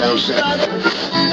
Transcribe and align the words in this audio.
Und 0.00 1.27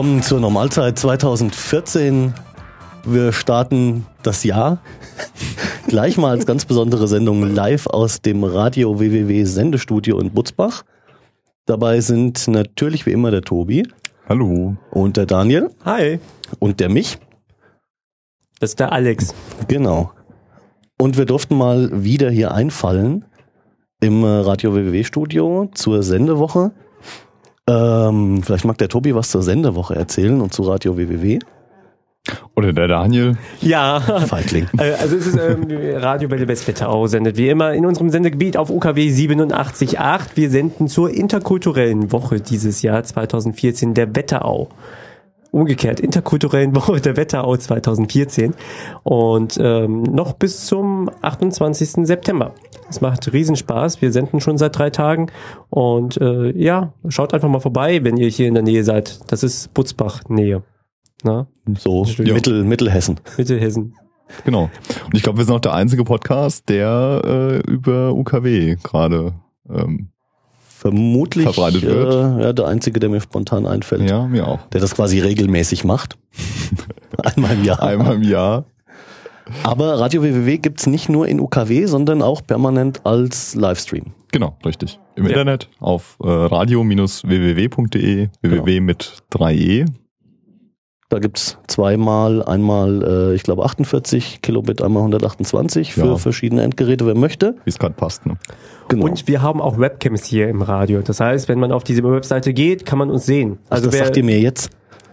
willkommen 0.00 0.22
zur 0.22 0.40
Normalzeit 0.40 0.98
2014. 0.98 2.32
Wir 3.04 3.34
starten 3.34 4.06
das 4.22 4.44
Jahr 4.44 4.80
gleich 5.88 6.16
mal 6.16 6.30
als 6.30 6.46
ganz 6.46 6.64
besondere 6.64 7.06
Sendung 7.06 7.42
live 7.42 7.86
aus 7.86 8.22
dem 8.22 8.42
Radio 8.42 8.98
WWW 8.98 9.44
Sendestudio 9.44 10.18
in 10.18 10.30
Butzbach. 10.30 10.84
Dabei 11.66 12.00
sind 12.00 12.48
natürlich 12.48 13.04
wie 13.04 13.12
immer 13.12 13.30
der 13.30 13.42
Tobi 13.42 13.86
Hallo. 14.26 14.74
und 14.90 15.18
der 15.18 15.26
Daniel 15.26 15.68
Hi, 15.84 16.18
und 16.58 16.80
der 16.80 16.88
mich. 16.88 17.18
das 18.58 18.70
ist 18.70 18.80
der 18.80 18.92
Alex. 18.92 19.34
Genau. 19.68 20.12
Und 20.98 21.18
wir 21.18 21.26
durften 21.26 21.58
mal 21.58 21.90
wieder 22.02 22.30
hier 22.30 22.54
einfallen 22.54 23.26
im 24.00 24.24
Radio 24.24 24.74
WWW 24.74 25.04
Studio 25.04 25.68
zur 25.74 26.02
Sendewoche. 26.02 26.72
Ähm, 27.70 28.42
vielleicht 28.42 28.64
mag 28.64 28.78
der 28.78 28.88
Tobi 28.88 29.14
was 29.14 29.30
zur 29.30 29.42
Sendewoche 29.42 29.94
erzählen 29.94 30.40
und 30.40 30.52
zu 30.52 30.62
Radio 30.62 30.96
WWW. 30.96 31.38
Oder 32.54 32.72
der 32.72 32.88
Daniel. 32.88 33.36
Ja, 33.62 34.00
Feigling. 34.00 34.66
äh, 34.78 34.92
also 34.92 35.16
es 35.16 35.26
ist 35.28 35.38
ähm, 35.38 35.66
Radio 35.96 36.30
Welle 36.30 36.48
Westwetterau 36.48 37.06
sendet 37.06 37.36
wie 37.36 37.48
immer 37.48 37.72
in 37.72 37.86
unserem 37.86 38.10
Sendegebiet 38.10 38.56
auf 38.56 38.70
UKW 38.70 39.08
87.8. 39.08 40.20
Wir 40.34 40.50
senden 40.50 40.88
zur 40.88 41.10
interkulturellen 41.10 42.12
Woche 42.12 42.40
dieses 42.40 42.82
Jahr 42.82 43.02
2014 43.02 43.94
der 43.94 44.14
Wetterau. 44.14 44.68
Umgekehrt, 45.52 46.00
interkulturellen 46.00 46.74
Woche 46.76 47.00
der 47.00 47.16
Wetterau 47.16 47.56
2014 47.56 48.54
und 49.02 49.58
ähm, 49.60 50.02
noch 50.02 50.34
bis 50.34 50.66
zum 50.66 51.10
28. 51.22 52.06
September. 52.06 52.54
Es 52.88 53.00
macht 53.00 53.32
Riesenspaß. 53.32 54.00
Wir 54.02 54.12
senden 54.12 54.40
schon 54.40 54.58
seit 54.58 54.78
drei 54.78 54.90
Tagen 54.90 55.30
und 55.68 56.20
äh, 56.20 56.50
ja, 56.56 56.92
schaut 57.08 57.34
einfach 57.34 57.48
mal 57.48 57.60
vorbei, 57.60 58.02
wenn 58.04 58.16
ihr 58.16 58.28
hier 58.28 58.48
in 58.48 58.54
der 58.54 58.62
Nähe 58.62 58.84
seid. 58.84 59.20
Das 59.30 59.42
ist 59.42 59.72
Butzbach 59.74 60.22
Nähe. 60.28 60.62
Na, 61.22 61.46
So, 61.78 62.04
Ja. 62.04 62.34
Mittel, 62.34 62.64
Mittelhessen. 62.64 63.20
Mittelhessen. 63.36 63.94
Genau. 64.44 64.70
Und 65.04 65.14
ich 65.14 65.22
glaube, 65.22 65.38
wir 65.38 65.44
sind 65.44 65.54
auch 65.54 65.60
der 65.60 65.74
einzige 65.74 66.04
Podcast, 66.04 66.68
der 66.68 67.22
äh, 67.66 67.70
über 67.70 68.14
UKW 68.14 68.76
gerade. 68.82 69.34
Ähm, 69.68 70.10
Vermutlich 70.80 71.44
Verbreitet 71.44 71.82
wird. 71.82 72.14
Äh, 72.14 72.42
ja, 72.42 72.52
der 72.54 72.66
einzige, 72.66 73.00
der 73.00 73.10
mir 73.10 73.20
spontan 73.20 73.66
einfällt, 73.66 74.08
ja, 74.08 74.26
mir 74.26 74.48
auch. 74.48 74.60
der 74.72 74.80
das 74.80 74.94
quasi 74.94 75.20
regelmäßig 75.20 75.84
macht. 75.84 76.16
Einmal 77.22 77.52
im 77.52 77.64
Jahr. 77.64 77.82
Einmal 77.82 78.14
im 78.14 78.22
Jahr. 78.22 78.64
Aber 79.62 80.00
Radio 80.00 80.22
WWW 80.22 80.56
gibt's 80.56 80.86
nicht 80.86 81.10
nur 81.10 81.28
in 81.28 81.38
UKW, 81.38 81.84
sondern 81.84 82.22
auch 82.22 82.40
permanent 82.46 83.04
als 83.04 83.54
Livestream. 83.54 84.06
Genau, 84.32 84.56
richtig. 84.64 84.98
Im 85.16 85.24
Ja. 85.24 85.30
Internet 85.30 85.68
auf 85.80 86.16
äh, 86.22 86.26
radio-www.de, 86.28 88.28
www 88.40 88.80
mit 88.80 89.12
3e. 89.34 89.86
Da 91.10 91.18
gibt's 91.18 91.58
zweimal, 91.66 92.40
einmal, 92.44 93.02
äh, 93.32 93.34
ich 93.34 93.42
glaube 93.42 93.64
48 93.64 94.42
Kilobit, 94.42 94.80
einmal 94.80 95.02
128 95.02 95.92
für 95.92 96.06
Ja. 96.06 96.16
verschiedene 96.16 96.62
Endgeräte, 96.62 97.04
wer 97.04 97.16
möchte. 97.16 97.56
wie 97.64 97.70
es 97.70 97.78
gerade 97.80 97.94
passt. 97.94 98.26
Ne? 98.26 98.36
Genau. 98.88 99.06
Und 99.06 99.26
wir 99.26 99.42
haben 99.42 99.60
auch 99.60 99.76
Webcams 99.78 100.24
hier 100.24 100.48
im 100.48 100.62
Radio. 100.62 101.00
Das 101.02 101.18
heißt, 101.20 101.48
wenn 101.48 101.58
man 101.58 101.72
auf 101.72 101.82
diese 101.82 102.04
Webseite 102.04 102.52
geht, 102.54 102.86
kann 102.86 102.98
man 102.98 103.10
uns 103.10 103.26
sehen. 103.26 103.58
also 103.68 103.86
Also 103.86 103.86
das 103.88 103.94
wer, 103.98 104.04
sagt 104.04 104.16
ihr 104.18 104.24
mir 104.24 104.38
jetzt. 104.40 104.70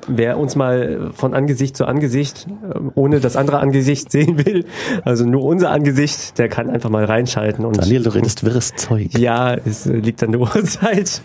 wer 0.08 0.38
uns 0.38 0.56
mal 0.56 1.10
von 1.14 1.34
Angesicht 1.34 1.76
zu 1.76 1.86
Angesicht, 1.86 2.46
ähm, 2.76 2.92
ohne 2.94 3.20
das 3.20 3.36
andere 3.36 3.58
Angesicht 3.58 4.12
sehen 4.12 4.46
will, 4.46 4.66
also 5.04 5.26
nur 5.26 5.44
unser 5.46 5.72
Angesicht, 5.72 6.38
der 6.38 6.48
kann 6.48 6.70
einfach 6.70 6.92
mal 6.92 7.06
reinschalten. 7.06 7.66
Und 7.66 7.78
Daniel, 7.78 8.04
du 8.04 8.14
redest 8.14 8.44
wirres 8.46 8.76
Zeug. 8.76 9.18
ja, 9.18 9.56
es 9.56 9.88
äh, 9.88 9.94
liegt 9.98 10.22
an 10.22 10.32
der 10.32 10.42
Uhrzeit. 10.42 11.22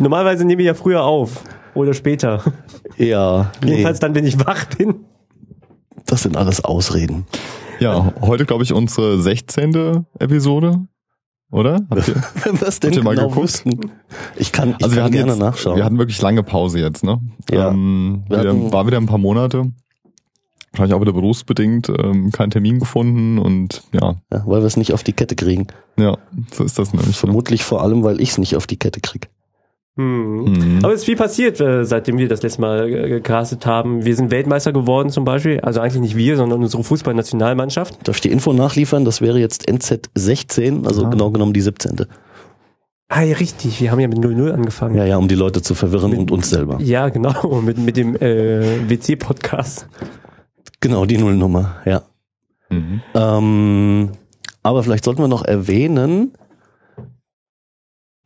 Normalerweise 0.00 0.44
nehme 0.44 0.62
ich 0.62 0.66
ja 0.66 0.74
früher 0.74 1.04
auf 1.04 1.42
oder 1.76 1.94
später. 1.94 2.42
Ja, 2.96 3.52
nee, 3.62 3.70
Jedenfalls 3.72 4.00
dann, 4.00 4.14
wenn 4.14 4.26
ich 4.26 4.44
wach 4.44 4.64
bin. 4.76 5.04
das 6.06 6.22
sind 6.22 6.36
alles 6.36 6.64
Ausreden. 6.64 7.26
Ja, 7.78 8.12
heute 8.20 8.46
glaube 8.46 8.64
ich 8.64 8.72
unsere 8.72 9.20
16. 9.20 10.06
Episode, 10.18 10.86
oder? 11.50 11.80
Habt 11.90 12.08
ihr? 12.08 12.14
Es 12.66 12.80
denn 12.80 12.90
Habt 12.90 12.96
ihr 12.96 13.02
mal 13.04 13.14
genau 13.14 13.28
geguckt? 13.28 13.44
wüssten. 13.44 13.92
Ich 14.36 14.50
kann, 14.52 14.70
ich 14.78 14.84
Also 14.84 14.90
wir 14.96 14.96
kann 14.96 15.04
hatten 15.04 15.12
gerne 15.12 15.32
jetzt, 15.32 15.40
nachschauen. 15.40 15.76
wir 15.76 15.84
hatten 15.84 15.98
wirklich 15.98 16.20
lange 16.22 16.42
Pause 16.42 16.80
jetzt, 16.80 17.04
ne? 17.04 17.20
Ja. 17.50 17.68
Ähm, 17.70 18.24
Wir 18.28 18.40
wieder, 18.40 18.50
hatten- 18.50 18.72
war 18.72 18.86
wieder 18.86 18.96
ein 18.96 19.06
paar 19.06 19.18
Monate. 19.18 19.70
Wahrscheinlich 20.72 20.94
auch 20.94 21.00
wieder 21.00 21.12
berufsbedingt, 21.14 21.88
ähm, 21.88 22.30
keinen 22.32 22.50
Termin 22.50 22.78
gefunden 22.78 23.38
und 23.38 23.82
ja, 23.92 24.16
ja, 24.30 24.42
weil 24.46 24.60
wir 24.60 24.66
es 24.66 24.76
nicht 24.76 24.92
auf 24.92 25.02
die 25.02 25.14
Kette 25.14 25.34
kriegen. 25.34 25.68
ja, 25.98 26.18
so 26.52 26.64
ist 26.64 26.78
das 26.78 26.92
nämlich. 26.92 27.08
ne? 27.08 27.14
Vermutlich 27.14 27.64
vor 27.64 27.80
allem, 27.82 28.02
weil 28.04 28.20
ich 28.20 28.30
es 28.30 28.38
nicht 28.38 28.56
auf 28.56 28.66
die 28.66 28.76
Kette 28.78 29.00
krieg. 29.00 29.30
Hm. 29.96 30.44
Mhm. 30.44 30.78
Aber 30.82 30.92
es 30.92 31.00
ist 31.00 31.04
viel 31.06 31.16
passiert, 31.16 31.58
äh, 31.60 31.84
seitdem 31.84 32.18
wir 32.18 32.28
das 32.28 32.42
letzte 32.42 32.60
Mal 32.60 32.88
äh, 32.88 33.08
gecastet 33.08 33.64
haben. 33.64 34.04
Wir 34.04 34.14
sind 34.14 34.30
Weltmeister 34.30 34.72
geworden 34.72 35.08
zum 35.10 35.24
Beispiel. 35.24 35.60
Also 35.60 35.80
eigentlich 35.80 36.00
nicht 36.02 36.16
wir, 36.16 36.36
sondern 36.36 36.62
unsere 36.62 36.84
Fußballnationalmannschaft. 36.84 38.06
Darf 38.06 38.16
ich 38.16 38.20
die 38.22 38.30
Info 38.30 38.52
nachliefern? 38.52 39.04
Das 39.06 39.20
wäre 39.22 39.38
jetzt 39.38 39.66
NZ 39.70 40.10
16, 40.14 40.86
also 40.86 41.06
Ah. 41.06 41.10
genau 41.10 41.30
genommen 41.30 41.54
die 41.54 41.62
17. 41.62 42.06
Ah, 43.08 43.22
ja, 43.22 43.36
richtig. 43.36 43.80
Wir 43.80 43.90
haben 43.92 44.00
ja 44.00 44.08
mit 44.08 44.18
0-0 44.18 44.50
angefangen. 44.52 44.96
Ja, 44.96 45.04
ja, 45.04 45.16
um 45.16 45.28
die 45.28 45.36
Leute 45.36 45.62
zu 45.62 45.74
verwirren 45.74 46.10
Mit- 46.10 46.18
und 46.18 46.30
uns 46.32 46.50
selber. 46.50 46.78
Ja, 46.80 47.08
genau. 47.08 47.60
Mit, 47.64 47.78
mit 47.78 47.96
dem 47.96 48.16
äh, 48.16 48.88
WC-Podcast. 48.90 49.86
Genau, 50.80 51.06
die 51.06 51.16
Nullnummer, 51.16 51.76
ja. 51.86 52.02
Mhm. 52.68 53.00
Ähm, 53.14 54.10
aber 54.64 54.82
vielleicht 54.82 55.04
sollten 55.04 55.22
wir 55.22 55.28
noch 55.28 55.44
erwähnen, 55.44 56.32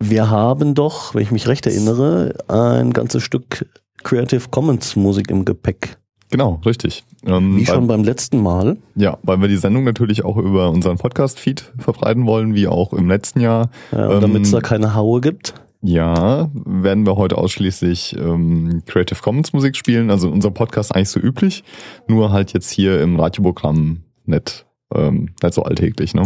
wir 0.03 0.31
haben 0.31 0.75
doch, 0.75 1.15
wenn 1.15 1.23
ich 1.23 1.31
mich 1.31 1.47
recht 1.47 1.67
erinnere, 1.67 2.35
ein 2.49 2.93
ganzes 2.93 3.23
Stück 3.23 3.67
Creative 4.03 4.49
Commons 4.51 4.97
Musik 4.97 5.31
im 5.31 5.45
Gepäck. 5.45 5.99
Genau, 6.31 6.61
richtig. 6.65 7.05
Ähm, 7.27 7.57
Wie 7.57 7.67
weil, 7.67 7.75
schon 7.75 7.87
beim 7.87 8.05
letzten 8.05 8.41
Mal. 8.41 8.77
ja, 8.95 9.19
weil 9.23 9.41
wir 9.41 9.49
die 9.49 9.57
Sendung 9.57 9.85
natürlich 9.85 10.25
auch 10.25 10.37
über 10.37 10.71
unseren 10.71 10.97
Podcast-Feed 10.97 11.73
verbreiten 11.79 12.27
wollen, 12.27 12.55
wie 12.55 12.69
auch 12.69 12.93
im 12.93 13.09
letzten 13.09 13.41
Jahr. 13.41 13.71
Ja, 13.93 14.11
Ähm, 14.11 14.21
Damit 14.21 14.43
es 14.43 14.53
da 14.53 14.61
keine 14.61 14.95
Haue 14.95 15.21
gibt. 15.21 15.55
Ja, 15.83 16.51
werden 16.55 17.07
wir 17.07 17.17
heute 17.17 17.37
ausschließlich 17.39 18.17
ähm, 18.19 18.83
Creative 18.87 19.21
Commons 19.21 19.53
Musik 19.53 19.77
spielen, 19.77 20.11
also 20.11 20.31
unser 20.31 20.51
Podcast 20.51 20.95
eigentlich 20.95 21.09
so 21.09 21.19
üblich, 21.21 21.65
nur 22.07 22.33
halt 22.33 22.53
jetzt 22.53 22.71
hier 22.71 23.01
im 23.01 23.19
Radioprogramm 23.19 24.03
nicht, 24.27 24.67
ähm, 24.95 25.31
nicht 25.43 25.55
so 25.55 25.63
alltäglich, 25.63 26.15
ne? 26.15 26.25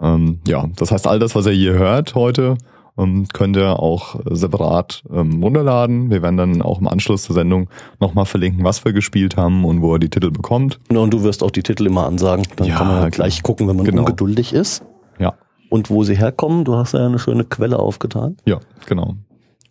Ähm, 0.00 0.40
ja, 0.48 0.68
das 0.76 0.90
heißt, 0.90 1.06
all 1.06 1.18
das, 1.18 1.34
was 1.34 1.46
ihr 1.46 1.52
hier 1.52 1.74
hört 1.74 2.14
heute, 2.14 2.56
ähm, 2.98 3.26
könnt 3.32 3.56
ihr 3.56 3.78
auch 3.80 4.20
separat 4.30 5.02
ähm, 5.10 5.42
runterladen. 5.42 6.10
Wir 6.10 6.22
werden 6.22 6.36
dann 6.36 6.62
auch 6.62 6.80
im 6.80 6.88
Anschluss 6.88 7.22
zur 7.24 7.34
Sendung 7.34 7.68
nochmal 8.00 8.26
verlinken, 8.26 8.64
was 8.64 8.84
wir 8.84 8.92
gespielt 8.92 9.36
haben 9.36 9.64
und 9.64 9.80
wo 9.82 9.94
ihr 9.94 9.98
die 9.98 10.10
Titel 10.10 10.30
bekommt. 10.30 10.78
Ja, 10.92 10.98
und 11.00 11.12
du 11.12 11.22
wirst 11.22 11.42
auch 11.42 11.50
die 11.50 11.62
Titel 11.62 11.86
immer 11.86 12.06
ansagen. 12.06 12.46
Dann 12.56 12.66
Ja, 12.68 12.76
kann 12.76 12.86
man 12.88 12.96
ja 12.96 13.00
klar. 13.02 13.10
gleich 13.28 13.42
gucken, 13.42 13.68
wenn 13.68 13.76
man 13.76 13.84
Genau. 13.86 14.02
ungeduldig 14.02 14.52
ist. 14.52 14.84
Ja, 15.18 15.34
Und 15.70 15.88
wo 15.90 16.04
sie 16.04 16.16
herkommen. 16.16 16.64
Du 16.64 16.74
hast 16.76 16.92
ja 16.94 17.06
eine 17.06 17.18
schöne 17.18 17.44
Quelle 17.44 17.78
aufgetan. 17.78 18.36
ja, 18.44 18.60
genau. 18.86 19.14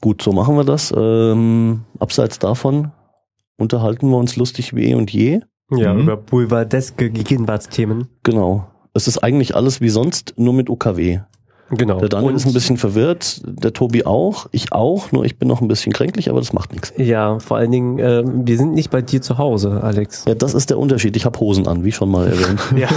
Gut, 0.01 0.23
so 0.23 0.31
machen 0.31 0.56
wir 0.56 0.63
das. 0.63 0.91
Ähm, 0.97 1.81
abseits 2.00 2.39
davon 2.39 2.91
unterhalten 3.57 4.09
wir 4.09 4.18
uns 4.18 4.35
lustig 4.35 4.73
wie 4.75 4.85
eh 4.89 4.95
und 4.95 5.12
je. 5.12 5.41
Ja, 5.71 5.94
Mhm. 5.94 6.01
über 6.01 6.18
boulevardeske 6.18 7.12
Gegenwartsthemen. 7.12 8.07
Genau. 8.23 8.65
Es 8.94 9.07
ist 9.07 9.19
eigentlich 9.19 9.56
alles 9.56 9.79
wie 9.79 9.89
sonst, 9.89 10.33
nur 10.38 10.53
mit 10.53 10.69
UKW. 10.69 11.19
Genau. 11.71 12.00
Der 12.00 12.09
Daniel 12.09 12.31
Und- 12.31 12.35
ist 12.35 12.45
ein 12.45 12.53
bisschen 12.53 12.77
verwirrt, 12.77 13.41
der 13.45 13.71
Tobi 13.73 14.06
auch, 14.06 14.47
ich 14.51 14.73
auch, 14.73 15.12
nur 15.13 15.23
ich 15.25 15.38
bin 15.39 15.47
noch 15.47 15.62
ein 15.62 15.68
bisschen 15.69 15.94
kränklich, 15.94 16.29
aber 16.29 16.39
das 16.39 16.51
macht 16.53 16.71
nichts. 16.73 16.94
Ja, 16.97 17.39
vor 17.39 17.57
allen 17.57 17.71
Dingen, 17.71 17.97
ähm, 18.00 18.45
wir 18.47 18.57
sind 18.57 18.73
nicht 18.73 18.89
bei 18.91 19.01
dir 19.01 19.21
zu 19.21 19.38
Hause, 19.38 19.79
Alex. 19.81 20.25
Ja, 20.27 20.35
das 20.35 20.53
ist 20.53 20.69
der 20.69 20.77
Unterschied. 20.77 21.15
Ich 21.15 21.25
habe 21.25 21.39
Hosen 21.39 21.68
an, 21.68 21.83
wie 21.85 21.91
schon 21.91 22.09
mal 22.12 22.27
erwähnt. 22.27 22.59
Ja. 22.75 22.89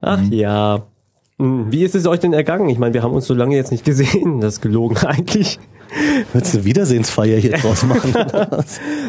Ach 0.00 0.22
ja. 0.30 0.82
Hm, 1.38 1.66
Wie 1.70 1.84
ist 1.84 1.94
es 1.94 2.06
euch 2.06 2.20
denn 2.20 2.32
ergangen? 2.32 2.68
Ich 2.68 2.78
meine, 2.78 2.94
wir 2.94 3.02
haben 3.02 3.14
uns 3.14 3.26
so 3.26 3.34
lange 3.34 3.56
jetzt 3.56 3.70
nicht 3.70 3.84
gesehen. 3.84 4.40
Das 4.40 4.54
ist 4.54 4.60
gelogen 4.60 4.96
eigentlich. 5.06 5.58
Willst 6.32 6.52
du 6.52 6.58
eine 6.58 6.64
Wiedersehensfeier 6.66 7.38
hier 7.38 7.52
draus 7.52 7.82
machen? 7.84 8.14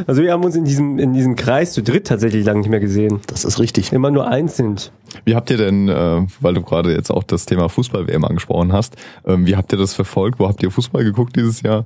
Also 0.08 0.22
wir 0.22 0.32
haben 0.32 0.44
uns 0.44 0.56
in 0.56 0.64
diesem, 0.66 0.98
in 1.00 1.14
diesem 1.14 1.36
Kreis 1.36 1.74
zu 1.74 1.84
dritt 1.84 2.08
tatsächlich 2.08 2.46
lange 2.46 2.60
nicht 2.62 2.70
mehr 2.70 2.80
gesehen. 2.80 3.20
Das 3.28 3.44
ist 3.44 3.60
richtig. 3.60 3.92
Immer 3.92 4.12
nur 4.12 4.28
einzeln. 4.28 4.78
Wie 5.26 5.36
habt 5.36 5.50
ihr 5.50 5.58
denn, 5.58 5.90
äh, 5.90 6.26
weil 6.40 6.54
du 6.54 6.62
gerade 6.62 6.94
jetzt 6.94 7.10
auch 7.12 7.24
das 7.24 7.46
Thema 7.46 7.68
Fußball-WM 7.70 8.24
angesprochen 8.24 8.72
hast, 8.74 8.96
ähm, 9.26 9.46
wie 9.46 9.56
habt 9.56 9.72
ihr 9.74 9.78
das 9.78 9.94
verfolgt? 9.94 10.40
Wo 10.40 10.48
habt 10.48 10.64
ihr 10.64 10.72
Fußball 10.72 11.04
geguckt 11.04 11.36
dieses 11.36 11.62
Jahr? 11.62 11.86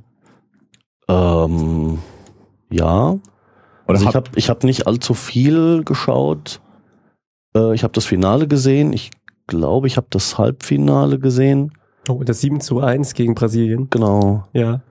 Ähm, 1.07 1.99
ja. 2.71 3.09
Oder 3.11 3.19
Also 3.87 4.01
ich 4.09 4.15
habt- 4.15 4.27
habe 4.29 4.39
ich 4.39 4.49
hab 4.49 4.63
nicht 4.63 4.87
allzu 4.87 5.13
viel 5.13 5.83
geschaut. 5.83 6.61
Äh, 7.55 7.73
ich 7.75 7.83
habe 7.83 7.93
das 7.93 8.05
Finale 8.05 8.47
gesehen. 8.47 8.93
Ich 8.93 9.11
glaube, 9.47 9.87
ich 9.87 9.97
habe 9.97 10.07
das 10.09 10.37
Halbfinale 10.37 11.19
gesehen. 11.19 11.73
Oh, 12.07 12.23
das 12.23 12.41
7 12.41 12.59
zu 12.59 12.79
1 12.79 13.13
gegen 13.13 13.35
Brasilien. 13.35 13.89
Genau. 13.89 14.43
Ja. 14.53 14.81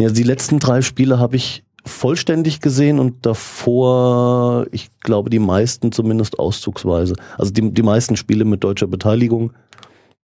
Ja, 0.00 0.10
die 0.10 0.24
letzten 0.24 0.58
drei 0.58 0.82
Spiele 0.82 1.18
habe 1.18 1.36
ich 1.36 1.64
vollständig 1.86 2.60
gesehen 2.60 2.98
und 2.98 3.26
davor, 3.26 4.66
ich 4.72 4.90
glaube, 5.00 5.30
die 5.30 5.38
meisten 5.38 5.92
zumindest 5.92 6.38
auszugsweise. 6.38 7.14
Also 7.38 7.52
die, 7.52 7.70
die 7.72 7.82
meisten 7.82 8.16
Spiele 8.16 8.44
mit 8.44 8.64
deutscher 8.64 8.86
Beteiligung 8.86 9.52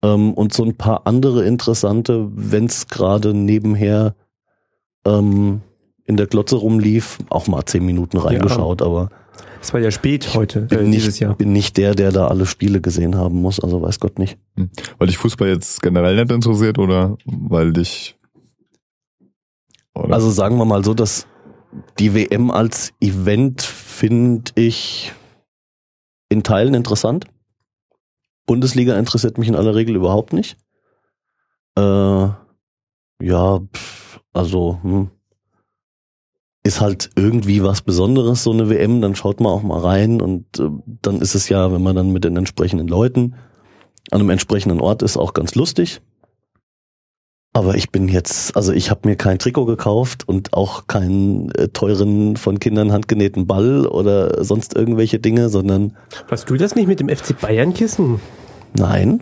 ähm, 0.01 0.33
und 0.33 0.53
so 0.53 0.63
ein 0.63 0.75
paar 0.75 1.05
andere 1.05 1.45
interessante, 1.45 2.29
wenn 2.33 2.65
es 2.65 2.87
gerade 2.87 3.33
nebenher 3.33 4.15
ähm, 5.05 5.61
in 6.05 6.17
der 6.17 6.27
Glotze 6.27 6.55
rumlief, 6.55 7.19
auch 7.29 7.47
mal 7.47 7.65
zehn 7.65 7.85
Minuten 7.85 8.17
reingeschaut, 8.17 8.81
aber 8.81 9.09
Es 9.61 9.73
war 9.73 9.79
ja 9.79 9.91
spät 9.91 10.33
heute, 10.33 10.67
äh, 10.71 10.83
nicht, 10.83 10.95
dieses 10.95 11.19
Jahr. 11.19 11.35
bin 11.35 11.53
nicht 11.53 11.77
der, 11.77 11.93
der 11.93 12.11
da 12.11 12.27
alle 12.27 12.47
Spiele 12.47 12.81
gesehen 12.81 13.15
haben 13.15 13.41
muss, 13.41 13.59
also 13.59 13.81
weiß 13.81 13.99
Gott 13.99 14.17
nicht. 14.17 14.39
Weil 14.97 15.07
dich 15.07 15.19
Fußball 15.19 15.49
jetzt 15.49 15.81
generell 15.83 16.15
nicht 16.15 16.31
interessiert 16.31 16.79
oder 16.79 17.17
weil 17.25 17.71
dich. 17.71 18.17
Oder? 19.93 20.15
Also 20.15 20.31
sagen 20.31 20.57
wir 20.57 20.65
mal 20.65 20.83
so, 20.83 20.95
dass 20.95 21.27
die 21.99 22.15
WM 22.15 22.49
als 22.49 22.91
Event 22.99 23.61
finde 23.61 24.51
ich 24.55 25.13
in 26.29 26.41
Teilen 26.41 26.73
interessant. 26.73 27.25
Bundesliga 28.47 28.97
interessiert 28.97 29.37
mich 29.37 29.47
in 29.47 29.55
aller 29.55 29.75
Regel 29.75 29.95
überhaupt 29.95 30.33
nicht. 30.33 30.57
Äh, 31.77 31.81
ja, 33.21 33.59
pff, 33.73 34.19
also 34.33 34.79
hm, 34.81 35.11
ist 36.63 36.81
halt 36.81 37.09
irgendwie 37.15 37.63
was 37.63 37.81
Besonderes, 37.81 38.43
so 38.43 38.51
eine 38.51 38.69
WM. 38.69 39.01
Dann 39.01 39.15
schaut 39.15 39.39
man 39.39 39.51
auch 39.51 39.63
mal 39.63 39.79
rein 39.79 40.21
und 40.21 40.59
äh, 40.59 40.69
dann 41.01 41.21
ist 41.21 41.35
es 41.35 41.49
ja, 41.49 41.71
wenn 41.73 41.81
man 41.81 41.95
dann 41.95 42.11
mit 42.11 42.23
den 42.23 42.37
entsprechenden 42.37 42.87
Leuten 42.87 43.35
an 44.11 44.19
einem 44.19 44.29
entsprechenden 44.29 44.79
Ort 44.81 45.03
ist, 45.03 45.17
auch 45.17 45.33
ganz 45.33 45.55
lustig. 45.55 46.01
Aber 47.53 47.75
ich 47.75 47.91
bin 47.91 48.07
jetzt, 48.07 48.55
also 48.55 48.71
ich 48.71 48.89
habe 48.91 49.09
mir 49.09 49.17
kein 49.17 49.37
Trikot 49.37 49.65
gekauft 49.65 50.25
und 50.27 50.53
auch 50.53 50.87
keinen 50.87 51.51
äh, 51.51 51.67
teuren 51.67 52.37
von 52.37 52.59
Kindern 52.59 52.93
handgenähten 52.93 53.45
Ball 53.45 53.85
oder 53.87 54.43
sonst 54.43 54.73
irgendwelche 54.75 55.19
Dinge, 55.19 55.49
sondern 55.49 55.97
Warst 56.29 56.49
du 56.49 56.55
das 56.55 56.75
nicht 56.75 56.87
mit 56.87 57.01
dem 57.01 57.09
FC 57.09 57.37
Bayern 57.39 57.73
Kissen? 57.73 58.21
nein, 58.73 59.21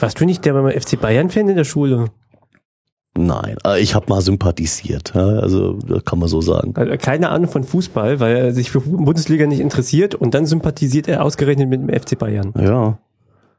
Warst 0.00 0.18
du 0.18 0.24
nicht 0.24 0.44
der 0.46 0.54
beim 0.54 0.70
FC 0.70 0.98
Bayern 0.98 1.28
Fan 1.28 1.48
in 1.48 1.56
der 1.56 1.64
Schule? 1.64 2.06
Nein. 3.16 3.56
Äh, 3.66 3.80
Ich 3.80 3.94
habe 3.94 4.06
mal 4.08 4.20
sympathisiert, 4.20 5.14
also 5.16 5.74
das 5.86 6.04
kann 6.04 6.18
man 6.18 6.28
so 6.28 6.40
sagen. 6.40 6.72
Also 6.76 6.92
keine 6.98 7.30
Ahnung 7.30 7.50
von 7.50 7.64
Fußball, 7.64 8.20
weil 8.20 8.36
er 8.36 8.52
sich 8.52 8.70
für 8.70 8.80
Bundesliga 8.80 9.46
nicht 9.46 9.60
interessiert 9.60 10.14
und 10.14 10.34
dann 10.34 10.46
sympathisiert 10.46 11.08
er 11.08 11.24
ausgerechnet 11.24 11.68
mit 11.68 11.80
dem 11.80 11.88
FC 11.88 12.18
Bayern. 12.18 12.52
Ja, 12.58 12.98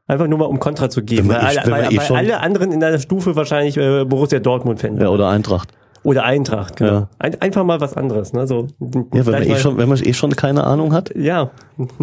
Einfach 0.06 0.26
nur 0.26 0.40
mal 0.40 0.46
um 0.46 0.58
Kontra 0.58 0.90
zu 0.90 1.04
geben. 1.04 1.28
Weil, 1.28 1.36
eh- 1.36 1.58
alle, 1.58 1.70
weil, 1.70 1.92
eh 1.92 1.98
weil 1.98 2.16
alle 2.16 2.40
anderen 2.40 2.72
in 2.72 2.80
deiner 2.80 2.98
Stufe 2.98 3.36
wahrscheinlich 3.36 3.76
äh, 3.76 4.04
Borussia 4.04 4.40
Dortmund 4.40 4.80
Fan 4.80 4.98
ja 5.00 5.08
oder 5.08 5.28
Eintracht. 5.28 5.68
Oder 6.02 6.24
Eintracht, 6.24 6.76
genau. 6.76 6.92
Ja. 6.92 7.08
Ein, 7.20 7.40
einfach 7.40 7.62
mal 7.62 7.80
was 7.80 7.94
anderes. 7.96 8.32
Ne? 8.32 8.46
So, 8.48 8.66
Ja, 8.80 9.26
wenn 9.26 9.32
man, 9.32 9.42
eh 9.44 9.56
schon, 9.56 9.76
wenn 9.76 9.88
man 9.88 9.98
eh 10.02 10.12
schon 10.14 10.34
keine 10.34 10.64
Ahnung 10.64 10.92
hat, 10.94 11.14
ja, 11.14 11.50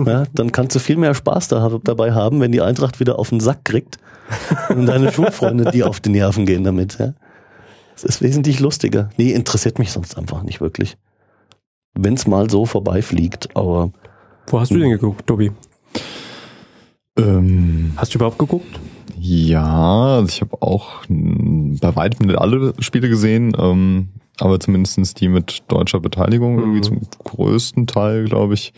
ja, 0.06 0.24
dann 0.34 0.52
kannst 0.54 0.76
du 0.76 0.80
viel 0.80 0.96
mehr 0.96 1.16
Spaß 1.16 1.50
da, 1.50 1.70
dabei 1.84 2.14
haben, 2.14 2.40
wenn 2.40 2.52
die 2.54 2.62
Eintracht 2.62 3.00
wieder 3.02 3.20
auf 3.20 3.30
den 3.30 3.40
Sack 3.42 3.66
kriegt 3.66 3.98
und 4.70 4.86
deine 4.86 5.12
Schulfreunde 5.12 5.72
die 5.72 5.84
auf 5.84 6.00
die 6.00 6.10
Nerven 6.10 6.46
gehen 6.46 6.64
damit. 6.64 6.98
Ja. 7.00 7.14
Es 7.98 8.04
ist 8.04 8.22
wesentlich 8.22 8.60
lustiger. 8.62 9.10
Nee, 9.18 9.32
interessiert 9.34 9.80
mich 9.80 9.92
sonst 9.92 10.18
einfach 10.18 10.44
nicht 10.44 10.62
wirklich. 10.62 10.96
Wenn 11.96 12.14
es 12.14 12.28
mal 12.28 12.50
so 12.50 12.66
vorbeifliegt, 12.66 13.56
aber 13.58 13.92
Wo 14.48 14.60
hast 14.60 14.70
du 14.72 14.78
denn 14.78 14.92
geguckt, 14.92 15.26
Tobi? 15.28 15.52
ähm, 17.18 17.94
Hast 17.96 18.14
du 18.14 18.18
überhaupt 18.20 18.38
geguckt? 18.40 18.80
ja, 19.20 20.18
also 20.18 20.28
ich 20.30 20.42
habe 20.42 20.62
auch 20.62 21.02
mh, 21.10 21.78
bei 21.82 21.96
weitem 21.96 22.28
nicht 22.28 22.38
alle 22.38 22.74
Spiele 22.80 23.10
gesehen, 23.10 23.54
ähm, 23.60 24.10
aber 24.40 24.60
zumindestens 24.60 25.16
die 25.16 25.28
mit 25.28 25.64
deutscher 25.68 26.00
Beteiligung, 26.00 26.60
irgendwie 26.60 26.78
Mhm. 26.78 26.84
zum 26.84 27.02
größten 27.24 27.88
Teil, 27.88 28.26
glaube 28.26 28.54
ich. 28.54 28.74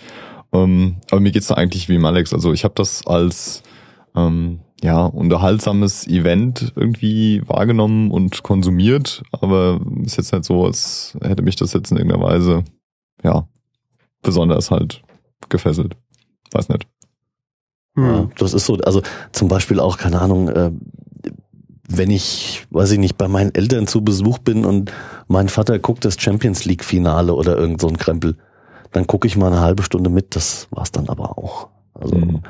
Ähm, 0.53 0.95
aber 1.11 1.19
mir 1.19 1.31
geht's 1.33 1.47
da 1.47 1.55
eigentlich 1.55 1.89
wie 1.89 1.95
im 1.95 2.05
Alex. 2.05 2.33
Also 2.33 2.53
ich 2.53 2.63
habe 2.63 2.73
das 2.77 3.05
als 3.05 3.61
ähm, 4.15 4.59
ja, 4.81 5.05
unterhaltsames 5.05 6.07
Event 6.07 6.73
irgendwie 6.75 7.41
wahrgenommen 7.45 8.11
und 8.11 8.43
konsumiert, 8.43 9.23
aber 9.31 9.81
ist 10.03 10.17
jetzt 10.17 10.31
nicht 10.31 10.45
so, 10.45 10.65
als 10.65 11.17
hätte 11.21 11.43
mich 11.43 11.55
das 11.55 11.73
jetzt 11.73 11.91
in 11.91 11.97
irgendeiner 11.97 12.23
Weise, 12.23 12.63
ja, 13.23 13.47
besonders 14.21 14.71
halt 14.71 15.01
gefesselt. 15.49 15.95
Weiß 16.51 16.69
nicht. 16.69 16.87
Hm. 17.95 18.05
Ja, 18.05 18.29
das 18.37 18.53
ist 18.53 18.65
so, 18.65 18.75
also 18.75 19.01
zum 19.31 19.47
Beispiel 19.47 19.79
auch, 19.79 19.97
keine 19.97 20.21
Ahnung, 20.21 20.49
äh, 20.49 20.71
wenn 21.91 22.11
ich, 22.11 22.65
weiß 22.69 22.91
ich 22.91 22.99
nicht, 22.99 23.17
bei 23.17 23.27
meinen 23.27 23.53
Eltern 23.55 23.87
zu 23.87 24.03
Besuch 24.03 24.37
bin 24.37 24.63
und 24.63 24.91
mein 25.27 25.49
Vater 25.49 25.79
guckt 25.79 26.05
das 26.05 26.21
Champions 26.21 26.65
League 26.65 26.83
Finale 26.85 27.33
oder 27.33 27.57
irgend 27.57 27.81
so 27.81 27.87
ein 27.87 27.97
Krempel, 27.97 28.37
dann 28.91 29.07
gucke 29.07 29.27
ich 29.27 29.35
mal 29.35 29.47
eine 29.47 29.61
halbe 29.61 29.83
Stunde 29.83 30.09
mit, 30.09 30.35
das 30.35 30.67
war's 30.71 30.91
dann 30.91 31.09
aber 31.09 31.37
auch. 31.37 31.67
Also 31.93 32.15
Mhm. 32.15 32.41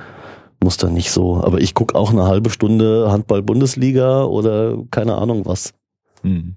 Muss 0.62 0.78
dann 0.78 0.94
nicht 0.94 1.12
so, 1.12 1.38
aber 1.44 1.60
ich 1.62 1.74
gucke 1.74 1.96
auch 1.96 2.12
eine 2.12 2.26
halbe 2.26 2.50
Stunde 2.50 3.12
Handball-Bundesliga 3.12 4.24
oder 4.24 4.78
keine 4.92 5.16
Ahnung 5.16 5.46
was. 5.46 5.74
Hm. 6.22 6.56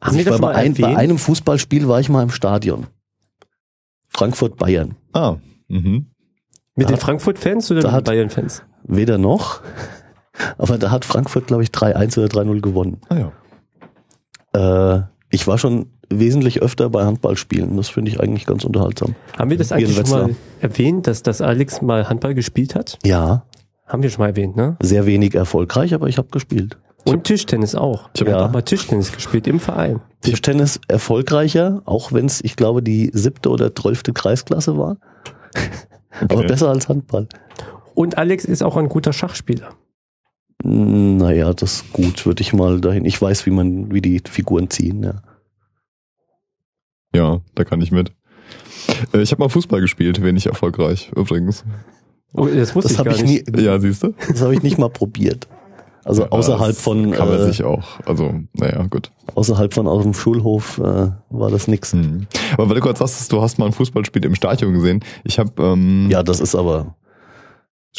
Also 0.00 0.18
war 0.26 0.32
bei, 0.32 0.38
mal 0.38 0.54
ein, 0.54 0.74
bei 0.74 0.96
einem 0.96 1.18
Fußballspiel 1.18 1.88
war 1.88 2.00
ich 2.00 2.08
mal 2.08 2.22
im 2.22 2.30
Stadion. 2.30 2.86
Frankfurt-Bayern. 4.08 4.94
Ah, 5.12 5.36
mhm. 5.68 6.06
Mit 6.74 6.88
Da- 6.88 6.94
den 6.94 7.00
Frankfurt-Fans 7.00 7.70
oder 7.70 7.82
den 7.82 8.04
Bayern-Fans? 8.04 8.62
Weder 8.84 9.18
noch. 9.18 9.60
Aber 10.56 10.78
da 10.78 10.90
hat 10.90 11.04
Frankfurt, 11.04 11.48
glaube 11.48 11.64
ich, 11.64 11.70
3-1 11.70 12.16
oder 12.18 12.28
3-0 12.28 12.60
gewonnen. 12.60 13.00
Ah 13.08 13.30
ja. 14.54 14.98
Äh, 14.98 15.02
ich 15.30 15.46
war 15.46 15.58
schon 15.58 15.86
wesentlich 16.10 16.62
öfter 16.62 16.88
bei 16.90 17.04
Handballspielen. 17.04 17.76
Das 17.76 17.88
finde 17.88 18.10
ich 18.10 18.20
eigentlich 18.20 18.46
ganz 18.46 18.64
unterhaltsam. 18.64 19.14
Haben 19.38 19.50
wir 19.50 19.58
das 19.58 19.72
eigentlich 19.72 19.94
schon 19.96 20.10
mal 20.10 20.34
erwähnt, 20.60 21.06
dass 21.06 21.22
das 21.22 21.40
Alex 21.40 21.82
mal 21.82 22.08
Handball 22.08 22.34
gespielt 22.34 22.74
hat? 22.74 22.98
Ja, 23.04 23.44
Haben 23.86 24.02
wir 24.02 24.10
schon 24.10 24.20
mal 24.22 24.28
erwähnt, 24.28 24.56
ne? 24.56 24.76
sehr 24.82 25.06
wenig 25.06 25.34
erfolgreich, 25.34 25.94
aber 25.94 26.08
ich 26.08 26.18
habe 26.18 26.28
gespielt. 26.28 26.76
Und 27.04 27.24
Tischtennis 27.24 27.74
auch. 27.74 28.10
Ich 28.14 28.20
hab- 28.20 28.28
Ich 28.28 28.32
habe 28.34 28.40
Ja. 28.42 28.46
auch 28.46 28.52
mal 28.52 28.62
Tischtennis 28.62 29.12
gespielt 29.12 29.46
im 29.46 29.60
Verein. 29.60 30.00
Tischtennis 30.20 30.78
erfolgreicher, 30.88 31.80
auch 31.86 32.12
wenn 32.12 32.26
es, 32.26 32.42
ich 32.44 32.56
glaube, 32.56 32.82
die 32.82 33.10
siebte 33.14 33.48
oder 33.48 33.74
zwölfte 33.74 34.12
Kreisklasse 34.12 34.76
war. 34.76 34.96
Aber 36.20 36.36
Okay. 36.38 36.46
besser 36.48 36.68
als 36.68 36.88
Handball. 36.88 37.28
Und 37.94 38.18
Alex 38.18 38.44
ist 38.44 38.62
auch 38.62 38.76
ein 38.76 38.88
guter 38.88 39.12
Schachspieler. 39.12 39.70
Naja, 40.64 41.52
das 41.54 41.72
ist 41.82 41.92
gut, 41.92 42.26
würde 42.26 42.40
ich 42.42 42.52
mal 42.52 42.80
dahin. 42.80 43.04
Ich 43.04 43.20
weiß, 43.20 43.46
wie 43.46 43.50
man, 43.50 43.92
wie 43.92 44.00
die 44.00 44.20
Figuren 44.28 44.68
ziehen, 44.70 45.02
ja. 45.04 45.22
Ja, 47.14 47.40
da 47.54 47.64
kann 47.64 47.80
ich 47.80 47.90
mit. 47.92 48.12
Äh, 49.12 49.22
Ich 49.22 49.30
habe 49.30 49.42
mal 49.42 49.48
Fußball 49.48 49.80
gespielt, 49.80 50.22
wenig 50.22 50.46
erfolgreich 50.46 51.10
übrigens. 51.14 51.64
Oh, 52.34 52.46
das 52.46 52.74
wusste 52.74 52.88
Das 52.88 52.92
ich 52.92 52.98
habe 52.98 53.08
gar 53.10 53.16
ich 53.16 53.22
nicht. 53.24 53.56
nie, 53.56 53.62
Ja, 53.62 53.78
siehst 53.80 54.02
du? 54.02 54.14
das 54.28 54.42
habe 54.42 54.54
ich 54.54 54.62
nicht 54.62 54.78
mal 54.78 54.90
probiert. 54.90 55.48
Also 56.04 56.22
Ja, 56.22 56.28
außerhalb 56.30 56.74
das 56.74 56.80
von, 56.80 57.10
Kann 57.12 57.28
man 57.28 57.38
äh, 57.38 57.44
sich 57.44 57.62
auch. 57.64 58.00
Also, 58.06 58.34
naja, 58.54 58.82
gut. 58.88 59.10
außerhalb 59.34 59.72
von 59.72 59.86
aus 59.86 60.02
dem 60.02 60.14
Schulhof 60.14 60.78
äh, 60.78 61.10
war 61.30 61.50
das 61.50 61.68
nix. 61.68 61.92
Hm. 61.92 62.26
Aber 62.54 62.68
weil 62.68 62.74
du 62.76 62.80
gerade 62.80 62.98
sagst, 62.98 63.30
du 63.32 63.40
hast 63.42 63.58
mal 63.58 63.66
ein 63.66 63.72
Fußballspiel 63.72 64.24
im 64.24 64.34
Stadion 64.34 64.72
gesehen. 64.74 65.04
Ich 65.24 65.38
habe 65.38 65.50
ähm, 65.62 66.08
Ja, 66.10 66.22
das 66.22 66.40
ist 66.40 66.54
aber 66.54 66.96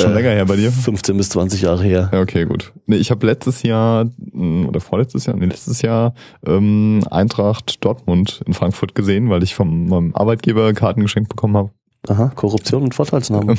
schon 0.01 0.11
äh, 0.11 0.15
länger 0.15 0.29
her 0.31 0.45
bei 0.45 0.55
dir. 0.55 0.71
15 0.71 1.17
bis 1.17 1.29
20 1.29 1.61
Jahre 1.61 1.83
her. 1.83 2.09
Ja, 2.11 2.21
okay, 2.21 2.45
gut. 2.45 2.73
Nee, 2.85 2.97
ich 2.97 3.11
habe 3.11 3.25
letztes 3.25 3.63
Jahr 3.63 4.05
mh, 4.31 4.67
oder 4.67 4.79
vorletztes 4.79 5.25
Jahr, 5.25 5.35
nee, 5.35 5.45
letztes 5.45 5.81
Jahr 5.81 6.13
ähm, 6.45 7.03
Eintracht 7.11 7.83
Dortmund 7.83 8.41
in 8.45 8.53
Frankfurt 8.53 8.95
gesehen, 8.95 9.29
weil 9.29 9.43
ich 9.43 9.55
vom 9.55 9.87
meinem 9.87 10.15
Arbeitgeber 10.15 10.73
Karten 10.73 11.01
geschenkt 11.01 11.29
bekommen 11.29 11.55
habe. 11.57 11.69
Aha, 12.07 12.31
Korruption 12.33 12.83
und 12.83 12.95
Vorteilsnahme. 12.95 13.55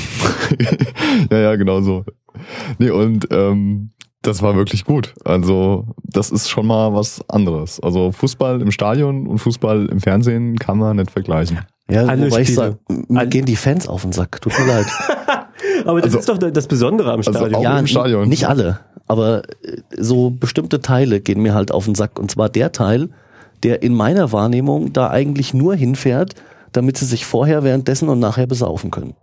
ja, 1.30 1.38
ja, 1.38 1.56
genau 1.56 1.80
so. 1.82 2.04
Nee, 2.78 2.90
und 2.90 3.28
ähm, 3.30 3.90
das 4.22 4.42
war 4.42 4.54
wirklich 4.56 4.84
gut. 4.84 5.14
Also, 5.24 5.86
das 6.04 6.30
ist 6.30 6.48
schon 6.48 6.66
mal 6.66 6.92
was 6.94 7.20
anderes. 7.28 7.80
Also 7.80 8.12
Fußball 8.12 8.60
im 8.62 8.70
Stadion 8.70 9.26
und 9.26 9.38
Fußball 9.38 9.86
im 9.86 10.00
Fernsehen 10.00 10.56
kann 10.56 10.78
man 10.78 10.96
nicht 10.96 11.10
vergleichen. 11.10 11.60
Ja, 11.90 12.04
Alle 12.04 12.26
wobei 12.30 12.42
ich 12.42 12.48
Spiele. 12.48 12.78
sag, 12.88 13.10
mir 13.10 13.18
Alle- 13.20 13.28
gehen 13.28 13.46
die 13.46 13.56
Fans 13.56 13.88
auf 13.88 14.02
den 14.02 14.12
Sack. 14.12 14.40
Tut 14.40 14.58
mir 14.58 14.66
leid. 14.66 14.86
Aber 15.86 16.00
das 16.00 16.14
Also- 16.14 16.18
ist 16.32 16.42
doch 16.42 16.50
das 16.50 16.66
Besondere 16.66 17.12
am 17.12 17.18
Also 17.20 17.32
Stadion. 17.32 17.54
auch 17.54 17.62
ja, 17.62 17.78
im 17.78 17.86
Stadion. 17.86 18.28
nicht 18.28 18.46
alle, 18.48 18.80
aber 19.06 19.42
äh, 19.62 19.76
so 19.98 20.30
bestimmte 20.30 20.80
Teile 20.80 21.20
gehen 21.20 21.40
mir 21.42 21.54
halt 21.54 21.72
auf 21.72 21.84
den 21.84 21.94
Sack. 21.94 22.18
Und 22.18 22.30
zwar 22.30 22.48
der 22.48 22.72
Teil, 22.72 23.08
der 23.62 23.82
in 23.82 23.94
meiner 23.94 24.32
Wahrnehmung 24.32 24.92
da 24.92 25.10
eigentlich 25.10 25.52
nur 25.54 25.74
hinfährt, 25.74 26.34
damit 26.72 26.96
sie 26.96 27.04
sich 27.06 27.26
vorher, 27.26 27.64
währenddessen 27.64 28.08
und 28.08 28.18
nachher 28.20 28.46
besaufen 28.46 28.90
können. 28.90 29.14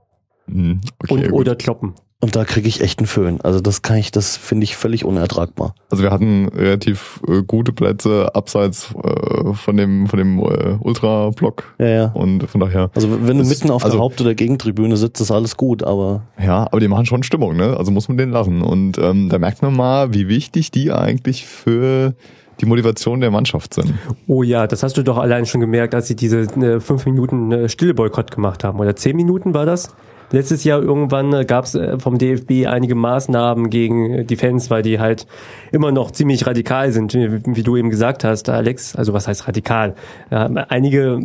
Hm, 0.47 0.81
Okay, 1.03 1.13
und, 1.13 1.23
gut. 1.31 1.33
oder 1.41 1.55
kloppen. 1.55 1.93
Und 2.19 2.35
da 2.35 2.45
kriege 2.45 2.67
ich 2.67 2.81
echt 2.81 2.97
einen 2.97 3.05
Föhn. 3.05 3.39
Also 3.41 3.59
das 3.61 3.83
kann 3.83 3.97
ich, 3.97 4.09
das 4.11 4.37
finde 4.37 4.63
ich 4.63 4.75
völlig 4.75 5.05
unertragbar. 5.05 5.75
Also 5.91 6.01
wir 6.03 6.09
hatten 6.09 6.47
relativ 6.47 7.21
äh, 7.27 7.43
gute 7.43 7.71
Plätze 7.71 8.33
abseits 8.33 8.89
äh, 9.03 9.53
von 9.53 9.77
dem 9.77 10.07
von 10.07 10.17
dem 10.17 10.39
äh, 10.39 10.77
Ultra-Block 10.81 11.75
Ja, 11.77 11.87
ja. 11.87 12.05
und 12.15 12.49
von 12.49 12.59
daher. 12.61 12.89
Also 12.95 13.11
wenn 13.11 13.37
du 13.37 13.43
Das- 13.43 13.49
mitten 13.49 13.69
auf 13.69 13.83
also- 13.85 13.97
der 13.97 14.03
Haupt- 14.03 14.19
oder 14.19 14.33
Gegentribüne 14.33 14.97
sitzt, 14.97 15.21
ist 15.21 15.29
alles 15.29 15.57
gut, 15.57 15.83
aber 15.83 16.23
Ja, 16.43 16.63
aber 16.63 16.79
die 16.79 16.87
machen 16.87 17.05
schon 17.05 17.21
Stimmung, 17.21 17.55
ne? 17.55 17.77
Also 17.77 17.91
muss 17.91 18.07
man 18.07 18.17
den 18.17 18.31
lassen. 18.31 18.63
Und 18.63 18.97
ähm, 18.97 19.29
da 19.29 19.37
merkt 19.37 19.61
man 19.61 19.75
mal, 19.75 20.11
wie 20.13 20.27
wichtig 20.27 20.71
die 20.71 20.91
eigentlich 20.91 21.45
für 21.45 22.15
die 22.61 22.65
Motivation 22.65 23.21
der 23.21 23.29
Mannschaft 23.29 23.75
sind. 23.75 23.93
Oh 24.25 24.41
ja, 24.41 24.65
das 24.65 24.81
hast 24.81 24.97
du 24.97 25.03
doch 25.03 25.17
allein 25.19 25.45
schon 25.45 25.61
gemerkt, 25.61 25.93
als 25.93 26.07
sie 26.07 26.15
diese 26.15 26.39
äh, 26.39 26.79
fünf 26.79 27.05
Minuten 27.05 27.51
äh, 27.51 27.69
Stille 27.69 27.93
Boykott 27.93 28.31
gemacht 28.31 28.63
haben. 28.63 28.79
Oder 28.79 28.95
zehn 28.95 29.15
Minuten 29.15 29.53
war 29.53 29.67
das? 29.67 29.95
Letztes 30.31 30.63
Jahr 30.65 30.81
irgendwann 30.81 31.31
äh, 31.33 31.45
gab 31.45 31.65
es 31.65 31.75
äh, 31.75 31.97
vom 31.99 32.17
DFB 32.17 32.67
einige 32.67 32.95
Maßnahmen 32.95 33.69
gegen 33.69 34.13
äh, 34.13 34.23
die 34.25 34.35
Fans, 34.35 34.69
weil 34.69 34.81
die 34.81 34.99
halt 34.99 35.25
immer 35.71 35.91
noch 35.91 36.11
ziemlich 36.11 36.45
radikal 36.45 36.91
sind, 36.91 37.13
wie, 37.13 37.63
du 37.63 37.77
eben 37.77 37.89
gesagt 37.89 38.23
hast, 38.23 38.49
Alex. 38.49 38.95
Also 38.95 39.13
was 39.13 39.27
heißt 39.27 39.47
radikal? 39.47 39.95
Ja, 40.29 40.45
einige 40.69 41.19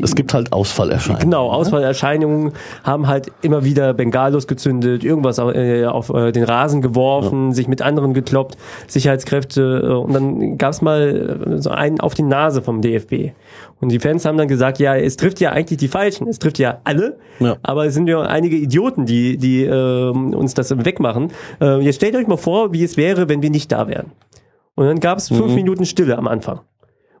es 0.00 0.14
gibt 0.14 0.32
halt 0.34 0.52
Ausfallerscheinungen. 0.52 1.22
Genau, 1.24 1.50
Ausfallerscheinungen 1.50 2.52
haben 2.84 3.06
halt 3.08 3.32
immer 3.42 3.64
wieder 3.64 3.94
Bengalos 3.94 4.46
gezündet, 4.46 5.02
irgendwas 5.04 5.38
au- 5.38 5.50
äh, 5.50 5.86
auf 5.86 6.10
äh, 6.10 6.30
den 6.32 6.44
Rasen 6.44 6.82
geworfen, 6.82 7.52
sich 7.52 7.66
mit 7.68 7.82
anderen 7.82 8.14
gekloppt, 8.14 8.56
Sicherheitskräfte 8.86 9.82
äh, 9.84 9.92
und 9.92 10.12
dann 10.12 10.58
gab's 10.58 10.82
mal 10.82 11.48
äh, 11.56 11.60
so 11.60 11.70
einen 11.70 12.00
auf 12.00 12.14
die 12.14 12.22
Nase 12.22 12.62
vom 12.62 12.80
DFB. 12.80 13.32
Und 13.80 13.90
die 13.90 13.98
Fans 13.98 14.24
haben 14.26 14.36
dann 14.36 14.48
gesagt, 14.48 14.78
ja, 14.78 14.94
es 14.96 15.16
trifft 15.16 15.40
ja 15.40 15.52
eigentlich 15.52 15.78
die 15.78 15.88
Falschen, 15.88 16.28
es 16.28 16.38
trifft 16.38 16.58
ja 16.58 16.80
alle, 16.84 17.18
Ja. 17.38 17.56
aber 17.62 17.86
es 17.86 17.94
sind 17.94 18.06
ja 18.08 18.20
einige 18.22 18.56
Idioten, 18.56 19.06
die, 19.06 19.36
die 19.38 19.64
äh, 19.64 20.10
uns 20.10 20.54
das 20.54 20.70
wegmachen. 20.84 21.32
Äh, 21.60 21.80
jetzt 21.80 21.96
stellt 21.96 22.14
euch 22.14 22.26
mal 22.26 22.36
vor, 22.36 22.72
wie 22.72 22.84
es 22.84 22.96
wäre, 22.96 23.28
wenn 23.28 23.40
wir 23.42 23.50
nicht 23.50 23.72
da 23.72 23.88
wären. 23.88 24.12
Und 24.74 24.86
dann 24.86 25.00
gab's 25.00 25.28
fünf 25.28 25.54
Minuten 25.54 25.84
Stille 25.86 26.16
am 26.18 26.28
Anfang. 26.28 26.60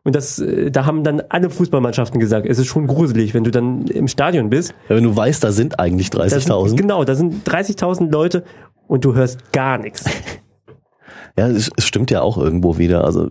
Und 0.02 0.14
das, 0.16 0.38
äh, 0.38 0.70
da 0.70 0.86
haben 0.86 1.02
dann 1.04 1.22
alle 1.28 1.50
Fußballmannschaften 1.50 2.20
gesagt, 2.20 2.46
es 2.46 2.58
ist 2.58 2.66
schon 2.68 2.86
gruselig, 2.86 3.34
wenn 3.34 3.44
du 3.44 3.50
dann 3.50 3.86
im 3.86 4.08
Stadion 4.08 4.48
bist. 4.50 4.74
Ja, 4.88 4.96
wenn 4.96 5.04
du 5.04 5.14
weißt, 5.16 5.42
da 5.44 5.52
sind 5.52 5.78
eigentlich 5.80 6.10
Da 6.10 6.28
sind, 6.28 6.42
30.000. 6.50 6.76
genau, 6.76 7.04
da 7.04 7.14
sind 7.14 7.46
30.000 7.48 8.10
Leute 8.10 8.44
und 8.86 9.04
du 9.04 9.14
hörst 9.14 9.52
gar 9.52 9.78
nichts. 9.78 10.04
Ja, 11.38 11.46
es, 11.48 11.70
es 11.76 11.86
stimmt 11.86 12.10
ja 12.10 12.22
auch 12.22 12.36
irgendwo 12.36 12.76
wieder. 12.76 13.04
Also 13.04 13.28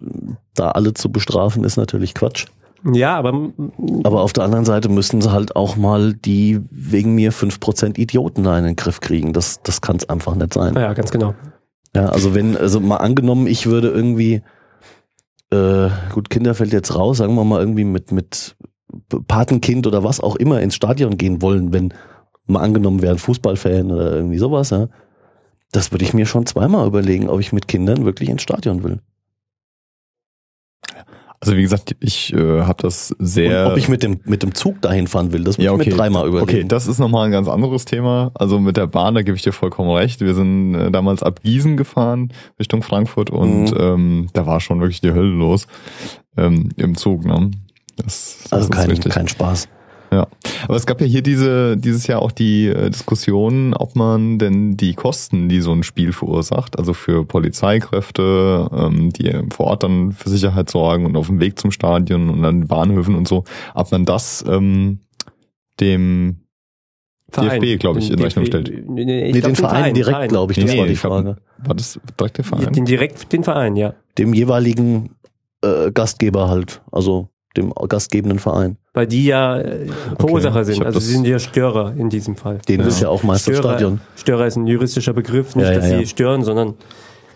da 0.56 0.72
alle 0.72 0.94
zu 0.94 1.12
bestrafen 1.12 1.64
ist 1.66 1.76
natürlich 1.76 2.14
Quatsch. 2.16 2.46
Ja, 2.84 3.18
aber 3.18 3.52
Aber 4.04 4.22
auf 4.22 4.34
der 4.34 4.44
anderen 4.44 4.66
Seite 4.66 4.90
müssten 4.90 5.22
sie 5.22 5.32
halt 5.32 5.56
auch 5.56 5.76
mal 5.76 6.14
die 6.14 6.60
wegen 6.72 7.16
mir 7.16 7.34
5% 7.34 7.98
Idioten 7.98 8.44
da 8.44 8.58
in 8.58 8.66
den 8.66 8.76
Griff 8.76 9.02
kriegen. 9.02 9.34
Das, 9.34 9.62
das 9.64 9.82
kann 9.82 9.98
es 9.98 10.08
einfach 10.08 10.36
nicht 10.36 10.54
sein. 10.54 10.76
ja, 10.76 10.94
ganz 10.94 11.12
genau. 11.12 11.36
Ja, 11.96 12.08
also 12.08 12.36
wenn, 12.36 12.56
also 12.56 12.80
mal 12.80 12.98
angenommen, 12.98 13.48
ich 13.48 13.66
würde 13.66 13.90
irgendwie, 13.90 14.42
äh, 15.52 15.90
gut, 16.14 16.30
Kinder 16.30 16.54
fällt 16.54 16.72
jetzt 16.72 16.96
raus, 16.96 17.18
sagen 17.18 17.36
wir 17.36 17.44
mal 17.44 17.60
irgendwie 17.60 17.84
mit, 17.84 18.12
mit 18.12 18.56
Patenkind 19.28 19.88
oder 19.88 20.04
was 20.04 20.20
auch 20.20 20.36
immer 20.36 20.62
ins 20.62 20.76
Stadion 20.76 21.18
gehen 21.18 21.42
wollen, 21.42 21.74
wenn 21.74 21.94
mal 22.46 22.62
angenommen 22.62 23.02
wäre 23.02 23.14
ein 23.14 23.20
Fußballfan 23.20 23.92
oder 23.92 24.16
irgendwie 24.16 24.38
sowas, 24.38 24.70
ja. 24.70 24.88
Das 25.72 25.92
würde 25.92 26.04
ich 26.04 26.14
mir 26.14 26.26
schon 26.26 26.48
zweimal 26.48 26.88
überlegen, 26.88 27.30
ob 27.30 27.40
ich 27.40 27.54
mit 27.54 27.68
Kindern 27.68 28.04
wirklich 28.04 28.30
ins 28.30 28.42
Stadion 28.42 28.84
will. 28.84 29.02
Also 31.42 31.56
wie 31.56 31.62
gesagt, 31.62 31.96
ich 32.02 32.34
äh, 32.34 32.62
habe 32.64 32.82
das 32.82 33.16
sehr. 33.18 33.66
Und 33.66 33.72
ob 33.72 33.78
ich 33.78 33.88
mit 33.88 34.04
dem, 34.04 34.20
mit 34.26 34.44
dem 34.44 34.54
Zug 34.54 34.82
dahin 34.82 35.08
fahren 35.08 35.32
will, 35.32 35.46
das 35.46 35.58
würde 35.58 35.66
ja, 35.66 35.72
ich 35.72 35.80
okay. 35.80 35.90
mir 35.92 35.96
dreimal 35.96 36.28
überlegen. 36.28 36.50
Okay, 36.50 36.66
das 36.68 36.86
ist 36.88 37.00
nochmal 37.00 37.26
ein 37.28 37.32
ganz 37.32 37.48
anderes 37.48 37.86
Thema. 37.86 38.32
Also 38.34 38.60
mit 38.60 38.76
der 38.76 38.88
Bahn, 38.88 39.16
da 39.16 39.22
gebe 39.22 39.38
ich 39.38 39.44
dir 39.44 39.54
vollkommen 39.54 39.90
recht. 39.92 40.20
Wir 40.20 40.34
sind 40.34 40.76
äh, 40.76 40.92
damals 40.92 41.24
ab 41.24 41.42
Gießen 41.42 41.78
gefahren 41.78 42.34
Richtung 42.60 42.84
Frankfurt 42.84 43.30
und 43.30 43.72
Mhm. 43.72 43.78
ähm, 43.80 44.28
da 44.34 44.46
war 44.46 44.60
schon 44.60 44.82
wirklich 44.82 45.00
die 45.00 45.14
Hölle 45.14 45.30
los 45.30 45.68
ähm, 46.36 46.70
im 46.76 46.96
Zug. 46.96 47.24
Ne? 47.24 47.52
Das, 47.96 48.40
das 48.44 48.54
also 48.54 48.66
ist 48.66 48.72
kein, 48.72 48.90
richtig. 48.90 49.14
kein 49.14 49.28
Spaß. 49.28 49.70
Ja, 50.12 50.28
aber 50.64 50.76
es 50.76 50.88
gab 50.88 51.02
ja 51.02 51.08
hier 51.08 51.22
diese 51.22 51.78
dieses 51.78 52.08
Jahr 52.08 52.22
auch 52.22 52.32
die 52.32 52.68
äh, 52.68 52.90
Diskussion, 52.90 53.74
ob 53.76 53.96
man 53.96 54.40
denn 54.40 54.76
die 54.76 54.94
Kosten, 54.96 55.50
die 55.50 55.62
so 55.62 55.72
ein 55.72 55.84
Spiel 55.84 56.14
verursacht, 56.14 56.80
also 56.80 56.94
für 56.94 57.26
Polizeikräfte, 57.26 58.70
ähm, 58.74 59.12
die 59.12 59.32
vor 59.52 59.68
Ort 59.68 59.84
dann 59.84 60.12
für 60.12 60.30
Sicherheit 60.30 60.70
sorgen 60.70 61.06
und 61.06 61.16
auf 61.16 61.28
dem 61.28 61.40
Weg 61.40 61.60
zum 61.60 61.72
Stadion 61.72 62.30
und 62.30 62.44
an 62.44 62.62
den 62.62 62.68
Bahnhöfen 62.68 63.14
und 63.14 63.28
so, 63.28 63.44
ob 63.76 63.92
man 63.92 64.06
das 64.06 64.44
ähm, 64.48 65.00
dem 65.80 66.38
DFB, 67.36 67.80
glaub 67.80 67.98
ich, 67.98 68.12
in 68.12 68.20
Rechnung 68.20 68.46
stellt. 68.46 68.72
Nee, 68.90 69.06
nee, 69.06 69.28
ich 69.28 69.36
Nee, 69.36 69.42
den 69.42 69.56
Verein 69.56 69.94
direkt, 69.94 70.30
glaube 70.30 70.54
ich, 70.54 70.60
das 70.60 70.72
Nee, 70.72 70.80
war 70.80 70.88
die 70.88 70.94
ich 70.94 71.02
glaub, 71.02 71.14
Frage. 71.14 71.38
War 71.60 71.76
das 71.76 72.00
direkt 72.20 72.38
der 72.38 72.46
Verein? 72.46 72.74
Den 72.74 72.86
direkt 72.86 73.32
den 73.32 73.44
Verein, 73.44 73.76
ja. 73.76 73.94
Dem 74.18 74.34
jeweiligen 74.34 75.12
äh, 75.62 75.92
Gastgeber 75.92 76.50
halt, 76.50 76.82
also 76.92 77.30
dem 77.56 77.72
gastgebenden 77.88 78.40
Verein. 78.40 78.78
Weil 78.94 79.06
die 79.08 79.26
ja 79.26 79.60
äh, 79.60 79.88
Verursacher 80.20 80.62
ich 80.62 80.68
sind. 80.68 80.84
Also 80.86 81.00
sie 81.00 81.12
sind 81.14 81.26
ja 81.28 81.38
Störer 81.40 81.94
in 81.96 82.10
diesem 82.10 82.36
Fall. 82.36 82.60
Den 82.68 82.80
Ja. 82.82 82.88
ist 82.88 83.00
ja 83.02 83.10
auch 83.10 83.24
Meisterstadion. 83.24 84.00
Störer, 84.16 84.18
Störer 84.40 84.48
ist 84.48 84.56
ein 84.56 84.68
juristischer 84.68 85.14
Begriff, 85.14 85.56
nicht, 85.56 85.66
Ja, 85.68 85.74
ja, 85.74 85.80
dass 85.80 85.90
ja. 85.92 85.98
sie 86.00 86.08
stören, 86.08 86.44
sondern 86.44 86.74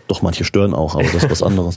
Doch, 0.08 0.20
manche 0.22 0.44
stören 0.44 0.74
auch, 0.74 0.94
aber 0.94 1.04
das 1.04 1.14
ist 1.24 1.30
was 1.30 1.42
anderes. 1.42 1.76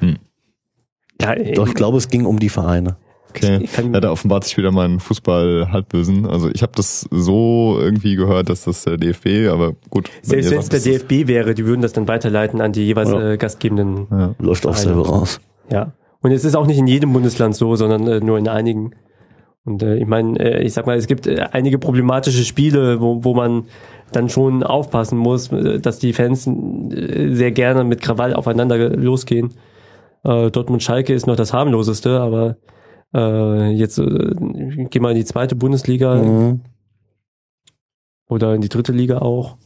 ja, 1.20 1.34
Doch, 1.54 1.68
ich 1.68 1.74
glaube, 1.74 1.98
es 1.98 2.08
ging 2.08 2.24
um 2.24 2.38
die 2.38 2.48
Vereine. 2.48 2.96
Okay. 3.28 3.68
Ja, 3.92 4.00
da 4.00 4.10
offenbart 4.10 4.42
sich 4.44 4.56
wieder 4.56 4.72
mein 4.72 4.98
Fußball-Halbwissen. 4.98 6.26
Also 6.26 6.50
ich 6.52 6.62
habe 6.62 6.72
das 6.74 7.06
so 7.12 7.76
irgendwie 7.78 8.16
gehört, 8.16 8.48
dass 8.48 8.64
das 8.64 8.82
der 8.82 8.96
DFB, 8.96 9.48
aber 9.52 9.74
gut. 9.88 10.10
selbst 10.22 10.50
wenn 10.50 10.58
es 10.58 10.68
der 10.68 10.80
DFB 10.80 11.28
wäre, 11.28 11.54
die 11.54 11.64
würden 11.64 11.80
das 11.80 11.92
dann 11.92 12.08
weiterleiten 12.08 12.60
an 12.60 12.72
die 12.72 12.84
jeweils 12.86 13.10
Ja. 13.10 13.30
äh, 13.32 13.36
gastgebenden. 13.36 14.08
Ja. 14.10 14.34
Läuft 14.40 14.66
auch 14.66 14.74
selber 14.74 15.06
raus. 15.06 15.40
Ja. 15.70 15.92
Und 16.22 16.32
es 16.32 16.44
ist 16.44 16.56
auch 16.56 16.66
nicht 16.66 16.78
in 16.78 16.88
jedem 16.88 17.12
Bundesland 17.12 17.54
so, 17.54 17.76
sondern 17.76 18.06
äh, 18.08 18.18
nur 18.20 18.36
in 18.36 18.48
einigen. 18.48 18.94
Und 19.64 19.82
äh, 19.82 19.96
ich 19.96 20.06
meine, 20.06 20.38
äh, 20.38 20.62
ich 20.62 20.72
sag 20.72 20.86
mal, 20.86 20.96
es 20.96 21.06
gibt 21.06 21.26
äh, 21.26 21.46
einige 21.52 21.78
problematische 21.78 22.44
Spiele, 22.44 23.00
wo, 23.00 23.24
wo 23.24 23.34
man 23.34 23.64
dann 24.12 24.28
schon 24.28 24.62
aufpassen 24.62 25.18
muss, 25.18 25.52
äh, 25.52 25.78
dass 25.80 25.98
die 25.98 26.12
Fans 26.12 26.46
äh, 26.46 27.32
sehr 27.34 27.52
gerne 27.52 27.84
mit 27.84 28.00
Krawall 28.00 28.34
aufeinander 28.34 28.90
losgehen. 28.96 29.52
Äh, 30.24 30.50
Dortmund-Schalke 30.50 31.12
ist 31.12 31.26
noch 31.26 31.36
das 31.36 31.52
harmloseste, 31.52 32.20
aber 32.20 32.56
äh, 33.14 33.70
jetzt 33.72 33.98
äh, 33.98 34.34
geh 34.90 35.00
mal 35.00 35.10
in 35.10 35.16
die 35.18 35.24
zweite 35.24 35.56
Bundesliga 35.56 36.14
Mhm. 36.14 36.60
oder 38.28 38.54
in 38.54 38.60
die 38.60 38.68
dritte 38.68 38.92
Liga 38.92 39.18
auch. 39.18 39.56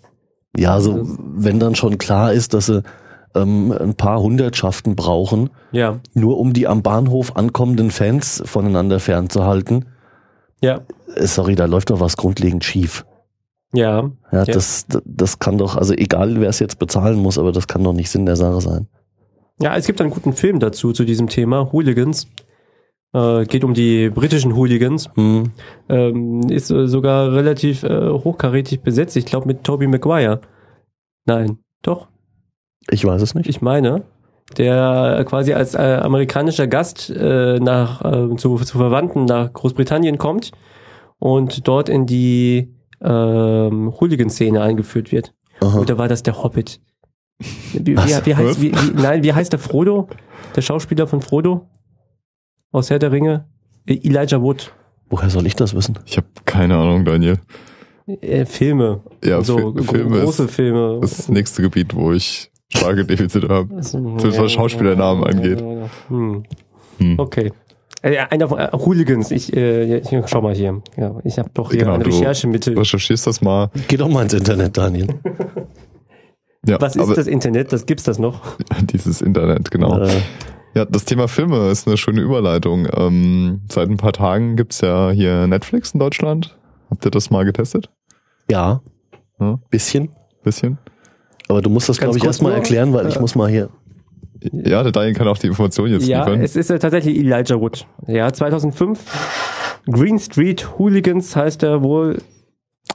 Ja, 0.57 0.75
also 0.75 1.03
wenn 1.19 1.59
dann 1.59 1.75
schon 1.75 1.99
klar 1.99 2.33
ist, 2.33 2.55
dass 2.55 2.67
sie 2.67 2.83
ähm, 3.35 3.73
ein 3.73 3.95
paar 3.95 4.21
Hundertschaften 4.21 4.97
brauchen, 4.97 5.50
Ja, 5.73 6.00
nur 6.14 6.38
um 6.38 6.53
die 6.53 6.67
am 6.67 6.83
Bahnhof 6.83 7.37
ankommenden 7.37 7.91
Fans 7.91 8.43
voneinander 8.45 9.00
fernzuhalten, 9.00 9.87
ja, 10.62 10.81
äh, 11.14 11.26
sorry, 11.26 11.55
da 11.55 11.67
läuft 11.67 11.91
doch 11.91 12.00
was 12.00 12.17
grundlegend 12.17 12.64
schief. 12.64 13.05
ja. 13.73 14.11
Ja, 14.33 14.38
Ja. 14.38 14.45
Das, 14.45 14.87
das 15.05 15.38
kann 15.38 15.59
doch, 15.59 15.76
also 15.76 15.95
egal 15.95 16.41
wer 16.41 16.49
es 16.49 16.59
jetzt 16.59 16.79
bezahlen 16.79 17.19
muss, 17.19 17.38
aber 17.38 17.53
das 17.53 17.67
kann 17.67 17.83
doch 17.85 17.93
nicht 17.93 18.11
Sinn 18.11 18.26
der 18.26 18.37
Sache 18.37 18.61
sein. 18.61 18.88
Ja, 19.61 19.76
es 19.76 19.87
gibt 19.87 20.00
einen 20.00 20.11
guten 20.11 20.33
Film 20.33 20.59
dazu, 20.59 20.93
zu 20.93 21.05
diesem 21.05 21.29
Thema, 21.29 21.71
Hooligans. 21.73 22.26
Äh, 23.12 23.45
geht 23.45 23.62
um 23.62 23.73
die 23.75 24.11
britischen 24.11 24.57
Hooligans. 24.57 25.09
Hm. 25.14 25.53
Ähm, 25.88 26.41
ist 26.50 26.73
äh, 26.73 26.88
sogar 26.88 27.33
relativ 27.33 27.85
äh, 27.85 28.11
hochkarätig 28.11 28.81
besetzt. 28.81 29.17
Ich 29.17 29.25
glaube 29.26 29.47
mit 29.47 29.62
Tobey 29.62 29.87
Maguire. 29.87 30.41
Nein, 31.25 31.59
doch, 31.83 32.09
Ich 32.91 33.05
weiß 33.05 33.23
es 33.23 33.35
nicht. 33.35 33.49
ich 33.49 33.61
meine. 33.62 34.03
Der 34.59 35.17
äh, 35.21 35.25
quasi 35.25 35.55
als 35.55 35.75
äh, 35.75 35.79
amerikanischer 36.03 36.67
Gast 36.67 37.09
äh, 37.11 37.59
nach 37.61 38.03
äh, 38.05 38.37
zu, 38.37 38.57
zu 38.59 38.76
Verwandten 38.79 39.25
nach 39.25 39.53
Großbritannien 39.53 40.19
kommt 40.19 40.53
und 41.19 41.67
dort 41.67 41.88
in 41.88 42.05
die 42.07 42.75
ähm, 43.00 43.93
Hooligan-Szene 43.99 44.61
eingeführt 44.61 45.12
wird. 45.12 45.33
Aha. 45.61 45.79
Oder 45.79 45.97
war 45.97 46.09
das 46.09 46.23
der 46.23 46.43
Hobbit? 46.43 46.81
Wie, 47.73 47.87
wie, 47.87 47.97
Was? 47.97 48.26
wie, 48.26 48.35
heißt, 48.35 48.61
wie, 48.61 48.73
wie, 48.73 48.91
nein, 49.00 49.23
wie 49.25 49.33
heißt 49.33 49.53
der 49.53 49.59
Frodo? 49.59 50.09
Der 50.55 50.61
Schauspieler 50.62 51.07
von 51.07 51.23
Frodo? 51.23 51.67
Aus 52.71 52.91
Herr 52.91 52.99
der 52.99 53.12
Ringe? 53.12 53.47
Äh, 53.87 53.95
Elijah 54.07 54.41
Wood. 54.43 54.73
Woher 55.09 55.31
soll 55.31 55.47
ich 55.47 55.57
das 55.57 55.75
wissen? 55.75 55.99
Ich 56.07 56.17
habe 56.19 56.26
keine 56.45 56.76
Ahnung, 56.76 57.05
Daniel. 57.05 57.38
Äh, 58.07 58.45
Filme. 58.45 59.00
Ja, 59.25 59.43
so 59.43 59.75
Filme 59.75 60.21
große 60.21 60.45
ist- 60.45 60.55
Filme. 60.55 60.99
Das 61.00 61.29
nächste 61.31 61.62
Gebiet, 61.62 61.95
wo 61.95 62.12
ich 62.12 62.50
starke 62.76 63.04
Defizite 63.04 63.49
habe. 63.49 63.75
Also, 63.76 63.99
Zumindest 63.99 64.38
was 64.40 64.52
Schauspielernamen 64.52 65.25
angeht. 65.25 65.62
Hm. 66.09 66.45
Hm. 66.99 67.19
Okay. 67.19 67.52
Äh, 68.02 68.19
einer 68.31 68.49
von 68.49 68.59
äh, 68.59 68.69
Hooligans. 68.73 69.31
Ich, 69.31 69.57
äh, 69.57 69.99
ich 69.99 70.09
schau 70.26 70.43
mal 70.43 70.54
hier. 70.54 70.83
Ja, 70.97 71.16
ich 71.25 71.38
habe 71.38 71.50
doch 71.54 71.71
hier 71.71 71.81
Genau, 71.81 71.95
eine 71.95 72.04
du- 72.04 72.11
Recherche 72.11 72.47
mit. 72.49 72.66
Recherchierst 72.69 73.26
das 73.26 73.40
mal. 73.40 73.71
Geh 73.88 73.97
doch 73.97 74.09
mal 74.09 74.23
ins 74.23 74.35
Internet, 74.35 74.76
Daniel. 74.76 75.07
Ja, 76.66 76.81
Was 76.81 76.97
ist 76.97 77.02
aber 77.02 77.14
das 77.14 77.26
Internet? 77.26 77.75
Das 77.75 77.85
gibt's 77.85 78.04
das 78.04 78.19
noch? 78.19 78.40
Dieses 78.90 79.21
Internet, 79.21 79.71
genau. 79.71 79.99
Äh, 80.00 80.23
Ja, 80.75 80.87
das 80.87 81.04
Thema 81.04 81.28
Filme 81.28 81.69
ist 81.69 81.87
eine 81.87 81.99
schöne 81.99 82.23
Überleitung. 82.23 82.88
Ähm, 82.97 83.61
seit 83.71 83.90
ein 83.90 83.99
paar 83.99 84.14
Tagen 84.14 84.57
gibt's 84.57 84.81
ja 84.81 85.11
hier 85.11 85.47
Netflix 85.47 85.90
in 85.93 86.00
Deutschland. 86.00 86.57
Habt 86.90 87.04
ihr 87.04 87.11
das 87.11 87.28
mal 87.31 87.45
getestet? 87.45 87.90
ja, 88.50 88.81
Ja. 89.38 89.59
bisschen. 89.69 90.09
Bisschen? 90.43 90.78
Aber 91.49 91.61
du 91.63 91.71
musst 91.71 91.89
das, 91.89 91.99
Ganz 91.99 92.07
glaube 92.13 92.19
ich, 92.19 92.25
erstmal 92.25 92.53
erklären, 92.53 92.93
weil 92.93 93.07
ich 93.09 93.15
Ja. 93.17 93.21
muss 93.21 93.35
mal 93.35 93.49
hier. 93.51 93.69
Ja, 94.53 94.83
der 94.83 94.93
Daniel 94.93 95.15
kann 95.15 95.27
auch 95.29 95.39
die 95.39 95.47
Information 95.47 95.89
jetzt 95.91 96.07
Ja, 96.07 96.25
liefern. 96.25 96.41
es 96.43 96.55
ist 96.57 96.71
äh, 96.71 96.79
tatsächlich 96.79 97.17
Elijah 97.19 97.59
Wood. 97.61 97.87
Ja, 98.07 98.31
2005. 98.33 99.81
Green 99.91 100.19
Street 100.19 100.79
Hooligans 100.79 101.35
heißt 101.37 101.63
er 101.63 101.83
wohl. 101.83 102.19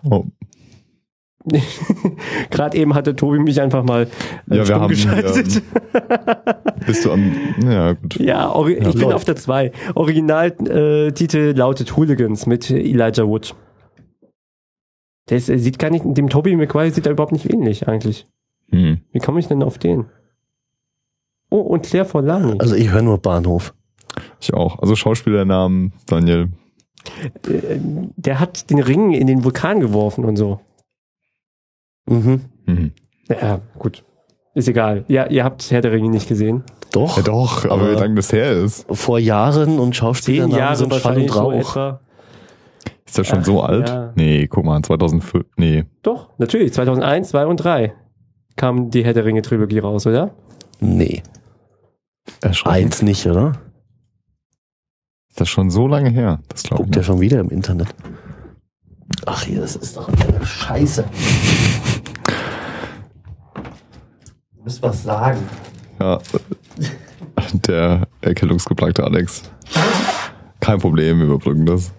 Oh. 0.10 0.26
Gerade 2.52 2.78
eben 2.78 2.94
hatte 2.96 3.16
Tobi 3.16 3.40
mich 3.40 3.60
einfach 3.62 3.84
mal 3.84 4.08
äh, 4.50 4.58
Ja, 4.58 4.68
wir 4.68 4.76
haben, 4.80 4.90
geschaltet. 4.90 5.64
Bist 6.86 7.06
du 7.06 7.12
am, 7.12 7.32
ja, 7.64 7.94
gut. 7.94 8.20
Ja, 8.20 8.52
ori 8.52 8.74
ich 8.74 8.84
bin 8.94 9.02
läuft. 9.02 9.16
auf 9.16 9.24
der 9.26 9.36
2. 9.36 9.72
Originaltitel 9.96 11.38
äh, 11.38 11.52
lautet 11.54 11.96
Hooligans 11.98 12.46
mit 12.46 12.70
Elijah 12.70 13.26
Wood. 13.26 13.56
Der 15.30 15.38
ist, 15.38 15.50
äh, 15.50 15.58
sieht 15.58 15.80
gar 15.80 15.90
nicht, 15.90 16.04
dem 16.06 16.30
Toby 16.30 16.56
McGuire 16.56 16.92
sieht 16.92 17.06
er 17.06 17.14
überhaupt 17.14 17.32
nicht 17.32 17.52
ähnlich 17.52 17.88
eigentlich. 17.88 18.28
Hm. 18.72 19.02
Wie 19.12 19.20
komme 19.20 19.40
ich 19.40 19.48
denn 19.48 19.64
auf 19.64 19.78
den? 19.78 20.06
Oh, 21.50 21.62
und 21.62 21.84
Claire 21.86 22.06
Forlani. 22.06 22.56
Also 22.60 22.76
ich 22.76 22.92
höre 22.92 23.02
nur 23.02 23.18
Bahnhof. 23.18 23.74
Ich 24.40 24.54
auch. 24.54 24.80
Also 24.80 24.96
Schauspielernamen, 24.96 25.94
Daniel. 26.06 26.50
Äh, 27.48 27.80
der 28.18 28.40
hat 28.40 28.70
den 28.70 28.80
Ring 28.80 29.12
in 29.14 29.26
den 29.28 29.44
Vulkan 29.44 29.80
geworfen 29.80 30.26
und 30.26 30.36
so. 30.36 30.60
Mhm. 32.08 32.42
Mhm. 32.66 32.92
Ja, 33.30 33.62
gut. 33.78 34.04
Ist 34.56 34.68
egal. 34.68 35.06
Ja, 35.08 35.28
ihr 35.28 35.44
habt 35.44 35.70
Herr 35.72 35.82
der 35.82 35.92
Ringe 35.92 36.10
nicht 36.10 36.28
gesehen. 36.28 36.64
Doch. 36.92 37.18
Ja 37.18 37.24
doch, 37.24 37.66
aber, 37.66 37.74
Aber- 37.76 37.92
wie 37.92 38.00
lange 38.00 38.16
das 38.16 38.34
her 38.34 38.52
ist. 38.52 38.86
Vor 38.92 39.20
Jahren 39.20 39.80
und 39.80 39.96
Schauspielernamen 39.96 40.58
Jahre 40.58 40.76
sind 40.76 40.92
Schall 40.94 41.04
wahrscheinlich 41.04 41.30
und 41.32 41.34
so 41.34 41.40
Rauch. 41.52 41.54
etwa. 41.72 42.00
Ist 43.06 43.18
das 43.18 43.28
schon 43.28 43.40
Ach, 43.40 43.46
so 43.46 43.62
alt? 43.62 43.90
ja. 43.90 44.14
Nee, 44.16 44.48
guck 44.48 44.66
mal, 44.66 44.82
2005. 44.82 45.46
Nee. 45.58 45.86
Doch, 46.04 46.30
natürlich. 46.38 46.74
2001, 46.74 47.30
2 47.30 47.46
und 47.48 47.58
3 47.58 47.94
kam 48.60 48.92
die 48.92 49.06
Herr 49.06 49.14
der 49.14 49.24
Ringe 49.24 49.42
Trilogie 49.42 49.80
raus, 49.80 50.06
oder? 50.06 50.36
Nee, 50.82 51.24
Erschreckend. 52.42 52.76
eins 52.86 53.02
nicht, 53.02 53.26
oder? 53.26 53.54
Ist 55.30 55.40
das 55.40 55.50
schon 55.50 55.70
so 55.70 55.88
lange 55.88 56.10
her? 56.10 56.42
Das 56.50 56.64
glaube 56.64 56.84
ich 56.84 56.86
Guckt 56.88 56.96
ja 56.96 57.00
nicht. 57.00 57.08
schon 57.08 57.22
wieder 57.22 57.40
im 57.40 57.50
Internet. 57.50 57.88
Ach 59.26 59.44
hier, 59.44 59.62
das 59.62 59.78
ist 59.78 59.96
doch 59.96 60.10
eine 60.10 60.46
Scheiße. 60.46 61.06
Du 64.56 64.64
musst 64.64 64.84
was 64.84 65.04
sagen. 65.04 65.40
Ja. 66.00 66.20
Der 67.54 68.08
erkältungsgeplagte 68.22 69.04
Alex. 69.06 69.44
Kein 70.60 70.80
Problem, 70.80 71.20
wir 71.20 71.28
überbrücken 71.28 71.66
das. 71.66 71.94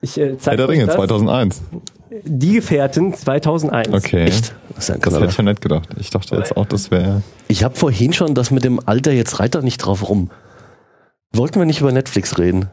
Ich 0.00 0.18
äh, 0.18 0.36
Herr 0.42 0.56
der 0.56 0.68
Ringe 0.68 0.86
das. 0.86 0.96
2001. 0.96 1.62
Die 2.10 2.52
Gefährten 2.54 3.12
2001. 3.14 3.92
Okay. 3.92 4.24
Echt? 4.24 4.54
Das 4.74 4.88
ja 4.88 4.96
Das 4.96 5.14
hätte 5.14 5.26
ich 5.26 5.36
ja 5.36 5.42
nicht 5.44 5.60
gedacht. 5.60 5.88
Ich 5.98 6.10
dachte 6.10 6.36
jetzt 6.36 6.56
auch, 6.56 6.66
das 6.66 6.90
wäre. 6.90 7.22
Ich 7.48 7.64
habe 7.64 7.74
vorhin 7.74 8.12
schon 8.12 8.34
das 8.34 8.50
mit 8.50 8.64
dem 8.64 8.80
Alter, 8.86 9.12
jetzt 9.12 9.40
reit 9.40 9.54
er 9.54 9.62
nicht 9.62 9.78
drauf 9.78 10.08
rum. 10.08 10.30
Wollten 11.32 11.58
wir 11.58 11.66
nicht 11.66 11.80
über 11.80 11.92
Netflix 11.92 12.38
reden? 12.38 12.70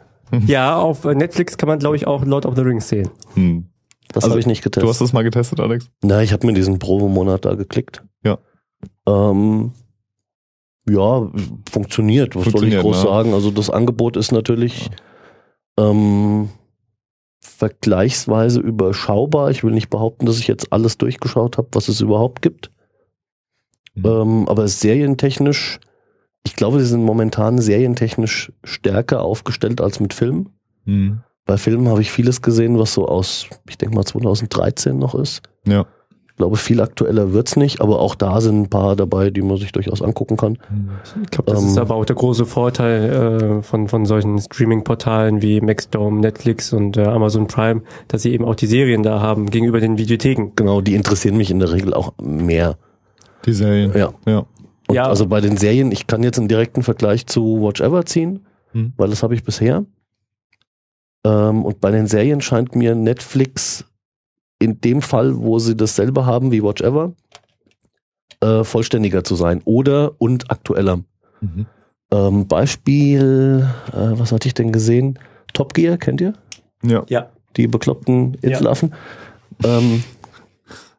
Ja, 0.47 0.77
auf 0.77 1.05
äh, 1.05 1.13
Netflix 1.13 1.57
kann 1.57 1.69
man, 1.69 1.79
glaube 1.79 1.95
ich, 1.95 2.07
auch 2.07 2.25
Lord 2.25 2.45
of 2.45 2.55
the 2.55 2.61
Rings 2.61 2.87
sehen. 2.87 3.09
Hm. 3.35 3.67
Das 4.09 4.23
Also, 4.23 4.31
habe 4.31 4.39
ich 4.39 4.47
nicht 4.47 4.63
getestet. 4.63 4.83
Du 4.83 4.89
hast 4.89 5.01
das 5.01 5.13
mal 5.13 5.23
getestet, 5.23 5.59
Alex? 5.59 5.89
Na, 6.01 6.21
ich 6.21 6.33
habe 6.33 6.45
mir 6.45 6.53
diesen 6.53 6.79
Probemonat 6.79 7.45
da 7.45 7.55
geklickt. 7.55 8.03
Ja. 8.23 8.39
Ähm, 9.07 9.73
ja, 10.89 11.31
funktioniert. 11.71 12.35
Was 12.35 12.43
soll 12.43 12.47
ich 12.47 12.51
Funktioniert, 12.51 12.81
groß 12.81 12.97
ne? 12.97 13.03
sagen? 13.03 13.33
Also 13.33 13.51
das 13.51 13.69
Angebot 13.69 14.17
ist 14.17 14.31
natürlich 14.31 14.89
ähm, 15.79 16.49
vergleichsweise 17.43 18.59
überschaubar. 18.59 19.51
Ich 19.51 19.63
will 19.63 19.73
nicht 19.73 19.89
behaupten, 19.89 20.25
dass 20.25 20.39
ich 20.39 20.47
jetzt 20.47 20.71
alles 20.73 20.97
durchgeschaut 20.97 21.57
habe, 21.57 21.67
was 21.73 21.87
es 21.87 22.01
überhaupt 22.01 22.41
gibt. 22.41 22.71
Mhm. 23.95 24.05
Ähm, 24.05 24.49
aber 24.49 24.67
serientechnisch, 24.67 25.79
ich 26.45 26.55
glaube, 26.55 26.79
sie 26.79 26.85
sind 26.85 27.03
momentan 27.03 27.59
serientechnisch 27.59 28.51
stärker 28.63 29.21
aufgestellt 29.21 29.81
als 29.81 29.99
mit 29.99 30.13
Filmen. 30.13 30.49
Hm. 30.85 31.21
Bei 31.45 31.57
Filmen 31.57 31.87
habe 31.87 32.01
ich 32.01 32.11
vieles 32.11 32.41
gesehen, 32.41 32.79
was 32.79 32.93
so 32.93 33.07
aus, 33.07 33.47
ich 33.69 33.77
denke 33.77 33.95
mal 33.95 34.05
2013 34.05 34.97
noch 34.97 35.15
ist. 35.15 35.41
Ja. 35.65 35.85
Ich 36.33 36.37
glaube, 36.37 36.57
viel 36.57 36.81
aktueller 36.81 37.31
wird's 37.31 37.55
nicht, 37.57 37.79
aber 37.79 37.99
auch 37.99 38.15
da 38.15 38.41
sind 38.41 38.61
ein 38.63 38.67
paar 38.69 38.95
dabei, 38.95 39.29
die 39.29 39.43
man 39.43 39.57
sich 39.57 39.71
durchaus 39.71 40.01
angucken 40.01 40.35
kann. 40.35 40.57
Ich 41.23 41.29
glaube, 41.29 41.51
das 41.51 41.61
Ähm, 41.61 41.67
ist 41.69 41.77
aber 41.77 41.93
auch 41.93 42.05
der 42.05 42.15
große 42.15 42.47
Vorteil 42.47 43.59
äh, 43.59 43.61
von, 43.61 43.87
von 43.87 44.07
solchen 44.07 44.39
Streaming-Portalen 44.39 45.43
wie 45.43 45.61
Maxdome, 45.61 46.21
Netflix 46.21 46.73
und 46.73 46.97
äh, 46.97 47.03
Amazon 47.03 47.45
Prime, 47.45 47.83
dass 48.07 48.23
sie 48.23 48.31
eben 48.33 48.45
auch 48.45 48.55
die 48.55 48.65
Serien 48.65 49.03
da 49.03 49.21
haben 49.21 49.51
gegenüber 49.51 49.79
den 49.79 49.99
Videotheken. 49.99 50.53
Genau, 50.55 50.81
die 50.81 50.95
interessieren 50.95 51.37
mich 51.37 51.51
in 51.51 51.59
der 51.59 51.71
Regel 51.71 51.93
auch 51.93 52.13
mehr. 52.19 52.77
Die 53.45 53.53
Serien. 53.53 53.93
Ja. 53.95 54.11
Ja. 54.25 54.45
Und 54.87 54.95
Ja. 54.95 55.05
Also 55.05 55.27
bei 55.27 55.39
den 55.39 55.57
Serien, 55.57 55.91
ich 55.91 56.07
kann 56.07 56.23
jetzt 56.23 56.39
einen 56.39 56.47
direkten 56.47 56.81
Vergleich 56.81 57.27
zu 57.27 57.61
Watch 57.61 57.79
Ever 57.79 58.05
ziehen, 58.07 58.43
Hm. 58.71 58.93
weil 58.97 59.11
das 59.11 59.21
habe 59.21 59.35
ich 59.35 59.43
bisher. 59.43 59.85
Ähm, 61.25 61.63
und 61.63 61.79
bei 61.79 61.91
den 61.91 62.07
Serien 62.07 62.41
scheint 62.41 62.75
mir 62.75 62.95
Netflix 62.95 63.85
in 64.63 64.81
dem 64.81 65.01
Fall, 65.01 65.37
wo 65.37 65.59
sie 65.59 65.75
dasselbe 65.75 66.25
haben 66.25 66.51
wie 66.51 66.63
Watch 66.63 66.81
Ever, 66.81 67.13
äh, 68.41 68.63
vollständiger 68.63 69.23
zu 69.23 69.35
sein 69.35 69.61
oder 69.65 70.13
und 70.19 70.49
aktueller. 70.51 71.01
Mhm. 71.41 71.65
Ähm, 72.11 72.47
Beispiel, 72.47 73.67
äh, 73.91 74.19
was 74.19 74.31
hatte 74.31 74.47
ich 74.47 74.53
denn 74.53 74.71
gesehen? 74.71 75.19
Top 75.53 75.73
Gear, 75.73 75.97
kennt 75.97 76.21
ihr? 76.21 76.33
Ja. 76.83 77.03
Ja. 77.09 77.29
Die 77.57 77.67
bekloppten 77.67 78.35
Inselaffen. 78.41 78.93
Ähm, 79.63 80.03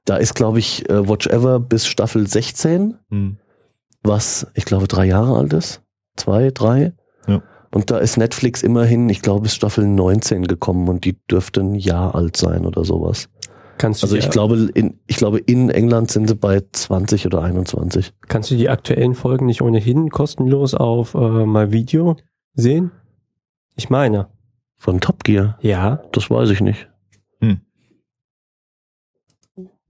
da 0.04 0.16
ist, 0.16 0.34
glaube 0.34 0.58
ich, 0.58 0.88
äh, 0.88 1.08
Watch 1.08 1.26
Ever 1.26 1.58
bis 1.60 1.86
Staffel 1.86 2.26
16, 2.26 2.98
Hm. 3.10 3.38
was 4.02 4.46
ich 4.54 4.64
glaube 4.64 4.86
drei 4.86 5.06
Jahre 5.06 5.36
alt 5.36 5.52
ist. 5.52 5.82
Zwei, 6.16 6.50
drei. 6.50 6.92
Ja. 7.26 7.42
Und 7.72 7.90
da 7.90 7.98
ist 7.98 8.16
Netflix 8.16 8.62
immerhin, 8.62 9.08
ich 9.08 9.20
glaube, 9.22 9.42
bis 9.42 9.54
Staffel 9.54 9.86
19 9.86 10.46
gekommen 10.46 10.88
und 10.88 11.04
die 11.04 11.16
dürfte 11.28 11.60
ein 11.60 11.74
Jahr 11.74 12.14
alt 12.14 12.36
sein 12.36 12.66
oder 12.66 12.84
sowas. 12.84 13.28
Kannst 13.78 14.02
du, 14.02 14.06
Also 14.06 14.16
ich 14.16 14.30
glaube, 14.30 14.70
in, 14.74 15.00
ich 15.06 15.16
glaube, 15.16 15.38
in 15.40 15.68
England 15.70 16.10
sind 16.10 16.28
sie 16.28 16.34
bei 16.36 16.62
20 16.72 17.26
oder 17.26 17.42
21. 17.42 18.12
kannst 18.28 18.50
du 18.50 18.56
die 18.56 18.68
aktuellen 18.68 19.14
Folgen 19.14 19.46
nicht 19.46 19.62
ohnehin 19.62 20.10
kostenlos 20.10 20.74
auf 20.74 21.14
äh, 21.14 21.44
My 21.46 21.72
Video 21.72 22.16
sehen? 22.54 22.92
Ich 23.76 23.90
meine. 23.90 24.28
Von 24.76 25.00
Top 25.00 25.24
Gear, 25.24 25.58
Ja. 25.62 26.02
das 26.12 26.30
weiß 26.30 26.50
ich 26.50 26.60
nicht. 26.60 26.88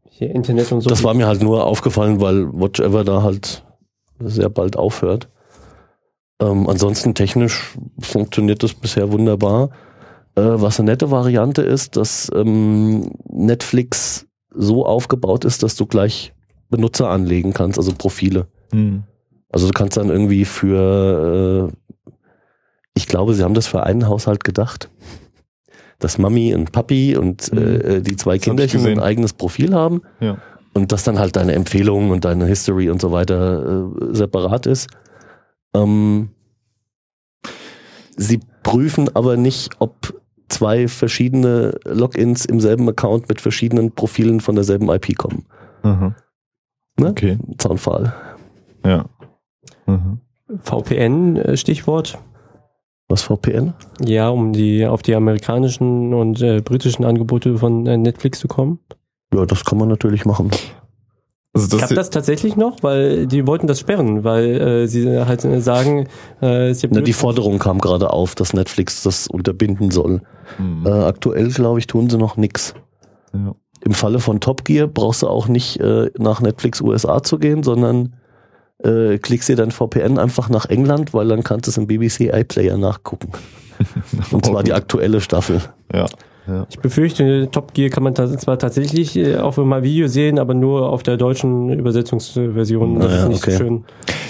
Hier 0.09 0.31
Internet 0.31 0.70
und 0.70 0.81
so. 0.81 0.88
Das 0.88 1.03
war 1.03 1.12
mir 1.14 1.27
halt 1.27 1.42
nur 1.42 1.66
aufgefallen, 1.66 2.20
weil 2.20 2.47
Watch 2.53 2.79
Ever 2.79 3.03
da 3.03 3.23
halt 3.25 3.64
sehr 4.20 4.49
bald 4.49 4.77
aufhört. 4.77 5.29
Ähm, 6.40 6.68
ansonsten 6.68 7.14
technisch 7.16 7.77
funktioniert 7.99 8.62
das 8.62 8.75
bisher 8.75 9.11
wunderbar. 9.11 9.70
Äh, 10.37 10.42
was 10.61 10.81
eine 10.81 10.90
nette 10.90 11.11
Variante 11.11 11.62
ist, 11.62 11.97
dass 11.97 12.31
ähm, 12.35 13.11
Netflix 13.29 14.27
so 14.51 14.85
aufgebaut 14.87 15.44
ist, 15.44 15.62
dass 15.62 15.77
du 15.77 15.87
gleich 15.87 16.33
Benutzer 16.70 17.09
anlegen 17.09 17.53
kannst, 17.53 17.79
also 17.79 17.92
Profile. 17.92 18.47
Hm. 18.73 19.05
Also 19.51 19.68
du 19.68 19.73
kannst 19.73 19.97
dann 19.97 20.11
irgendwie 20.11 20.44
für, 20.44 21.70
äh, 21.73 22.09
ich 22.97 23.07
glaube, 23.07 23.35
sie 23.35 23.44
haben 23.44 23.55
das 23.55 23.66
für 23.68 23.85
einen 23.85 24.09
Haushalt 24.09 24.42
gedacht, 24.42 24.90
dass 26.01 26.18
Mami 26.18 26.55
und 26.55 26.73
Papi 26.73 27.16
und 27.16 27.53
Mhm. 27.53 27.59
äh, 27.59 28.01
die 28.01 28.16
zwei 28.16 28.37
Das 28.37 28.44
Kinderchen 28.44 28.85
ein 28.87 28.99
eigenes 29.01 29.33
Profil 29.33 29.75
haben 29.75 30.03
Ja. 30.20 30.38
und 30.73 30.90
dass 30.90 31.05
dann 31.05 31.20
halt 31.20 31.37
deine 31.37 31.53
Empfehlungen 31.53 32.11
und 32.11 32.25
deine 32.25 32.47
History 32.47 32.90
und 32.90 33.01
so 33.01 33.12
weiter 33.12 33.85
äh, 34.01 34.14
separat 34.14 34.66
ist. 34.66 34.88
Ähm, 35.75 36.31
sie 38.16 38.40
prüfen 38.64 39.14
aber 39.14 39.37
nicht, 39.37 39.70
ob 39.79 40.20
zwei 40.55 40.88
verschiedene 40.88 41.79
Logins 41.85 42.45
im 42.45 42.61
selben 42.61 42.88
Account 42.88 43.29
mit 43.29 43.40
verschiedenen 43.40 43.93
Profilen 43.93 44.40
von 44.40 44.55
derselben 44.55 44.88
IP 44.88 45.17
kommen. 45.17 45.45
Aha. 45.83 46.14
Ne? 46.99 47.11
Okay. 47.11 47.38
Zaunpfahl. 47.59 48.14
Ja. 48.85 49.07
Mhm. 49.87 50.21
VPN, 50.62 51.37
äh, 51.37 51.57
Stichwort. 51.57 52.19
Was 53.09 53.23
VPN? 53.23 53.75
Ja, 54.01 54.29
um 54.29 54.53
die 54.53 54.87
auf 54.87 55.03
die 55.03 55.14
amerikanischen 55.14 56.14
und 56.14 56.40
äh, 56.40 56.61
britischen 56.61 57.05
Angebote 57.05 57.59
von 57.59 57.87
äh, 57.87 57.97
Netflix 57.99 58.38
zu 58.38 58.49
kommen. 58.49 58.79
Ja, 59.35 59.45
das 59.45 59.64
kann 59.64 59.79
man 59.79 59.88
natürlich 59.88 60.25
machen. 60.25 60.51
Also 61.55 61.69
das, 61.69 61.79
Klappt 61.79 61.97
das 61.97 62.11
tatsächlich 62.11 62.57
noch? 62.57 62.83
Weil 62.83 63.29
die 63.29 63.47
wollten 63.47 63.69
das 63.69 63.79
sperren, 63.79 64.25
weil 64.25 64.61
äh, 64.61 64.87
sie 64.88 65.09
halt 65.25 65.45
äh, 65.45 65.61
sagen, 65.61 66.09
äh, 66.40 66.75
sie 66.75 66.87
haben 66.87 66.95
Na, 66.95 67.01
die 67.01 67.12
Forderung 67.12 67.61
kam 67.61 67.79
gerade 67.79 68.11
auf, 68.11 68.35
dass 68.35 68.53
Netflix 68.55 69.05
das 69.05 69.29
unterbinden 69.29 69.93
soll. 69.93 70.23
Äh, 70.85 70.90
aktuell, 70.90 71.49
glaube 71.51 71.79
ich, 71.79 71.87
tun 71.87 72.11
sie 72.11 72.19
noch 72.19 72.37
nix. 72.37 72.75
Ja. 73.33 73.55
Im 73.83 73.93
Falle 73.93 74.19
von 74.19 74.40
Top 74.40 74.64
Gear 74.64 74.88
brauchst 74.88 75.23
du 75.23 75.29
auch 75.29 75.47
nicht 75.47 75.79
äh, 75.79 76.11
nach 76.19 76.40
Netflix 76.40 76.81
USA 76.81 77.23
zu 77.23 77.38
gehen, 77.38 77.62
sondern 77.62 78.17
äh, 78.83 79.19
klickst 79.19 79.49
dir 79.49 79.57
dein 79.57 79.71
VPN 79.71 80.19
einfach 80.19 80.49
nach 80.49 80.67
England, 80.67 81.14
weil 81.14 81.29
dann 81.29 81.45
kannst 81.45 81.67
du 81.67 81.71
es 81.71 81.77
im 81.77 81.87
BBC 81.87 82.33
iPlayer 82.33 82.79
nachgucken. 82.79 83.31
Und 84.33 84.45
zwar 84.45 84.64
die 84.64 84.73
aktuelle 84.73 85.21
Staffel. 85.21 85.61
ja. 85.93 86.07
Ja. 86.47 86.67
Ich 86.71 86.79
befürchte, 86.79 87.49
Top 87.51 87.75
Gear 87.75 87.91
kann 87.91 88.03
man 88.03 88.15
zwar 88.15 88.59
tatsächlich 88.59 89.17
äh, 89.17 89.37
auch 89.39 89.57
mal 89.57 89.83
Video 89.83 90.09
sehen, 90.09 90.39
aber 90.39 90.55
nur 90.55 90.91
auf 90.91 91.03
der 91.03 91.17
deutschen 91.17 91.71
Übersetzungsversion. 91.71 92.99
Das 93.01 93.09
Naja, 93.11 93.23
ist 93.23 93.29
nicht 93.29 93.43
okay. 93.43 93.51
so 93.53 93.57
schön. 93.59 93.85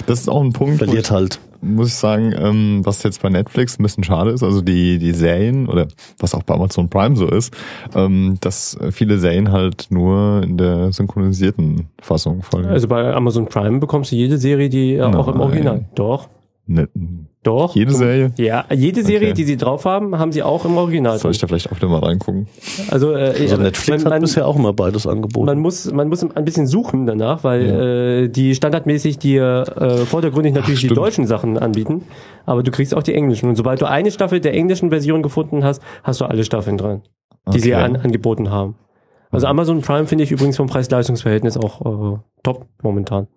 Das 0.07 0.19
ist 0.21 0.29
auch 0.29 0.41
ein 0.43 0.53
Punkt, 0.53 0.77
Verliert 0.77 1.09
halt. 1.11 1.39
muss 1.61 1.87
ich 1.87 1.95
sagen, 1.95 2.33
ähm, 2.37 2.81
was 2.83 3.01
jetzt 3.03 3.21
bei 3.21 3.29
Netflix 3.29 3.79
ein 3.79 3.83
bisschen 3.83 4.03
schade 4.03 4.31
ist, 4.31 4.43
also 4.43 4.61
die, 4.61 4.99
die 4.99 5.13
Serien 5.13 5.67
oder 5.67 5.87
was 6.19 6.35
auch 6.35 6.43
bei 6.43 6.53
Amazon 6.53 6.89
Prime 6.89 7.15
so 7.15 7.27
ist, 7.27 7.55
ähm, 7.95 8.37
dass 8.41 8.77
viele 8.91 9.17
Serien 9.17 9.51
halt 9.51 9.87
nur 9.89 10.41
in 10.43 10.57
der 10.57 10.91
synchronisierten 10.93 11.87
Fassung 12.01 12.43
folgen. 12.43 12.67
Also 12.67 12.87
bei 12.87 13.13
Amazon 13.13 13.47
Prime 13.47 13.79
bekommst 13.79 14.11
du 14.11 14.15
jede 14.15 14.37
Serie, 14.37 14.69
die 14.69 14.93
äh, 14.95 15.01
auch 15.01 15.27
im 15.27 15.33
Nein. 15.37 15.41
Original. 15.41 15.85
Doch, 15.95 16.29
Ne- 16.67 16.87
doch. 17.45 17.75
jede 17.75 17.93
Serie? 17.93 18.31
Ja, 18.37 18.65
jede 18.73 19.03
Serie, 19.03 19.29
Okay. 19.29 19.33
die 19.35 19.43
sie 19.45 19.57
drauf 19.57 19.85
haben, 19.85 20.17
haben 20.19 20.31
sie 20.31 20.43
auch 20.43 20.65
im 20.65 20.75
Original. 20.77 21.17
Soll 21.19 21.31
ich 21.31 21.37
da 21.39 21.47
vielleicht 21.47 21.71
auch 21.71 21.79
mal 21.87 21.99
reingucken? 21.99 22.47
Also, 22.91 23.11
äh, 23.13 23.33
Also 23.41 23.57
Netflix 23.57 23.87
man, 23.87 23.99
hat 24.05 24.09
man, 24.09 24.21
bisher 24.21 24.47
auch 24.47 24.55
immer 24.55 24.73
beides 24.73 25.07
angeboten. 25.07 25.45
man 25.45 25.59
muss 25.59 25.91
man 25.91 26.09
muss 26.09 26.23
ein 26.23 26.45
bisschen 26.45 26.67
suchen 26.67 27.05
danach, 27.05 27.43
weil 27.43 27.65
Ja. 27.65 27.81
äh, 28.23 28.27
die 28.29 28.55
standardmäßig 28.55 29.17
dir 29.19 29.63
äh, 29.79 29.97
vordergründig 30.05 30.53
natürlich 30.53 30.81
die 30.81 30.87
stimmt. 30.87 30.97
deutschen 30.97 31.27
Sachen 31.27 31.57
anbieten, 31.57 32.03
aber 32.45 32.63
du 32.63 32.71
kriegst 32.71 32.95
auch 32.95 33.03
die 33.03 33.13
englischen. 33.13 33.47
Und 33.49 33.55
sobald 33.55 33.81
du 33.81 33.85
eine 33.89 34.11
Staffel 34.11 34.39
der 34.39 34.53
englischen 34.53 34.89
Version 34.89 35.21
gefunden 35.23 35.63
hast, 35.63 35.81
hast 36.03 36.21
du 36.21 36.25
alle 36.25 36.43
Staffeln 36.43 36.77
dran, 36.77 37.01
die 37.53 37.59
sie 37.59 37.73
Okay. 37.75 37.83
an, 37.83 37.95
angeboten 37.95 38.49
haben. 38.49 38.75
Also 39.31 39.47
Amazon 39.47 39.81
Prime 39.81 40.07
finde 40.07 40.23
ich 40.23 40.31
übrigens 40.31 40.55
vom 40.57 40.67
Preis-Leistungs-Verhältnis 40.67 41.57
auch 41.57 42.13
äh, 42.15 42.17
top 42.43 42.65
momentan. 42.81 43.27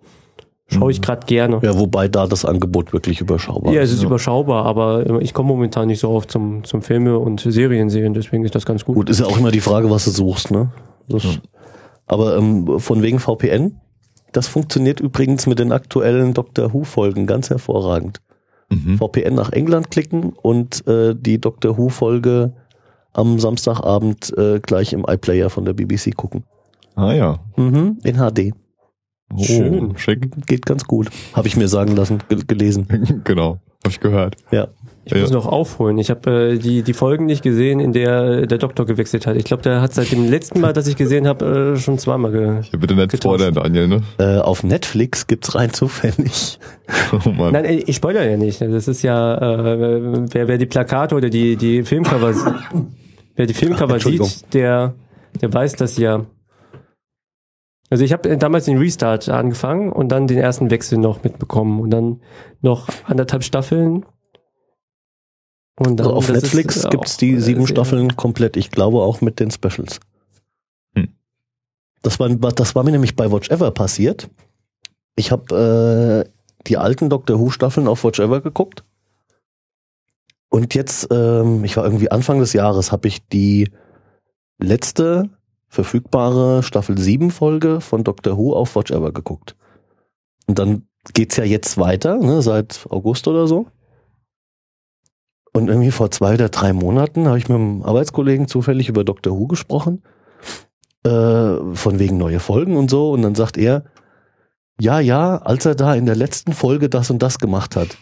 Schaue 0.70 0.90
ich 0.90 1.00
gerade 1.00 1.24
gerne. 1.26 1.58
ja, 1.62 1.78
wobei 1.78 2.08
da 2.08 2.26
das 2.26 2.44
Angebot 2.44 2.92
wirklich 2.92 3.20
überschaubar 3.22 3.72
Ja, 3.72 3.80
ist. 3.80 3.88
es 3.90 3.96
ist 3.96 4.02
Ja. 4.02 4.08
überschaubar, 4.08 4.66
aber 4.66 5.20
ich 5.22 5.32
komme 5.32 5.48
momentan 5.48 5.86
nicht 5.88 6.00
so 6.00 6.10
oft 6.10 6.30
zum, 6.30 6.62
zum 6.64 6.82
Filme 6.82 7.18
und 7.18 7.40
Serien 7.40 7.88
sehen, 7.88 8.12
deswegen 8.12 8.44
ist 8.44 8.54
das 8.54 8.66
ganz 8.66 8.84
gut. 8.84 8.94
Gut, 8.96 9.08
ist 9.10 9.20
ja 9.20 9.26
auch 9.26 9.38
immer 9.38 9.50
die 9.50 9.60
Frage, 9.60 9.90
was 9.90 10.04
du 10.04 10.10
suchst, 10.10 10.50
ne? 10.50 10.70
Das, 11.08 11.22
Aber 12.06 12.36
ähm, 12.36 12.78
von 12.80 13.02
wegen 13.02 13.18
VPN, 13.18 13.80
das 14.32 14.46
funktioniert 14.46 15.00
übrigens 15.00 15.46
mit 15.46 15.58
den 15.58 15.72
aktuellen 15.72 16.34
Doctor 16.34 16.72
Who-Folgen 16.74 17.26
ganz 17.26 17.48
hervorragend. 17.48 18.20
Mhm. 18.70 18.98
VPN 18.98 19.34
nach 19.34 19.52
England 19.52 19.90
klicken 19.90 20.34
und 20.42 20.86
äh, 20.86 21.14
die 21.18 21.40
Doctor 21.40 21.78
Who-Folge 21.78 22.52
am 23.14 23.38
Samstagabend 23.38 24.36
äh, 24.36 24.60
gleich 24.60 24.92
im 24.92 25.06
iPlayer 25.08 25.48
von 25.48 25.64
der 25.64 25.72
BBC 25.72 26.14
gucken. 26.14 26.44
Ah 26.94 27.12
ja. 27.14 27.38
Mhm, 27.56 27.98
in 28.04 28.16
HD. 28.16 28.52
Oh, 29.34 29.42
Schön. 29.42 29.98
Schick. 29.98 30.46
Geht 30.46 30.64
ganz 30.66 30.84
gut. 30.84 31.08
Habe 31.34 31.48
ich 31.48 31.56
mir 31.56 31.68
sagen 31.68 31.94
lassen, 31.96 32.18
ge 32.28 32.38
gelesen. 32.46 33.20
genau. 33.24 33.58
Habe 33.84 33.90
ich 33.90 34.00
gehört. 34.00 34.36
Ja. 34.50 34.68
Ich 35.04 35.14
muss 35.14 35.30
Ja. 35.30 35.36
noch 35.36 35.46
aufholen. 35.46 35.96
Ich 35.98 36.10
habe 36.10 36.52
äh, 36.54 36.58
die, 36.58 36.82
die 36.82 36.92
Folgen 36.92 37.24
nicht 37.26 37.42
gesehen, 37.42 37.80
in 37.80 37.92
der 37.92 38.46
der 38.46 38.58
Doktor 38.58 38.84
gewechselt 38.84 39.26
hat. 39.26 39.36
Ich 39.36 39.44
glaube, 39.44 39.62
der 39.62 39.80
hat 39.80 39.94
seit 39.94 40.10
dem 40.12 40.28
letzten 40.28 40.60
Mal, 40.60 40.72
dass 40.74 40.86
ich 40.86 40.96
gesehen 40.96 41.26
habe, 41.26 41.74
äh, 41.74 41.78
schon 41.78 41.98
zweimal 41.98 42.30
ge 42.32 42.62
Hier 42.70 42.78
bitte 42.78 42.94
nicht 42.94 43.10
Getauscht. 43.10 43.40
spoilern, 43.40 43.54
Daniel, 43.54 43.88
ne? 43.88 44.02
Äh, 44.18 44.38
auf 44.38 44.64
Netflix 44.64 45.26
gibt's 45.26 45.54
rein 45.54 45.72
zufällig. 45.72 46.58
Oh 47.12 47.30
Mann. 47.30 47.52
Nein, 47.52 47.64
ey, 47.64 47.84
ich 47.86 47.96
spoilere 47.96 48.30
ja 48.30 48.36
nicht. 48.36 48.60
Das 48.60 48.88
ist 48.88 49.02
ja, 49.02 49.34
äh, 49.36 50.00
wer, 50.32 50.48
wer 50.48 50.58
die 50.58 50.66
Plakate 50.66 51.14
oder 51.14 51.30
die, 51.30 51.56
die 51.56 51.82
Filmcover, 51.84 52.34
wer 53.36 53.46
die 53.46 53.54
Filmcover 53.54 53.94
Entschuldigung. 53.94 54.26
sieht, 54.28 54.52
der, 54.54 54.94
der 55.40 55.52
weiß 55.52 55.76
das 55.76 55.96
ja. 55.96 56.24
Also 57.90 58.04
ich 58.04 58.12
habe 58.12 58.36
damals 58.36 58.66
den 58.66 58.78
Restart 58.78 59.28
angefangen 59.28 59.92
und 59.92 60.10
dann 60.10 60.26
den 60.26 60.38
ersten 60.38 60.70
Wechsel 60.70 60.98
noch 60.98 61.24
mitbekommen 61.24 61.80
und 61.80 61.90
dann 61.90 62.20
noch 62.60 62.88
anderthalb 63.04 63.44
Staffeln. 63.44 64.04
Und 65.78 65.98
dann, 65.98 66.06
Also 66.06 66.14
auf 66.14 66.28
Netflix 66.28 66.84
auch 66.84 66.90
gibt's 66.90 67.16
die 67.16 67.40
sieben 67.40 67.66
Staffeln 67.66 68.16
komplett. 68.16 68.56
Ich 68.56 68.70
glaube 68.70 68.98
auch 68.98 69.20
mit 69.20 69.40
den 69.40 69.50
Specials. 69.50 70.00
Hm. 70.94 71.08
Das, 72.02 72.20
war, 72.20 72.28
das 72.28 72.74
war 72.74 72.84
mir 72.84 72.90
nämlich 72.90 73.16
bei 73.16 73.30
Watch 73.30 73.48
Ever 73.50 73.70
passiert. 73.70 74.28
Ich 75.16 75.30
habe 75.32 76.26
äh, 76.26 76.30
die 76.66 76.76
alten 76.76 77.08
Doctor 77.08 77.38
Who 77.38 77.50
Staffeln 77.50 77.88
auf 77.88 78.04
Watch 78.04 78.18
Ever 78.18 78.40
geguckt. 78.40 78.84
Und 80.50 80.74
jetzt, 80.74 81.08
ähm, 81.10 81.64
ich 81.64 81.76
war 81.76 81.84
irgendwie 81.84 82.10
Anfang 82.10 82.40
des 82.40 82.52
Jahres, 82.52 82.92
habe 82.92 83.08
ich 83.08 83.26
die 83.28 83.70
letzte 84.58 85.30
verfügbare 85.68 86.62
Staffel 86.62 86.98
7 86.98 87.30
Folge 87.30 87.80
von 87.80 88.04
Doctor 88.04 88.36
Who 88.36 88.54
auf 88.54 88.74
Watch 88.74 88.90
Ever 88.90 89.12
geguckt. 89.12 89.56
Und 90.46 90.58
dann 90.58 90.86
geht's 91.14 91.36
ja 91.36 91.44
jetzt 91.44 91.78
weiter, 91.78 92.16
ne, 92.16 92.42
seit 92.42 92.86
August 92.90 93.28
oder 93.28 93.46
so. 93.46 93.66
Und 95.52 95.68
irgendwie 95.68 95.90
vor 95.90 96.10
zwei 96.10 96.34
oder 96.34 96.48
drei 96.48 96.72
Monaten 96.72 97.26
habe 97.26 97.38
ich 97.38 97.48
mit 97.48 97.56
einem 97.56 97.82
Arbeitskollegen 97.82 98.48
zufällig 98.48 98.88
über 98.88 99.04
Doctor 99.04 99.38
Who 99.38 99.46
gesprochen. 99.46 100.02
Äh, 101.04 101.74
von 101.74 101.98
wegen 101.98 102.16
neue 102.18 102.40
Folgen 102.40 102.76
und 102.76 102.90
so. 102.90 103.12
Und 103.12 103.22
dann 103.22 103.34
sagt 103.34 103.56
er, 103.56 103.84
ja, 104.80 105.00
ja, 105.00 105.36
als 105.38 105.66
er 105.66 105.74
da 105.74 105.94
in 105.94 106.06
der 106.06 106.16
letzten 106.16 106.52
Folge 106.52 106.88
das 106.88 107.10
und 107.10 107.22
das 107.22 107.38
gemacht 107.38 107.76
hat. 107.76 107.96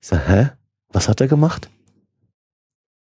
Ich 0.00 0.08
sag, 0.08 0.28
hä? 0.28 0.50
Was 0.92 1.08
hat 1.08 1.20
er 1.20 1.28
gemacht? 1.28 1.70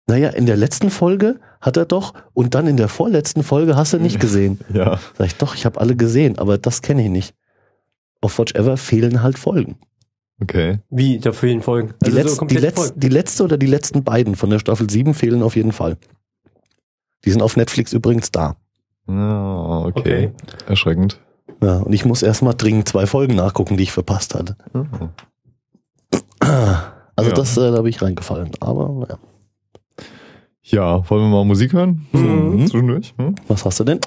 Naja, 0.07 0.29
in 0.29 0.45
der 0.45 0.55
letzten 0.57 0.89
Folge 0.91 1.39
hat 1.61 1.77
er 1.77 1.85
doch 1.85 2.13
und 2.33 2.53
dann 2.53 2.67
in 2.67 2.77
der 2.77 2.89
vorletzten 2.89 3.41
Folge 3.43 3.75
hast 3.75 3.93
du 3.93 3.97
nicht 3.99 4.19
gesehen. 4.19 4.59
Ja. 4.71 4.99
Sag 5.17 5.27
ich, 5.27 5.35
doch, 5.35 5.55
ich 5.55 5.65
habe 5.65 5.79
alle 5.79 5.95
gesehen, 5.95 6.37
aber 6.37 6.57
das 6.57 6.81
kenne 6.81 7.03
ich 7.03 7.09
nicht. 7.09 7.33
Auf 8.21 8.37
Watch 8.39 8.53
Ever 8.55 8.77
fehlen 8.77 9.23
halt 9.23 9.37
Folgen. 9.39 9.77
Okay. 10.41 10.79
Wie, 10.89 11.17
da 11.19 11.31
fehlen 11.31 11.61
Folgen. 11.61 11.93
Die, 12.03 12.07
Also 12.07 12.17
letz, 12.17 12.31
die, 12.33 12.37
komplette 12.37 12.61
letz, 12.67 12.75
Folgen. 12.75 12.99
die 12.99 13.09
letzte 13.09 13.43
oder 13.43 13.57
die 13.57 13.65
letzten 13.67 14.03
beiden 14.03 14.35
von 14.35 14.49
der 14.49 14.59
Staffel 14.59 14.89
7 14.89 15.13
fehlen 15.13 15.41
auf 15.41 15.55
jeden 15.55 15.71
Fall. 15.71 15.97
Die 17.23 17.31
sind 17.31 17.41
auf 17.41 17.55
Netflix 17.57 17.93
übrigens 17.93 18.31
da. 18.31 18.57
Ah, 19.07 19.83
okay. 19.85 19.99
Okay. 19.99 20.31
Erschreckend. 20.67 21.19
Ja, 21.63 21.77
und 21.77 21.93
ich 21.93 22.05
muss 22.05 22.21
erstmal 22.21 22.53
dringend 22.53 22.89
zwei 22.89 23.07
Folgen 23.07 23.35
nachgucken, 23.35 23.77
die 23.77 23.83
ich 23.83 23.91
verpasst 23.91 24.35
hatte. 24.35 24.55
Oh. 24.73 24.83
Also 27.15 27.29
Ja. 27.29 27.35
das, 27.35 27.57
äh, 27.57 27.71
da 27.71 27.81
bin 27.81 27.89
ich 27.89 28.01
reingefallen. 28.01 28.51
Aber 28.59 29.07
ja. 29.09 29.17
Ja, 30.67 31.07
wollen 31.09 31.23
wir 31.23 31.29
mal 31.29 31.45
Musik 31.45 31.73
hören? 31.73 32.07
So, 32.11 32.17
Mhm. 32.19 32.67
Zwischendurch. 32.67 33.13
Hm? 33.17 33.35
Was 33.47 33.65
hast 33.65 33.79
du 33.79 33.83
denn? 33.83 33.99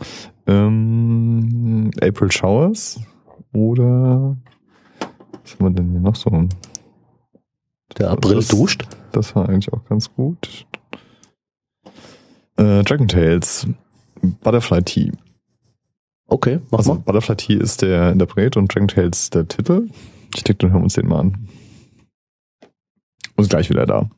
Ähm, 0.47 1.91
April 2.01 2.33
Showers 2.33 3.01
oder 3.53 4.37
was 5.43 5.55
haben 5.55 5.67
wir 5.67 5.71
denn 5.71 5.91
hier 5.93 6.01
noch 6.01 6.17
so? 6.17 6.49
Der 7.97 8.11
April 8.11 8.37
Das- 8.37 8.49
duscht. 8.49 8.87
Das 9.13 9.35
war 9.37 9.49
eigentlich 9.49 9.73
auch 9.73 9.85
ganz 9.85 10.13
gut. 10.13 10.67
Äh, 12.57 12.83
Dragon 12.83 13.07
Tales, 13.09 13.67
Butterfly 14.43 14.83
Tea. 14.83 15.13
Okay, 16.27 16.59
mach 16.71 16.79
Also 16.81 16.95
mal. 16.95 17.01
Butterfly 17.01 17.37
Tea 17.37 17.55
ist 17.57 17.83
der 17.83 18.11
Interpret 18.13 18.57
und 18.57 18.75
Dragon 18.75 18.89
Tales 18.89 19.31
der 19.31 19.47
Titel. 19.47 19.89
Ich 20.35 20.43
denke, 20.45 20.59
dann 20.67 20.73
hören 20.73 20.81
wir 20.81 20.85
uns 20.85 20.95
den 20.95 21.07
mal 21.09 21.21
an. 21.21 21.49
Und 23.37 23.45
ist 23.45 23.51
gleich 23.51 23.71
wieder 23.71 23.87
da. 23.87 24.11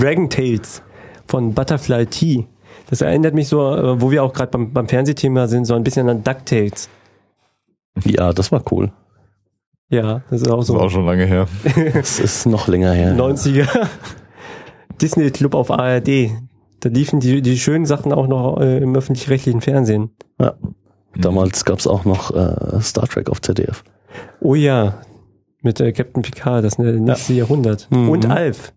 Dragon 0.00 0.30
Tales 0.30 0.82
von 1.26 1.54
Butterfly 1.54 2.06
Tea. 2.06 2.46
Das 2.88 3.02
erinnert 3.02 3.34
mich 3.34 3.48
so, 3.48 3.74
äh, 3.74 4.00
wo 4.00 4.10
wir 4.10 4.24
auch 4.24 4.32
gerade 4.32 4.50
beim, 4.50 4.72
beim 4.72 4.88
Fernsehthema 4.88 5.46
sind, 5.46 5.64
so 5.66 5.74
ein 5.74 5.84
bisschen 5.84 6.08
an 6.08 6.24
DuckTales. 6.24 6.88
Ja, 8.04 8.32
das 8.32 8.50
war 8.50 8.62
cool. 8.72 8.90
Ja, 9.90 10.22
das 10.30 10.42
ist 10.42 10.48
auch 10.50 10.58
Das 10.58 10.66
so 10.68 10.76
ist 10.76 10.82
auch 10.82 10.90
schon 10.90 11.06
lange 11.06 11.24
her. 11.26 11.46
Das 11.94 12.18
ist 12.18 12.46
noch 12.46 12.68
länger 12.68 12.92
her. 12.92 13.14
90er 13.16 13.68
Disney 15.02 15.30
Club 15.30 15.54
auf 15.54 15.70
ARD. 15.70 16.30
Da 16.80 16.88
liefen 16.88 17.20
die, 17.20 17.42
die 17.42 17.58
schönen 17.58 17.86
Sachen 17.86 18.12
auch 18.12 18.26
noch 18.26 18.60
äh, 18.60 18.78
im 18.78 18.94
öffentlich-rechtlichen 18.96 19.60
Fernsehen. 19.60 20.10
Ja. 20.40 20.54
Damals 21.16 21.64
gab's 21.64 21.86
auch 21.86 22.04
noch 22.04 22.30
äh, 22.34 22.80
Star 22.80 23.06
Trek 23.08 23.28
auf 23.28 23.42
ZDF. 23.42 23.82
Oh 24.40 24.54
ja, 24.54 25.02
mit 25.60 25.80
äh, 25.80 25.92
Captain 25.92 26.22
Picard, 26.22 26.64
das 26.64 26.78
äh, 26.78 26.92
nächste 26.92 27.34
Jahrhundert. 27.34 27.88
Mhm. 27.90 28.08
Und 28.08 28.26
Alf. 28.26 28.72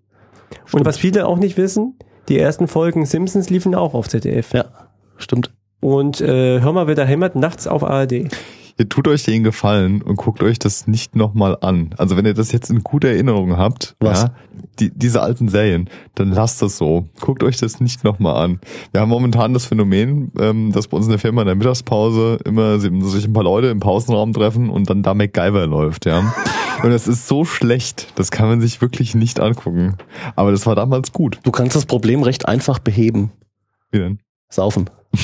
Und 0.72 0.86
was 0.86 0.98
viele 0.98 1.28
auch 1.28 1.38
nicht 1.38 1.58
wissen, 1.58 1.96
die 2.30 2.39
ersten 2.39 2.68
Folgen 2.68 3.06
Simpsons 3.06 3.50
liefen 3.50 3.76
auch 3.76 3.94
auf 3.94 4.08
ZDF. 4.08 4.54
Ja, 4.54 4.66
stimmt. 5.18 5.54
Und 5.80 6.22
äh, 6.22 6.62
Hör 6.62 6.72
mal, 6.72 6.88
wer 6.88 6.96
da 6.96 7.04
hämmert, 7.04 7.36
nachts 7.36 7.68
auf 7.68 7.84
ARD. 7.84 8.30
Ihr 8.80 8.89
tut 8.89 9.08
euch 9.08 9.24
den 9.24 9.44
Gefallen 9.44 10.02
und 10.02 10.16
guckt 10.16 10.42
euch 10.42 10.58
das 10.58 10.88
nicht 10.88 11.16
nochmal 11.16 11.58
an. 11.62 11.94
Also 11.98 12.18
wenn 12.18 12.26
ihr 12.26 12.34
das 12.34 12.52
jetzt 12.52 12.72
in 12.72 12.84
guter 12.84 13.10
Erinnerung 13.10 13.56
habt, 13.56 13.96
Was? 14.00 14.24
ja, 14.24 14.32
die, 14.80 14.89
diese 14.89 15.22
alten 15.22 15.48
Serien, 15.48 15.89
dann 16.16 16.32
lasst 16.32 16.62
das 16.63 16.78
so. 16.78 17.06
Guckt 17.20 17.44
euch 17.44 17.58
das 17.58 17.80
nicht 17.80 18.04
nochmal 18.04 18.44
an. 18.44 18.60
Wir 18.92 19.02
haben 19.02 19.10
momentan 19.10 19.54
das 19.54 19.68
Phänomen, 19.68 20.32
ähm, 20.39 20.72
dass 20.72 20.88
bei 20.88 20.98
uns 20.98 21.06
in 21.06 21.12
der 21.12 21.20
Firma 21.20 21.42
in 21.42 21.48
der 21.48 21.56
Mittagspause 21.56 22.39
immer 22.46 22.80
sich 22.80 23.26
ein 23.26 23.34
paar 23.34 23.44
Leute 23.44 23.68
im 23.68 23.80
Pausenraum 23.80 24.34
treffen 24.34 24.72
und 24.72 24.89
dann 24.89 25.04
da 25.04 25.13
MacGyver 25.13 25.68
läuft, 25.68 26.08
ja. 26.08 26.34
Und 26.82 26.92
das 26.92 27.08
ist 27.08 27.28
so 27.28 27.46
schlecht, 27.46 28.08
das 28.16 28.32
kann 28.32 28.48
man 28.48 28.62
sich 28.62 28.82
wirklich 28.82 29.16
nicht 29.16 29.40
angucken. 29.40 29.98
Aber 30.36 30.52
das 30.52 30.66
war 30.66 30.76
damals 30.76 31.12
gut. 31.14 31.40
Du 31.44 31.52
kannst 31.52 31.76
das 31.76 31.86
Problem 31.86 32.24
recht 32.24 32.48
einfach 32.48 32.80
beheben. 32.80 33.32
Wie 33.92 34.00
denn? 34.00 34.20
Saufen. 34.50 34.90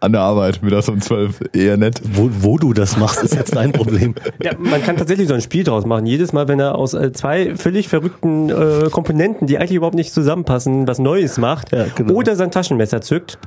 An 0.00 0.12
der 0.12 0.20
Arbeit, 0.22 0.62
mittags 0.62 0.88
um 0.88 1.00
zwölf, 1.00 1.40
eher 1.52 1.76
nett. 1.76 2.00
Wo, 2.04 2.30
wo 2.40 2.58
du 2.58 2.72
das 2.72 2.96
machst, 2.96 3.22
ist 3.22 3.34
jetzt 3.34 3.54
dein 3.56 3.72
Problem. 3.72 4.14
Ja, 4.42 4.52
man 4.58 4.82
kann 4.82 4.96
tatsächlich 4.96 5.28
so 5.28 5.34
ein 5.34 5.40
Spiel 5.40 5.64
draus 5.64 5.84
machen. 5.84 6.06
Jedes 6.06 6.32
Mal, 6.32 6.48
wenn 6.48 6.60
er 6.60 6.76
aus 6.76 6.94
äh, 6.94 7.12
zwei 7.12 7.56
völlig 7.56 7.88
verrückten 7.88 8.48
äh, 8.50 8.88
Komponenten, 8.90 9.46
die 9.46 9.58
eigentlich 9.58 9.72
überhaupt 9.76 9.96
nicht 9.96 10.12
zusammenpassen, 10.12 10.86
was 10.86 10.98
Neues 10.98 11.38
macht, 11.38 11.72
Ja, 11.72 11.86
genau. 11.94 12.14
oder 12.14 12.36
sein 12.36 12.50
Taschenmesser 12.50 13.00
zückt, 13.00 13.38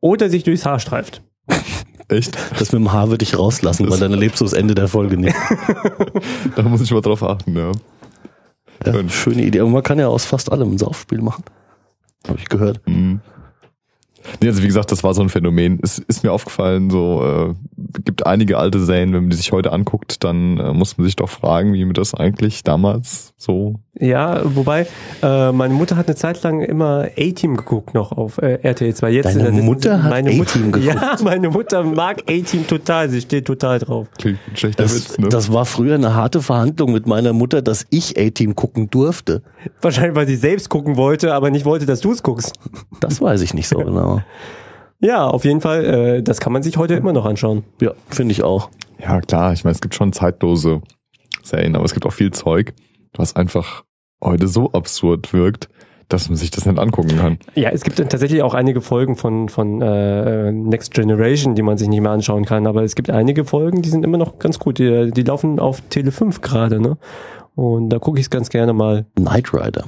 oder 0.00 0.28
sich 0.28 0.44
durchs 0.44 0.66
Haar 0.66 0.78
streift. 0.78 1.22
Echt? 2.08 2.36
Das 2.58 2.72
mit 2.72 2.80
dem 2.80 2.92
Haar 2.92 3.10
würde 3.10 3.22
ich 3.22 3.38
rauslassen, 3.38 3.90
weil 3.90 3.98
dann 3.98 4.12
erlebst 4.12 4.40
du 4.40 4.44
das 4.44 4.52
Ende 4.52 4.74
der 4.74 4.88
Folge 4.88 5.16
nicht. 5.16 5.36
Da 6.56 6.62
muss 6.62 6.80
ich 6.80 6.90
mal 6.90 7.00
drauf 7.00 7.22
achten, 7.22 7.56
ja. 7.56 7.72
Ja, 8.84 8.92
Schön. 8.92 9.10
schöne 9.10 9.42
Idee. 9.44 9.60
Und 9.60 9.72
man 9.72 9.82
kann 9.82 9.98
ja 9.98 10.08
aus 10.08 10.24
fast 10.24 10.50
allem 10.52 10.72
ein 10.72 10.78
Saufspiel 10.78 11.20
machen. 11.20 11.44
Habe 12.28 12.38
ich 12.38 12.48
gehört. 12.48 12.80
Mhm. 12.86 13.20
Nee, 14.40 14.48
also 14.48 14.62
wie 14.62 14.66
gesagt, 14.66 14.90
das 14.90 15.04
war 15.04 15.14
so 15.14 15.22
ein 15.22 15.28
Phänomen. 15.28 15.78
Es 15.82 15.98
ist 15.98 16.24
mir 16.24 16.32
aufgefallen, 16.32 16.90
so 16.90 17.22
äh, 17.24 17.54
gibt 18.04 18.26
einige 18.26 18.58
alte 18.58 18.84
Serien, 18.84 19.12
wenn 19.12 19.22
man 19.22 19.30
die 19.30 19.36
sich 19.36 19.52
heute 19.52 19.72
anguckt, 19.72 20.24
dann 20.24 20.58
äh, 20.58 20.72
muss 20.72 20.98
man 20.98 21.04
sich 21.06 21.16
doch 21.16 21.28
fragen, 21.28 21.72
wie 21.74 21.84
man 21.84 21.94
das 21.94 22.14
eigentlich 22.14 22.64
damals 22.64 23.34
so. 23.36 23.80
Ja, 23.98 24.42
wobei, 24.44 24.86
äh, 25.22 25.52
meine 25.52 25.72
Mutter 25.72 25.96
hat 25.96 26.06
eine 26.06 26.16
Zeit 26.16 26.42
lang 26.42 26.60
immer 26.60 27.06
A-Team 27.18 27.56
geguckt 27.56 27.94
noch 27.94 28.12
auf 28.12 28.36
äh, 28.38 28.58
RTL 28.62 28.92
2. 28.94 29.10
Jetzt 29.10 29.24
Deine 29.26 29.48
in 29.48 29.54
der- 29.56 29.64
Mutter 29.64 30.02
hat 30.02 30.10
meine 30.10 30.32
Mutter- 30.32 30.50
A-Team 30.58 30.72
geguckt? 30.72 30.94
Ja, 30.94 31.16
meine 31.24 31.48
Mutter 31.48 31.82
mag 31.82 32.20
A-Team 32.28 32.66
total. 32.66 33.08
Sie 33.08 33.22
steht 33.22 33.46
total 33.46 33.78
drauf. 33.78 34.08
Klingt 34.18 34.38
ein 34.50 34.56
schlechter 34.56 34.82
Das, 34.82 34.94
Witz, 34.94 35.18
ne? 35.18 35.28
das 35.30 35.50
war 35.52 35.64
früher 35.64 35.94
eine 35.94 36.14
harte 36.14 36.42
Verhandlung 36.42 36.92
mit 36.92 37.06
meiner 37.06 37.32
Mutter, 37.32 37.62
dass 37.62 37.86
ich 37.90 38.18
A-Team 38.18 38.54
gucken 38.54 38.90
durfte. 38.90 39.42
Wahrscheinlich, 39.80 40.14
weil 40.14 40.26
sie 40.26 40.36
selbst 40.36 40.68
gucken 40.68 40.96
wollte, 40.98 41.32
aber 41.32 41.50
nicht 41.50 41.64
wollte, 41.64 41.86
dass 41.86 42.00
du 42.00 42.12
es 42.12 42.22
guckst. 42.22 42.52
Das 43.00 43.20
weiß 43.22 43.40
ich 43.40 43.54
nicht 43.54 43.68
so 43.68 43.78
genau. 43.78 44.20
Ja, 44.98 45.26
auf 45.26 45.44
jeden 45.44 45.60
Fall, 45.60 45.84
äh, 45.84 46.22
das 46.22 46.40
kann 46.40 46.54
man 46.54 46.62
sich 46.62 46.78
heute 46.78 46.94
immer 46.94 47.12
noch 47.12 47.26
anschauen. 47.26 47.64
Ja, 47.82 47.92
finde 48.08 48.32
ich 48.32 48.42
auch. 48.42 48.70
ja 48.98 49.20
klar, 49.20 49.52
ich 49.52 49.62
meine, 49.62 49.74
es 49.74 49.82
gibt 49.82 49.94
schon 49.94 50.14
zeitlose 50.14 50.80
Serien, 51.42 51.76
aber 51.76 51.84
es 51.84 51.92
gibt 51.92 52.06
auch 52.06 52.14
viel 52.14 52.30
Zeug, 52.30 52.72
was 53.14 53.36
einfach 53.36 53.84
heute 54.22 54.48
so 54.48 54.72
absurd 54.72 55.32
wirkt, 55.32 55.68
dass 56.08 56.28
man 56.28 56.36
sich 56.36 56.50
das 56.50 56.66
nicht 56.66 56.78
angucken 56.78 57.16
kann. 57.18 57.38
Ja, 57.54 57.70
es 57.70 57.82
gibt 57.82 57.96
tatsächlich 57.96 58.42
auch 58.42 58.54
einige 58.54 58.80
Folgen 58.80 59.16
von, 59.16 59.48
von 59.48 59.82
äh, 59.82 60.52
Next 60.52 60.94
Generation, 60.94 61.54
die 61.56 61.62
man 61.62 61.78
sich 61.78 61.88
nicht 61.88 62.00
mehr 62.00 62.12
anschauen 62.12 62.44
kann, 62.44 62.66
aber 62.66 62.82
es 62.84 62.94
gibt 62.94 63.10
einige 63.10 63.44
Folgen, 63.44 63.82
die 63.82 63.88
sind 63.88 64.04
immer 64.04 64.18
noch 64.18 64.38
ganz 64.38 64.58
gut. 64.58 64.78
Die, 64.78 65.10
die 65.10 65.22
laufen 65.22 65.58
auf 65.58 65.80
Tele 65.90 66.12
5 66.12 66.40
gerade, 66.42 66.80
ne? 66.80 66.96
Und 67.56 67.88
da 67.90 67.98
gucke 67.98 68.18
ich 68.20 68.26
es 68.26 68.30
ganz 68.30 68.50
gerne 68.50 68.72
mal. 68.72 69.06
Knight 69.16 69.52
Rider. 69.52 69.84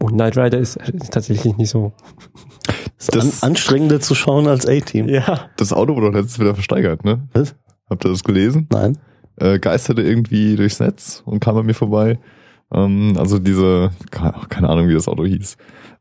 Und 0.00 0.14
Knight 0.14 0.36
Rider 0.36 0.58
ist, 0.58 0.76
ist 0.76 1.12
tatsächlich 1.12 1.56
nicht 1.56 1.68
so. 1.70 1.92
Ist 2.98 3.14
Das- 3.14 3.42
an, 3.42 3.50
anstrengender 3.50 4.00
zu 4.00 4.14
schauen 4.16 4.48
als 4.48 4.66
A-Team. 4.66 5.08
Ja. 5.08 5.48
Das 5.56 5.72
Auto 5.72 5.94
wurde 5.94 6.06
doch 6.10 6.14
letztens 6.14 6.40
wieder 6.40 6.54
versteigert, 6.54 7.04
ne? 7.04 7.28
Was? 7.34 7.54
Habt 7.88 8.04
ihr 8.04 8.10
das 8.10 8.24
gelesen? 8.24 8.66
Nein. 8.72 8.98
äh, 9.36 9.58
geisterte 9.60 10.02
irgendwie 10.02 10.56
durchs 10.56 10.80
Netz 10.80 11.22
und 11.24 11.38
kam 11.40 11.56
an 11.56 11.66
mir 11.66 11.74
vorbei. 11.74 12.18
Ähm, 12.72 13.14
also 13.18 13.38
diese, 13.38 13.90
keine, 14.10 14.68
Ahnung, 14.68 14.88
wie 14.88 14.94
das 14.94 15.08
Auto 15.08 15.24
hieß. 15.24 15.56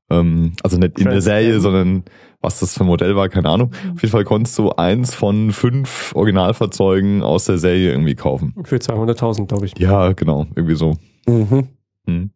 Ähm, 0.09 0.53
also 0.63 0.77
nicht 0.77 0.99
in 0.99 1.09
der 1.09 1.21
Serie, 1.21 1.59
sondern 1.59 2.03
was 2.41 2.59
das 2.59 2.73
für 2.73 2.83
ein 2.83 2.87
Modell 2.87 3.15
war, 3.15 3.29
keine 3.29 3.49
Ahnung. 3.49 3.71
Auf 3.93 4.01
jeden 4.01 4.11
Fall 4.11 4.23
konntest 4.23 4.57
du 4.57 4.71
eins 4.71 5.13
von 5.13 5.51
fünf 5.51 6.11
Originalfahrzeugen 6.15 7.21
aus 7.21 7.45
der 7.45 7.57
Serie 7.57 7.91
irgendwie 7.91 8.15
kaufen. 8.15 8.55
Für 8.63 8.77
200.000, 8.77 9.47
glaube 9.47 9.65
ich. 9.67 9.77
Ja, 9.77 10.13
genau, 10.13 10.47
irgendwie 10.55 10.75
so. 10.75 10.97
Mhm. 11.27 11.67
Hm. 12.07 12.31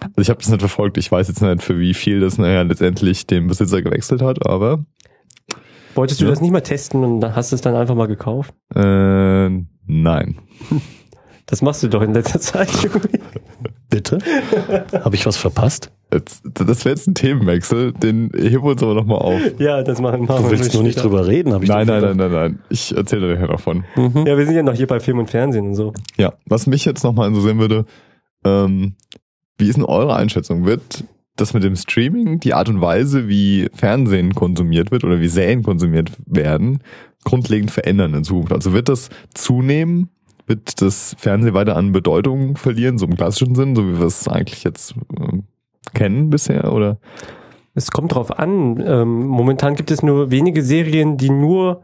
Also 0.00 0.20
ich 0.20 0.30
habe 0.30 0.38
das 0.40 0.48
nicht 0.48 0.60
verfolgt. 0.60 0.96
Ich 0.98 1.10
weiß 1.12 1.28
jetzt 1.28 1.42
nicht, 1.42 1.62
für 1.62 1.78
wie 1.78 1.94
viel 1.94 2.20
das 2.20 2.38
nachher 2.38 2.64
letztendlich 2.64 3.26
den 3.26 3.46
Besitzer 3.46 3.82
gewechselt 3.82 4.22
hat, 4.22 4.46
aber 4.46 4.84
Wolltest 5.94 6.20
du 6.20 6.24
Ja. 6.24 6.30
das 6.30 6.40
nicht 6.40 6.50
mal 6.50 6.60
testen 6.60 7.04
und 7.04 7.20
dann 7.20 7.36
hast 7.36 7.52
du 7.52 7.54
es 7.56 7.62
dann 7.62 7.76
einfach 7.76 7.94
mal 7.94 8.08
gekauft? 8.08 8.52
äh, 8.74 9.48
nein. 9.86 10.38
Das 11.46 11.62
machst 11.62 11.82
du 11.82 11.88
doch 11.88 12.02
in 12.02 12.14
letzter 12.14 12.40
Zeit. 12.40 12.68
irgendwie. 12.82 13.20
Bitte? 13.90 14.18
Habe 14.92 15.14
ich 15.14 15.26
was 15.26 15.36
verpasst? 15.36 15.92
Jetzt, 16.12 16.42
das 16.44 16.84
wäre 16.84 16.94
jetzt 16.94 17.06
ein 17.06 17.14
Themenwechsel, 17.14 17.92
den 17.92 18.30
heben 18.34 18.62
wir 18.62 18.70
uns 18.72 18.82
aber 18.82 18.94
nochmal 18.94 19.18
auf. 19.18 19.40
ja, 19.58 19.82
das 19.82 20.00
machen, 20.00 20.26
machen 20.26 20.44
Du 20.44 20.50
wir 20.50 20.58
willst 20.58 20.74
nur 20.74 20.82
nicht 20.82 21.02
drüber 21.02 21.26
reden, 21.26 21.52
habe 21.52 21.64
ich 21.64 21.70
Nein, 21.70 21.86
nein, 21.86 22.02
nein, 22.02 22.16
nein, 22.16 22.32
nein. 22.32 22.58
Ich 22.70 22.96
erzähle 22.96 23.28
dir 23.28 23.34
nachher 23.34 23.48
davon. 23.48 23.84
Mhm. 23.96 24.24
Ja, 24.26 24.36
wir 24.36 24.46
sind 24.46 24.54
ja 24.54 24.62
noch 24.62 24.74
hier 24.74 24.86
bei 24.86 25.00
Film 25.00 25.18
und 25.18 25.28
Fernsehen 25.28 25.66
und 25.66 25.74
so. 25.74 25.92
Ja, 26.16 26.34
was 26.46 26.66
mich 26.66 26.84
jetzt 26.84 27.02
nochmal 27.04 27.28
interessieren 27.28 27.58
würde, 27.58 27.84
ähm, 28.44 28.94
wie 29.58 29.68
ist 29.68 29.76
denn 29.76 29.84
eure 29.84 30.16
Einschätzung? 30.16 30.66
Wird 30.66 31.04
das 31.36 31.52
mit 31.52 31.64
dem 31.64 31.76
Streaming, 31.76 32.40
die 32.40 32.54
Art 32.54 32.68
und 32.68 32.80
Weise, 32.80 33.28
wie 33.28 33.68
Fernsehen 33.74 34.34
konsumiert 34.34 34.90
wird 34.92 35.04
oder 35.04 35.20
wie 35.20 35.28
Serien 35.28 35.62
konsumiert 35.62 36.12
werden, 36.26 36.80
grundlegend 37.24 37.70
verändern 37.70 38.14
in 38.14 38.24
Zukunft? 38.24 38.52
Also 38.52 38.72
wird 38.72 38.88
das 38.88 39.10
zunehmen? 39.34 40.10
Wird 40.46 40.82
das 40.82 41.16
Fernsehen 41.18 41.54
weiter 41.54 41.76
an 41.76 41.92
Bedeutung 41.92 42.56
verlieren, 42.56 42.98
so 42.98 43.06
im 43.06 43.16
klassischen 43.16 43.54
Sinn, 43.54 43.74
so 43.74 43.86
wie 43.88 43.98
wir 43.98 44.06
es 44.06 44.28
eigentlich 44.28 44.62
jetzt 44.64 44.94
ähm, 45.18 45.44
kennen 45.94 46.28
bisher? 46.30 46.72
Oder? 46.72 46.98
Es 47.74 47.90
kommt 47.90 48.14
drauf 48.14 48.38
an. 48.38 48.82
Ähm, 48.86 49.26
momentan 49.26 49.74
gibt 49.74 49.90
es 49.90 50.02
nur 50.02 50.30
wenige 50.30 50.62
Serien, 50.62 51.16
die 51.16 51.30
nur 51.30 51.82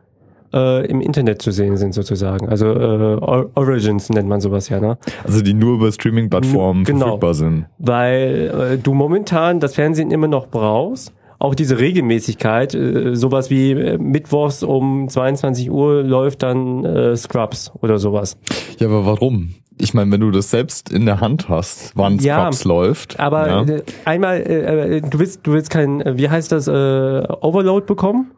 äh, 0.52 0.86
im 0.86 1.00
Internet 1.00 1.40
zu 1.42 1.52
sehen 1.52 1.76
sind, 1.76 1.94
sozusagen. 1.94 2.48
Also 2.48 2.66
äh, 2.66 3.16
Or- 3.20 3.50
Origins 3.54 4.10
nennt 4.10 4.28
man 4.28 4.40
sowas 4.40 4.68
ja, 4.68 4.78
ne? 4.80 4.98
Also 5.24 5.42
die 5.42 5.54
nur 5.54 5.76
über 5.76 5.90
Streaming-Plattformen 5.90 6.84
Genau. 6.84 7.06
verfügbar 7.06 7.34
sind. 7.34 7.66
Weil 7.78 8.72
äh, 8.74 8.78
du 8.78 8.92
momentan 8.94 9.58
das 9.60 9.74
Fernsehen 9.74 10.10
immer 10.10 10.28
noch 10.28 10.48
brauchst. 10.48 11.12
Auch 11.40 11.54
diese 11.54 11.78
Regelmäßigkeit, 11.80 12.74
äh, 12.74 13.16
sowas 13.16 13.50
wie 13.50 13.72
äh, 13.72 13.98
mittwochs 13.98 14.62
um 14.62 15.08
22 15.08 15.70
Uhr 15.70 16.02
läuft 16.02 16.42
dann 16.42 16.84
äh, 16.84 17.16
Scrubs 17.16 17.72
oder 17.80 17.98
sowas. 17.98 18.36
Ja, 18.78 18.86
aber 18.88 19.06
warum? 19.06 19.54
Ich 19.78 19.94
meine, 19.94 20.12
wenn 20.12 20.20
du 20.20 20.30
das 20.30 20.50
selbst 20.50 20.92
in 20.92 21.06
der 21.06 21.20
Hand 21.20 21.48
hast, 21.48 21.92
wann 21.96 22.18
Ja, 22.18 22.42
Scrubs 22.42 22.64
läuft. 22.64 23.18
Aber 23.18 23.48
ja. 23.48 23.62
äh, 23.62 23.82
einmal, 24.04 24.36
äh, 24.36 24.96
äh, 24.98 25.00
du 25.00 25.18
willst, 25.18 25.40
du 25.46 25.52
willst 25.52 25.70
kein, 25.70 26.02
wie 26.18 26.28
heißt 26.28 26.52
das, 26.52 26.68
äh, 26.68 26.70
Overload 26.70 27.86
bekommen? 27.86 28.32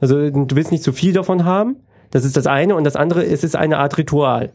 Also 0.00 0.30
du 0.30 0.56
willst 0.56 0.72
nicht 0.72 0.82
zu 0.82 0.92
viel 0.92 1.12
davon 1.12 1.44
haben. 1.44 1.76
Das 2.10 2.24
ist 2.24 2.36
das 2.36 2.48
eine 2.48 2.74
und 2.74 2.82
das 2.82 2.96
andere 2.96 3.22
ist, 3.22 3.44
es 3.44 3.44
ist 3.44 3.56
eine 3.56 3.78
Art 3.78 3.96
Ritual. 3.96 4.52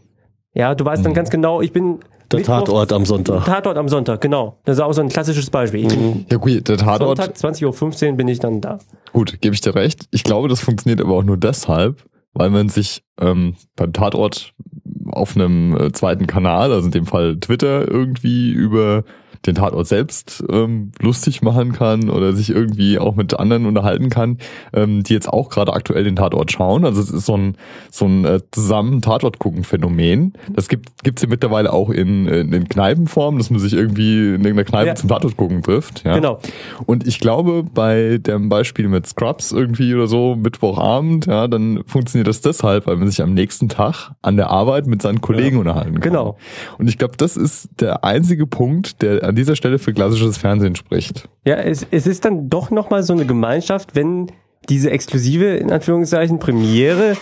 Ja, 0.53 0.75
du 0.75 0.83
weißt 0.83 1.05
dann 1.05 1.13
Mhm. 1.13 1.15
ganz 1.15 1.29
genau, 1.29 1.61
ich 1.61 1.71
bin 1.71 1.99
Der 2.31 2.39
Mittwoch- 2.39 2.59
Tatort 2.59 2.93
am 2.93 3.05
Sonntag. 3.05 3.45
Tatort 3.45 3.77
am 3.77 3.87
Sonntag, 3.87 4.21
genau. 4.21 4.57
Das 4.65 4.77
ist 4.77 4.81
auch 4.83 4.93
so 4.93 5.01
ein 5.01 5.09
klassisches 5.09 5.49
Beispiel. 5.49 5.87
Ja 6.29 6.37
gut, 6.37 6.67
der 6.67 6.77
Tatort, 6.77 7.17
Sonntag 7.17 7.35
20.15 7.35 8.11
Uhr 8.11 8.17
bin 8.17 8.27
ich 8.27 8.39
dann 8.39 8.61
da. 8.61 8.79
gut, 9.13 9.39
gebe 9.41 9.53
ich 9.53 9.61
dir 9.61 9.75
recht. 9.75 10.07
Ich 10.11 10.23
glaube, 10.23 10.47
das 10.47 10.59
funktioniert 10.61 11.01
aber 11.01 11.13
auch 11.15 11.23
nur 11.23 11.37
deshalb, 11.37 12.03
weil 12.33 12.49
man 12.49 12.69
sich 12.69 13.03
ähm, 13.19 13.55
beim 13.75 13.93
Tatort 13.93 14.53
auf 15.11 15.35
einem 15.35 15.77
äh, 15.77 15.91
zweiten 15.91 16.25
Kanal, 16.27 16.71
also 16.73 16.85
in 16.87 16.91
dem 16.91 17.05
Fall 17.05 17.37
Twitter, 17.39 17.87
irgendwie 17.87 18.51
über 18.51 19.03
den 19.45 19.55
Tatort 19.55 19.87
selbst 19.87 20.43
ähm, 20.49 20.91
lustig 21.01 21.41
machen 21.41 21.73
kann 21.73 22.09
oder 22.09 22.33
sich 22.33 22.49
irgendwie 22.49 22.99
auch 22.99 23.15
mit 23.15 23.37
anderen 23.39 23.65
unterhalten 23.65 24.09
kann, 24.09 24.37
ähm, 24.73 25.03
die 25.03 25.13
jetzt 25.13 25.27
auch 25.31 25.49
gerade 25.49 25.73
aktuell 25.73 26.03
den 26.03 26.15
Tatort 26.15 26.51
schauen. 26.51 26.85
Also 26.85 27.01
es 27.01 27.09
ist 27.09 27.25
so 27.25 27.35
ein 27.37 27.55
so 27.91 28.05
ein 28.05 28.25
äh, 28.25 28.39
zusammen 28.51 29.01
Tatort 29.01 29.39
gucken 29.39 29.63
Phänomen. 29.63 30.33
Das 30.53 30.69
gibt 30.69 31.03
gibt's 31.03 31.21
ja 31.21 31.27
mittlerweile 31.29 31.71
auch 31.73 31.89
in, 31.89 32.27
in, 32.27 32.53
in 32.53 32.67
Kneipenform, 32.69 33.37
dass 33.37 33.49
man 33.49 33.59
sich 33.59 33.73
irgendwie 33.73 34.19
in 34.35 34.43
irgendeiner 34.43 34.63
Kneipe 34.63 34.87
Ja. 34.87 34.95
zum 34.95 35.09
Tatort 35.09 35.37
gucken 35.37 35.61
trifft. 35.63 36.03
Ja. 36.03 36.15
Genau. 36.15 36.39
Und 36.85 37.07
ich 37.07 37.19
glaube, 37.19 37.63
bei 37.63 38.17
dem 38.19 38.49
Beispiel 38.49 38.87
mit 38.87 39.07
Scrubs 39.07 39.51
irgendwie 39.51 39.93
oder 39.93 40.07
so, 40.07 40.35
Mittwochabend, 40.35 41.25
ja, 41.25 41.47
dann 41.47 41.83
funktioniert 41.85 42.27
das 42.27 42.41
deshalb, 42.41 42.87
weil 42.87 42.97
man 42.97 43.07
sich 43.09 43.21
am 43.21 43.33
nächsten 43.33 43.69
Tag 43.69 44.11
an 44.21 44.37
der 44.37 44.49
Arbeit 44.49 44.87
mit 44.87 45.01
seinen 45.01 45.21
Kollegen 45.21 45.57
unterhalten 45.57 45.99
kann. 45.99 46.01
Genau. 46.11 46.37
Und 46.77 46.87
ich 46.87 46.97
glaube, 46.97 47.15
das 47.17 47.37
ist 47.37 47.69
der 47.79 48.03
einzige 48.03 48.47
Punkt, 48.47 49.01
der 49.01 49.23
an 49.23 49.34
dieser 49.35 49.55
Stelle 49.55 49.79
für 49.79 49.93
klassisches 49.93 50.37
Fernsehen 50.37 50.75
spricht. 50.75 51.29
Ja, 51.45 51.55
es, 51.55 51.85
es 51.91 52.07
ist 52.07 52.25
dann 52.25 52.49
doch 52.49 52.71
nochmal 52.71 53.03
so 53.03 53.13
eine 53.13 53.25
Gemeinschaft, 53.25 53.95
wenn 53.95 54.31
diese 54.69 54.89
exklusive, 54.91 55.45
in 55.45 55.71
Anführungszeichen, 55.71 56.39
Premiere 56.39 57.15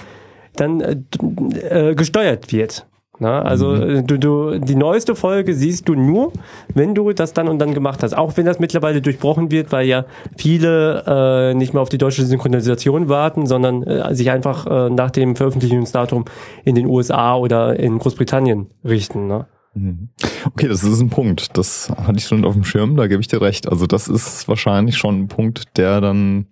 dann 0.56 0.82
äh, 0.82 1.90
äh, 1.90 1.96
gesteuert 1.96 2.52
wird. 2.52 2.86
Na, 3.20 3.44
also 3.44 3.76
äh, 3.76 4.04
du, 4.04 4.18
du, 4.18 4.60
die 4.60 4.76
neueste 4.76 5.16
Folge 5.16 5.54
siehst 5.54 5.88
du 5.88 5.94
nur, 5.94 6.34
wenn 6.74 6.96
du 6.96 7.14
das 7.14 7.34
dann 7.34 7.48
und 7.48 7.60
dann 7.60 7.74
gemacht 7.74 8.02
hast. 8.02 8.14
Auch 8.14 8.36
wenn 8.38 8.46
das 8.46 8.60
mittlerweile 8.60 9.02
durchbrochen 9.02 9.52
wird, 9.52 9.72
weil 9.72 9.88
ja 9.88 10.06
viele 10.36 11.04
äh, 11.06 11.54
nicht 11.54 11.74
mehr 11.74 11.82
auf 11.82 11.90
die 11.90 12.00
deutsche 12.00 12.26
Synchronisation 12.26 13.10
warten, 13.10 13.46
sondern 13.46 13.84
äh, 13.84 14.16
sich 14.16 14.32
einfach 14.32 14.66
äh, 14.66 14.90
nach 14.90 15.12
dem 15.12 15.36
Veröffentlichungsdatum 15.36 16.26
in 16.66 16.74
den 16.76 16.88
USA 16.88 17.36
oder 17.36 17.80
in 17.80 18.00
Großbritannien 18.00 18.72
richten. 18.84 19.28
Ne? 19.28 19.46
Okay, 19.76 20.68
das 20.68 20.84
ist 20.84 21.00
ein 21.00 21.10
Punkt. 21.10 21.58
Das 21.58 21.90
hatte 21.90 22.18
ich 22.20 22.26
schon 22.26 22.46
auf 22.46 22.54
dem 22.54 22.64
Schirm, 22.64 22.96
da 22.96 23.08
gebe 23.08 23.22
ich 23.22 23.28
dir 23.28 23.42
recht. 23.42 23.68
Also 23.68 23.88
das 23.88 24.08
ist 24.08 24.48
wahrscheinlich 24.48 24.98
schon 24.98 25.22
ein 25.22 25.28
Punkt, 25.28 25.78
der 25.78 26.00
dann 26.00 26.48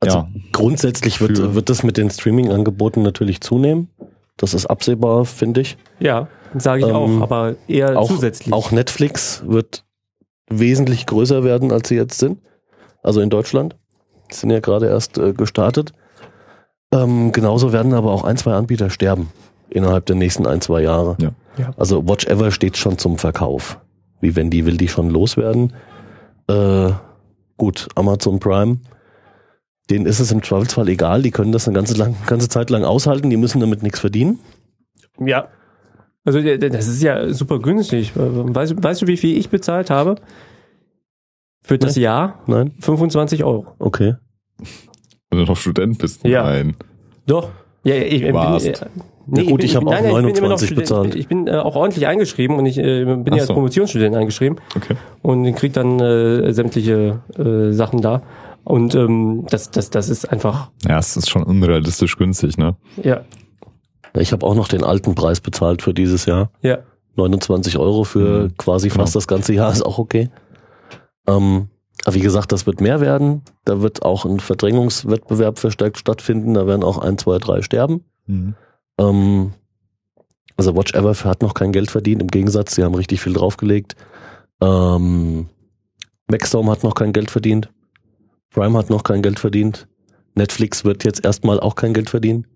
Also 0.00 0.18
ja, 0.18 0.28
grundsätzlich 0.52 1.20
wird, 1.20 1.54
wird 1.54 1.68
das 1.68 1.82
mit 1.82 1.96
den 1.96 2.10
Streaming-Angeboten 2.10 3.02
natürlich 3.02 3.40
zunehmen. 3.40 3.90
Das 4.38 4.54
ist 4.54 4.66
absehbar, 4.66 5.24
finde 5.24 5.60
ich. 5.60 5.76
Ja, 6.00 6.28
sage 6.56 6.82
ich 6.82 6.88
Ähm, 6.88 6.94
auch, 6.94 7.20
aber 7.22 7.56
eher 7.66 7.98
Auch, 7.98 8.08
zusätzlich. 8.08 8.52
auch 8.54 8.70
Netflix 8.70 9.42
wird 9.46 9.84
wesentlich 10.48 11.04
größer 11.06 11.44
werden, 11.44 11.72
als 11.72 11.88
sie 11.88 11.96
jetzt 11.96 12.18
sind. 12.18 12.38
Also 13.02 13.20
in 13.20 13.30
Deutschland. 13.30 13.76
Die 14.30 14.34
sind 14.34 14.50
ja 14.50 14.60
gerade 14.60 14.86
erst 14.86 15.18
äh, 15.18 15.32
gestartet. 15.32 15.92
Ähm, 16.92 17.32
genauso 17.32 17.72
werden 17.72 17.92
aber 17.92 18.12
auch 18.12 18.24
ein, 18.24 18.38
zwei 18.38 18.54
Anbieter 18.54 18.88
sterben 18.88 19.30
innerhalb 19.70 20.06
der 20.06 20.16
nächsten 20.16 20.46
ein, 20.46 20.60
zwei 20.60 20.82
Jahre. 20.82 21.16
Ja. 21.20 21.32
Ja. 21.58 21.70
Also 21.76 22.06
Watch 22.08 22.26
Ever 22.26 22.50
steht 22.50 22.76
schon 22.76 22.98
zum 22.98 23.18
Verkauf. 23.18 23.80
Wie 24.20 24.36
wenn 24.36 24.50
die 24.50 24.64
will 24.66 24.76
die 24.76 24.88
schon 24.88 25.10
loswerden. 25.10 25.72
Äh, 26.48 26.90
gut, 27.56 27.88
Amazon 27.94 28.38
Prime, 28.40 28.78
denen 29.90 30.06
ist 30.06 30.20
es 30.20 30.30
im 30.32 30.42
Zweifelsfall 30.42 30.88
egal, 30.88 31.22
die 31.22 31.30
können 31.30 31.52
das 31.52 31.66
eine 31.66 31.74
ganze, 31.74 31.94
lang, 31.94 32.14
ganze 32.26 32.48
Zeit 32.48 32.70
lang 32.70 32.84
aushalten, 32.84 33.30
die 33.30 33.36
müssen 33.36 33.60
damit 33.60 33.82
nichts 33.82 33.98
verdienen. 34.00 34.38
Ja. 35.18 35.48
Also 36.24 36.40
das 36.42 36.88
ist 36.88 37.02
ja 37.02 37.32
super 37.32 37.58
günstig. 37.58 38.12
Weißt, 38.14 38.72
du- 38.72 38.82
weißt 38.82 39.02
du, 39.02 39.06
wie 39.06 39.16
viel 39.16 39.36
ich 39.38 39.48
bezahlt 39.50 39.88
habe? 39.90 40.16
Für 41.62 41.78
das 41.78 41.96
Jahr? 41.96 42.40
Nein? 42.46 42.74
25 42.80 43.44
Euro. 43.44 43.66
Okay. 43.78 44.14
wenn 45.30 45.38
du 45.40 45.44
noch 45.44 45.56
Student 45.56 45.98
bist. 45.98 46.24
Ja. 46.24 46.44
Nein. 46.44 46.76
Doch. 47.26 47.50
Ja, 47.84 47.94
ja, 47.94 48.02
ich, 48.02 48.22
bin, 48.22 48.34
Warst. 48.34 48.66
äh, 48.66 48.72
Ja 49.34 49.42
gut, 49.44 49.62
ich 49.64 49.76
hab 49.76 49.86
auch 49.86 49.90
nein, 49.92 50.04
nein, 50.04 50.24
bin 50.26 50.36
immer 50.36 50.48
noch 50.48 50.60
29 50.60 50.66
Student. 50.68 50.88
bezahlt. 50.88 51.14
Ich 51.14 51.28
bin 51.28 51.46
äh, 51.46 51.52
auch 51.56 51.76
ordentlich 51.76 52.06
eingeschrieben 52.06 52.56
und 52.58 52.66
ich 52.66 52.78
äh, 52.78 53.04
bin 53.04 53.24
Ach 53.26 53.32
ja 53.32 53.34
als 53.40 53.46
so. 53.46 53.54
Promotionsstudent 53.54 54.14
eingeschrieben 54.16 54.58
Okay. 54.76 54.96
und 55.22 55.52
krieg 55.54 55.72
dann 55.72 56.00
äh, 56.00 56.52
sämtliche 56.52 57.20
äh, 57.38 57.72
Sachen 57.72 58.00
da. 58.00 58.22
Und 58.64 58.94
ähm, 58.94 59.46
das, 59.48 59.70
das, 59.70 59.90
das 59.90 60.08
ist 60.10 60.30
einfach, 60.30 60.70
Ja, 60.86 60.98
es 60.98 61.16
ist 61.16 61.30
schon 61.30 61.42
unrealistisch 61.42 62.16
günstig, 62.18 62.58
ne? 62.58 62.76
ja, 63.02 63.22
Ja, 64.14 64.20
Ich 64.20 64.32
habe 64.32 64.44
auch 64.44 64.54
noch 64.54 64.68
den 64.68 64.82
alten 64.84 65.14
Preis 65.14 65.40
bezahlt 65.40 65.80
für 65.82 65.94
dieses 65.94 66.26
Jahr. 66.26 66.50
ja. 66.62 66.78
29 67.16 67.78
Euro 67.78 68.04
für 68.04 68.44
Mhm. 68.44 68.56
quasi 68.58 68.90
fast 68.90 69.12
Genau. 69.12 69.18
das 69.18 69.26
ganze 69.26 69.52
Jahr 69.52 69.72
ist 69.72 69.82
auch 69.84 69.98
okay. 69.98 70.30
Ähm, 71.26 71.68
aber 72.04 72.14
wie 72.14 72.20
gesagt, 72.20 72.52
das 72.52 72.66
wird 72.66 72.80
mehr 72.80 73.00
werden. 73.00 73.42
Da 73.64 73.80
wird 73.82 74.02
auch 74.02 74.24
ein 74.24 74.40
Verdrängungswettbewerb 74.40 75.58
verstärkt 75.58 75.98
stattfinden. 75.98 76.54
Da 76.54 76.66
werden 76.66 76.84
auch 76.84 76.98
ein, 76.98 77.18
zwei, 77.18 77.38
drei 77.38 77.62
sterben. 77.62 78.04
Ähm, 78.98 79.52
also 80.56 80.74
Watch 80.76 80.94
Ever 80.94 81.14
hat 81.24 81.42
noch 81.42 81.54
kein 81.54 81.72
Geld 81.72 81.90
verdient. 81.90 82.22
Im 82.22 82.28
Gegensatz, 82.28 82.74
sie 82.74 82.84
haben 82.84 82.94
richtig 82.94 83.20
viel 83.20 83.32
draufgelegt. 83.32 83.96
Ähm, 84.60 85.48
Maxstorm 86.28 86.70
hat 86.70 86.82
noch 86.82 86.94
kein 86.94 87.12
Geld 87.12 87.30
verdient. 87.30 87.70
Prime 88.50 88.76
hat 88.76 88.90
noch 88.90 89.04
kein 89.04 89.22
Geld 89.22 89.38
verdient. 89.38 89.86
Netflix 90.34 90.84
wird 90.84 91.04
jetzt 91.04 91.24
erstmal 91.24 91.60
auch 91.60 91.74
kein 91.74 91.94
Geld 91.94 92.10
verdienen. 92.10 92.46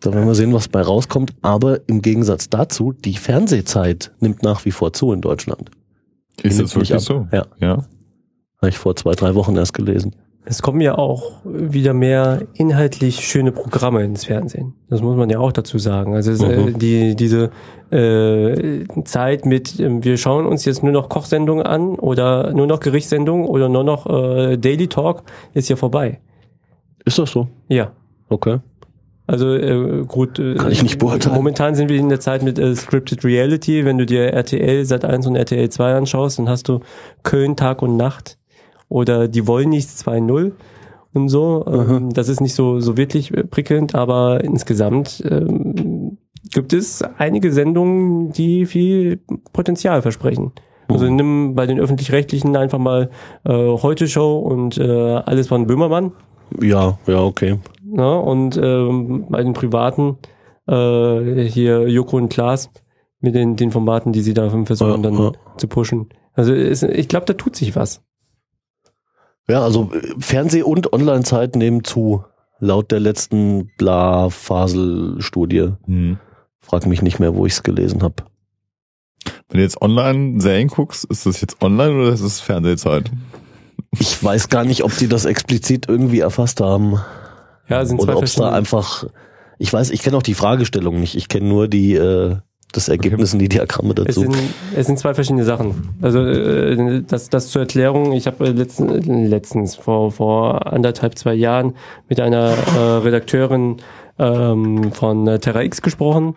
Da 0.00 0.12
werden 0.12 0.26
wir 0.26 0.34
sehen, 0.34 0.52
was 0.52 0.68
bei 0.68 0.82
rauskommt. 0.82 1.32
Aber 1.42 1.80
im 1.88 2.02
Gegensatz 2.02 2.50
dazu, 2.50 2.92
die 2.92 3.14
Fernsehzeit 3.14 4.12
nimmt 4.20 4.42
nach 4.42 4.64
wie 4.64 4.72
vor 4.72 4.92
zu 4.92 5.12
in 5.12 5.20
Deutschland. 5.20 5.70
Ist 6.42 6.56
nimmt 6.56 6.68
das 6.68 6.74
wirklich 6.74 6.94
ab. 6.94 7.00
so? 7.00 7.28
Ja. 7.32 7.46
Ja. 7.60 7.84
Habe 8.62 8.70
ich 8.70 8.78
vor 8.78 8.96
zwei, 8.96 9.12
drei 9.12 9.34
Wochen 9.34 9.56
erst 9.56 9.74
gelesen. 9.74 10.14
Es 10.44 10.60
kommen 10.62 10.80
ja 10.80 10.96
auch 10.98 11.34
wieder 11.44 11.92
mehr 11.94 12.42
inhaltlich 12.54 13.20
schöne 13.20 13.52
Programme 13.52 14.02
ins 14.02 14.24
Fernsehen. 14.24 14.74
Das 14.88 15.00
muss 15.02 15.16
man 15.16 15.30
ja 15.30 15.38
auch 15.38 15.52
dazu 15.52 15.78
sagen. 15.78 16.14
Also 16.14 16.32
es, 16.32 16.40
äh, 16.42 16.56
Mhm. 16.56 16.78
die, 16.78 17.14
diese 17.14 17.50
äh, 17.92 18.84
Zeit 19.04 19.46
mit, 19.46 19.78
ähm, 19.78 20.02
wir 20.02 20.16
schauen 20.16 20.46
uns 20.46 20.64
jetzt 20.64 20.82
nur 20.82 20.92
noch 20.92 21.08
Kochsendungen 21.08 21.64
an 21.64 21.94
oder 21.96 22.52
nur 22.54 22.66
noch 22.66 22.80
Gerichtssendungen 22.80 23.46
oder 23.46 23.68
nur 23.68 23.84
noch 23.84 24.06
äh, 24.06 24.56
Daily 24.56 24.88
Talk 24.88 25.22
ist 25.54 25.68
ja 25.68 25.76
vorbei. 25.76 26.20
Ist 27.04 27.18
das 27.18 27.30
so? 27.30 27.46
Ja. 27.68 27.92
Okay. 28.28 28.58
Also 29.28 29.54
äh, 29.54 30.04
gut, 30.08 30.38
äh, 30.40 30.54
Kann 30.56 30.72
ich 30.72 30.82
nicht 30.82 30.98
beurteilen. 30.98 31.36
Momentan 31.36 31.74
sind 31.76 31.88
wir 31.88 31.98
in 31.98 32.08
der 32.08 32.18
Zeit 32.20 32.42
mit 32.42 32.58
äh, 32.58 32.74
Scripted 32.74 33.24
Reality. 33.24 33.84
Wenn 33.84 33.98
du 33.98 34.06
dir 34.06 34.32
RTL 34.32 34.84
Sat 34.84 35.04
1 35.04 35.26
und 35.28 35.36
RTL 35.36 35.68
2 35.68 35.94
anschaust, 35.94 36.38
dann 36.40 36.48
hast 36.48 36.68
du 36.68 36.80
Köln 37.22 37.54
Tag 37.56 37.82
und 37.82 37.96
Nacht 37.96 38.38
oder 38.92 39.28
Die 39.28 39.46
Wollnichts 39.46 40.06
2.0 40.06 40.52
und 41.12 41.28
so. 41.28 41.64
Ähm, 41.66 42.12
das 42.12 42.28
ist 42.28 42.40
nicht 42.40 42.54
so 42.54 42.80
so 42.80 42.96
wirklich 42.96 43.32
äh, 43.34 43.44
prickelnd, 43.44 43.94
aber 43.94 44.44
insgesamt 44.44 45.22
ähm, 45.28 46.18
gibt 46.50 46.72
es 46.72 47.02
einige 47.18 47.52
Sendungen, 47.52 48.32
die 48.32 48.66
viel 48.66 49.20
Potenzial 49.52 50.02
versprechen. 50.02 50.52
Also 50.88 51.08
nimm 51.08 51.54
bei 51.54 51.66
den 51.66 51.80
öffentlich-rechtlichen 51.80 52.54
einfach 52.56 52.78
mal 52.78 53.08
äh, 53.44 53.52
Heute 53.52 54.08
Show 54.08 54.38
und 54.38 54.76
äh, 54.76 54.82
alles 54.82 55.48
von 55.48 55.66
Böhmermann. 55.66 56.12
Ja, 56.60 56.98
ja, 57.06 57.22
okay. 57.22 57.58
Ne? 57.82 58.18
Und 58.20 58.58
ähm, 58.62 59.26
bei 59.30 59.42
den 59.42 59.54
privaten 59.54 60.18
äh, 60.68 61.44
hier 61.44 61.88
Joko 61.88 62.18
und 62.18 62.28
Klaas 62.28 62.70
mit 63.20 63.34
den, 63.34 63.56
den 63.56 63.70
Formaten, 63.70 64.12
die 64.12 64.20
sie 64.20 64.34
da 64.34 64.50
versuchen 64.50 65.02
Ja, 65.02 65.10
dann 65.10 65.14
ja. 65.14 65.32
zu 65.56 65.68
pushen. 65.68 66.08
Also 66.34 66.52
es, 66.52 66.82
ich 66.82 67.08
glaube, 67.08 67.26
da 67.26 67.34
tut 67.34 67.56
sich 67.56 67.74
was. 67.76 68.02
Ja, 69.48 69.62
also 69.62 69.90
äh, 69.92 70.14
Fernseh- 70.18 70.62
und 70.62 70.92
Online-Zeit 70.92 71.56
nehmen 71.56 71.84
zu, 71.84 72.24
laut 72.58 72.90
der 72.92 73.00
letzten 73.00 73.70
Bla-Fasel-Studie. 73.76 75.72
Hm. 75.84 76.18
Frag 76.60 76.86
mich 76.86 77.02
nicht 77.02 77.18
mehr, 77.18 77.34
wo 77.34 77.44
ich 77.44 77.54
es 77.54 77.62
gelesen 77.62 78.02
habe. 78.02 78.24
Wenn 79.48 79.58
du 79.58 79.62
jetzt 79.64 79.82
online 79.82 80.40
Serien 80.40 80.68
guckst, 80.68 81.04
ist 81.04 81.26
das 81.26 81.40
jetzt 81.40 81.60
online 81.60 81.94
oder 82.00 82.12
ist 82.12 82.22
es 82.22 82.40
Fernsehzeit? 82.40 83.10
Ich 83.98 84.22
weiß 84.22 84.48
gar 84.48 84.64
nicht, 84.64 84.84
ob 84.84 84.96
die 84.96 85.08
das 85.08 85.24
explizit 85.24 85.88
irgendwie 85.88 86.20
erfasst 86.20 86.60
haben 86.60 87.00
Ja, 87.68 87.84
sind 87.84 88.00
zwei 88.00 88.12
oder 88.12 88.18
ob 88.18 88.24
es 88.24 88.34
da 88.36 88.50
einfach. 88.50 89.04
Ich 89.58 89.72
weiß, 89.72 89.90
ich 89.90 90.02
kenne 90.02 90.16
auch 90.16 90.22
die 90.22 90.34
Fragestellung 90.34 90.98
nicht. 90.98 91.16
Ich 91.16 91.28
kenne 91.28 91.46
nur 91.46 91.68
die 91.68 91.94
äh, 91.94 92.36
das 92.72 92.88
Ergebnis 92.88 93.32
und 93.32 93.38
die 93.38 93.48
Diagramme 93.48 93.90
Es 93.98 94.14
dazu. 94.16 94.20
sind, 94.22 94.36
es 94.74 94.86
sind 94.86 94.98
zwei 94.98 95.14
verschiedene 95.14 95.44
Sachen. 95.44 95.90
Also 96.00 96.20
äh, 96.24 97.02
das, 97.06 97.28
das 97.28 97.48
zur 97.48 97.62
Erklärung, 97.62 98.12
ich 98.12 98.26
habe 98.26 98.48
letzten, 98.50 98.88
letztens 99.26 99.76
vor, 99.76 100.10
vor 100.10 100.72
anderthalb, 100.72 101.16
zwei 101.18 101.34
Jahren 101.34 101.74
mit 102.08 102.18
einer 102.20 102.50
äh, 102.50 102.78
Redakteurin 103.04 103.76
ähm, 104.18 104.92
von 104.92 105.26
äh, 105.26 105.38
Terra 105.38 105.62
X 105.62 105.82
gesprochen 105.82 106.34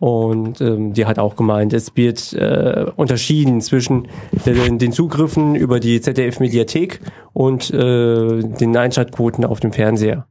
und 0.00 0.60
ähm, 0.60 0.92
die 0.92 1.06
hat 1.06 1.18
auch 1.18 1.36
gemeint, 1.36 1.72
es 1.72 1.96
wird 1.96 2.32
äh, 2.34 2.86
unterschieden 2.96 3.60
zwischen 3.60 4.08
den, 4.44 4.78
den 4.78 4.92
Zugriffen 4.92 5.54
über 5.54 5.80
die 5.80 6.00
ZDF-Mediathek 6.00 7.00
und 7.32 7.70
äh, 7.72 8.40
den 8.42 8.76
Einschaltquoten 8.76 9.44
auf 9.44 9.60
dem 9.60 9.72
Fernseher. 9.72 10.26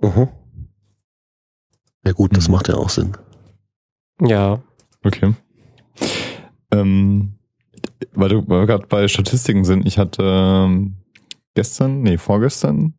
Mhm. 0.00 0.28
Ja 2.04 2.12
gut, 2.12 2.36
das 2.36 2.48
Mhm. 2.48 2.52
macht 2.54 2.68
ja 2.68 2.74
auch 2.76 2.88
Sinn. 2.88 3.12
Ja, 4.20 4.60
Okay. 5.04 5.34
Ähm, 6.70 7.34
weil 8.14 8.28
du 8.28 8.48
wir 8.48 8.66
gerade 8.66 8.86
bei 8.86 9.08
Statistiken 9.08 9.64
sind, 9.64 9.86
ich 9.86 9.98
hatte 9.98 10.22
ähm, 10.24 10.94
gestern, 11.54 12.02
nee, 12.02 12.18
vorgestern, 12.18 12.94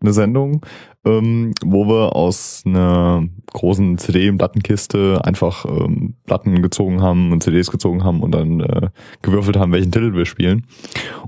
eine 0.00 0.12
Sendung, 0.12 0.64
ähm, 1.04 1.52
wo 1.64 1.86
wir 1.88 2.14
aus 2.14 2.62
einer 2.64 3.26
großen 3.52 3.98
CD- 3.98 4.30
und 4.30 4.38
Plattenkiste 4.38 5.20
einfach 5.24 5.64
ähm, 5.64 6.14
Platten 6.24 6.62
gezogen 6.62 7.02
haben 7.02 7.32
und 7.32 7.42
CDs 7.42 7.70
gezogen 7.70 8.04
haben 8.04 8.22
und 8.22 8.32
dann 8.32 8.60
äh, 8.60 8.90
gewürfelt 9.22 9.56
haben, 9.56 9.72
welchen 9.72 9.90
Titel 9.90 10.14
wir 10.14 10.24
spielen. 10.24 10.66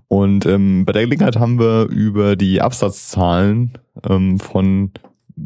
Und 0.06 0.46
ähm, 0.46 0.84
bei 0.84 0.92
der 0.92 1.02
Gelegenheit 1.02 1.36
haben 1.36 1.58
wir 1.58 1.88
über 1.88 2.36
die 2.36 2.60
Absatzzahlen 2.60 3.72
ähm, 4.08 4.38
von 4.38 4.92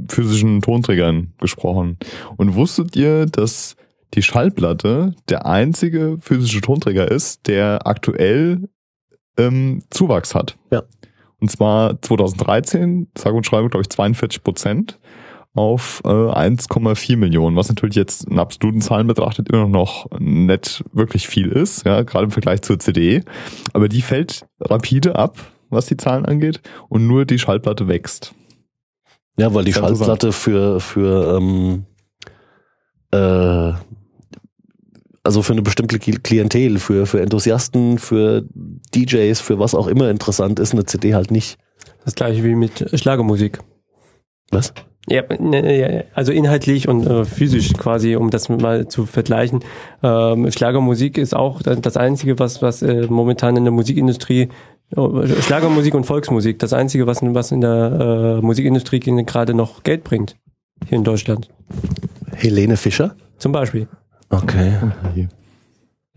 physischen 0.08 0.60
Tonträgern 0.60 1.32
gesprochen. 1.40 1.98
Und 2.36 2.54
wusstet 2.54 2.96
ihr, 2.96 3.26
dass 3.26 3.76
die 4.14 4.22
Schallplatte 4.22 5.14
der 5.28 5.46
einzige 5.46 6.18
physische 6.20 6.60
Tonträger 6.60 7.10
ist, 7.10 7.46
der 7.48 7.86
aktuell 7.86 8.68
ähm, 9.36 9.82
Zuwachs 9.90 10.34
hat? 10.34 10.56
Ja. 10.70 10.82
Und 11.40 11.50
zwar 11.50 12.00
2013, 12.00 13.08
sage 13.18 13.36
und 13.36 13.44
schreibe, 13.44 13.68
glaube 13.68 13.82
ich, 13.82 13.90
42 13.90 14.42
Prozent 14.42 14.98
auf 15.54 16.02
äh, 16.04 16.08
1,4 16.08 17.16
Millionen, 17.16 17.56
was 17.56 17.68
natürlich 17.68 17.94
jetzt 17.94 18.24
in 18.24 18.38
absoluten 18.38 18.80
Zahlen 18.80 19.06
betrachtet 19.06 19.48
immer 19.50 19.68
noch 19.68 20.06
nicht 20.18 20.84
wirklich 20.92 21.28
viel 21.28 21.48
ist, 21.48 21.86
ja, 21.86 22.02
gerade 22.02 22.24
im 22.24 22.30
Vergleich 22.30 22.62
zur 22.62 22.78
CD. 22.78 23.22
Aber 23.72 23.88
die 23.88 24.02
fällt 24.02 24.46
rapide 24.60 25.16
ab, 25.16 25.36
was 25.70 25.86
die 25.86 25.96
Zahlen 25.96 26.24
angeht, 26.24 26.60
und 26.88 27.06
nur 27.06 27.24
die 27.24 27.38
Schallplatte 27.38 27.88
wächst. 27.88 28.34
Ja, 29.36 29.52
weil 29.54 29.64
die. 29.64 29.72
Schallplatte 29.72 30.32
für, 30.32 30.80
für 30.80 31.36
ähm, 31.38 31.86
äh, 33.10 33.72
also 35.24 35.42
für 35.42 35.52
eine 35.52 35.62
bestimmte 35.62 35.96
Kli- 35.96 36.20
Klientel, 36.22 36.78
für, 36.78 37.06
für 37.06 37.20
Enthusiasten, 37.20 37.98
für 37.98 38.44
DJs, 38.94 39.40
für 39.40 39.58
was 39.58 39.74
auch 39.74 39.86
immer 39.86 40.10
interessant 40.10 40.60
ist, 40.60 40.72
eine 40.72 40.84
CD 40.84 41.14
halt 41.14 41.30
nicht. 41.30 41.58
Das 42.04 42.14
gleiche 42.14 42.44
wie 42.44 42.54
mit 42.54 42.90
Schlagermusik. 43.00 43.60
Was? 44.50 44.74
Ja, 45.08 45.22
ne, 45.38 45.78
ja, 45.78 46.04
also 46.14 46.32
inhaltlich 46.32 46.88
und 46.88 47.06
äh, 47.06 47.24
physisch 47.24 47.72
quasi, 47.74 48.16
um 48.16 48.30
das 48.30 48.48
mal 48.48 48.88
zu 48.88 49.04
vergleichen. 49.04 49.60
Ähm, 50.02 50.50
Schlagermusik 50.50 51.18
ist 51.18 51.34
auch 51.34 51.60
das 51.62 51.96
Einzige, 51.96 52.38
was, 52.38 52.62
was 52.62 52.82
äh, 52.82 53.06
momentan 53.08 53.56
in 53.56 53.64
der 53.64 53.72
Musikindustrie, 53.72 54.48
Schlagermusik 54.92 55.94
und 55.94 56.04
Volksmusik, 56.04 56.58
das 56.58 56.72
Einzige, 56.72 57.06
was, 57.06 57.20
was 57.22 57.52
in 57.52 57.60
der 57.60 58.38
äh, 58.40 58.44
Musikindustrie 58.44 59.00
gerade 59.00 59.54
noch 59.54 59.82
Geld 59.82 60.04
bringt. 60.04 60.36
Hier 60.86 60.98
in 60.98 61.04
Deutschland. 61.04 61.48
Helene 62.34 62.76
Fischer? 62.76 63.16
Zum 63.38 63.52
Beispiel. 63.52 63.88
Okay. 64.30 64.72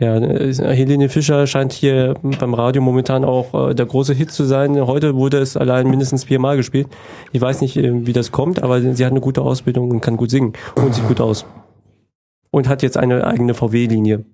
Ja, 0.00 0.16
äh, 0.16 0.52
Helene 0.54 1.08
Fischer 1.08 1.46
scheint 1.46 1.72
hier 1.72 2.14
beim 2.22 2.54
Radio 2.54 2.80
momentan 2.82 3.24
auch 3.24 3.70
äh, 3.70 3.74
der 3.74 3.86
große 3.86 4.14
Hit 4.14 4.30
zu 4.30 4.44
sein. 4.44 4.80
Heute 4.86 5.16
wurde 5.16 5.38
es 5.38 5.56
allein 5.56 5.90
mindestens 5.90 6.24
viermal 6.24 6.56
gespielt. 6.56 6.86
Ich 7.32 7.40
weiß 7.40 7.60
nicht, 7.62 7.76
äh, 7.76 8.06
wie 8.06 8.12
das 8.12 8.30
kommt, 8.30 8.62
aber 8.62 8.80
sie 8.80 9.04
hat 9.04 9.10
eine 9.10 9.20
gute 9.20 9.42
Ausbildung 9.42 9.90
und 9.90 10.00
kann 10.00 10.16
gut 10.16 10.30
singen 10.30 10.52
und 10.76 10.94
sieht 10.94 11.08
gut 11.08 11.20
aus. 11.20 11.46
Und 12.50 12.68
hat 12.68 12.82
jetzt 12.82 12.96
eine 12.96 13.26
eigene 13.26 13.54
VW-Linie. 13.54 14.24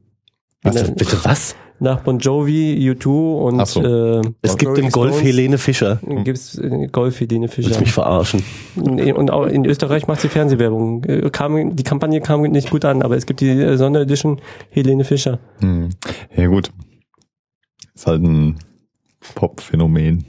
Was, 0.63 0.95
bitte 0.95 1.19
was? 1.25 1.57
Nach 1.81 2.01
Bon 2.01 2.19
Jovi, 2.19 2.79
U2 2.91 3.09
und 3.43 3.67
so. 3.67 3.83
äh, 3.83 4.23
Es 4.43 4.57
gibt 4.57 4.71
Rolling 4.71 4.85
im 4.87 4.91
Golf 4.93 5.15
Stones 5.15 5.27
Helene 5.29 5.59
Fischer. 5.59 5.99
Gibt's 6.23 6.57
äh, 6.57 6.87
Golf 6.91 7.19
Helene 7.21 7.43
Willst 7.43 7.55
Fischer. 7.55 7.81
mich 7.81 7.93
verarschen? 7.93 8.43
Nee, 8.77 9.13
Und 9.13 9.31
auch 9.33 9.47
in 9.47 9.65
Österreich 9.65 10.07
macht 10.07 10.21
sie 10.21 10.29
Fernsehwerbung. 10.29 11.05
Äh, 11.05 11.31
Kam, 11.31 11.75
die 11.75 11.83
Kampagne 11.83 12.21
kam 12.21 12.43
nicht 12.43 12.71
gut 12.71 12.85
an, 12.85 13.03
aber 13.03 13.17
es 13.17 13.27
gibt 13.27 13.41
die 13.41 13.51
äh, 13.51 13.77
Sonderedition 13.77 14.41
Helene 14.71 15.05
Fischer. 15.05 15.41
Hm. 15.61 15.91
Ja 16.37 16.47
gut. 16.47 16.71
Ist 17.95 18.07
halt 18.07 18.23
ein 18.23 18.57
Pop-Phänomen. 19.35 20.25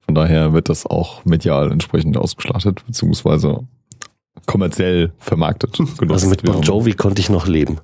Von 0.00 0.14
daher 0.14 0.52
wird 0.52 0.68
das 0.68 0.86
auch 0.86 1.24
medial 1.24 1.70
entsprechend 1.72 2.16
ausgeschlachtet, 2.16 2.84
beziehungsweise 2.86 3.60
kommerziell 4.46 5.12
vermarktet. 5.18 5.72
genutzt, 5.76 6.00
Also 6.10 6.28
mit 6.28 6.42
Bon. 6.42 6.62
Jovi 6.62 6.92
konnte 6.94 7.20
ich 7.20 7.30
noch 7.30 7.46
leben. 7.46 7.78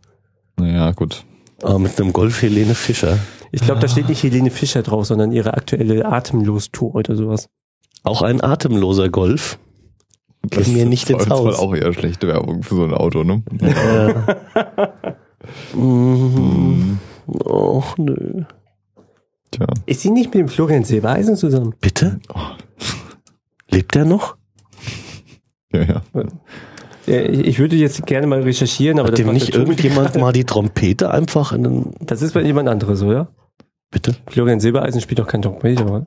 Naja, 0.56 0.90
gut. 0.92 1.24
Aber 1.62 1.78
mit 1.78 2.00
einem 2.00 2.12
Golf 2.12 2.42
Helene 2.42 2.74
Fischer. 2.74 3.18
Ich 3.50 3.62
glaube, 3.62 3.80
da 3.80 3.88
steht 3.88 4.08
nicht 4.08 4.22
Helene 4.22 4.50
Fischer 4.50 4.82
drauf, 4.82 5.06
sondern 5.06 5.32
ihre 5.32 5.54
aktuelle 5.54 6.04
Atemlos-Tour 6.06 6.94
oder 6.94 7.16
sowas. 7.16 7.48
Auch 8.04 8.22
ein 8.22 8.42
atemloser 8.42 9.08
Golf. 9.08 9.58
Das 10.42 10.68
mir 10.68 10.84
ist 10.84 10.88
nicht 10.88 11.10
ins 11.10 11.28
Haus. 11.28 11.58
auch 11.58 11.74
eher 11.74 11.92
schlechte 11.92 12.28
Werbung 12.28 12.62
für 12.62 12.76
so 12.76 12.84
ein 12.84 12.94
Auto, 12.94 13.24
ne? 13.24 13.42
Mhm. 15.74 16.98
Och, 17.26 17.96
nö. 17.96 18.44
Tja. 19.50 19.66
Ist 19.86 20.00
sie 20.02 20.10
nicht 20.10 20.26
mit 20.26 20.40
dem 20.40 20.48
Florian 20.48 20.84
Silbereisen 20.84 21.36
zusammen? 21.36 21.74
Bitte? 21.80 22.20
Lebt 23.70 23.96
er 23.96 24.04
noch? 24.04 24.36
Ja, 25.72 25.82
ja. 25.82 26.02
Äh, 27.08 27.28
Ich 27.42 27.58
würde 27.58 27.76
jetzt 27.76 28.06
gerne 28.06 28.26
mal 28.26 28.42
recherchieren, 28.42 28.98
aber 28.98 29.08
Hat 29.08 29.12
das 29.14 29.18
dem 29.18 29.26
macht 29.26 29.34
nicht 29.34 29.52
der 29.54 29.60
irgendjemand 29.60 30.16
mal 30.16 30.32
die 30.32 30.44
Trompete 30.44 31.10
einfach 31.10 31.52
in 31.52 31.64
den... 31.64 31.90
Das 32.00 32.22
ist 32.22 32.34
bei 32.34 32.42
jemand 32.42 32.68
anderes, 32.68 33.02
oder? 33.02 33.28
Bitte? 33.90 34.14
Florian 34.28 34.60
Silbereisen 34.60 35.00
spielt 35.00 35.18
doch 35.18 35.26
kein 35.26 35.42
Trompete, 35.42 35.84
oder? 35.84 36.06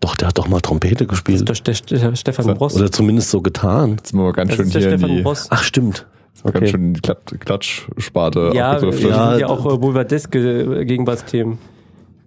Doch, 0.00 0.16
der 0.16 0.28
hat 0.28 0.38
doch 0.38 0.48
mal 0.48 0.60
Trompete 0.60 1.06
Das 1.06 1.18
ist 1.18 1.24
gespielt. 1.24 1.48
doch 1.48 1.54
Ste 1.54 2.16
Stefan 2.16 2.54
Bross. 2.54 2.74
Oder 2.76 2.90
zumindest 2.90 3.30
so 3.30 3.40
getan. 3.40 3.90
Jetzt 3.98 4.08
sind 4.08 4.18
wir 4.18 4.24
mal 4.24 4.32
ganz 4.32 4.48
Das 4.48 4.56
schön 4.56 4.66
ist 4.66 4.74
der 4.74 4.80
hier 4.82 4.92
in 4.92 4.98
Stefan 4.98 5.16
die, 5.16 5.22
Bross. 5.22 5.46
Ach, 5.50 5.62
stimmt. 5.62 6.06
ganz 6.42 6.56
Okay. 6.56 6.66
schön 6.66 6.84
in 6.86 6.94
die 6.94 7.00
Klat 7.00 7.18
Klatschsparte 7.38 8.50
Ja, 8.52 8.52
wir 8.54 8.66
abgedriftet. 8.88 9.10
Ja, 9.10 9.30
sind 9.32 9.40
ja 9.40 9.46
auch 9.48 9.64
äh, 9.74 9.78
Boulevardeske 9.78 10.84
Gegenwartsthemen. 10.86 11.58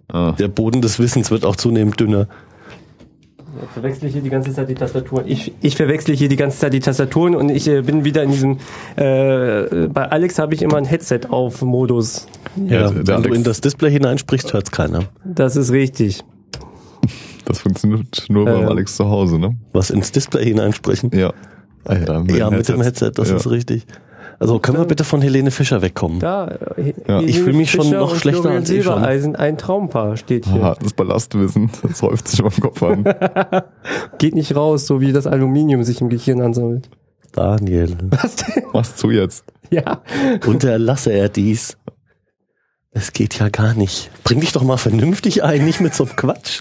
Ah. 0.08 0.32
Der 0.38 0.48
Boden 0.48 0.80
des 0.80 0.98
Wissens 1.00 1.30
wird 1.30 1.44
auch 1.44 1.56
zunehmend 1.56 1.98
dünner. 2.00 2.28
Ich 3.64 3.70
verwechsel 3.72 4.08
hier 4.08 4.20
die 4.22 4.30
ganze 4.30 4.52
Zeit 4.52 4.68
die 4.68 4.74
Tastaturen. 4.74 5.26
Ich, 5.26 5.52
ich 5.60 5.76
verwechsel 5.76 6.14
hier 6.16 6.28
die 6.28 6.36
ganze 6.36 6.58
Zeit 6.58 6.72
die 6.72 6.80
Tastaturen 6.80 7.34
und 7.34 7.48
ich 7.50 7.66
äh, 7.68 7.82
bin 7.82 8.04
wieder 8.04 8.22
in 8.22 8.30
diesem. 8.30 8.58
Äh, 8.96 9.88
bei 9.88 10.08
Alex 10.10 10.38
habe 10.38 10.54
ich 10.54 10.62
immer 10.62 10.76
ein 10.76 10.84
Headset 10.84 11.20
auf 11.28 11.62
Modus. 11.62 12.26
Ja, 12.56 12.90
der 12.90 12.96
wenn 12.96 13.04
du 13.04 13.14
Alex- 13.14 13.36
in 13.36 13.44
das 13.44 13.60
Display 13.60 13.90
hineinsprichst, 13.90 14.52
hört's 14.52 14.70
keiner. 14.70 15.04
Das 15.24 15.56
ist 15.56 15.70
richtig. 15.72 16.22
Das 17.44 17.60
funktioniert 17.60 18.26
nur 18.28 18.44
beim 18.44 18.62
Ähm. 18.62 18.68
Alex 18.68 18.96
zu 18.96 19.08
Hause, 19.08 19.38
ne? 19.38 19.56
Was 19.72 19.90
ins 19.90 20.10
Display 20.12 20.44
hineinsprechen. 20.44 21.10
Ja. 21.12 21.32
Ja, 21.88 22.22
Ja, 22.28 22.50
mit 22.50 22.68
dem 22.68 22.82
Headset, 22.82 23.12
das 23.14 23.30
ja. 23.30 23.36
ist 23.36 23.48
richtig. 23.48 23.86
Also 24.38 24.58
können 24.58 24.78
wir 24.78 24.84
bitte 24.84 25.04
von 25.04 25.22
Helene 25.22 25.50
Fischer 25.50 25.80
wegkommen? 25.82 26.20
Da, 26.20 26.48
äh, 26.76 26.92
Ja. 27.08 27.20
Ich 27.20 27.40
fühl 27.40 27.52
mich 27.54 27.70
schon 27.70 27.84
Fischer 27.86 28.00
noch 28.00 28.12
und 28.12 28.20
schlechter 28.20 28.50
als 28.50 28.70
eh 28.70 28.82
schon. 28.82 28.94
Silbereisen, 28.94 29.36
ein 29.36 29.56
Traumpaar 29.58 30.16
steht 30.16 30.46
hier. 30.46 30.62
Hartes 30.62 30.92
Ballastwissen. 30.92 31.70
Das 31.82 32.02
häuft 32.02 32.28
sich 32.28 32.42
auf 32.42 32.54
dem 32.54 32.62
Kopf 32.62 32.82
an. 32.82 33.04
Geht 34.18 34.34
nicht 34.34 34.54
raus, 34.54 34.86
so 34.86 35.00
wie 35.00 35.12
das 35.12 35.26
Aluminium 35.26 35.82
sich 35.84 36.00
im 36.00 36.08
Gehirn 36.08 36.40
ansammelt. 36.40 36.90
Daniel, 37.32 37.96
Was 38.10 38.36
denn? 38.36 38.64
Was 38.72 38.96
zu 38.96 39.10
jetzt? 39.10 39.44
Ja. 39.70 40.02
unterlasse 40.46 41.12
er 41.12 41.28
dies. 41.28 41.76
Es 42.92 43.12
geht 43.12 43.38
ja 43.38 43.48
gar 43.50 43.74
nicht. 43.74 44.10
Bring 44.24 44.40
dich 44.40 44.52
doch 44.52 44.62
mal 44.62 44.78
vernünftig 44.78 45.44
ein, 45.44 45.64
nicht 45.64 45.80
mit 45.80 45.94
so 45.94 46.04
einem 46.04 46.16
Quatsch. 46.16 46.60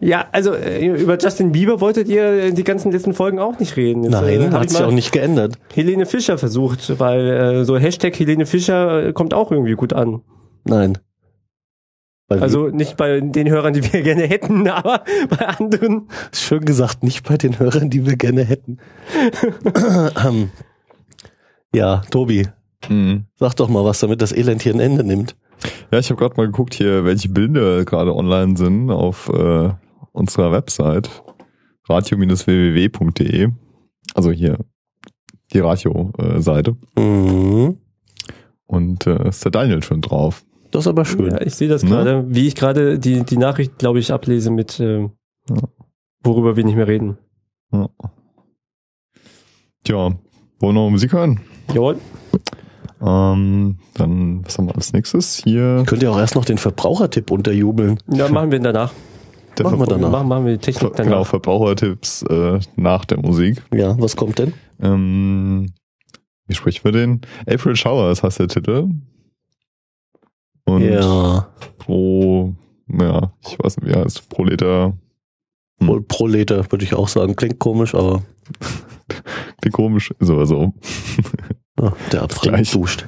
Ja, 0.00 0.26
also 0.32 0.52
äh, 0.54 0.84
über 0.86 1.16
Justin 1.18 1.52
Bieber 1.52 1.80
wolltet 1.80 2.08
ihr 2.08 2.24
äh, 2.24 2.52
die 2.52 2.64
ganzen 2.64 2.92
letzten 2.92 3.14
Folgen 3.14 3.38
auch 3.38 3.58
nicht 3.58 3.76
reden. 3.76 4.04
Jetzt, 4.04 4.14
äh, 4.14 4.38
Nein, 4.38 4.52
hab 4.52 4.60
hat 4.60 4.66
ich 4.66 4.72
sich 4.76 4.82
auch 4.82 4.90
nicht 4.90 5.12
geändert. 5.12 5.54
Helene 5.72 6.04
Fischer 6.06 6.36
versucht, 6.36 6.98
weil 7.00 7.20
äh, 7.28 7.64
so 7.64 7.78
Hashtag 7.78 8.18
Helene 8.18 8.44
Fischer 8.46 9.06
äh, 9.08 9.12
kommt 9.12 9.32
auch 9.34 9.50
irgendwie 9.50 9.74
gut 9.74 9.92
an. 9.92 10.20
Nein. 10.64 10.98
Bei 12.26 12.40
Also 12.40 12.68
nicht 12.68 12.96
bei 12.96 13.20
den 13.20 13.48
Hörern, 13.50 13.72
die 13.74 13.92
wir 13.92 14.02
gerne 14.02 14.22
hätten, 14.24 14.66
aber 14.68 15.04
bei 15.30 15.46
anderen. 15.46 16.08
Schön 16.32 16.64
gesagt, 16.64 17.02
nicht 17.02 17.26
bei 17.28 17.36
den 17.36 17.58
Hörern, 17.58 17.90
die 17.90 18.06
wir 18.06 18.16
gerne 18.16 18.44
hätten. 18.44 18.78
Ähm, 20.26 20.50
ja, 21.74 22.02
Tobi, 22.10 22.46
Mhm. 22.88 23.24
sag 23.36 23.54
doch 23.56 23.68
mal 23.68 23.84
was, 23.84 24.00
damit 24.00 24.20
das 24.22 24.32
Elend 24.32 24.62
hier 24.62 24.74
ein 24.74 24.80
Ende 24.80 25.04
nimmt. 25.04 25.36
Ja, 25.90 25.98
ich 25.98 26.10
habe 26.10 26.18
gerade 26.20 26.34
mal 26.36 26.46
geguckt 26.46 26.74
hier, 26.74 27.04
welche 27.04 27.28
Bilder 27.30 27.84
gerade 27.84 28.14
online 28.14 28.56
sind 28.56 28.90
auf 28.90 29.28
äh, 29.30 29.70
unserer 30.14 30.52
Website 30.52 31.10
radio-www.de. 31.88 33.48
Also 34.14 34.30
hier 34.30 34.58
die 35.52 35.58
Radio-Seite. 35.58 36.76
Mhm. 36.96 37.78
Und 38.66 39.06
äh, 39.06 39.28
ist 39.28 39.44
der 39.44 39.50
Daniel 39.52 39.82
schon 39.82 40.00
drauf. 40.00 40.44
Das 40.70 40.84
ist 40.84 40.88
aber 40.88 41.04
schön. 41.04 41.30
Ja, 41.30 41.40
ich 41.42 41.54
sehe 41.54 41.68
das 41.68 41.82
Ne? 41.82 41.90
gerade, 41.90 42.24
wie 42.28 42.46
ich 42.48 42.54
gerade 42.54 42.98
die, 42.98 43.22
die 43.24 43.36
Nachricht, 43.36 43.78
glaube 43.78 43.98
ich, 43.98 44.12
ablese 44.12 44.50
mit, 44.50 44.80
äh, 44.80 45.02
Ja. 45.02 45.10
worüber 46.22 46.56
wir 46.56 46.64
nicht 46.64 46.74
mehr 46.76 46.88
reden. 46.88 47.18
Ja. 47.72 47.88
Tja, 49.84 49.96
wollen 49.98 50.18
wir 50.60 50.72
noch 50.72 50.90
Musik 50.90 51.12
hören? 51.12 51.40
Jawohl. 51.72 51.98
Ähm, 53.02 53.78
dann, 53.94 54.44
was 54.46 54.56
haben 54.56 54.66
wir 54.66 54.74
als 54.74 54.92
nächstes? 54.92 55.42
Hier 55.44 55.82
Könnt 55.86 56.02
ihr 56.02 56.10
auch 56.10 56.18
erst 56.18 56.34
noch 56.34 56.44
den 56.46 56.56
Verbrauchertipp 56.58 57.30
unterjubeln. 57.30 57.98
Ja, 58.10 58.28
machen 58.28 58.50
wir 58.50 58.58
danach. 58.60 58.92
Der 59.58 59.64
Machen 59.64 59.78
wir 59.78 59.86
danach. 59.86 60.10
Machen, 60.10 60.28
machen 60.28 60.46
wir 60.46 60.52
die 60.52 60.58
Technik 60.58 60.80
Ver 60.80 60.90
genau, 61.04 61.16
danach. 61.16 61.26
Verbrauchertipps 61.26 62.22
äh, 62.22 62.60
nach 62.76 63.04
der 63.04 63.18
Musik. 63.18 63.62
Ja, 63.72 63.98
was 64.00 64.16
kommt 64.16 64.38
denn? 64.38 64.52
Ähm, 64.80 65.72
wie 66.46 66.54
sprechen 66.54 66.84
wir 66.84 66.92
den? 66.92 67.20
April 67.46 67.76
Showers 67.76 68.22
heißt 68.22 68.40
der 68.40 68.48
Titel. 68.48 68.88
Und 70.66 70.82
ja. 70.82 71.48
pro, 71.78 72.54
ja, 72.88 73.32
ich 73.46 73.58
weiß 73.58 73.78
nicht, 73.78 73.88
wie 73.88 73.98
heißt, 73.98 74.28
pro 74.28 74.44
Liter 74.44 74.94
Pro 75.78 76.00
Prolete, 76.00 76.64
würde 76.70 76.84
ich 76.84 76.94
auch 76.94 77.08
sagen. 77.08 77.36
Klingt 77.36 77.58
komisch, 77.58 77.94
aber 77.94 78.22
Klingt 79.60 79.74
komisch, 79.74 80.12
ist 80.18 80.30
aber 80.30 80.46
so. 80.46 80.72
ja, 81.80 81.92
der 82.12 82.26
Gleich. 82.26 82.70
duscht. 82.70 83.06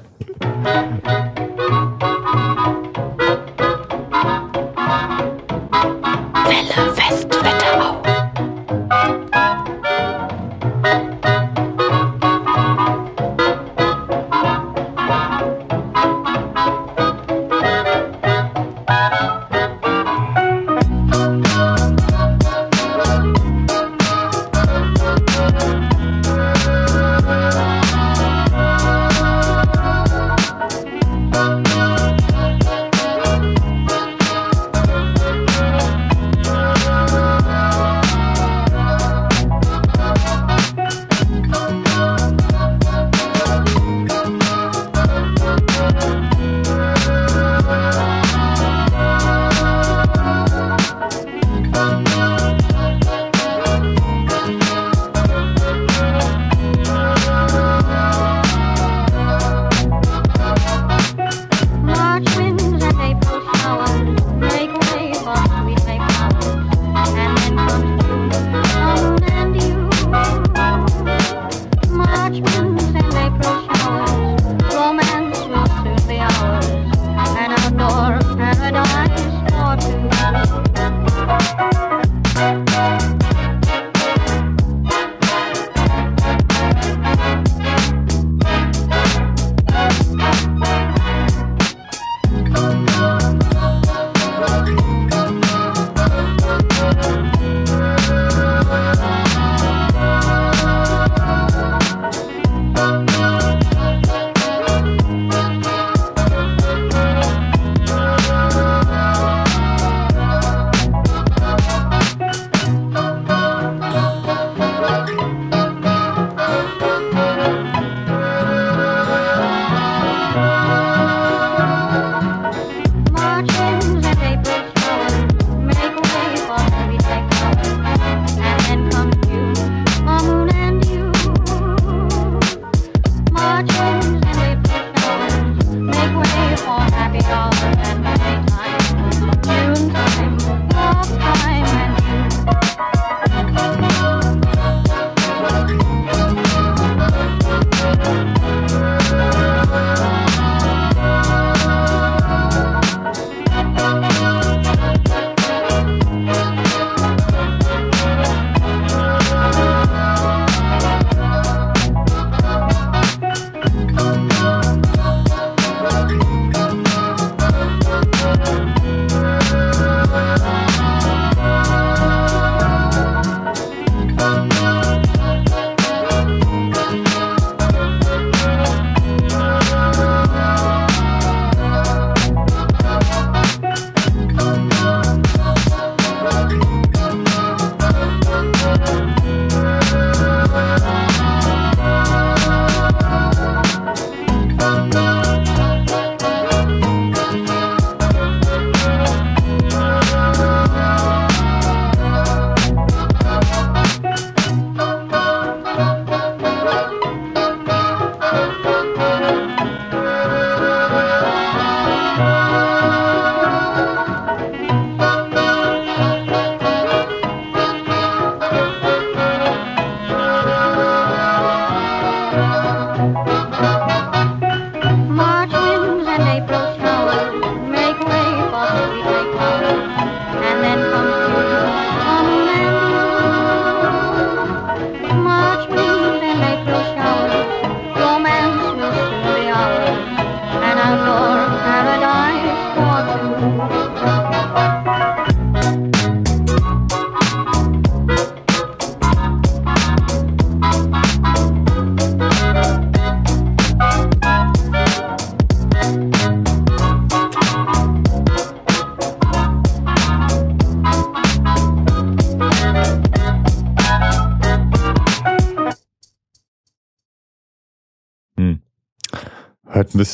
Welle 6.48 6.96
West 6.96 7.35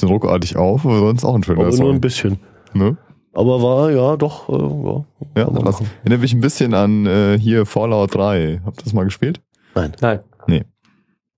bisschen 0.03 0.15
ruckartig 0.15 0.57
auf, 0.57 0.85
aber 0.85 0.99
sonst 0.99 1.25
auch 1.25 1.35
ein 1.35 1.43
schöner 1.43 1.61
Aber 1.61 1.69
nur 1.69 1.77
Song. 1.77 1.91
ein 1.91 2.01
bisschen. 2.01 2.39
Ne? 2.75 2.97
Aber 3.35 3.63
war, 3.63 3.91
ja, 3.91 4.17
doch, 4.17 4.49
äh, 4.49 5.39
ja. 5.39 5.45
Ja, 5.45 5.51
das 5.65 5.81
erinnert 6.05 6.21
mich 6.21 6.35
ein 6.35 6.41
bisschen 6.41 6.75
an 6.75 7.07
äh, 7.07 7.39
hier 7.39 7.65
Fallout 7.65 8.15
3. 8.15 8.61
Habt 8.65 8.81
ihr 8.81 8.85
das 8.85 8.93
mal 8.93 9.05
gespielt? 9.05 9.41
Nein. 9.75 9.93
Nein. 10.01 10.25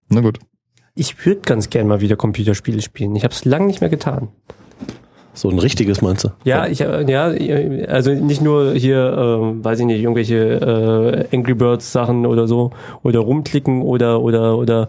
Na 0.08 0.20
gut. 0.20 0.38
Ich 0.94 1.24
würde 1.26 1.40
ganz 1.40 1.70
gern 1.70 1.88
mal 1.88 2.00
wieder 2.00 2.16
Computerspiele 2.16 2.82
spielen. 2.82 3.16
Ich 3.16 3.24
habe 3.24 3.32
es 3.32 3.44
lange 3.44 3.66
nicht 3.66 3.80
mehr 3.80 3.90
getan. 3.90 4.28
So 5.32 5.48
ein 5.50 5.58
richtiges 5.58 6.00
meinst 6.00 6.22
du? 6.22 6.28
Ja, 6.44 6.68
ich 6.68 6.80
äh, 6.80 7.10
ja, 7.10 7.88
also 7.88 8.12
nicht 8.12 8.40
nur 8.40 8.74
hier, 8.74 9.40
ähm, 9.42 9.64
weiß 9.64 9.80
ich 9.80 9.86
nicht, 9.86 10.00
irgendwelche 10.00 11.26
äh, 11.32 11.36
Angry 11.36 11.54
Birds 11.54 11.90
Sachen 11.90 12.24
oder 12.26 12.46
so 12.46 12.70
oder 13.02 13.18
rumklicken 13.18 13.82
oder 13.82 14.20
oder 14.22 14.56
oder 14.56 14.88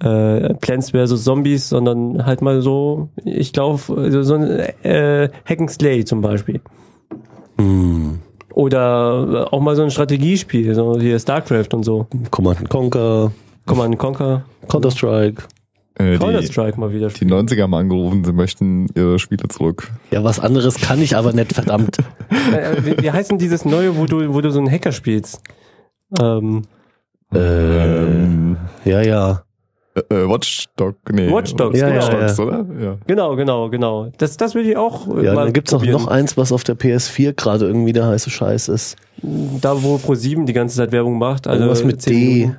äh, 0.00 0.54
Plants 0.54 0.90
vs 0.90 1.24
Zombies, 1.24 1.68
sondern 1.68 2.26
halt 2.26 2.42
mal 2.42 2.60
so, 2.60 3.08
ich 3.24 3.52
glaube, 3.52 3.78
so, 3.78 4.22
so 4.22 4.34
ein 4.34 4.42
äh, 4.82 5.30
Hack 5.44 5.60
and 5.60 5.70
Slay 5.70 6.04
zum 6.04 6.20
Beispiel. 6.20 6.60
Hm. 7.58 8.20
Oder 8.52 9.48
auch 9.52 9.60
mal 9.60 9.76
so 9.76 9.82
ein 9.82 9.90
Strategiespiel, 9.90 10.74
so 10.74 10.98
hier 10.98 11.18
StarCraft 11.18 11.74
und 11.74 11.84
so. 11.84 12.06
Command 12.30 12.60
and 12.60 12.70
Conquer, 12.70 13.32
Command 13.66 13.98
Conquer, 13.98 14.44
Counter-Strike. 14.68 15.42
Äh, 15.98 16.18
Counter 16.18 16.40
die, 16.40 16.46
Strike 16.46 16.78
mal 16.78 16.92
wieder 16.92 17.08
die 17.08 17.16
spielen. 17.16 17.32
90er 17.32 17.62
haben 17.62 17.74
angerufen, 17.74 18.24
sie 18.24 18.32
möchten 18.32 18.88
ihre 18.94 19.18
Spiele 19.18 19.48
zurück. 19.48 19.90
Ja, 20.10 20.24
was 20.24 20.40
anderes 20.40 20.76
kann 20.78 21.00
ich 21.00 21.16
aber 21.16 21.32
nicht, 21.32 21.52
verdammt. 21.52 21.98
Äh, 22.52 22.84
wie, 22.84 23.02
wie 23.02 23.10
heißt 23.10 23.30
denn 23.30 23.38
dieses 23.38 23.64
neue, 23.64 23.96
wo 23.96 24.06
du, 24.06 24.32
wo 24.32 24.40
du 24.40 24.50
so 24.52 24.60
einen 24.60 24.70
Hacker 24.70 24.92
spielst? 24.92 25.40
Ähm, 26.20 26.62
ähm, 27.34 28.56
ja, 28.84 29.02
ja. 29.02 29.45
Äh, 29.96 30.14
äh, 30.14 30.28
Watchdog, 30.28 30.96
nee. 31.10 31.30
Watch 31.32 31.54
Dogs, 31.54 31.80
Ja, 31.80 31.88
Watch 31.88 32.08
ja, 32.08 32.20
Dogs, 32.20 32.36
ja. 32.38 32.44
oder? 32.44 32.66
Ja. 32.80 32.96
genau, 33.06 33.34
genau, 33.34 33.70
genau. 33.70 34.10
Das, 34.18 34.36
das 34.36 34.54
will 34.54 34.68
ich 34.68 34.76
auch 34.76 35.08
äh, 35.16 35.24
Ja, 35.24 35.32
mal 35.34 35.44
dann 35.44 35.52
gibt's 35.54 35.72
auch 35.72 35.78
probieren. 35.78 36.02
noch 36.02 36.08
eins, 36.08 36.36
was 36.36 36.52
auf 36.52 36.64
der 36.64 36.76
PS4 36.76 37.32
gerade 37.32 37.66
irgendwie 37.66 37.92
der 37.94 38.06
heiße 38.06 38.28
Scheiß 38.28 38.68
ist. 38.68 38.96
Da, 39.22 39.82
wo 39.82 39.96
Pro7 39.96 40.44
die 40.44 40.52
ganze 40.52 40.76
Zeit 40.76 40.92
Werbung 40.92 41.18
macht. 41.18 41.46
alle 41.46 41.60
Irgendwas 41.60 41.82
mit 41.84 42.02
10 42.02 42.12
D. 42.12 42.18
Minuten. 42.40 42.56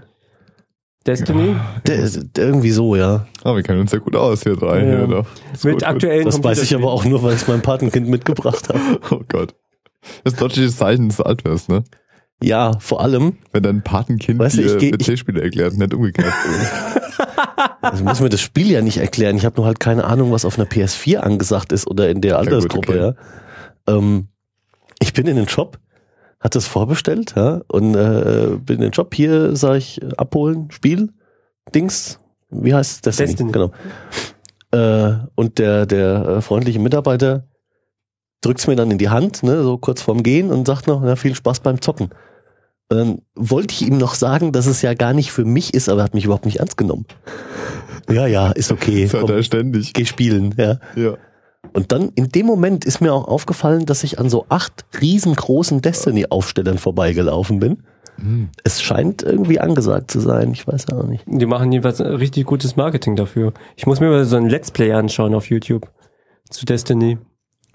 Destiny? 1.06 1.56
Der, 1.86 2.10
irgendwie 2.38 2.72
so, 2.72 2.96
ja. 2.98 3.28
Ah, 3.44 3.56
wir 3.56 3.64
kennen 3.64 3.80
uns 3.80 3.94
ja 3.94 4.00
gut 4.00 4.16
aus, 4.16 4.44
hier 4.44 4.56
drei. 4.58 4.80
Ja. 4.80 4.98
Hier 4.98 5.08
Mit 5.08 5.26
gut, 5.62 5.72
gut. 5.74 5.84
aktuellen 5.84 6.26
Das 6.26 6.44
weiß 6.44 6.62
ich 6.64 6.76
aber 6.76 6.92
auch 6.92 7.06
nur, 7.06 7.24
weil 7.24 7.36
ich 7.36 7.48
mein 7.48 7.62
Patenkind 7.62 8.10
mitgebracht 8.10 8.68
habe. 8.70 8.80
Oh 9.12 9.22
Gott. 9.30 9.54
Das 10.24 10.36
deutliches 10.36 10.76
Zeichen, 10.78 11.08
dass 11.08 11.18
du 11.18 11.24
alt 11.24 11.46
wirst, 11.46 11.70
ne? 11.70 11.84
Ja, 12.42 12.78
vor 12.80 13.02
allem, 13.02 13.38
Wenn 13.52 13.64
dein 13.64 13.82
Patenkind 13.82 14.40
Weißt 14.40 14.58
du, 14.58 14.62
dir 14.62 14.76
ich 14.76 14.78
geh- 14.78 14.92
PC-Spiele 14.92 15.42
erklärt, 15.42 15.74
nicht 15.76 15.94
umgekehrt. 15.94 16.32
also 17.82 18.04
muss 18.04 18.20
mir 18.20 18.30
das 18.30 18.42
Spiel 18.42 18.70
ja 18.70 18.82
nicht 18.82 18.98
erklären. 18.98 19.36
Ich 19.38 19.46
habe 19.46 19.56
nur 19.58 19.66
halt 19.66 19.80
keine 19.80 20.04
Ahnung, 20.06 20.32
was 20.32 20.46
auf 20.46 20.60
einer 20.60 20.68
PS4 20.68 21.18
angesagt 21.18 21.72
ist 21.72 21.88
oder 21.88 22.10
in 22.10 22.22
der 22.22 22.34
gut, 22.34 22.40
Altersgruppe, 22.48 22.92
okay. 22.92 23.00
ja. 23.88 23.96
Ähm, 23.98 24.28
ich 25.00 25.14
bin 25.14 25.26
in 25.26 25.36
den 25.36 25.48
Shop, 25.50 25.80
hatte 26.40 26.60
es 26.60 26.68
vorbestellt, 26.68 27.34
ja, 27.36 27.62
und 27.68 27.96
äh, 27.96 28.50
bin 28.64 28.78
in 28.78 28.82
den 28.84 28.94
Shop 28.94 29.16
hier, 29.16 29.56
sage 29.56 29.80
ich, 29.80 30.02
äh, 30.02 30.10
abholen, 30.18 30.70
Spiel, 30.70 31.10
Dings, 31.74 32.20
wie 32.52 32.74
heißt 32.74 32.92
es? 32.98 33.02
Destiny, 33.18 33.28
Destiny. 33.30 33.52
genau. 33.52 33.72
Äh, 34.72 35.26
und 35.36 35.58
der, 35.58 35.86
der 35.86 36.28
äh, 36.28 36.42
freundliche 36.42 36.80
Mitarbeiter 36.80 37.48
drückt's 38.42 38.68
mir 38.68 38.76
dann 38.76 38.92
in 38.92 38.98
die 39.00 39.10
Hand, 39.10 39.42
ne, 39.44 39.64
so 39.64 39.78
kurz 39.78 40.02
vorm 40.02 40.22
Gehen 40.22 40.52
und 40.52 40.68
sagt 40.68 40.86
noch, 40.88 41.02
na, 41.04 41.16
viel 41.16 41.34
Spaß 41.34 41.62
beim 41.62 41.82
Zocken. 41.82 42.10
Und 42.90 42.98
dann 42.98 43.22
wollte 43.36 43.74
ich 43.74 43.82
ihm 43.82 43.98
noch 43.98 44.16
sagen, 44.16 44.54
dass 44.54 44.66
es 44.66 44.82
ja 44.82 44.94
gar 44.94 45.14
nicht 45.14 45.32
für 45.32 45.44
mich 45.44 45.74
ist, 45.74 45.90
aber 45.90 46.02
er 46.02 46.04
hat 46.06 46.14
mich 46.14 46.26
überhaupt 46.26 46.46
nicht 46.46 46.60
ernst 46.60 46.78
genommen. 46.78 47.06
Ja, 48.10 48.28
ja, 48.28 48.52
ist 48.52 48.72
okay. 48.72 49.10
Das 49.12 49.22
hat 49.22 49.30
er 49.30 49.44
ständig. 49.44 49.94
geh 49.94 50.06
spielen, 50.06 50.56
ja. 50.58 50.80
Ja. 50.96 51.18
Und 51.74 51.92
dann 51.92 52.10
in 52.16 52.30
dem 52.30 52.46
Moment 52.46 52.86
ist 52.86 53.02
mir 53.02 53.14
auch 53.14 53.28
aufgefallen, 53.28 53.86
dass 53.86 54.04
ich 54.04 54.20
an 54.20 54.30
so 54.30 54.46
acht 54.48 54.86
riesengroßen 55.02 55.82
Destiny-Aufstellern 55.82 56.78
vorbeigelaufen 56.78 57.60
bin. 57.60 57.84
Hm. 58.16 58.50
Es 58.64 58.82
scheint 58.82 59.22
irgendwie 59.22 59.60
angesagt 59.60 60.10
zu 60.10 60.20
sein, 60.20 60.52
ich 60.52 60.66
weiß 60.66 60.90
auch 60.94 61.04
nicht. 61.04 61.24
Die 61.28 61.46
machen 61.46 61.72
jedenfalls 61.72 62.00
richtig 62.00 62.46
gutes 62.46 62.78
Marketing 62.78 63.16
dafür. 63.16 63.54
Ich 63.76 63.86
muss 63.86 64.00
mir 64.00 64.10
mal 64.10 64.26
so 64.26 64.38
ein 64.38 64.48
Let's 64.50 64.72
Play 64.72 64.94
anschauen 64.94 65.36
auf 65.36 65.50
YouTube 65.50 65.92
zu 66.50 66.66
Destiny. 66.66 67.18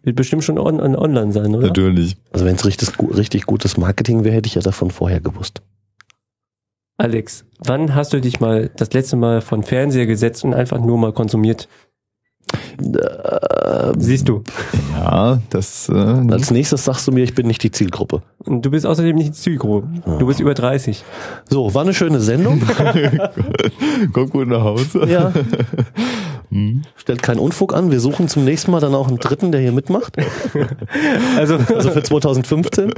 Wird 0.02 0.16
bestimmt 0.16 0.42
schon 0.42 0.58
on, 0.58 0.80
on, 0.80 0.96
online 0.96 1.32
sein, 1.32 1.54
oder? 1.54 1.68
Natürlich. 1.68 2.16
Also 2.32 2.44
wenn 2.44 2.56
es 2.56 2.64
richtig, 2.64 2.90
richtig 2.98 3.46
gutes 3.46 3.76
Marketing 3.76 4.24
wäre, 4.24 4.34
hätte 4.34 4.48
ich 4.48 4.54
ja 4.54 4.62
davon 4.62 4.90
vorher 4.90 5.20
gewusst. 5.20 5.62
Alex, 6.98 7.44
wann 7.58 7.94
hast 7.94 8.12
du 8.12 8.20
dich 8.20 8.40
mal 8.40 8.70
das 8.76 8.92
letzte 8.92 9.16
Mal 9.16 9.40
von 9.40 9.62
Fernseher 9.62 10.06
gesetzt 10.06 10.44
und 10.44 10.54
einfach 10.54 10.80
nur 10.80 10.98
mal 10.98 11.12
konsumiert? 11.12 11.68
Äh, 12.78 13.92
Siehst 13.98 14.28
du. 14.28 14.42
Ja, 14.96 15.40
das, 15.50 15.88
äh, 15.88 15.92
als 15.92 16.50
nächstes 16.50 16.84
sagst 16.84 17.06
du 17.06 17.12
mir, 17.12 17.24
ich 17.24 17.34
bin 17.34 17.46
nicht 17.46 17.62
die 17.62 17.70
Zielgruppe. 17.70 18.22
Und 18.38 18.64
du 18.64 18.70
bist 18.70 18.86
außerdem 18.86 19.16
nicht 19.16 19.34
Zygo. 19.34 19.84
Du 20.18 20.26
bist 20.26 20.40
über 20.40 20.54
30. 20.54 21.04
So, 21.48 21.74
war 21.74 21.82
eine 21.82 21.94
schöne 21.94 22.20
Sendung. 22.20 22.60
kommt 24.12 24.30
gut 24.30 24.48
nach 24.48 24.62
Hause. 24.62 25.06
ja, 25.08 25.32
Hm. 26.52 26.82
stellt 26.96 27.22
keinen 27.22 27.38
Unfug 27.38 27.74
an. 27.74 27.90
Wir 27.90 27.98
suchen 27.98 28.28
zum 28.28 28.44
nächsten 28.44 28.70
Mal 28.72 28.80
dann 28.80 28.94
auch 28.94 29.08
einen 29.08 29.16
dritten, 29.18 29.52
der 29.52 29.60
hier 29.62 29.72
mitmacht. 29.72 30.16
Also, 31.36 31.56
Also 31.74 31.90
für 31.90 32.02
2015. 32.02 32.92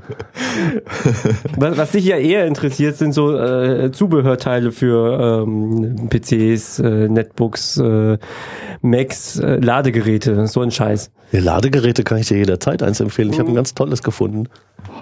was, 1.57 1.77
was 1.77 1.93
dich 1.93 2.05
ja 2.05 2.17
eher 2.17 2.47
interessiert, 2.47 2.97
sind 2.97 3.13
so 3.13 3.37
äh, 3.37 3.93
Zubehörteile 3.93 4.73
für 4.73 5.45
ähm, 5.47 6.09
PCs, 6.11 6.81
äh, 6.81 7.09
Netbooks, 7.09 7.79
äh, 7.79 8.19
Macs, 8.83 9.39
äh, 9.39 9.57
Ladegeräte, 9.61 10.47
so 10.49 10.61
ein 10.61 10.71
Scheiß. 10.71 11.11
Ja, 11.33 11.41
Ladegeräte 11.41 12.03
kann 12.05 12.19
ich 12.19 12.29
dir 12.29 12.39
jederzeit 12.39 12.83
eins 12.83 13.01
empfehlen. 13.01 13.33
Ich 13.33 13.39
habe 13.39 13.49
ein 13.51 13.55
ganz 13.55 13.75
tolles 13.75 14.03
gefunden. 14.03 14.49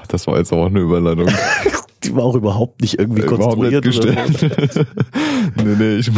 Das 0.08 0.26
war 0.26 0.38
jetzt 0.38 0.52
auch 0.52 0.66
eine 0.66 0.80
Überleitung. 0.80 1.28
Die 2.04 2.16
war 2.16 2.24
auch 2.24 2.34
überhaupt 2.34 2.80
nicht 2.80 2.98
irgendwie 2.98 3.22
Überhaupt 3.22 3.58
nicht 3.60 3.80
konstruiert. 3.80 4.04
oder 4.04 4.28
so. 4.32 4.48
gestellt. 4.48 4.86
nee, 5.56 5.74
nee, 5.78 5.96
ich, 5.96 6.10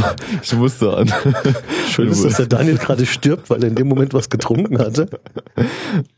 ich 0.43 0.53
musste 0.55 0.97
an. 0.97 1.12
Schön 1.89 2.09
ist, 2.09 2.24
dass 2.24 2.37
der 2.37 2.47
Daniel 2.47 2.78
gerade 2.78 3.07
stirbt, 3.07 3.51
weil 3.51 3.62
er 3.62 3.68
in 3.68 3.74
dem 3.74 3.89
Moment 3.89 4.14
was 4.14 4.28
getrunken 4.30 4.78
hatte. 4.78 5.09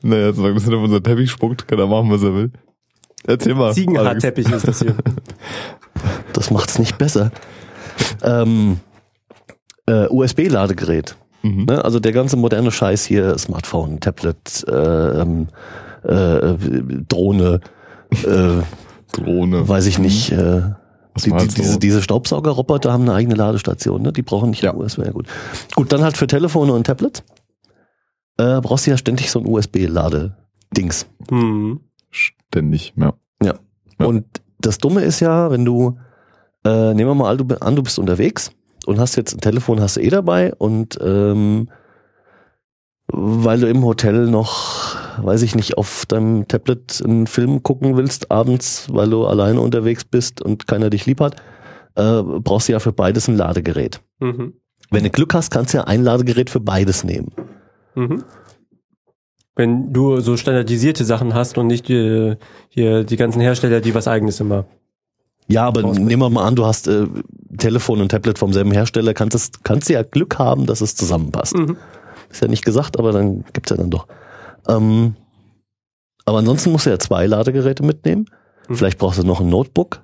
Naja, 0.02 0.32
solange 0.32 0.54
das 0.54 0.66
nicht 0.66 0.76
auf 0.76 0.82
unser 0.82 1.02
Teppich 1.02 1.30
spuckt, 1.30 1.68
kann 1.68 1.78
er 1.78 1.86
machen, 1.86 2.10
was 2.10 2.22
er 2.22 2.34
will. 2.34 2.50
Erzähl 3.26 3.54
mal. 3.54 3.72
Ziegenhaarteppich 3.72 4.50
ist 4.50 4.68
das 4.68 4.80
hier. 4.80 4.94
Das 6.34 6.50
macht's 6.50 6.78
nicht 6.78 6.98
besser. 6.98 7.30
Ähm, 8.22 8.80
äh, 9.86 10.06
USB-Ladegerät. 10.08 11.16
Mhm. 11.42 11.64
Ne? 11.64 11.82
Also 11.82 12.00
der 12.00 12.12
ganze 12.12 12.36
moderne 12.36 12.70
Scheiß 12.70 13.06
hier, 13.06 13.38
Smartphone, 13.38 14.00
Tablet, 14.00 14.64
äh, 14.68 14.72
ähm, 15.22 15.48
äh, 16.02 16.54
Drohne, 17.08 17.60
äh, 18.10 18.62
Drohne. 19.12 19.66
weiß 19.66 19.86
ich 19.86 19.98
nicht. 19.98 20.32
Äh, 20.32 20.36
Was 20.36 20.74
die, 21.16 21.30
die, 21.30 21.48
diese, 21.48 21.78
diese 21.78 22.02
Staubsaugerroboter 22.02 22.92
haben 22.92 23.02
eine 23.02 23.14
eigene 23.14 23.34
Ladestation, 23.34 24.02
ne? 24.02 24.12
Die 24.12 24.22
brauchen 24.22 24.50
nicht 24.50 24.62
Ja. 24.62 24.74
USB. 24.74 24.98
Ja, 25.04 25.10
gut. 25.12 25.26
gut, 25.74 25.92
dann 25.92 26.02
halt 26.02 26.16
für 26.16 26.26
Telefone 26.26 26.72
und 26.72 26.84
Tablets. 26.86 27.22
Äh, 28.38 28.60
brauchst 28.60 28.86
du 28.86 28.90
ja 28.90 28.96
ständig 28.98 29.30
so 29.30 29.38
ein 29.40 29.46
USB-Lade-Dings. 29.46 31.06
Hm. 31.30 31.80
Ständig, 32.10 32.92
ja. 32.96 33.14
Ja. 33.42 33.54
Und 33.98 34.26
das 34.58 34.78
Dumme 34.78 35.02
ist 35.02 35.20
ja, 35.20 35.50
wenn 35.50 35.64
du, 35.64 35.98
äh, 36.64 36.94
nehmen 36.94 37.10
wir 37.10 37.14
mal 37.14 37.30
an, 37.30 37.38
du, 37.38 37.60
an, 37.60 37.76
du 37.76 37.82
bist 37.82 37.98
unterwegs 37.98 38.50
und 38.86 38.98
hast 38.98 39.16
jetzt 39.16 39.34
ein 39.34 39.40
Telefon, 39.40 39.80
hast 39.80 39.96
du 39.96 40.00
eh 40.00 40.10
dabei 40.10 40.54
und 40.54 40.98
ähm, 41.02 41.70
weil 43.08 43.60
du 43.60 43.68
im 43.68 43.84
Hotel 43.84 44.26
noch, 44.28 44.96
weiß 45.22 45.42
ich 45.42 45.54
nicht, 45.54 45.78
auf 45.78 46.06
deinem 46.06 46.48
Tablet 46.48 47.02
einen 47.04 47.26
Film 47.26 47.62
gucken 47.62 47.96
willst 47.96 48.30
abends, 48.30 48.88
weil 48.90 49.10
du 49.10 49.26
alleine 49.26 49.60
unterwegs 49.60 50.04
bist 50.04 50.42
und 50.42 50.66
keiner 50.66 50.90
dich 50.90 51.06
lieb 51.06 51.20
hat, 51.20 51.36
äh, 51.94 52.22
brauchst 52.22 52.68
du 52.68 52.72
ja 52.72 52.78
für 52.78 52.92
beides 52.92 53.28
ein 53.28 53.36
Ladegerät. 53.36 54.00
Mhm. 54.20 54.54
Wenn 54.90 55.04
du 55.04 55.10
Glück 55.10 55.34
hast, 55.34 55.50
kannst 55.50 55.74
du 55.74 55.78
ja 55.78 55.84
ein 55.84 56.02
Ladegerät 56.02 56.50
für 56.50 56.60
beides 56.60 57.04
nehmen. 57.04 57.32
Mhm. 57.94 58.24
Wenn 59.56 59.92
du 59.92 60.20
so 60.20 60.36
standardisierte 60.36 61.04
Sachen 61.04 61.34
hast 61.34 61.56
und 61.56 61.66
nicht 61.66 61.88
äh, 61.88 62.36
hier 62.68 63.04
die 63.04 63.16
ganzen 63.16 63.40
Hersteller, 63.40 63.80
die 63.80 63.94
was 63.94 64.06
eigenes 64.06 64.38
immer. 64.38 64.66
Ja, 65.48 65.66
aber 65.66 65.82
Rausbringen. 65.82 66.08
nehmen 66.08 66.22
wir 66.22 66.30
mal 66.30 66.46
an, 66.46 66.56
du 66.56 66.66
hast 66.66 66.88
äh, 66.88 67.06
Telefon 67.56 68.00
und 68.00 68.10
Tablet 68.10 68.38
vom 68.38 68.52
selben 68.52 68.72
Hersteller, 68.72 69.14
kannst, 69.14 69.34
es, 69.34 69.50
kannst 69.62 69.88
du 69.88 69.94
ja 69.94 70.02
Glück 70.02 70.38
haben, 70.38 70.66
dass 70.66 70.80
es 70.80 70.94
zusammenpasst. 70.94 71.56
Mhm. 71.56 71.76
Ist 72.30 72.42
ja 72.42 72.48
nicht 72.48 72.64
gesagt, 72.64 72.98
aber 72.98 73.12
dann 73.12 73.44
gibt's 73.52 73.70
ja 73.70 73.76
dann 73.76 73.90
doch. 73.90 74.06
Ähm, 74.68 75.14
aber 76.24 76.38
ansonsten 76.38 76.72
musst 76.72 76.86
du 76.86 76.90
ja 76.90 76.98
zwei 76.98 77.26
Ladegeräte 77.26 77.84
mitnehmen. 77.84 78.26
Mhm. 78.68 78.76
Vielleicht 78.76 78.98
brauchst 78.98 79.18
du 79.18 79.24
noch 79.26 79.40
ein 79.40 79.48
Notebook. 79.48 80.02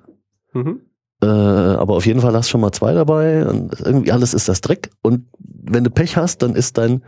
Mhm. 0.53 0.81
Äh, 1.21 1.25
aber 1.27 1.95
auf 1.95 2.05
jeden 2.05 2.21
Fall 2.21 2.33
hast 2.33 2.47
du 2.47 2.51
schon 2.51 2.61
mal 2.61 2.71
zwei 2.71 2.93
dabei. 2.93 3.45
Und 3.47 3.79
irgendwie 3.81 4.11
alles 4.11 4.33
ist 4.33 4.47
das 4.47 4.61
Dreck. 4.61 4.89
Und 5.01 5.27
wenn 5.39 5.83
du 5.83 5.89
Pech 5.89 6.17
hast, 6.17 6.41
dann 6.41 6.55
ist 6.55 6.77
dein 6.77 7.03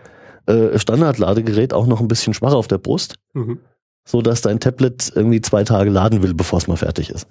äh, 0.48 0.78
Standardladegerät 0.78 1.74
auch 1.74 1.88
noch 1.88 2.02
ein 2.02 2.08
bisschen 2.08 2.34
schwach 2.34 2.54
auf 2.54 2.68
der 2.68 2.78
Brust, 2.78 3.16
Mhm. 3.34 3.60
so 4.06 4.22
dass 4.22 4.42
dein 4.42 4.60
Tablet 4.60 5.12
irgendwie 5.16 5.42
zwei 5.42 5.64
Tage 5.64 5.90
laden 5.90 6.22
will, 6.22 6.34
bevor 6.34 6.58
es 6.60 6.68
mal 6.68 6.78
fertig 6.78 7.10
ist. 7.10 7.28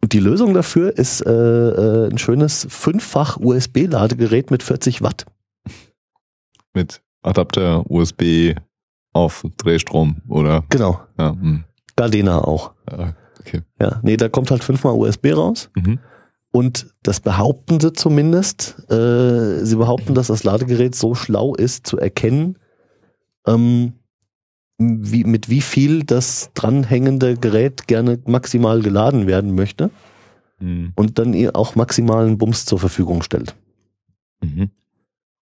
Und 0.00 0.12
die 0.12 0.20
Lösung 0.20 0.54
dafür 0.54 0.96
ist 0.96 1.20
äh, 1.26 1.30
äh, 1.30 2.08
ein 2.10 2.18
schönes 2.18 2.66
fünffach 2.70 3.36
USB-Ladegerät 3.38 4.50
mit 4.50 4.62
40 4.62 5.02
Watt. 5.02 5.26
Mit 6.72 7.02
Adapter, 7.22 7.84
USB 7.90 8.54
auf 9.18 9.44
Drehstrom 9.58 10.22
oder 10.28 10.64
Genau. 10.70 11.00
ja, 11.18 11.32
hm. 11.32 11.64
Gardena 11.96 12.42
auch. 12.44 12.72
ja 12.90 13.14
okay. 13.40 13.62
Ja, 13.80 14.00
nee, 14.02 14.16
da 14.16 14.28
kommt 14.28 14.50
halt 14.50 14.62
fünfmal 14.64 14.94
USB 14.94 15.32
raus. 15.34 15.70
Mhm. 15.76 15.98
Und 16.50 16.94
das 17.02 17.20
behaupten 17.20 17.78
sie 17.80 17.92
zumindest. 17.92 18.76
Äh, 18.90 19.64
sie 19.64 19.76
behaupten, 19.76 20.14
dass 20.14 20.28
das 20.28 20.44
Ladegerät 20.44 20.94
so 20.94 21.14
schlau 21.14 21.54
ist, 21.54 21.86
zu 21.86 21.98
erkennen, 21.98 22.56
ähm, 23.46 23.92
wie, 24.78 25.24
mit 25.24 25.48
wie 25.50 25.60
viel 25.60 26.04
das 26.04 26.50
dranhängende 26.54 27.36
Gerät 27.36 27.86
gerne 27.88 28.18
maximal 28.26 28.80
geladen 28.80 29.26
werden 29.26 29.54
möchte 29.54 29.90
Hm. 30.60 30.92
und 30.96 31.18
dann 31.18 31.34
ihr 31.34 31.54
auch 31.56 31.74
maximalen 31.74 32.38
Bums 32.38 32.64
zur 32.64 32.78
Verfügung 32.78 33.22
stellt. 33.22 33.54
Mhm. 34.40 34.70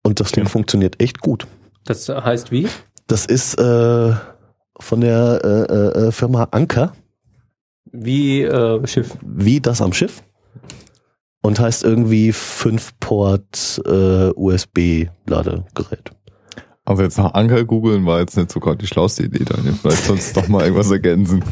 Und 0.03 0.21
das 0.21 0.33
Ding 0.33 0.45
Ja. 0.45 0.51
funktioniert 0.51 1.01
echt 1.03 1.21
gut. 1.21 1.47
Das 1.85 2.09
heißt 2.09 2.51
wie? 2.51 2.67
Das 3.07 3.25
ist 3.27 3.55
äh, 3.59 4.13
von 4.81 5.01
der 5.01 5.41
äh, 5.45 5.73
äh, 5.73 6.07
äh, 6.09 6.13
Firma 6.13 6.49
Anker, 6.51 6.93
Wie 7.93 8.43
äh, 8.43 8.87
Schiff. 8.87 9.17
wie 9.23 9.61
das 9.61 9.81
am 9.81 9.93
Schiff. 9.93 10.23
Und 11.43 11.61
heißt 11.61 11.85
irgendwie 11.85 12.33
5-Port 12.33 13.81
äh, 13.87 14.31
USB-Ladegerät. 14.35 16.11
Also 16.85 17.03
jetzt 17.05 17.19
nach 17.19 17.35
Anker 17.35 17.65
googeln 17.65 18.05
war 18.05 18.19
jetzt 18.19 18.37
nicht 18.37 18.51
so 18.51 18.59
gerade 18.59 18.79
die 18.79 18.87
schlauste 18.89 19.25
Idee, 19.25 19.45
Daniel. 19.45 19.75
Vielleicht 19.75 20.05
sollst 20.05 20.37
du 20.37 20.41
doch 20.41 20.49
mal 20.49 20.63
irgendwas 20.65 20.91
ergänzen. 20.91 21.45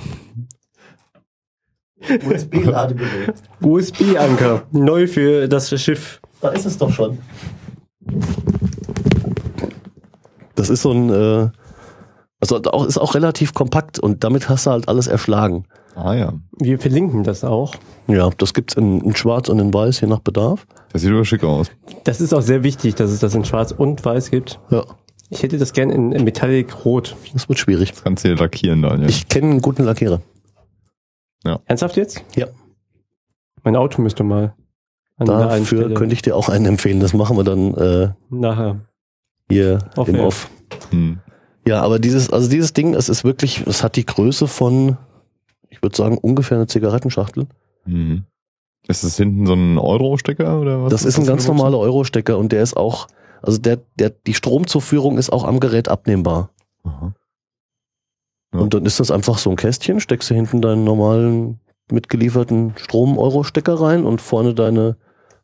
USB-Ladegerät. 2.27 3.35
USB-Anker. 3.61 4.67
Neu 4.73 5.07
für 5.07 5.49
das 5.49 5.71
Schiff. 5.81 6.21
Da 6.41 6.51
ist 6.51 6.67
es 6.67 6.77
doch 6.77 6.93
schon. 6.93 7.19
Das 10.55 10.71
ist 10.71 10.83
so 10.83 10.93
ein, 10.93 11.11
äh, 11.11 11.49
also 12.41 12.61
auch, 12.63 12.87
ist 12.87 12.99
auch 12.99 13.15
relativ 13.15 13.55
kompakt 13.55 13.99
und 13.99 14.23
damit 14.25 14.49
hast 14.49 14.67
du 14.67 14.71
halt 14.71 14.89
alles 14.89 15.07
erschlagen. 15.07 15.65
Ah 15.97 16.15
ja. 16.15 16.33
Wir 16.59 16.79
verlinken 16.79 17.23
das 17.25 17.45
auch. 17.45 17.75
Ja, 18.09 18.29
das 18.37 18.53
gibt's 18.55 18.75
in, 18.75 19.01
in 19.01 19.17
Schwarz 19.17 19.49
und 19.49 19.59
in 19.61 19.73
Weiß, 19.73 20.01
je 20.01 20.09
nach 20.09 20.19
Bedarf. 20.21 20.67
Das 20.93 21.03
sieht 21.03 21.11
aber 21.11 21.25
schick 21.25 21.45
aus. 21.45 21.71
Das 22.05 22.21
ist 22.21 22.33
auch 22.35 22.43
sehr 22.43 22.63
wichtig, 22.63 22.95
dass 22.97 23.11
es 23.11 23.21
das 23.21 23.35
in 23.35 23.45
Schwarz 23.45 23.73
und 23.73 24.05
Weiß 24.05 24.31
gibt. 24.31 24.61
Ja, 24.71 24.85
Ich 25.31 25.43
hätte 25.43 25.59
das 25.59 25.73
gern 25.73 25.91
in, 25.91 26.13
in 26.13 26.25
Metallic 26.25 26.85
Rot. 26.85 27.17
das 27.33 27.49
wird 27.49 27.59
schwierig. 27.59 27.93
Das 27.93 28.03
kannst 28.05 28.25
du 28.25 28.29
hier 28.29 28.37
lackieren, 28.37 28.83
Daniel. 28.83 29.09
Ich 29.09 29.29
kenne 29.29 29.51
einen 29.51 29.63
guten 29.63 29.85
Lackierer. 29.85 30.21
Ernsthaft 31.67 31.97
jetzt? 31.97 32.23
Ja. 32.37 32.47
Mein 33.63 33.77
Auto 33.77 34.01
müsste 34.03 34.25
mal. 34.25 34.55
Dafür 35.19 35.95
könnte 35.95 36.15
ich 36.15 36.23
dir 36.23 36.37
auch 36.37 36.49
einen 36.49 36.67
empfehlen. 36.67 37.01
Das 37.01 37.13
machen 37.15 37.37
wir 37.37 37.45
dann 37.45 37.75
äh, 37.75 38.09
nachher. 38.31 38.81
Hier 39.49 39.79
Off 39.97 40.09
im. 40.09 40.21
Off. 40.21 40.51
hm. 40.91 41.19
Ja, 41.67 41.83
aber 41.83 41.99
dieses, 41.99 42.31
also 42.31 42.49
dieses 42.49 42.73
Ding, 42.75 42.95
es 42.95 43.09
ist 43.09 43.25
wirklich, 43.25 43.67
es 43.67 43.83
hat 43.83 43.97
die 43.97 44.05
Größe 44.05 44.47
von, 44.47 44.99
ich 45.71 45.83
würde 45.83 45.97
sagen, 45.97 46.19
ungefähr 46.19 46.59
eine 46.59 46.67
Zigarettenschachtel. 46.67 47.47
Mhm. 47.87 48.25
Ist 48.87 49.03
das 49.03 49.17
hinten 49.17 49.47
so 49.47 49.55
ein 49.55 49.79
Euro-Stecker 49.79 50.61
oder 50.61 50.83
was? 50.83 50.91
Das 50.91 51.05
ist 51.05 51.19
ein 51.19 51.27
ganz 51.27 51.47
für 51.47 51.53
normaler 51.53 51.79
Euro-Stecker 51.79 52.37
und 52.37 52.53
der 52.53 52.63
ist 52.63 52.77
auch, 52.77 53.09
also 53.41 53.59
der, 53.59 53.79
der, 53.99 54.11
die 54.11 54.35
Stromzuführung 54.35 55.17
ist 55.17 55.33
auch 55.33 55.45
am 55.45 55.59
Gerät 55.59 55.89
abnehmbar. 55.89 56.51
Aha. 56.83 57.15
Ja. 58.53 58.61
Und 58.61 58.75
dann 58.75 58.85
ist 58.85 59.01
das 59.01 59.11
einfach 59.11 59.39
so 59.39 59.49
ein 59.49 59.57
Kästchen, 59.57 60.01
steckst 60.01 60.31
du 60.31 60.35
hinten 60.35 60.61
deinen 60.61 60.85
normalen 60.85 61.61
mitgelieferten 61.91 62.75
Strom-Euro-Stecker 62.77 63.81
rein 63.81 64.05
und 64.05 64.21
vorne 64.21 64.55
deine 64.55 64.97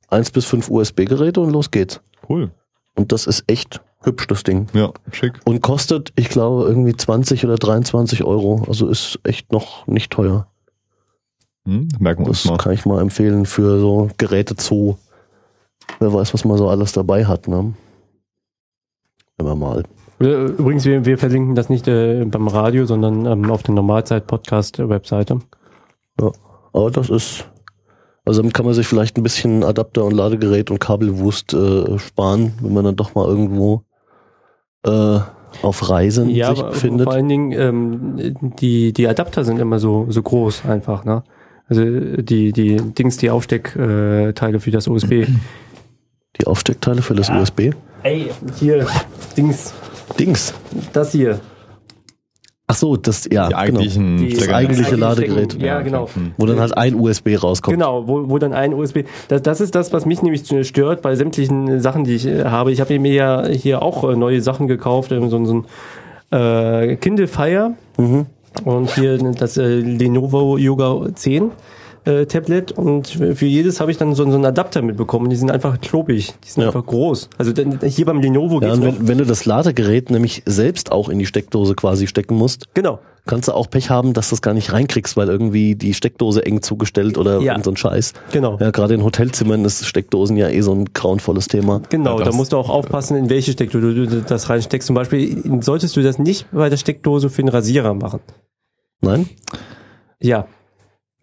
1 0.09 0.33
bis 0.33 0.45
5 0.45 0.69
USB-Geräte 0.71 1.41
und 1.41 1.51
los 1.51 1.71
geht's. 1.71 2.03
Cool. 2.29 2.51
Und 2.95 3.13
das 3.13 3.27
ist 3.27 3.45
echt 3.47 3.81
hübsch, 4.03 4.27
das 4.27 4.43
Ding. 4.43 4.67
Ja, 4.73 4.93
schick. 5.13 5.41
Und 5.45 5.61
kostet, 5.63 6.13
ich 6.17 6.29
glaube, 6.29 6.65
irgendwie 6.65 6.97
20 6.97 7.45
oder 7.45 7.57
23 7.57 8.25
Euro. 8.25 8.65
Also 8.67 8.89
ist 8.89 9.19
echt 9.25 9.53
noch 9.53 9.87
nicht 9.87 10.11
teuer. 10.11 10.47
Hm? 11.67 11.89
Merken 11.99 12.25
wir 12.25 12.29
uns 12.29 12.43
Das 12.43 12.51
mal. 12.53 12.57
kann 12.59 12.73
ich 12.73 12.87
mal 12.87 13.01
empfehlen 13.03 13.45
für 13.47 13.79
so 13.79 14.09
Geräte 14.19 14.55
Zoo. 14.59 14.97
Wer 15.99 16.13
weiß, 16.13 16.33
was 16.35 16.45
man 16.45 16.57
so 16.57 16.69
alles 16.69 16.93
dabei 16.93 17.27
hat, 17.27 17.49
ne? 17.49 17.75
Immer 19.39 19.55
mal. 19.57 19.85
Übrigens, 20.19 20.85
wir, 20.85 21.07
wir 21.07 21.17
verlinken 21.17 21.55
das 21.55 21.69
nicht 21.71 21.89
äh, 21.89 22.25
beim 22.27 22.47
Radio, 22.49 22.85
sondern 22.85 23.25
ähm, 23.27 23.51
auf 23.51 23.63
der 23.63 23.75
Normalzeit-Podcast-Webseite. 23.75 25.41
Aber 26.73 26.91
das 26.91 27.09
ist, 27.09 27.49
also 28.27 28.43
damit 28.43 28.53
kann 28.55 28.67
man 28.67 28.75
sich 28.75 28.87
vielleicht 28.87 29.17
ein 29.17 29.23
bisschen 29.23 29.65
Adapter 29.65 30.05
und 30.05 30.13
Ladegerät 30.13 30.71
und 30.71 30.79
Kabelwust 30.79 31.55
äh, 31.55 31.99
sparen, 31.99 32.53
wenn 32.61 32.75
man 32.75 32.85
dann 32.85 32.97
doch 32.97 33.15
mal 33.15 33.27
irgendwo 33.27 33.83
äh, 34.87 35.19
auf 35.63 35.91
Reisen 35.91 36.31
Ja, 36.31 36.55
sich 36.55 36.63
befindet. 36.65 37.05
vor 37.05 37.13
allen 37.15 37.29
Dingen, 37.29 37.53
ähm, 37.53 38.37
die, 38.61 38.93
die 38.93 39.09
Adapter 39.09 39.45
sind 39.45 39.59
immer 39.59 39.79
so, 39.79 40.07
so 40.09 40.23
groß 40.23 40.65
einfach, 40.67 41.05
ne? 41.05 41.23
Also 41.69 41.85
die, 41.85 42.53
die 42.53 42.77
Dings, 42.77 43.17
die 43.19 43.31
Aufsteckteile 43.31 44.33
Teile 44.35 44.59
für 44.61 44.71
das 44.73 44.89
USB. 44.89 45.27
Die 46.41 46.47
Aufsteckteile 46.47 47.03
für 47.03 47.15
das 47.15 47.29
Ja. 47.29 47.41
USB. 47.41 47.71
Ey, 48.03 48.31
hier, 48.59 48.87
Dings, 49.37 49.73
Dings. 50.19 50.55
das 50.93 51.13
hier. 51.13 51.39
Ach 52.71 52.75
so, 52.77 52.97
das, 52.97 53.25
ja, 53.33 53.45
Die 53.45 53.49
genau. 53.49 53.59
eigentlichen 53.59 54.17
Die- 54.19 54.35
Das 54.35 54.49
eigentliche 54.49 54.85
Stecken- 54.85 55.01
Ladegerät. 55.01 55.61
Ja, 55.61 55.81
genau. 55.83 56.09
Hm. 56.15 56.33
Wo 56.37 56.47
dann 56.47 56.61
halt 56.61 56.77
ein 56.77 56.95
USB 56.95 57.35
rauskommt. 57.37 57.77
Genau, 57.77 58.07
wo, 58.07 58.31
wo 58.31 58.39
dann 58.39 58.53
ein 58.53 58.73
USB. 58.75 59.05
Das, 59.29 59.43
das 59.43 59.61
ist 59.61 59.75
das, 59.75 59.93
was 59.93 60.07
mich 60.07 60.23
nämlich 60.23 60.45
stört 60.67 61.03
bei 61.03 61.17
sämtlichen 61.17 61.81
Sachen, 61.81 62.05
die 62.05 62.15
ich 62.15 62.27
äh, 62.27 62.45
habe. 62.45 62.71
Ich 62.71 62.81
habe 62.81 62.97
mir 63.01 63.13
ja 63.13 63.47
hier 63.49 63.83
auch 63.83 64.09
äh, 64.09 64.15
neue 64.15 64.41
Sachen 64.41 64.69
gekauft, 64.69 65.11
ähm, 65.11 65.29
so, 65.31 65.45
so 65.45 65.65
ein 66.31 66.39
äh, 66.39 66.97
Kindle 66.97 67.27
Fire 67.27 67.73
Mhm. 67.99 68.27
und 68.65 68.95
hier 68.95 69.19
das 69.19 69.57
äh, 69.57 69.67
Lenovo 69.81 70.57
Yoga 70.57 71.09
10 71.15 71.51
äh, 72.05 72.25
Tablet 72.27 72.73
und 72.73 73.09
für 73.09 73.47
jedes 73.47 73.81
habe 73.81 73.91
ich 73.91 73.97
dann 73.99 74.15
so, 74.15 74.25
so 74.25 74.35
einen 74.35 74.45
Adapter 74.45 74.81
mitbekommen. 74.83 75.29
Die 75.31 75.37
sind 75.37 75.51
einfach 75.51 75.81
klobig, 75.81 76.33
die 76.45 76.49
sind 76.49 76.63
Ja. 76.63 76.69
einfach 76.69 76.85
groß. 76.87 77.29
Also 77.39 77.53
hier 77.87 78.07
beim 78.07 78.21
Lenovo 78.21 78.61
Ja, 78.61 78.75
geht's 78.75 78.81
wenn, 78.83 79.09
wenn 79.09 79.19
du 79.19 79.27
das 79.27 79.45
Ladegerät 79.45 80.11
nämlich 80.11 80.43
selbst 80.47 80.93
auch 80.93 81.09
in 81.09 81.19
die 81.19 81.27
Steckdose 81.27 81.75
quasi 81.75 82.07
stecken 82.07 82.37
musst, 82.37 82.69
Genau. 82.75 83.01
kannst 83.27 83.49
du 83.49 83.53
auch 83.53 83.69
Pech 83.69 83.91
haben, 83.91 84.15
dass 84.15 84.31
du 84.31 84.35
es 84.35 84.43
gar 84.43 84.55
nicht 84.55 84.73
reinkriegst, 84.73 85.17
weil 85.17 85.29
irgendwie 85.29 85.75
die 85.75 85.93
Steckdose 85.95 86.45
eng 86.47 86.63
zugestellt 86.63 87.19
oder 87.19 87.41
Ja. 87.41 87.63
so 87.63 87.71
ein 87.71 87.77
Scheiß. 87.77 88.15
Genau. 88.33 88.57
Ja, 88.59 88.71
gerade 88.71 88.95
in 88.95 89.05
Hotelzimmern 89.05 89.65
ist 89.65 89.85
Steckdosen 89.87 90.37
ja 90.39 90.49
eh 90.49 90.63
so 90.63 90.73
ein 90.73 90.87
grauenvolles 90.95 91.49
Thema. 91.49 91.83
Genau, 91.91 92.13
Ja, 92.13 92.19
da 92.21 92.25
das- 92.25 92.35
musst 92.35 92.53
du 92.53 92.57
auch 92.57 92.71
aufpassen, 92.71 93.17
in 93.17 93.29
welche 93.29 93.53
Steckdose 93.53 93.95
du 93.95 94.23
das 94.23 94.49
reinsteckst. 94.49 94.87
Zum 94.87 94.95
Beispiel 94.95 95.43
solltest 95.63 95.97
du 95.97 96.03
das 96.03 96.19
nicht 96.19 96.47
bei 96.51 96.71
der 96.71 96.79
Steckdose 96.79 97.29
für 97.29 97.43
einen 97.43 97.49
Rasierer 97.51 97.93
machen. 97.95 98.21
Nein? 99.03 99.29
Ja, 100.21 100.47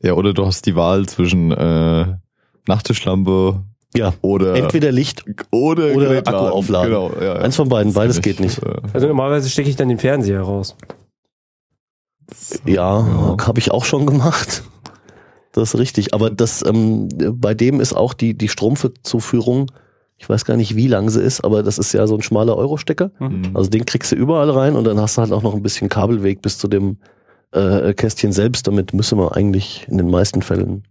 Ja, 0.08 0.14
oder 0.14 0.34
du 0.34 0.45
hast 0.45 0.66
die 0.66 0.76
Wahl 0.76 1.05
zwischen 1.05 1.51
äh, 1.51 2.05
Nachttischlampe 2.68 3.62
Ja. 3.95 4.14
oder 4.22 4.55
Entweder 4.55 4.91
Licht, 4.91 5.26
oder, 5.51 5.93
oder 5.95 6.08
Gerät 6.08 6.28
Akku 6.28 6.38
laden. 6.39 6.53
aufladen. 6.53 6.89
Genau, 6.89 7.12
ja, 7.20 7.24
ja. 7.24 7.34
eins 7.41 7.55
von 7.58 7.68
beiden, 7.68 7.93
Das 7.93 7.95
beides 8.01 8.22
geht 8.22 8.36
ich, 8.36 8.39
nicht. 8.39 8.64
äh, 8.64 8.76
also 8.93 9.08
normalerweise 9.08 9.49
stecke 9.49 9.70
ich 9.70 9.76
dann 9.76 9.89
den 9.89 9.99
Fernseher 9.99 10.41
raus. 10.41 10.76
Ja, 12.66 12.99
Ja. 12.99 13.38
habe 13.45 13.60
ich 13.60 13.72
auch 13.72 13.86
schon 13.86 14.05
gemacht. 14.05 14.64
Das 15.53 15.74
ist 15.74 15.80
richtig. 15.80 16.14
Aber 16.14 16.30
das, 16.30 16.64
ähm, 16.66 17.10
bei 17.34 17.53
dem 17.53 17.80
ist 17.82 17.93
auch 17.93 18.14
die, 18.14 18.34
die 18.38 18.47
Stromzuführung, 18.49 19.72
ich 20.18 20.30
weiß 20.30 20.45
gar 20.45 20.55
nicht, 20.58 20.76
wie 20.76 20.88
lang 20.88 21.10
sie 21.10 21.22
ist, 21.22 21.41
aber 21.41 21.64
das 21.64 21.78
ist 21.78 21.93
ja 21.93 22.05
so 22.08 22.16
ein 22.16 22.22
schmaler 22.22 22.55
Euro-Stecker. 22.58 23.12
Mhm. 23.20 23.51
Also 23.55 23.70
den 23.70 23.86
kriegst 23.86 24.12
du 24.12 24.16
überall 24.16 24.49
rein 24.51 24.76
und 24.76 24.84
dann 24.86 24.99
hast 24.99 25.18
du 25.18 25.22
halt 25.22 25.32
auch 25.32 25.43
noch 25.43 25.53
ein 25.55 25.62
bisschen 25.64 25.89
Kabelweg 25.89 26.41
bis 26.41 26.58
zu 26.58 26.68
dem 26.68 26.97
äh, 27.52 27.93
Kästchen 27.93 28.32
selbst. 28.32 28.68
Damit 28.68 28.93
müssen 28.93 29.18
wir 29.18 29.36
eigentlich 29.36 29.86
in 29.89 29.98
den 29.98 30.10
meisten 30.10 30.41
Fällen 30.41 30.84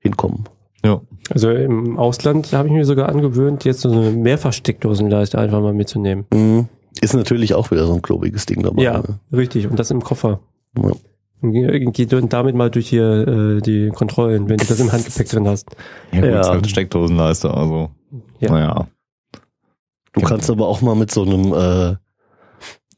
hinkommen. 0.00 0.44
ja. 0.84 1.00
Also 1.32 1.50
im 1.50 1.96
Ausland 1.96 2.52
habe 2.52 2.66
ich 2.68 2.74
mir 2.74 2.84
sogar 2.84 3.08
angewöhnt, 3.08 3.64
jetzt 3.64 3.82
so 3.82 3.90
eine 3.92 4.10
Mehrfachsteckdosenleiste 4.10 5.38
einfach 5.38 5.60
mal 5.60 5.72
mitzunehmen. 5.74 6.24
Mhm. 6.32 6.68
Ist 7.00 7.14
natürlich 7.14 7.54
auch 7.54 7.70
wieder 7.70 7.86
so 7.86 7.94
ein 7.94 8.02
klobiges 8.02 8.46
Ding 8.46 8.62
dabei. 8.64 8.82
Ja, 8.82 8.98
Ne? 8.98 9.20
richtig. 9.32 9.68
Und 9.68 9.78
das 9.78 9.92
im 9.92 10.02
Koffer. 10.02 10.40
Ja. 10.76 10.90
Und 11.42 11.52
geh- 11.52 11.84
Geh 11.92 12.06
du 12.06 12.20
damit 12.22 12.56
mal 12.56 12.68
durch 12.70 12.88
hier 12.88 13.28
äh, 13.28 13.60
die 13.60 13.90
Kontrollen, 13.90 14.48
wenn 14.48 14.56
du 14.56 14.64
das 14.66 14.80
im 14.80 14.90
Handgepäck 14.90 15.28
drin 15.28 15.46
hast. 15.46 15.68
Ja, 16.12 16.20
gut, 16.20 16.30
Ja. 16.30 16.40
ist 16.40 16.48
halt 16.48 16.68
Steckdosenleiste, 16.68 17.54
also. 17.54 17.90
Ja. 18.40 18.50
Naja. 18.50 18.86
Du 20.12 20.20
kannst 20.22 20.50
aber 20.50 20.66
auch 20.66 20.80
mal 20.82 20.96
mit 20.96 21.12
so 21.12 21.22
einem 21.22 21.52
äh, 21.52 21.96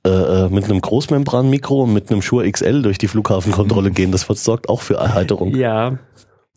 äh, 0.05 0.11
äh, 0.11 0.49
mit 0.49 0.65
einem 0.65 0.81
Großmembranmikro 0.81 1.85
und 1.85 1.93
mit 1.93 2.11
einem 2.11 2.23
Shure 2.23 2.51
XL 2.51 2.83
durch 2.83 2.99
die 2.99 3.07
Flughafenkontrolle 3.07 3.91
gehen. 3.93 4.11
Das 4.11 4.23
sorgt 4.23 4.69
auch 4.69 4.81
für 4.81 4.95
Erheiterung. 4.95 5.55
Ja. 5.55 5.99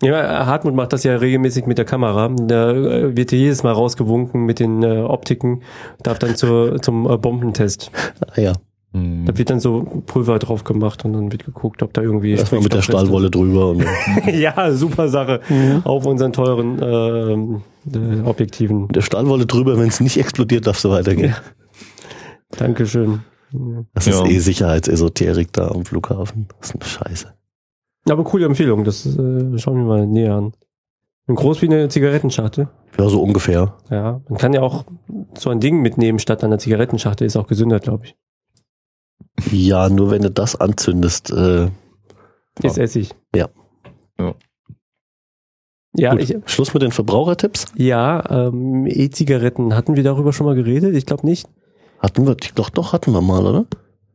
Ja, 0.01 0.45
Hartmut 0.47 0.73
macht 0.73 0.93
das 0.93 1.03
ja 1.03 1.15
regelmäßig 1.15 1.67
mit 1.67 1.77
der 1.77 1.85
Kamera. 1.85 2.29
Da 2.29 2.71
äh, 2.71 3.15
wird 3.15 3.31
jedes 3.31 3.61
Mal 3.61 3.71
rausgewunken 3.71 4.45
mit 4.45 4.59
den 4.59 4.81
äh, 4.81 5.01
Optiken, 5.01 5.61
darf 6.01 6.17
dann 6.17 6.35
zur, 6.35 6.81
zum 6.81 7.09
äh, 7.09 7.17
Bombentest. 7.17 7.91
Ah, 8.27 8.41
ja. 8.41 8.53
Da 8.93 9.37
wird 9.37 9.49
dann 9.49 9.59
so 9.59 10.03
Pulver 10.05 10.39
drauf 10.39 10.63
gemacht 10.63 11.03
und 11.03 11.11
dann 11.11 11.29
wird 11.29 11.43
geguckt, 11.43 11.83
ob 11.83 11.91
da 11.91 12.01
irgendwie. 12.01 12.31
erstmal 12.31 12.61
mit 12.61 12.73
der 12.73 12.81
Stahlwolle 12.81 13.29
drüber. 13.29 13.71
Und 13.71 13.81
ist. 13.81 13.89
ja, 14.33 14.71
super 14.71 15.09
Sache. 15.09 15.41
Auf 15.83 16.05
unseren 16.05 16.31
teuren 16.31 16.79
ähm, 16.81 17.61
äh, 17.93 18.25
Objektiven. 18.25 18.83
mit 18.83 18.95
der 18.95 19.01
Stahlwolle 19.01 19.45
drüber, 19.45 19.77
wenn 19.77 19.89
es 19.89 19.99
nicht 19.99 20.17
explodiert, 20.17 20.65
darfst 20.65 20.85
du 20.85 20.91
weitergehen. 20.91 21.35
Dankeschön. 22.57 23.19
Das 23.93 24.05
Ja. 24.05 24.23
ist 24.23 24.29
eh 24.31 24.39
Sicherheitsesoterik 24.39 25.51
da 25.53 25.69
am 25.69 25.85
Flughafen. 25.85 26.47
Das 26.59 26.69
ist 26.69 26.75
eine 26.75 26.85
Scheiße. 26.85 27.33
Aber 28.09 28.23
coole 28.23 28.45
Empfehlung, 28.45 28.83
das 28.83 29.05
äh, 29.05 29.57
schauen 29.57 29.77
wir 29.77 29.83
mal 29.85 30.05
näher 30.07 30.35
an. 30.35 30.53
Ein 31.27 31.35
groß 31.35 31.61
wie 31.63 31.65
eine 31.67 31.89
Zigarettenschachtel. 31.89 32.67
Ja, 32.99 33.09
so 33.09 33.21
ungefähr. 33.21 33.75
Ja, 33.89 34.21
man 34.29 34.37
kann 34.37 34.53
ja 34.53 34.61
auch 34.61 34.85
so 35.37 35.49
ein 35.49 35.59
Ding 35.59 35.81
mitnehmen 35.81 36.19
statt 36.19 36.43
einer 36.43 36.59
Zigarettenschachtel, 36.59 37.25
ist 37.25 37.35
auch 37.35 37.47
gesünder, 37.47 37.79
glaube 37.79 38.05
ich. 38.05 38.15
Ja, 39.51 39.89
nur 39.89 40.11
wenn 40.11 40.21
du 40.21 40.29
das 40.31 40.55
anzündest. 40.59 41.31
Äh, 41.31 41.69
Ist 42.61 42.77
Essig. 42.77 43.09
Ja. 43.35 43.49
Ja. 44.19 44.35
Ja, 45.97 46.11
gut. 46.11 46.21
ich, 46.21 46.35
Schluss 46.45 46.73
mit 46.73 46.83
den 46.83 46.91
Verbrauchertipps. 46.91 47.65
ja 47.75 48.47
ähm, 48.47 48.85
E-Zigaretten, 48.85 49.75
hatten 49.75 49.95
wir 49.95 50.03
darüber 50.03 50.31
schon 50.33 50.45
mal 50.45 50.55
geredet? 50.55 50.93
Ich 50.95 51.05
glaube 51.05 51.25
nicht. 51.25 51.47
Hatten 52.05 52.27
wir, 52.27 52.35
doch, 52.53 52.69
doch, 52.69 52.93
hatten 52.93 53.13
wir 53.13 53.21
mal, 53.21 53.45
oder? 53.47 53.65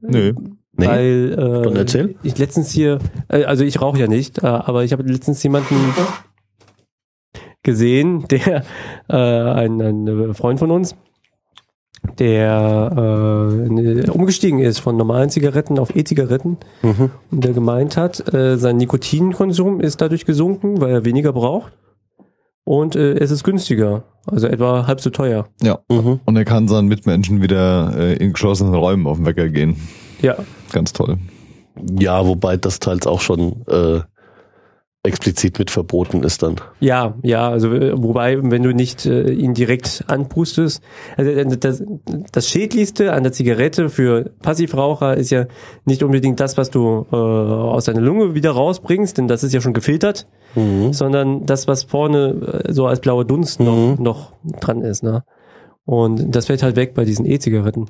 Nö. 0.01 0.33
Nee. 0.77 0.87
Weil 0.87 1.33
äh, 1.33 1.63
Dann 1.65 1.75
erzähl. 1.77 2.15
ich 2.23 2.39
letztens 2.39 2.71
hier, 2.71 3.01
äh, 3.29 3.43
also 3.45 3.65
ich 3.65 3.83
rauche 3.83 3.99
ja 3.99 4.07
nicht, 4.07 4.43
äh, 4.45 4.47
aber 4.47 4.85
ich 4.85 4.93
habe 4.93 5.03
letztens 5.03 5.43
jemanden 5.43 5.75
gesehen, 7.65 8.27
der 8.31 8.63
äh, 9.09 9.15
ein, 9.17 9.81
ein 9.83 10.35
Freund 10.35 10.61
von 10.61 10.71
uns, 10.71 10.95
der 12.21 12.93
äh, 12.97 14.11
umgestiegen 14.11 14.61
ist 14.61 14.79
von 14.79 14.97
normalen 14.97 15.29
Zigaretten 15.31 15.79
auf 15.79 15.95
E-Zigaretten 15.95 16.59
Mhm. 16.83 17.11
und 17.33 17.45
der 17.45 17.53
gemeint 17.53 17.97
hat, 17.97 18.33
äh, 18.33 18.57
sein 18.57 18.77
Nikotinkonsum 18.77 19.81
ist 19.81 20.01
dadurch 20.01 20.25
gesunken, 20.25 20.81
weil 20.81 20.91
er 20.93 21.05
weniger 21.05 21.33
braucht 21.33 21.73
und 22.65 22.97
äh, 22.97 23.15
es 23.15 23.31
ist 23.31 23.45
günstiger, 23.45 24.05
also 24.27 24.47
etwa 24.47 24.87
halb 24.87 25.01
so 25.01 25.11
teuer. 25.11 25.47
Ja. 25.63 25.81
Mhm. 25.91 26.21
Und 26.25 26.37
er 26.37 26.45
kann 26.45 26.69
seinen 26.69 26.89
Mitmenschen 26.89 27.43
wieder 27.43 27.95
äh, 27.97 28.15
in 28.15 28.33
geschlossenen 28.33 28.75
Räumen 28.75 29.07
auf 29.07 29.17
den 29.17 29.27
Wecker 29.27 29.49
gehen. 29.49 29.77
Ja, 30.23 30.37
Ganz 30.73 30.93
toll. 30.93 31.19
Ja, 31.99 32.27
wobei 32.27 32.57
das 32.57 32.79
teils 32.79 33.07
auch 33.07 33.21
schon 33.21 33.65
äh, 33.67 34.01
explizit 35.03 35.59
mit 35.59 35.71
verboten 35.71 36.23
ist 36.25 36.43
dann. 36.43 36.57
Ja, 36.79 37.15
ja, 37.23 37.49
also 37.49 37.73
äh, 37.73 37.93
wobei, 37.97 38.39
wenn 38.43 38.63
du 38.63 38.75
nicht 38.75 39.07
äh, 39.07 39.31
ihn 39.33 39.55
direkt 39.55 40.05
anpustest, 40.09 40.83
also 41.17 41.31
äh, 41.31 41.47
das, 41.57 41.83
das 42.33 42.49
Schädlichste 42.49 43.15
an 43.15 43.23
der 43.23 43.33
Zigarette 43.33 43.89
für 43.89 44.31
Passivraucher 44.43 45.17
ist 45.17 45.31
ja 45.31 45.47
nicht 45.87 46.03
unbedingt 46.03 46.39
das, 46.39 46.59
was 46.59 46.69
du 46.71 47.07
äh, 47.11 47.17
aus 47.17 47.87
deiner 47.87 48.03
Lunge 48.03 48.35
wieder 48.35 48.51
rausbringst, 48.51 49.17
denn 49.17 49.27
das 49.27 49.43
ist 49.43 49.55
ja 49.55 49.61
schon 49.61 49.73
gefiltert, 49.75 50.27
Mhm. 50.57 50.93
sondern 50.93 51.47
das, 51.47 51.69
was 51.69 51.85
vorne 51.85 52.65
äh, 52.67 52.73
so 52.73 52.87
als 52.87 53.01
blauer 53.01 53.25
Dunst 53.25 53.61
noch, 53.61 53.97
Mhm. 53.97 54.03
noch 54.03 54.33
dran 54.61 54.83
ist. 54.83 55.03
Ne? 55.03 55.23
Und 55.87 56.35
das 56.35 56.47
fällt 56.47 56.63
halt 56.63 56.77
weg 56.77 56.93
bei 56.95 57.05
diesen 57.05 57.25
E-Zigaretten. 57.25 57.87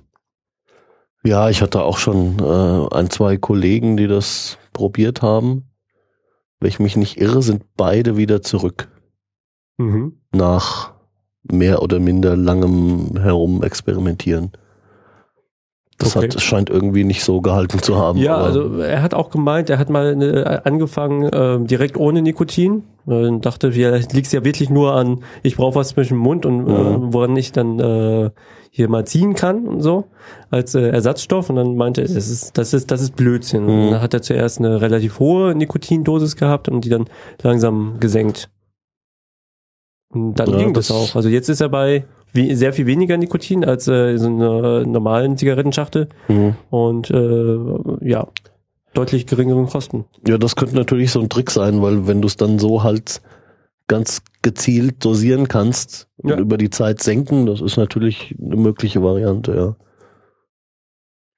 Ja, 1.24 1.50
ich 1.50 1.60
hatte 1.60 1.82
auch 1.82 1.98
schon 1.98 2.36
äh, 2.38 2.94
ein, 2.94 3.10
zwei 3.10 3.36
Kollegen, 3.36 3.96
die 3.96 4.06
das 4.06 4.58
probiert 4.72 5.22
haben. 5.22 5.69
Wenn 6.60 6.68
ich 6.68 6.78
mich 6.78 6.96
nicht 6.96 7.20
irre, 7.20 7.42
sind 7.42 7.64
beide 7.76 8.16
wieder 8.16 8.42
zurück 8.42 8.88
Mhm. 9.78 10.12
nach 10.32 10.92
mehr 11.50 11.82
oder 11.82 11.98
minder 12.00 12.36
langem 12.36 13.16
Herumexperimentieren. 13.18 14.52
Das 15.96 16.16
Okay. 16.16 16.28
hat, 16.28 16.40
scheint 16.40 16.70
irgendwie 16.70 17.04
nicht 17.04 17.24
so 17.24 17.40
gehalten 17.40 17.78
zu 17.82 17.96
haben. 17.98 18.18
Ja, 18.18 18.36
also 18.36 18.78
er 18.78 19.02
hat 19.02 19.12
auch 19.14 19.30
gemeint, 19.30 19.68
er 19.70 19.78
hat 19.78 19.90
mal 19.90 20.20
äh, 20.22 20.60
angefangen 20.64 21.24
äh, 21.24 21.58
direkt 21.66 21.96
ohne 21.98 22.22
Nikotin. 22.22 22.84
Und 23.06 23.44
dachte, 23.44 23.72
vielleicht 23.72 24.12
liegt 24.12 24.26
es 24.26 24.32
ja 24.32 24.44
wirklich 24.44 24.70
nur 24.70 24.94
an, 24.94 25.22
ich 25.42 25.56
brauche 25.56 25.74
was 25.76 25.88
zwischen 25.88 26.14
dem 26.14 26.22
Mund 26.22 26.44
und 26.46 26.64
Mhm. 26.64 26.70
äh, 26.70 27.12
woran 27.12 27.36
ich 27.36 27.52
dann 27.52 27.78
äh, 27.80 28.30
hier 28.72 28.88
mal 28.88 29.04
ziehen 29.04 29.34
kann 29.34 29.66
und 29.66 29.80
so 29.80 30.04
als 30.50 30.74
äh, 30.76 30.88
Ersatzstoff. 30.88 31.50
Und 31.50 31.56
dann 31.56 31.76
meinte 31.76 32.02
er, 32.02 32.06
das 32.08 32.28
ist, 32.28 32.56
das 32.56 32.72
ist, 32.72 32.90
das 32.90 33.02
ist 33.02 33.16
Blödsinn. 33.16 33.64
Mhm. 33.64 33.68
Und 33.70 33.90
dann 33.92 34.00
hat 34.02 34.14
er 34.14 34.22
zuerst 34.22 34.58
eine 34.60 34.80
relativ 34.80 35.18
hohe 35.18 35.54
Nikotindosis 35.54 36.36
gehabt 36.36 36.68
und 36.68 36.84
die 36.84 36.88
dann 36.88 37.06
langsam 37.42 37.96
gesenkt. 38.00 38.48
Und 40.12 40.34
dann 40.34 40.50
Ja, 40.50 40.56
ging 40.58 40.74
das, 40.74 40.88
das- 40.88 40.96
auch. 40.96 41.16
Also 41.16 41.28
jetzt 41.28 41.48
ist 41.48 41.60
er 41.60 41.68
bei 41.68 42.04
wie, 42.32 42.54
sehr 42.54 42.72
viel 42.72 42.86
weniger 42.86 43.16
Nikotin 43.16 43.64
als 43.64 43.88
äh, 43.88 44.16
so 44.16 44.28
einer 44.28 44.86
normalen 44.86 45.36
Zigarettenschachtel 45.36 46.08
Mhm. 46.28 46.54
und 46.70 47.10
äh, 47.10 47.58
ja, 48.08 48.28
deutlich 48.94 49.26
geringeren 49.26 49.66
Kosten. 49.66 50.04
Ja, 50.26 50.38
das 50.38 50.54
könnte 50.54 50.76
natürlich 50.76 51.10
so 51.10 51.20
ein 51.20 51.28
Trick 51.28 51.50
sein, 51.50 51.82
weil 51.82 52.06
wenn 52.06 52.20
du 52.22 52.26
es 52.28 52.36
dann 52.36 52.60
so 52.60 52.84
halt 52.84 53.20
ganz 53.88 54.22
gezielt 54.42 55.04
dosieren 55.04 55.48
kannst 55.48 56.08
Ja. 56.22 56.34
und 56.34 56.40
über 56.40 56.56
die 56.56 56.70
Zeit 56.70 57.02
senken, 57.02 57.46
das 57.46 57.60
ist 57.60 57.76
natürlich 57.76 58.34
eine 58.40 58.56
mögliche 58.56 59.02
Variante, 59.02 59.54
ja. 59.54 59.76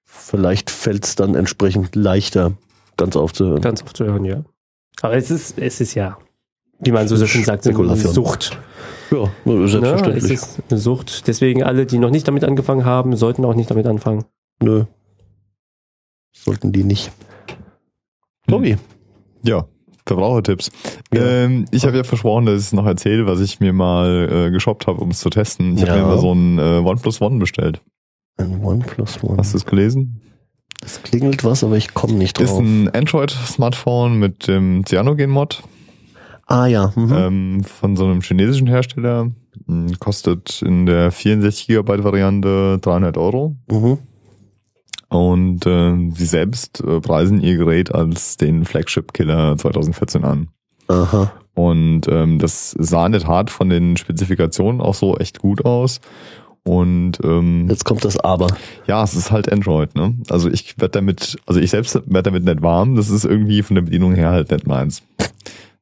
Vielleicht 0.05 0.71
fällt 0.71 1.05
es 1.05 1.15
dann 1.17 1.35
entsprechend 1.35 1.97
leichter, 1.97 2.53
ganz 2.97 3.17
aufzuhören. 3.17 3.61
Ganz 3.63 3.83
oft 3.83 3.97
zu 3.97 4.05
hören, 4.05 4.25
ja. 4.25 4.45
Aber 5.01 5.15
es 5.17 5.31
ist, 5.31 5.59
es 5.59 5.81
ist 5.81 5.95
ja, 5.95 6.19
wie 6.81 6.93
man 6.93 7.09
so 7.09 7.17
schön 7.27 7.45
sagt, 7.45 7.67
eine. 7.67 7.97
Sucht. 7.97 8.59
ja, 9.11 9.31
Ne? 9.45 9.65
Es 9.65 9.73
selbstverständlich. 9.73 10.33
ist 10.33 10.63
eine 10.71 10.79
Sucht. 10.79 11.27
Deswegen 11.27 11.63
alle, 11.65 11.87
die 11.87 11.99
noch 11.99 12.11
nicht 12.11 12.29
damit 12.29 12.45
angefangen 12.45 12.85
haben, 12.85 13.17
sollten 13.17 13.45
auch 13.45 13.55
nicht 13.55 13.71
damit 13.71 13.87
anfangen. 13.87 14.25
Nö. 14.63 14.85
Sollten 16.33 16.73
die 16.73 16.85
nicht. 16.85 17.11
Tobi. 18.49 18.77
Ja, 19.45 19.67
Verbrauchertipps. 20.07 20.71
Ja. 21.13 21.23
Ähm, 21.23 21.67
ich 21.71 21.85
habe 21.85 21.97
ja 21.97 22.05
versprochen, 22.05 22.47
dass 22.47 22.61
ich 22.61 22.67
es 22.67 22.73
noch 22.73 22.87
erzähle, 22.87 23.27
was 23.27 23.41
ich 23.41 23.61
mir 23.61 23.73
mal 23.73 24.29
äh, 24.31 24.51
geshoppt 24.51 24.87
habe, 24.87 25.01
um 25.01 25.11
es 25.11 25.21
zu 25.21 25.31
testen. 25.31 25.77
Ich 25.77 25.83
Ja. 25.85 25.89
habe 25.91 26.01
mir 26.03 26.07
mal 26.09 26.19
so 26.19 26.33
ein 26.35 26.59
äh, 26.59 26.63
OnePlus 26.85 27.21
One 27.21 27.39
bestellt. 27.39 27.81
Ein 28.39 28.65
OnePlus 28.65 29.23
One. 29.23 29.37
Hast 29.39 29.53
du 29.53 29.59
es 29.59 29.67
gelesen? 29.67 30.21
Das 30.81 31.03
klingelt 31.03 31.45
was, 31.45 31.63
aber 31.63 31.77
ich 31.77 31.95
komme 31.95 32.15
nicht 32.15 32.41
Ist 32.41 32.51
drauf. 32.51 32.59
ein 32.61 32.89
Android-Smartphone 32.93 34.19
mit 34.19 34.49
dem 34.49 34.85
Cyanogen-Mod 34.85 35.63
ah 36.47 36.67
ja. 36.67 36.93
Mhm. 36.97 37.13
ähm, 37.17 37.65
von 37.65 37.97
so 37.97 38.05
einem 38.05 38.21
chinesischen 38.21 38.67
Hersteller. 38.67 39.31
Mm, 39.67 39.93
Kostet 40.01 40.61
in 40.63 40.87
der 40.87 41.13
64 41.13 41.69
GB 41.69 42.03
Variante 42.05 42.79
300 42.81 43.17
Euro. 43.17 43.55
Mhm. 43.71 43.99
Und 45.13 45.67
äh, 45.67 45.95
sie 46.15 46.25
selbst 46.25 46.83
äh, 46.83 47.01
preisen 47.01 47.41
ihr 47.41 47.57
Gerät 47.57 47.95
als 47.95 48.37
den 48.37 48.65
Flagship-Killer 48.65 49.57
2014 49.57 50.25
an. 50.25 50.49
Aha. 50.89 51.33
Und 51.55 52.09
ähm, 52.09 52.39
das 52.39 52.71
sah 52.79 53.07
in 53.07 53.13
der 53.13 53.21
Tat 53.21 53.51
von 53.51 53.69
den 53.69 53.97
Spezifikationen 53.97 54.81
auch 54.81 54.95
so 54.95 55.17
echt 55.19 55.39
gut 55.39 55.65
aus. 55.65 56.01
Und 56.65 57.19
ähm, 57.25 57.67
Jetzt 57.69 57.85
kommt 57.85 58.05
das 58.05 58.19
Aber. 58.19 58.47
ja, 58.87 59.03
es 59.03 59.15
ist 59.15 59.33
halt 59.33 59.51
Android, 59.53 59.95
ne? 59.97 60.15
Also 60.31 60.49
ich 60.49 60.79
werde 60.79 60.93
damit, 60.93 61.37
also 61.45 61.61
ich 61.61 61.71
selbst 61.71 61.95
werde 61.95 62.31
damit 62.31 62.45
nicht 62.45 62.63
warm. 62.63 62.95
Das 62.95 63.11
ist 63.11 63.25
irgendwie 63.25 63.63
von 63.63 63.75
der 63.75 63.83
Bedienung 63.83 64.15
her 64.15 64.31
halt 64.31 64.51
nicht 64.51 64.67
meins. 64.67 65.03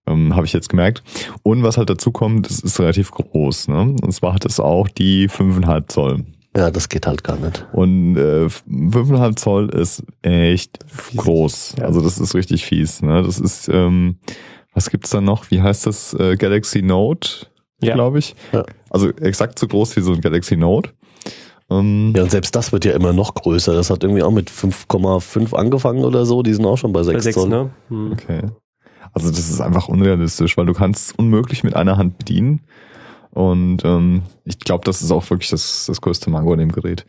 Ähm, 0.06 0.34
Habe 0.34 0.46
ich 0.46 0.52
jetzt 0.54 0.70
gemerkt. 0.70 1.02
Und 1.42 1.62
was 1.62 1.76
halt 1.76 1.90
dazu 1.90 2.10
kommt, 2.10 2.50
es 2.50 2.60
ist 2.60 2.80
relativ 2.80 3.10
groß, 3.10 3.68
ne? 3.68 3.94
Und 4.02 4.12
zwar 4.12 4.32
hat 4.32 4.46
es 4.46 4.58
auch 4.58 4.88
die 4.88 5.28
5,5 5.28 5.86
Zoll. 5.88 6.24
Ja, 6.56 6.70
das 6.70 6.88
geht 6.88 7.06
halt 7.06 7.22
gar 7.22 7.36
nicht. 7.36 7.66
Und 7.72 8.16
äh, 8.16 8.46
5,5 8.46 9.36
Zoll 9.36 9.68
ist 9.70 10.02
echt 10.22 10.78
groß. 11.16 11.76
Ja. 11.78 11.84
Also 11.84 12.00
das 12.00 12.18
ist 12.18 12.34
richtig 12.34 12.64
fies. 12.64 13.02
Ne? 13.02 13.22
Das 13.22 13.38
ist, 13.38 13.68
ähm, 13.68 14.16
was 14.74 14.90
gibt's 14.90 15.10
da 15.10 15.20
noch? 15.20 15.50
Wie 15.50 15.62
heißt 15.62 15.86
das? 15.86 16.12
Äh, 16.14 16.36
Galaxy 16.36 16.82
Note, 16.82 17.46
Ja. 17.80 17.94
glaube 17.94 18.18
ich. 18.18 18.34
Ja. 18.52 18.64
Also 18.90 19.10
exakt 19.10 19.58
so 19.60 19.68
groß 19.68 19.94
wie 19.96 20.00
so 20.00 20.12
ein 20.12 20.20
Galaxy 20.20 20.56
Note. 20.56 20.90
Ähm, 21.70 22.12
Ja, 22.16 22.24
und 22.24 22.32
selbst 22.32 22.56
das 22.56 22.72
wird 22.72 22.84
ja 22.84 22.92
immer 22.94 23.12
noch 23.12 23.34
größer. 23.34 23.72
Das 23.72 23.88
hat 23.90 24.02
irgendwie 24.02 24.24
auch 24.24 24.32
mit 24.32 24.50
5,5 24.50 25.54
angefangen 25.54 26.04
oder 26.04 26.26
so. 26.26 26.42
Die 26.42 26.52
sind 26.52 26.66
auch 26.66 26.78
schon 26.78 26.92
bei 26.92 27.04
6, 27.04 27.14
Bei 27.14 27.20
sechs, 27.20 27.34
Zoll. 27.36 27.48
ne? 27.48 27.70
Hm. 27.90 28.12
Okay. 28.12 28.40
Also 29.12 29.30
das 29.30 29.38
ist 29.50 29.60
einfach 29.60 29.88
unrealistisch, 29.88 30.56
weil 30.56 30.66
du 30.66 30.72
kannst 30.72 31.10
es 31.10 31.12
unmöglich 31.16 31.62
mit 31.64 31.74
einer 31.76 31.96
Hand 31.96 32.18
bedienen. 32.18 32.62
Und 33.32 33.84
ähm, 33.84 34.22
ich 34.44 34.58
glaube, 34.58 34.84
das 34.84 35.02
ist 35.02 35.12
auch 35.12 35.28
wirklich 35.30 35.50
das, 35.50 35.86
das 35.86 36.00
größte 36.00 36.30
Mango 36.30 36.52
an 36.52 36.58
dem 36.58 36.72
Gerät. 36.72 37.06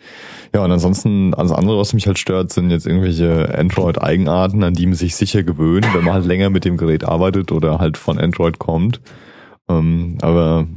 Ja, 0.53 0.63
und 0.63 0.71
ansonsten, 0.71 1.33
alles 1.33 1.51
andere, 1.51 1.79
was 1.79 1.93
mich 1.93 2.05
halt 2.05 2.19
stört, 2.19 2.53
sind 2.53 2.69
jetzt 2.69 2.85
irgendwelche 2.85 3.57
Android-Eigenarten, 3.57 4.63
an 4.63 4.75
die 4.75 4.85
man 4.85 4.95
sich 4.95 5.15
sicher 5.15 5.41
gewöhnt, 5.41 5.87
wenn 5.93 6.03
man 6.03 6.13
halt 6.13 6.25
länger 6.25 6.51
mit 6.51 6.63
dem 6.63 6.77
Gerät 6.77 7.03
arbeitet 7.03 7.51
oder 7.51 7.79
halt 7.79 7.97
von 7.97 8.19
Android 8.19 8.59
kommt. 8.59 9.01
Ähm, 9.67 10.17
aber 10.21 10.67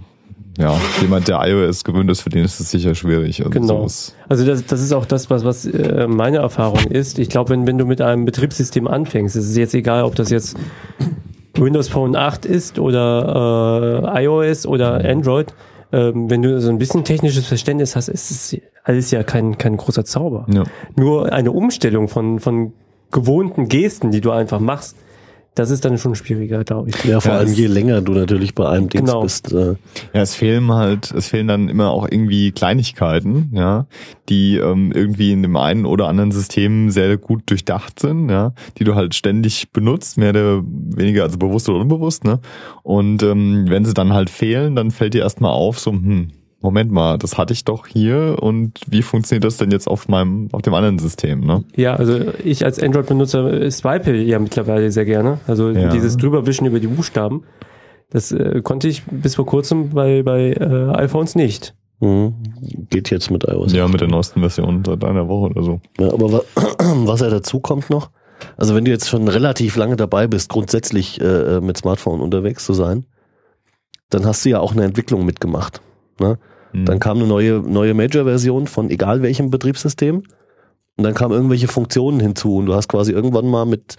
ja, 0.56 0.80
jemand, 1.02 1.26
der 1.28 1.40
iOS 1.46 1.82
gewöhnt 1.84 2.08
ist, 2.10 2.20
für 2.22 2.30
den 2.30 2.44
ist 2.44 2.60
es 2.60 2.70
sicher 2.70 2.94
schwierig. 2.94 3.40
Also 3.40 3.50
Genau. 3.50 3.66
sowas- 3.82 4.14
Also 4.28 4.46
das, 4.46 4.64
das 4.64 4.80
ist 4.80 4.92
auch 4.92 5.04
das, 5.04 5.28
was, 5.28 5.44
was 5.44 5.66
äh, 5.66 6.06
meine 6.06 6.38
Erfahrung 6.38 6.84
ist. 6.86 7.18
Ich 7.18 7.28
glaube, 7.28 7.50
wenn, 7.50 7.66
wenn 7.66 7.76
du 7.76 7.84
mit 7.86 8.00
einem 8.00 8.24
Betriebssystem 8.24 8.86
anfängst, 8.86 9.34
ist 9.36 9.48
es 9.50 9.56
jetzt 9.56 9.74
egal, 9.74 10.04
ob 10.04 10.14
das 10.14 10.30
jetzt 10.30 10.56
Windows 11.58 11.88
Phone 11.88 12.16
8 12.16 12.44
ist 12.46 12.78
oder 12.78 14.02
äh, 14.14 14.24
iOS 14.24 14.66
oder 14.66 15.04
Android. 15.04 15.54
Ähm, 15.92 16.28
wenn 16.28 16.42
du 16.42 16.60
so 16.60 16.70
ein 16.70 16.78
bisschen 16.78 17.04
technisches 17.04 17.46
Verständnis 17.46 17.94
hast, 17.94 18.08
ist 18.08 18.30
es 18.30 18.60
alles 18.82 19.10
ja 19.10 19.22
kein, 19.22 19.58
kein 19.58 19.76
großer 19.76 20.04
Zauber. 20.04 20.46
Ja. 20.52 20.64
Nur 20.96 21.32
eine 21.32 21.52
Umstellung 21.52 22.08
von, 22.08 22.40
von 22.40 22.72
gewohnten 23.10 23.68
Gesten, 23.68 24.10
die 24.10 24.20
du 24.20 24.30
einfach 24.30 24.60
machst, 24.60 24.96
das 25.54 25.70
ist 25.70 25.84
dann 25.84 25.98
schon 25.98 26.14
schwieriger, 26.14 26.64
glaube 26.64 26.90
ich. 26.90 27.04
Ja, 27.04 27.20
vor 27.20 27.32
Ja, 27.32 27.38
allem 27.38 27.52
je 27.52 27.66
länger 27.66 28.00
du 28.00 28.12
natürlich 28.12 28.54
bei 28.54 28.68
einem 28.68 28.88
Dings 28.88 29.08
Genau. 29.08 29.22
bist. 29.22 29.52
Äh, 29.52 29.74
Ja, 30.12 30.22
es 30.22 30.34
fehlen 30.34 30.72
halt, 30.72 31.10
es 31.12 31.28
fehlen 31.28 31.46
dann 31.48 31.68
immer 31.68 31.90
auch 31.90 32.08
irgendwie 32.10 32.50
Kleinigkeiten, 32.52 33.50
ja, 33.52 33.86
die 34.28 34.56
ähm, 34.56 34.90
irgendwie 34.92 35.32
in 35.32 35.42
dem 35.42 35.56
einen 35.56 35.86
oder 35.86 36.08
anderen 36.08 36.32
System 36.32 36.90
sehr 36.90 37.16
gut 37.16 37.42
durchdacht 37.46 38.00
sind, 38.00 38.30
ja, 38.30 38.52
die 38.78 38.84
du 38.84 38.94
halt 38.94 39.14
ständig 39.14 39.70
benutzt, 39.72 40.18
mehr 40.18 40.30
oder 40.30 40.62
weniger, 40.64 41.22
also 41.22 41.38
bewusst 41.38 41.68
oder 41.68 41.80
unbewusst, 41.80 42.24
ne? 42.24 42.40
Und 42.82 43.22
ähm, 43.22 43.66
wenn 43.68 43.84
sie 43.84 43.94
dann 43.94 44.12
halt 44.12 44.30
fehlen, 44.30 44.74
dann 44.76 44.90
fällt 44.90 45.14
dir 45.14 45.22
erstmal 45.22 45.52
auf, 45.52 45.78
so, 45.78 45.92
hm, 45.92 46.28
Moment 46.64 46.90
mal, 46.90 47.18
das 47.18 47.36
hatte 47.36 47.52
ich 47.52 47.64
doch 47.66 47.86
hier 47.86 48.38
und 48.40 48.80
wie 48.88 49.02
funktioniert 49.02 49.44
das 49.44 49.58
denn 49.58 49.70
jetzt 49.70 49.86
auf 49.86 50.08
meinem, 50.08 50.48
auf 50.52 50.62
dem 50.62 50.72
anderen 50.72 50.98
System, 50.98 51.40
ne? 51.40 51.62
Ja, 51.76 51.94
also 51.94 52.18
ich 52.42 52.64
als 52.64 52.82
Android-Benutzer 52.82 53.52
äh, 53.52 53.70
swipe 53.70 54.16
ja 54.16 54.38
mittlerweile 54.38 54.90
sehr 54.90 55.04
gerne. 55.04 55.40
Also 55.46 55.68
Ja. 55.70 55.90
dieses 55.90 56.16
drüberwischen 56.16 56.66
über 56.66 56.80
die 56.80 56.86
Buchstaben, 56.86 57.42
das 58.08 58.32
äh, 58.32 58.62
konnte 58.62 58.88
ich 58.88 59.02
bis 59.04 59.34
vor 59.34 59.44
kurzem 59.44 59.90
bei, 59.90 60.22
bei 60.22 60.52
äh, 60.52 60.96
iPhones 60.96 61.34
nicht. 61.34 61.74
Mhm. 62.00 62.32
Geht 62.88 63.10
jetzt 63.10 63.30
mit 63.30 63.44
iOS. 63.44 63.74
Ja, 63.74 63.86
mit 63.86 64.00
der 64.00 64.08
neuesten 64.08 64.40
Version 64.40 64.82
seit 64.86 65.04
einer 65.04 65.28
Woche 65.28 65.50
oder 65.50 65.62
so. 65.62 65.80
Ja, 65.98 66.14
aber 66.14 66.32
wa 66.32 66.40
was 67.04 67.20
ja 67.20 67.28
dazu 67.28 67.60
kommt 67.60 67.90
noch, 67.90 68.08
also 68.56 68.74
wenn 68.74 68.86
du 68.86 68.90
jetzt 68.90 69.10
schon 69.10 69.28
relativ 69.28 69.76
lange 69.76 69.96
dabei 69.96 70.26
bist, 70.28 70.48
grundsätzlich 70.48 71.20
äh, 71.20 71.60
mit 71.60 71.76
Smartphone 71.76 72.22
unterwegs 72.22 72.64
zu 72.64 72.72
sein, 72.72 73.04
dann 74.08 74.24
hast 74.24 74.46
du 74.46 74.48
ja 74.48 74.60
auch 74.60 74.72
eine 74.72 74.84
Entwicklung 74.84 75.26
mitgemacht. 75.26 75.82
Ne? 76.20 76.38
Mhm. 76.74 76.84
Dann 76.84 77.00
kam 77.00 77.18
eine 77.18 77.26
neue, 77.26 77.60
neue 77.60 77.94
Major-Version 77.94 78.66
von 78.66 78.90
egal 78.90 79.22
welchem 79.22 79.50
Betriebssystem 79.50 80.22
und 80.96 81.04
dann 81.04 81.14
kamen 81.14 81.34
irgendwelche 81.34 81.68
Funktionen 81.68 82.20
hinzu 82.20 82.56
und 82.56 82.66
du 82.66 82.74
hast 82.74 82.88
quasi 82.88 83.12
irgendwann 83.12 83.48
mal 83.48 83.64
mit, 83.64 83.96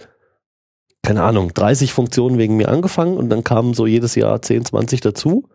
keine 1.02 1.22
Ahnung, 1.22 1.52
30 1.54 1.92
Funktionen 1.92 2.38
wegen 2.38 2.56
mir 2.56 2.68
angefangen 2.68 3.16
und 3.16 3.28
dann 3.30 3.44
kamen 3.44 3.74
so 3.74 3.86
jedes 3.86 4.14
Jahr 4.14 4.40
10, 4.40 4.66
20 4.66 5.00
dazu 5.00 5.48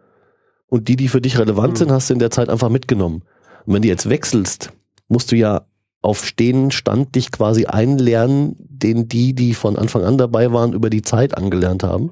und 0.67 0.87
die, 0.87 0.95
die 0.95 1.07
für 1.07 1.21
dich 1.21 1.37
relevant 1.37 1.73
Mhm. 1.73 1.77
sind, 1.77 1.91
hast 1.91 2.09
du 2.09 2.13
in 2.13 2.19
der 2.19 2.31
Zeit 2.31 2.49
einfach 2.49 2.69
mitgenommen. 2.69 3.23
Und 3.65 3.73
wenn 3.73 3.81
du 3.81 3.87
jetzt 3.87 4.09
wechselst, 4.09 4.71
musst 5.07 5.31
du 5.31 5.35
ja 5.35 5.65
auf 6.01 6.25
stehenden 6.25 6.71
Stand 6.71 7.13
dich 7.15 7.31
quasi 7.31 7.65
einlernen, 7.65 8.55
den 8.57 9.07
die, 9.07 9.35
die 9.35 9.53
von 9.53 9.77
Anfang 9.77 10.03
an 10.03 10.17
dabei 10.17 10.51
waren, 10.51 10.73
über 10.73 10.89
die 10.89 11.03
Zeit 11.03 11.37
angelernt 11.37 11.83
haben. 11.83 12.11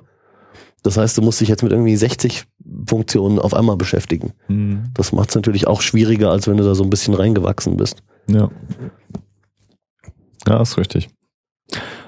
Das 0.84 0.97
heißt, 0.97 1.17
du 1.17 1.21
musst 1.21 1.41
dich 1.41 1.49
jetzt 1.49 1.63
mit 1.63 1.71
irgendwie 1.71 1.95
60 1.95 2.45
Funktionen 2.88 3.39
auf 3.39 3.53
einmal 3.53 3.75
beschäftigen. 3.77 4.32
Mhm. 4.47 4.86
Das 4.93 5.11
macht 5.11 5.30
es 5.30 5.36
natürlich 5.36 5.67
auch 5.67 5.82
schwieriger, 5.82 6.32
als 6.32 6.47
wenn 6.47 6.57
du 6.57 6.63
da 6.63 6.75
so 6.75 6.84
ein 6.84 6.89
bisschen 6.89 7.13
reingewachsen 7.13 7.77
bist. 7.77 8.01
Ja. 8.27 8.49
Ja, 10.47 10.61
ist 10.61 10.77
richtig. 10.77 11.09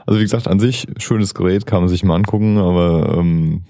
Also 0.05 0.19
wie 0.19 0.23
gesagt, 0.23 0.47
an 0.47 0.59
sich 0.59 0.87
schönes 0.97 1.33
Gerät, 1.33 1.65
kann 1.65 1.81
man 1.81 1.89
sich 1.89 2.03
mal 2.03 2.15
angucken, 2.15 2.57
aber 2.57 3.17
ähm, 3.17 3.63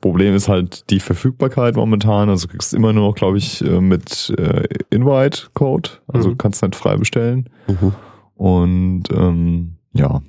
Problem 0.00 0.34
ist 0.34 0.48
halt 0.48 0.90
die 0.90 1.00
Verfügbarkeit 1.00 1.76
momentan. 1.76 2.28
Also 2.28 2.46
du 2.46 2.52
kriegst 2.52 2.74
immer 2.74 2.92
nur 2.92 3.08
noch, 3.08 3.14
glaube 3.14 3.38
ich, 3.38 3.64
äh, 3.64 3.80
mit 3.80 4.32
äh, 4.38 4.64
Invite-Code, 4.90 5.90
also 6.08 6.30
Mhm. 6.30 6.38
kannst 6.38 6.62
nicht 6.62 6.76
frei 6.76 6.96
bestellen. 6.96 7.48
Mhm. 7.66 7.92
Und 8.34 9.04
ähm, 9.10 9.76
ja, 9.94 10.20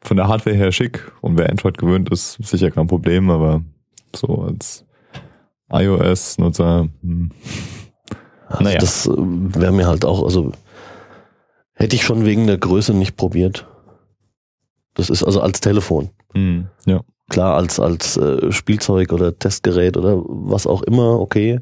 von 0.00 0.16
der 0.16 0.28
Hardware 0.28 0.56
her 0.56 0.72
schick 0.72 1.12
und 1.20 1.38
wer 1.38 1.50
Android 1.50 1.78
gewöhnt 1.78 2.10
ist, 2.10 2.38
sicher 2.44 2.70
kein 2.70 2.86
Problem, 2.86 3.30
aber 3.30 3.62
so 4.14 4.42
als 4.42 4.84
iOS-Nutzer, 5.70 6.88
hm, 7.02 7.30
Also 8.48 8.64
Naja. 8.64 8.78
Das 8.78 9.06
äh, 9.06 9.12
wäre 9.16 9.72
mir 9.72 9.86
halt 9.86 10.04
auch, 10.04 10.22
also 10.22 10.52
hätte 11.74 11.96
ich 11.96 12.04
schon 12.04 12.24
wegen 12.24 12.46
der 12.46 12.58
Größe 12.58 12.94
nicht 12.94 13.16
probiert. 13.16 13.66
Das 14.94 15.10
ist 15.10 15.22
also 15.22 15.40
als 15.40 15.60
Telefon. 15.60 16.10
hm, 16.34 16.66
ja. 16.86 17.00
Klar, 17.30 17.56
als, 17.56 17.78
als 17.78 18.16
äh, 18.16 18.50
Spielzeug 18.50 19.12
oder 19.12 19.38
Testgerät 19.38 19.98
oder 19.98 20.16
was 20.24 20.66
auch 20.66 20.82
immer, 20.82 21.20
okay. 21.20 21.60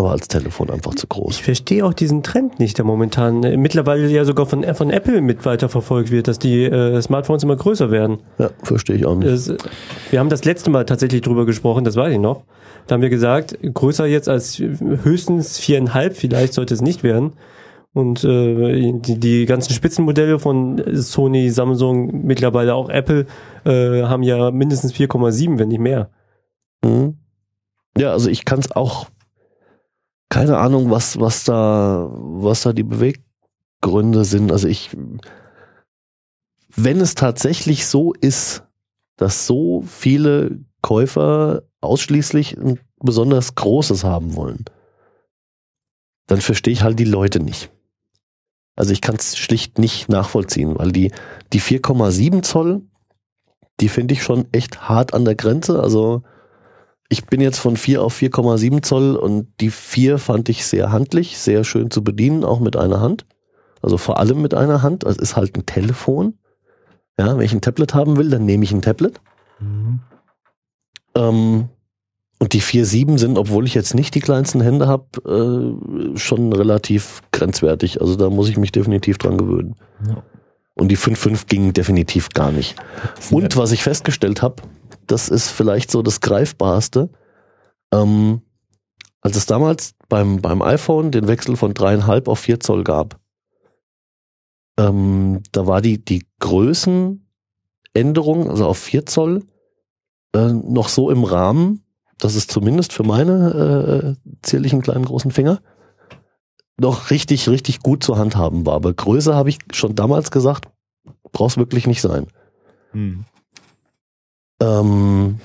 Aber 0.00 0.12
als 0.12 0.28
Telefon 0.28 0.70
einfach 0.70 0.94
zu 0.94 1.06
groß. 1.06 1.36
Ich 1.36 1.42
verstehe 1.42 1.84
auch 1.84 1.92
diesen 1.92 2.22
Trend 2.22 2.58
nicht, 2.58 2.78
der 2.78 2.86
momentan 2.86 3.44
äh, 3.44 3.58
mittlerweile 3.58 4.08
ja 4.08 4.24
sogar 4.24 4.46
von, 4.46 4.64
von 4.74 4.88
Apple 4.88 5.20
mit 5.20 5.44
weiterverfolgt 5.44 6.10
wird, 6.10 6.26
dass 6.26 6.38
die 6.38 6.64
äh, 6.64 7.02
Smartphones 7.02 7.42
immer 7.42 7.56
größer 7.56 7.90
werden. 7.90 8.16
Ja, 8.38 8.48
verstehe 8.62 8.96
ich 8.96 9.04
auch 9.04 9.14
nicht. 9.14 9.30
Das, 9.30 9.52
wir 10.08 10.18
haben 10.18 10.30
das 10.30 10.46
letzte 10.46 10.70
Mal 10.70 10.86
tatsächlich 10.86 11.20
drüber 11.20 11.44
gesprochen, 11.44 11.84
das 11.84 11.96
weiß 11.96 12.14
ich 12.14 12.18
noch. 12.18 12.44
Da 12.86 12.94
haben 12.94 13.02
wir 13.02 13.10
gesagt, 13.10 13.58
größer 13.62 14.06
jetzt 14.06 14.30
als 14.30 14.58
höchstens 14.58 15.58
viereinhalb 15.58 16.16
vielleicht 16.16 16.54
sollte 16.54 16.72
es 16.72 16.80
nicht 16.80 17.02
werden. 17.02 17.34
Und 17.92 18.24
äh, 18.24 18.92
die, 18.92 19.20
die 19.20 19.44
ganzen 19.44 19.74
Spitzenmodelle 19.74 20.38
von 20.38 20.82
Sony, 20.94 21.50
Samsung, 21.50 22.24
mittlerweile 22.24 22.74
auch 22.74 22.88
Apple 22.88 23.26
äh, 23.66 24.04
haben 24.04 24.22
ja 24.22 24.50
mindestens 24.50 24.94
4,7, 24.94 25.58
wenn 25.58 25.68
nicht 25.68 25.78
mehr. 25.78 26.08
Mhm. 26.82 27.18
Ja, 27.98 28.12
also 28.12 28.30
ich 28.30 28.46
kann 28.46 28.60
es 28.60 28.72
auch, 28.72 29.10
keine 30.30 30.58
Ahnung, 30.58 30.90
was, 30.90 31.20
was 31.20 31.44
da, 31.44 32.08
was 32.10 32.62
da 32.62 32.72
die 32.72 32.84
Beweggründe 32.84 34.24
sind. 34.24 34.50
Also 34.50 34.68
ich, 34.68 34.96
wenn 36.74 37.00
es 37.00 37.14
tatsächlich 37.14 37.86
so 37.86 38.14
ist, 38.14 38.62
dass 39.16 39.46
so 39.46 39.82
viele 39.82 40.60
Käufer 40.80 41.64
ausschließlich 41.82 42.56
ein 42.56 42.78
besonders 43.00 43.54
großes 43.56 44.04
haben 44.04 44.36
wollen, 44.36 44.64
dann 46.26 46.40
verstehe 46.40 46.72
ich 46.72 46.82
halt 46.82 46.98
die 46.98 47.04
Leute 47.04 47.40
nicht. 47.40 47.70
Also 48.76 48.92
ich 48.92 49.00
kann 49.00 49.16
es 49.16 49.36
schlicht 49.36 49.78
nicht 49.78 50.08
nachvollziehen, 50.08 50.78
weil 50.78 50.92
die, 50.92 51.12
die 51.52 51.60
4,7 51.60 52.42
Zoll, 52.42 52.82
die 53.80 53.88
finde 53.88 54.14
ich 54.14 54.22
schon 54.22 54.46
echt 54.52 54.88
hart 54.88 55.12
an 55.12 55.24
der 55.24 55.34
Grenze. 55.34 55.82
Also 55.82 56.22
ich 57.10 57.26
bin 57.26 57.40
jetzt 57.40 57.58
von 57.58 57.76
4 57.76 58.02
auf 58.02 58.16
4,7 58.16 58.82
Zoll 58.82 59.16
und 59.16 59.48
die 59.60 59.70
4 59.70 60.18
fand 60.18 60.48
ich 60.48 60.64
sehr 60.64 60.92
handlich, 60.92 61.38
sehr 61.38 61.64
schön 61.64 61.90
zu 61.90 62.04
bedienen, 62.04 62.44
auch 62.44 62.60
mit 62.60 62.76
einer 62.76 63.00
Hand. 63.00 63.26
Also 63.82 63.98
vor 63.98 64.18
allem 64.18 64.40
mit 64.40 64.54
einer 64.54 64.82
Hand. 64.82 65.02
Es 65.02 65.16
ist 65.16 65.36
halt 65.36 65.56
ein 65.56 65.66
Telefon. 65.66 66.38
Ja, 67.18 67.36
wenn 67.36 67.44
ich 67.44 67.52
ein 67.52 67.60
Tablet 67.60 67.94
haben 67.94 68.16
will, 68.16 68.30
dann 68.30 68.46
nehme 68.46 68.62
ich 68.62 68.70
ein 68.70 68.80
Tablet. 68.80 69.20
Ähm, 71.16 71.68
und 72.38 72.52
die 72.52 72.62
4,7 72.62 73.18
sind, 73.18 73.38
obwohl 73.38 73.66
ich 73.66 73.74
jetzt 73.74 73.94
nicht 73.94 74.14
die 74.14 74.20
kleinsten 74.20 74.60
Hände 74.60 74.86
habe, 74.86 76.14
äh, 76.14 76.16
schon 76.16 76.52
relativ 76.52 77.22
grenzwertig. 77.32 78.00
Also 78.00 78.14
da 78.14 78.30
muss 78.30 78.48
ich 78.48 78.56
mich 78.56 78.70
definitiv 78.70 79.18
dran 79.18 79.36
gewöhnen. 79.36 79.74
Ja. 80.06 80.22
Und 80.74 80.88
die 80.88 80.96
5,5 80.96 81.48
ging 81.48 81.72
definitiv 81.72 82.28
gar 82.28 82.52
nicht. 82.52 82.76
Und 83.32 83.56
was 83.56 83.72
ich 83.72 83.82
festgestellt 83.82 84.42
habe, 84.42 84.62
das 85.10 85.28
ist 85.28 85.50
vielleicht 85.50 85.90
so 85.90 86.02
das 86.02 86.20
Greifbarste, 86.20 87.10
ähm, 87.92 88.42
als 89.20 89.36
es 89.36 89.46
damals 89.46 89.94
beim, 90.08 90.40
beim 90.40 90.62
iPhone 90.62 91.10
den 91.10 91.28
Wechsel 91.28 91.56
von 91.56 91.74
3,5 91.74 92.28
auf 92.28 92.38
4 92.38 92.60
Zoll 92.60 92.84
gab, 92.84 93.18
ähm, 94.78 95.42
da 95.52 95.66
war 95.66 95.82
die, 95.82 96.04
die 96.04 96.26
Größenänderung, 96.38 98.48
also 98.48 98.66
auf 98.66 98.78
4 98.78 99.06
Zoll, 99.06 99.44
äh, 100.34 100.52
noch 100.52 100.88
so 100.88 101.10
im 101.10 101.24
Rahmen, 101.24 101.84
dass 102.18 102.34
es 102.34 102.46
zumindest 102.46 102.92
für 102.92 103.02
meine 103.02 104.16
äh, 104.16 104.30
zierlichen 104.42 104.82
kleinen 104.82 105.04
großen 105.04 105.30
Finger 105.30 105.60
noch 106.78 107.10
richtig, 107.10 107.48
richtig 107.48 107.80
gut 107.80 108.04
zu 108.04 108.16
handhaben 108.16 108.64
war. 108.64 108.74
Aber 108.74 108.92
Größe 108.92 109.34
habe 109.34 109.50
ich 109.50 109.58
schon 109.72 109.94
damals 109.94 110.30
gesagt, 110.30 110.68
brauchst 111.32 111.58
wirklich 111.58 111.86
nicht 111.86 112.00
sein. 112.00 112.26
Hm. 112.92 113.24
Ähm, 114.60 115.40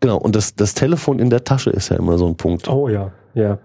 genau, 0.00 0.18
und 0.18 0.36
das, 0.36 0.54
das 0.54 0.74
Telefon 0.74 1.18
in 1.18 1.30
der 1.30 1.44
Tasche 1.44 1.70
ist 1.70 1.88
ja 1.88 1.96
immer 1.96 2.18
so 2.18 2.26
ein 2.26 2.36
Punkt. 2.36 2.68
Oh 2.68 2.88
ja, 2.88 3.12
ja. 3.34 3.58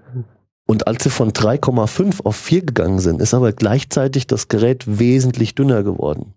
Und 0.65 0.87
als 0.87 1.03
sie 1.03 1.09
von 1.09 1.31
3,5 1.31 2.23
auf 2.23 2.35
4 2.35 2.65
gegangen 2.65 2.99
sind, 2.99 3.21
ist 3.21 3.33
aber 3.33 3.51
gleichzeitig 3.51 4.27
das 4.27 4.47
Gerät 4.47 4.99
wesentlich 4.99 5.53
dünner 5.53 5.83
geworden. 5.83 6.33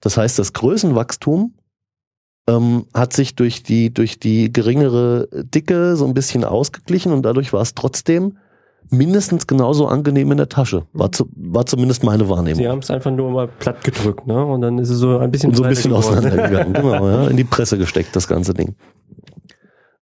Das 0.00 0.16
heißt, 0.16 0.38
das 0.38 0.52
Größenwachstum 0.52 1.54
ähm, 2.48 2.86
hat 2.92 3.12
sich 3.12 3.36
durch 3.36 3.62
die, 3.62 3.92
durch 3.92 4.18
die 4.18 4.52
geringere 4.52 5.28
Dicke 5.32 5.96
so 5.96 6.06
ein 6.06 6.14
bisschen 6.14 6.44
ausgeglichen 6.44 7.12
und 7.12 7.22
dadurch 7.22 7.52
war 7.52 7.62
es 7.62 7.74
trotzdem 7.74 8.36
mindestens 8.90 9.46
genauso 9.46 9.86
angenehm 9.86 10.30
in 10.32 10.38
der 10.38 10.48
Tasche. 10.48 10.86
War, 10.92 11.12
zu, 11.12 11.28
war 11.34 11.66
zumindest 11.66 12.04
meine 12.04 12.28
Wahrnehmung. 12.28 12.58
Sie 12.58 12.68
haben 12.68 12.80
es 12.80 12.90
einfach 12.90 13.10
nur 13.10 13.30
mal 13.30 13.48
platt 13.48 13.82
gedrückt, 13.84 14.26
ne? 14.26 14.44
Und 14.44 14.60
dann 14.60 14.78
ist 14.78 14.90
es 14.90 14.98
so 14.98 15.18
ein 15.18 15.30
bisschen 15.30 15.50
Und 15.50 15.56
so 15.56 15.62
ein 15.62 15.70
bisschen 15.70 15.90
geworden. 15.90 16.18
auseinandergegangen, 16.18 16.72
genau, 16.74 17.08
ja, 17.08 17.26
in 17.28 17.36
die 17.36 17.44
Presse 17.44 17.78
gesteckt, 17.78 18.14
das 18.14 18.28
ganze 18.28 18.54
Ding. 18.54 18.74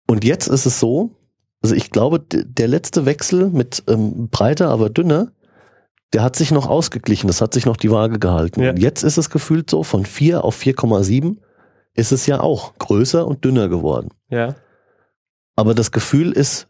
Und 0.07 0.24
jetzt 0.24 0.49
ist 0.49 0.66
es 0.66 0.80
so, 0.80 1.11
also 1.62 1.74
ich 1.74 1.91
glaube, 1.91 2.20
der 2.20 2.68
letzte 2.68 3.05
Wechsel 3.05 3.51
mit 3.51 3.82
ähm, 3.89 4.28
breiter, 4.30 4.70
aber 4.70 4.91
dünner, 4.91 5.32
der 6.12 6.22
hat 6.22 6.36
sich 6.36 6.51
noch 6.51 6.66
ausgeglichen, 6.66 7.26
das 7.26 7.41
hat 7.41 7.53
sich 7.53 7.66
noch 7.66 7.76
die 7.76 7.91
Waage 7.91 8.18
gehalten. 8.18 8.62
Ja. 8.62 8.70
Und 8.70 8.78
jetzt 8.78 9.03
ist 9.03 9.18
es 9.18 9.28
gefühlt 9.28 9.68
so, 9.68 9.82
von 9.82 10.07
4 10.07 10.45
auf 10.45 10.59
4,7 10.59 11.36
ist 11.95 12.12
es 12.12 12.26
ja 12.26 12.41
auch 12.41 12.74
größer 12.78 13.26
und 13.26 13.45
dünner 13.45 13.68
geworden. 13.68 14.09
Ja. 14.30 14.55
Aber 15.57 15.74
das 15.74 15.91
Gefühl 15.91 16.32
ist 16.32 16.68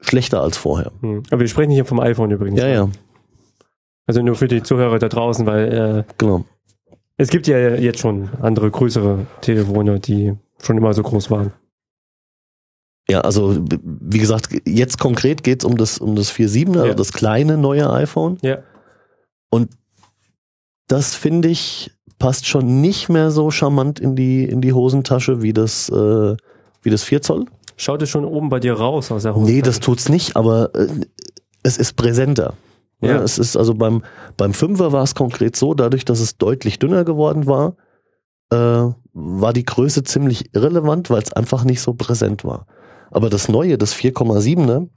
schlechter 0.00 0.42
als 0.42 0.56
vorher. 0.56 0.92
Hm. 1.00 1.22
Aber 1.30 1.40
wir 1.40 1.48
sprechen 1.48 1.70
hier 1.70 1.84
vom 1.84 2.00
iPhone 2.00 2.30
übrigens. 2.30 2.60
Ja, 2.60 2.68
ja, 2.68 2.88
Also 4.06 4.22
nur 4.22 4.36
für 4.36 4.48
die 4.48 4.62
Zuhörer 4.62 4.98
da 4.98 5.08
draußen, 5.08 5.46
weil 5.46 5.72
äh, 5.72 6.12
genau. 6.18 6.44
es 7.16 7.30
gibt 7.30 7.46
ja 7.46 7.58
jetzt 7.58 8.00
schon 8.00 8.28
andere 8.40 8.70
größere 8.70 9.26
Telefone, 9.40 10.00
die 10.00 10.34
schon 10.62 10.78
immer 10.78 10.92
so 10.94 11.02
groß 11.02 11.30
waren. 11.30 11.52
Ja, 13.08 13.20
also 13.20 13.64
wie 13.82 14.18
gesagt, 14.18 14.48
jetzt 14.66 14.98
konkret 14.98 15.44
geht's 15.44 15.64
um 15.64 15.76
das, 15.76 15.98
um 15.98 16.16
das 16.16 16.32
4.7, 16.32 16.74
also 16.74 16.86
Ja. 16.86 16.94
das 16.94 17.12
kleine 17.12 17.56
neue 17.56 17.90
iPhone. 17.92 18.38
Ja. 18.42 18.58
Und 19.50 19.70
das 20.88 21.14
finde 21.14 21.48
ich 21.48 21.92
passt 22.18 22.46
schon 22.46 22.80
nicht 22.80 23.08
mehr 23.08 23.30
so 23.30 23.50
charmant 23.50 24.00
in 24.00 24.16
die 24.16 24.44
in 24.44 24.60
die 24.60 24.72
Hosentasche 24.72 25.42
wie 25.42 25.52
das 25.52 25.88
äh, 25.90 26.36
wie 26.82 26.90
das 26.90 27.04
4 27.04 27.22
Zoll. 27.22 27.44
Schaut 27.76 28.02
es 28.02 28.08
schon 28.08 28.24
oben 28.24 28.48
bei 28.48 28.60
dir 28.60 28.74
raus 28.74 29.10
aus 29.10 29.22
der 29.22 29.34
Hose? 29.34 29.50
Nee, 29.50 29.62
das 29.62 29.80
tut's 29.80 30.08
nicht, 30.08 30.36
aber 30.36 30.74
äh, 30.74 30.88
es 31.62 31.76
ist 31.78 31.94
präsenter. 31.94 32.54
Ja. 33.00 33.16
Ja. 33.16 33.22
es 33.22 33.38
ist 33.38 33.56
also 33.56 33.74
beim, 33.74 34.02
beim 34.38 34.54
Fünfer 34.54 34.92
war 34.92 35.02
es 35.02 35.14
konkret 35.14 35.54
so, 35.56 35.74
dadurch, 35.74 36.04
dass 36.06 36.20
es 36.20 36.38
deutlich 36.38 36.78
dünner 36.78 37.04
geworden 37.04 37.46
war, 37.46 37.76
äh, 38.50 38.90
war 39.12 39.52
die 39.52 39.64
Größe 39.64 40.02
ziemlich 40.04 40.54
irrelevant, 40.54 41.10
weil 41.10 41.22
es 41.22 41.32
einfach 41.32 41.64
nicht 41.64 41.82
so 41.82 41.92
präsent 41.92 42.44
war. 42.44 42.66
Aber 43.10 43.28
das 43.28 43.48
neue, 43.48 43.76
das 43.76 43.94
4,7er, 43.94 44.88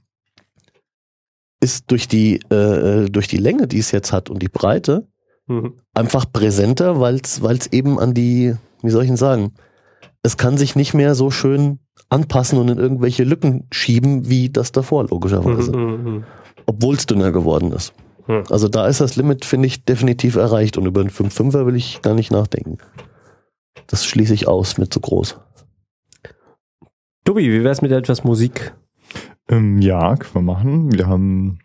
ist 1.60 1.90
durch 1.90 2.08
die, 2.08 2.36
äh, 2.50 3.10
durch 3.10 3.28
die 3.28 3.36
Länge, 3.36 3.66
die 3.66 3.78
es 3.78 3.90
jetzt 3.90 4.12
hat 4.12 4.30
und 4.30 4.40
die 4.42 4.48
Breite, 4.48 5.06
Mhm. 5.46 5.74
einfach 5.94 6.30
präsenter, 6.32 7.00
weil 7.00 7.16
es 7.16 7.66
eben 7.72 7.98
an 7.98 8.14
die, 8.14 8.54
wie 8.82 8.90
soll 8.90 9.02
ich 9.02 9.08
denn 9.08 9.16
sagen, 9.16 9.52
es 10.22 10.36
kann 10.36 10.56
sich 10.56 10.76
nicht 10.76 10.94
mehr 10.94 11.14
so 11.14 11.30
schön 11.30 11.80
anpassen 12.08 12.58
und 12.58 12.68
in 12.68 12.78
irgendwelche 12.78 13.24
Lücken 13.24 13.66
schieben, 13.70 14.28
wie 14.28 14.48
das 14.48 14.72
davor, 14.72 15.06
logischerweise. 15.08 15.76
Mhm, 15.76 16.04
mhm, 16.04 16.24
Obwohl 16.66 16.94
es 16.96 17.06
dünner 17.06 17.32
geworden 17.32 17.72
ist. 17.72 17.92
Also 18.48 18.68
da 18.68 18.86
ist 18.86 19.00
das 19.00 19.16
Limit, 19.16 19.44
finde 19.44 19.66
ich, 19.66 19.84
definitiv 19.84 20.36
erreicht. 20.36 20.78
Und 20.78 20.86
über 20.86 21.00
einen 21.00 21.10
5,5er 21.10 21.66
will 21.66 21.74
ich 21.74 22.02
gar 22.02 22.14
nicht 22.14 22.30
nachdenken. 22.30 22.78
Das 23.86 24.04
schließe 24.06 24.34
ich 24.34 24.46
aus 24.46 24.78
mit 24.78 24.92
zu 24.92 25.00
groß. 25.00 25.38
Tobi, 27.24 27.50
wie 27.50 27.64
wär's 27.64 27.82
mit 27.82 27.92
etwas 27.92 28.24
Musik? 28.24 28.74
Ähm, 29.48 29.80
ja, 29.80 30.16
können 30.16 30.34
wir 30.34 30.42
machen. 30.42 30.92
Wir 30.92 31.06
haben 31.06 31.58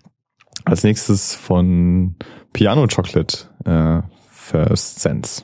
als 0.63 0.83
nächstes 0.83 1.35
von 1.35 2.15
Piano 2.51 2.87
Chocolate 2.87 3.37
äh, 3.65 4.01
First 4.31 4.99
Sense. 5.01 5.43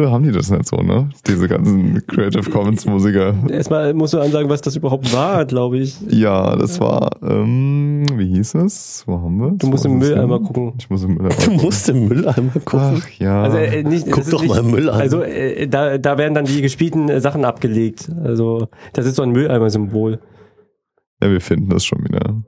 Ende 0.00 0.12
haben 0.12 0.24
die 0.24 0.32
das 0.32 0.50
nicht 0.50 0.66
so, 0.66 0.76
ne? 0.76 1.10
Diese 1.26 1.46
ganzen 1.46 2.06
Creative 2.06 2.50
Commons 2.50 2.86
Musiker. 2.86 3.34
Erstmal 3.50 3.92
musst 3.92 4.14
du 4.14 4.18
ansagen, 4.20 4.48
was 4.48 4.62
das 4.62 4.76
überhaupt 4.76 5.12
war, 5.12 5.44
glaube 5.44 5.78
ich. 5.78 5.98
Ja, 6.08 6.56
das 6.56 6.80
war, 6.80 7.10
ähm, 7.22 8.04
wie 8.16 8.28
hieß 8.34 8.54
es? 8.56 9.04
Wo 9.06 9.20
haben 9.20 9.38
wir 9.38 9.50
Du 9.52 9.66
musst 9.66 9.84
im 9.84 9.98
Mülleimer 9.98 10.40
gucken. 10.40 10.72
Ich 10.78 10.88
muss 10.88 11.04
im 11.04 11.14
Mülleimer 11.14 11.34
Du 11.38 11.44
gucken. 11.50 11.60
musst 11.62 11.88
im 11.90 12.08
Mülleimer 12.08 12.52
gucken. 12.64 13.02
Ach 13.02 13.08
ja. 13.18 13.42
Also 13.42 13.58
äh, 13.58 13.82
nicht, 13.82 14.10
Guck 14.10 14.28
doch 14.30 14.40
nicht, 14.40 14.48
mal 14.50 14.60
im 14.60 14.70
Mülleimer. 14.70 14.98
Also 14.98 15.22
äh, 15.22 15.66
da, 15.68 15.98
da 15.98 16.16
werden 16.16 16.34
dann 16.34 16.46
die 16.46 16.62
gespielten 16.62 17.08
äh, 17.10 17.20
Sachen 17.20 17.44
abgelegt. 17.44 18.10
Also 18.24 18.68
das 18.94 19.04
ist 19.06 19.16
so 19.16 19.22
ein 19.22 19.30
Mülleimer-Symbol. 19.32 20.18
ja, 21.22 21.30
wir 21.30 21.40
finden 21.40 21.68
das 21.68 21.84
schon 21.84 22.02
wieder. 22.04 22.42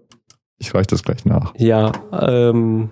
Ich 0.59 0.74
reiche 0.74 0.87
das 0.89 1.03
gleich 1.03 1.24
nach. 1.27 1.53
Ja, 1.59 1.93
ähm, 2.12 2.91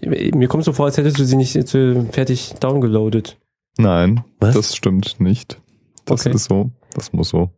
mir 0.00 0.48
kommt 0.48 0.64
so 0.64 0.72
vor, 0.72 0.86
als 0.86 0.96
hättest 0.96 1.18
du 1.18 1.24
sie 1.24 1.36
nicht 1.36 1.52
fertig 1.52 2.54
downgeloadet. 2.60 3.38
Nein, 3.78 4.22
Was? 4.40 4.54
das 4.54 4.76
stimmt 4.76 5.18
nicht. 5.20 5.58
Das 6.04 6.26
Okay. 6.26 6.34
ist 6.36 6.44
so. 6.44 6.70
Das 6.94 7.12
muss 7.12 7.30
so. 7.30 7.50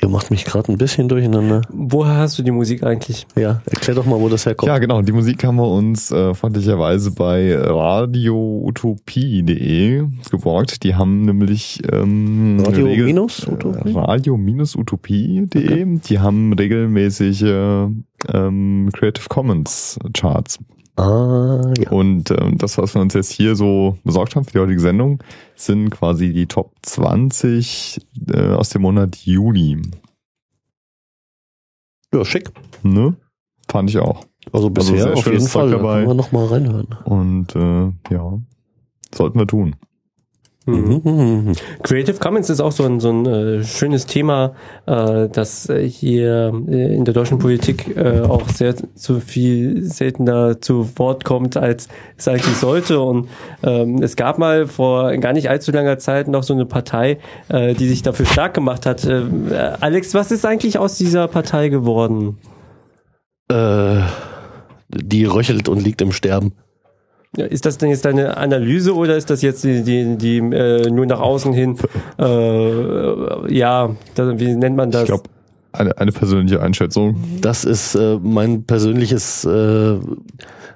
Ihr 0.00 0.08
macht 0.08 0.30
mich 0.32 0.44
gerade 0.44 0.72
ein 0.72 0.78
bisschen 0.78 1.08
durcheinander. 1.08 1.62
Woher 1.70 2.16
hast 2.16 2.36
du 2.36 2.42
die 2.42 2.50
Musik 2.50 2.82
eigentlich? 2.82 3.24
Ja, 3.36 3.62
erklär 3.66 3.94
doch 3.94 4.04
mal, 4.04 4.18
wo 4.18 4.28
das 4.28 4.44
herkommt. 4.46 4.66
Ja, 4.66 4.78
genau. 4.78 5.00
Die 5.02 5.12
Musik 5.12 5.44
haben 5.44 5.54
wir 5.56 5.68
uns 5.68 6.10
äh, 6.10 6.34
freundlicherweise 6.34 7.12
bei 7.12 7.56
radioutopie.de 7.56 10.04
geborgt. 10.30 10.82
Die 10.82 10.96
haben 10.96 11.22
nämlich 11.22 11.80
ähm, 11.92 12.60
Radio 12.66 12.86
regel- 12.86 13.06
minus 13.06 13.46
Utopie? 13.46 13.90
äh, 13.90 13.98
Radio-utopie.de. 13.98 15.98
Die 16.00 16.18
haben 16.18 16.52
regelmäßige 16.52 17.42
ähm, 18.32 18.88
Creative 18.92 19.28
Commons 19.28 20.00
Charts. 20.14 20.58
Ah, 20.96 21.72
ja. 21.78 21.90
Und 21.90 22.30
ähm, 22.30 22.58
das, 22.58 22.76
was 22.76 22.94
wir 22.94 23.00
uns 23.00 23.14
jetzt 23.14 23.30
hier 23.30 23.56
so 23.56 23.96
besorgt 24.04 24.36
haben 24.36 24.44
für 24.44 24.52
die 24.52 24.58
heutige 24.58 24.80
Sendung, 24.80 25.22
sind 25.56 25.90
quasi 25.90 26.32
die 26.32 26.46
Top 26.46 26.72
20 26.82 28.00
äh, 28.28 28.48
aus 28.50 28.70
dem 28.70 28.82
Monat 28.82 29.16
Juli. 29.16 29.80
Ja, 32.12 32.24
schick. 32.24 32.50
Ne? 32.82 33.16
Fand 33.70 33.88
ich 33.88 33.98
auch. 33.98 34.26
Also 34.52 34.68
bisher 34.68 34.98
sehr 34.98 35.12
auf 35.14 35.26
jeden 35.26 35.46
Fall. 35.46 35.70
Da 35.70 35.78
dabei. 35.78 35.94
können 36.00 36.08
wir 36.08 36.14
noch 36.14 36.32
mal 36.32 36.46
reinhören. 36.46 36.88
Und 37.04 37.56
äh, 37.56 38.14
ja, 38.14 38.38
sollten 39.14 39.38
wir 39.38 39.46
tun. 39.46 39.76
Mhm. 40.64 41.54
Creative 41.82 42.18
Commons 42.18 42.48
ist 42.48 42.60
auch 42.60 42.70
so 42.70 42.84
ein, 42.84 43.00
so 43.00 43.10
ein 43.10 43.26
äh, 43.26 43.64
schönes 43.64 44.06
Thema, 44.06 44.54
äh, 44.86 45.28
das 45.28 45.68
äh, 45.68 45.88
hier 45.88 46.52
äh, 46.68 46.94
in 46.94 47.04
der 47.04 47.14
deutschen 47.14 47.38
Politik 47.38 47.96
äh, 47.96 48.20
auch 48.20 48.48
sehr 48.48 48.74
zu 48.94 49.20
viel 49.20 49.82
seltener 49.82 50.60
zu 50.60 50.88
Wort 50.96 51.24
kommt, 51.24 51.56
als 51.56 51.88
es 52.16 52.28
eigentlich 52.28 52.56
sollte. 52.56 53.00
Und 53.00 53.28
ähm, 53.64 54.02
es 54.02 54.14
gab 54.14 54.38
mal 54.38 54.66
vor 54.66 55.16
gar 55.16 55.32
nicht 55.32 55.50
allzu 55.50 55.72
langer 55.72 55.98
Zeit 55.98 56.28
noch 56.28 56.44
so 56.44 56.54
eine 56.54 56.66
Partei, 56.66 57.18
äh, 57.48 57.74
die 57.74 57.88
sich 57.88 58.02
dafür 58.02 58.26
stark 58.26 58.54
gemacht 58.54 58.86
hat. 58.86 59.04
Äh, 59.04 59.24
Alex, 59.80 60.14
was 60.14 60.30
ist 60.30 60.46
eigentlich 60.46 60.78
aus 60.78 60.96
dieser 60.96 61.26
Partei 61.26 61.70
geworden? 61.70 62.38
Äh, 63.48 64.02
die 64.88 65.24
röchelt 65.24 65.68
und 65.68 65.82
liegt 65.82 66.02
im 66.02 66.12
Sterben. 66.12 66.52
Ist 67.36 67.64
das 67.64 67.78
denn 67.78 67.88
jetzt 67.88 68.04
deine 68.04 68.36
Analyse 68.36 68.94
oder 68.94 69.16
ist 69.16 69.30
das 69.30 69.40
jetzt 69.40 69.64
die, 69.64 69.82
die, 69.82 70.18
die 70.18 70.36
äh, 70.36 70.90
nur 70.90 71.06
nach 71.06 71.20
außen 71.20 71.54
hin, 71.54 71.78
äh, 72.18 73.54
ja, 73.54 73.96
da, 74.14 74.38
wie 74.38 74.54
nennt 74.54 74.76
man 74.76 74.90
das? 74.90 75.04
Ich 75.04 75.08
glaube, 75.08 75.30
eine, 75.72 75.96
eine 75.96 76.12
persönliche 76.12 76.60
Einschätzung. 76.60 77.16
Das 77.40 77.64
ist 77.64 77.94
äh, 77.94 78.18
mein 78.22 78.64
persönliches, 78.64 79.46
äh, 79.46 79.98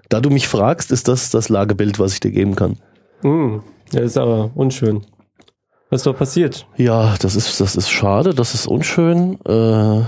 da 0.09 0.21
du 0.21 0.31
mich 0.31 0.49
fragst, 0.49 0.93
ist 0.93 1.09
das 1.09 1.29
das 1.31 1.51
Lagebild, 1.51 1.99
was 1.99 2.15
ich 2.15 2.21
dir 2.21 2.31
geben 2.31 2.57
kann. 2.57 2.79
Hm, 3.21 3.63
ja, 3.93 4.01
ist 4.01 4.17
aber 4.17 4.51
unschön. 4.55 5.03
Was 5.91 6.01
ist 6.01 6.07
doch 6.07 6.17
passiert? 6.17 6.67
Ja, 6.77 7.15
das 7.21 7.37
ist, 7.37 7.61
das 7.61 7.77
ist 7.77 7.91
schade, 7.91 8.35
das 8.35 8.55
ist 8.55 8.67
unschön. 8.67 9.39
Äh, 9.45 10.05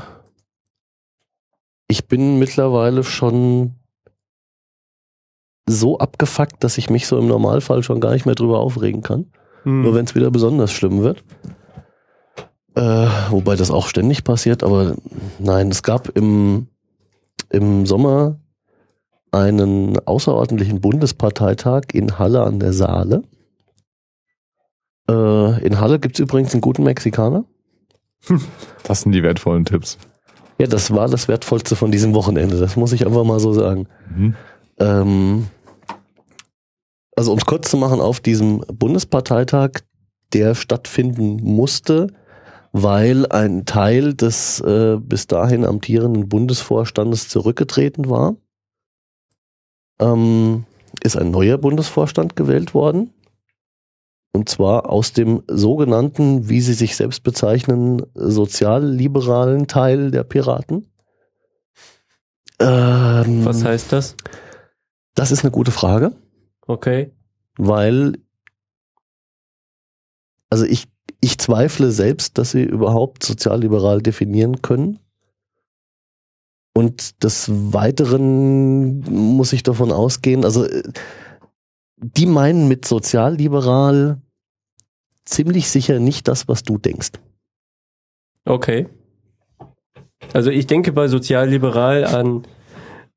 ich 1.88 2.08
bin 2.08 2.38
mittlerweile 2.38 3.04
schon 3.04 3.74
so 5.68 5.98
abgefuckt, 5.98 6.62
dass 6.64 6.78
ich 6.78 6.90
mich 6.90 7.06
so 7.06 7.18
im 7.18 7.28
Normalfall 7.28 7.82
schon 7.82 8.00
gar 8.00 8.12
nicht 8.12 8.26
mehr 8.26 8.34
drüber 8.34 8.60
aufregen 8.60 9.02
kann. 9.02 9.26
Hm. 9.62 9.82
Nur 9.82 9.94
wenn 9.94 10.04
es 10.04 10.14
wieder 10.14 10.30
besonders 10.30 10.72
schlimm 10.72 11.02
wird. 11.02 11.22
Äh, 12.74 13.08
wobei 13.30 13.56
das 13.56 13.70
auch 13.70 13.88
ständig 13.88 14.24
passiert, 14.24 14.62
aber 14.62 14.94
nein, 15.38 15.68
es 15.68 15.82
gab 15.82 16.16
im, 16.16 16.68
im 17.50 17.86
Sommer 17.86 18.38
einen 19.32 19.98
außerordentlichen 20.06 20.80
Bundesparteitag 20.80 21.82
in 21.92 22.18
Halle 22.18 22.42
an 22.42 22.60
der 22.60 22.72
Saale. 22.72 23.24
Äh, 25.10 25.64
in 25.64 25.80
Halle 25.80 25.98
gibt's 25.98 26.20
übrigens 26.20 26.52
einen 26.52 26.60
guten 26.60 26.84
Mexikaner. 26.84 27.44
Das 28.84 29.02
sind 29.02 29.12
die 29.12 29.22
wertvollen 29.22 29.66
Tipps. 29.66 29.98
Ja, 30.58 30.66
das 30.66 30.90
war 30.94 31.08
das 31.08 31.28
Wertvollste 31.28 31.76
von 31.76 31.90
diesem 31.90 32.14
Wochenende, 32.14 32.58
das 32.58 32.74
muss 32.76 32.92
ich 32.92 33.04
einfach 33.06 33.24
mal 33.24 33.38
so 33.38 33.52
sagen. 33.52 33.86
Mhm. 34.16 34.34
Ähm, 34.78 35.46
also 37.18 37.32
um 37.32 37.38
es 37.38 37.46
kurz 37.46 37.68
zu 37.68 37.76
machen, 37.76 38.00
auf 38.00 38.20
diesem 38.20 38.60
Bundesparteitag, 38.60 39.70
der 40.32 40.54
stattfinden 40.54 41.42
musste, 41.42 42.08
weil 42.72 43.26
ein 43.26 43.66
Teil 43.66 44.14
des 44.14 44.60
äh, 44.60 44.98
bis 45.00 45.26
dahin 45.26 45.64
amtierenden 45.64 46.28
Bundesvorstandes 46.28 47.28
zurückgetreten 47.28 48.08
war, 48.08 48.36
ähm, 50.00 50.64
ist 51.02 51.16
ein 51.16 51.30
neuer 51.32 51.58
Bundesvorstand 51.58 52.36
gewählt 52.36 52.72
worden. 52.72 53.12
Und 54.32 54.48
zwar 54.48 54.88
aus 54.88 55.12
dem 55.12 55.42
sogenannten, 55.48 56.48
wie 56.48 56.60
sie 56.60 56.74
sich 56.74 56.94
selbst 56.94 57.24
bezeichnen, 57.24 58.02
sozialliberalen 58.14 59.66
Teil 59.66 60.12
der 60.12 60.22
Piraten. 60.22 60.86
Ähm, 62.60 63.44
Was 63.44 63.64
heißt 63.64 63.92
das? 63.92 64.14
das 65.14 65.32
ist 65.32 65.42
eine 65.42 65.50
gute 65.50 65.72
Frage, 65.72 66.12
Okay. 66.68 67.10
weil 67.56 68.14
also 70.50 70.64
ich, 70.64 70.86
ich 71.20 71.38
zweifle 71.38 71.90
selbst, 71.90 72.38
dass 72.38 72.52
sie 72.52 72.62
überhaupt 72.62 73.22
sozialliberal 73.24 74.00
definieren 74.00 74.62
können. 74.62 74.98
Und 76.74 77.24
des 77.24 77.50
Weiteren 77.50 79.00
muss 79.00 79.52
ich 79.52 79.62
davon 79.62 79.90
ausgehen, 79.90 80.44
also 80.44 80.64
äh, 80.64 80.82
die 81.96 82.26
meinen 82.26 82.68
mit 82.68 82.84
sozialliberal 82.84 84.22
ziemlich 85.24 85.68
sicher 85.68 85.98
nicht 85.98 86.28
das, 86.28 86.46
was 86.46 86.62
du 86.62 86.78
denkst. 86.78 87.12
Okay. 88.44 88.88
Also 90.32 90.50
ich 90.50 90.66
denke 90.66 90.92
bei 90.92 91.08
sozialliberal 91.08 92.04
an 92.04 92.46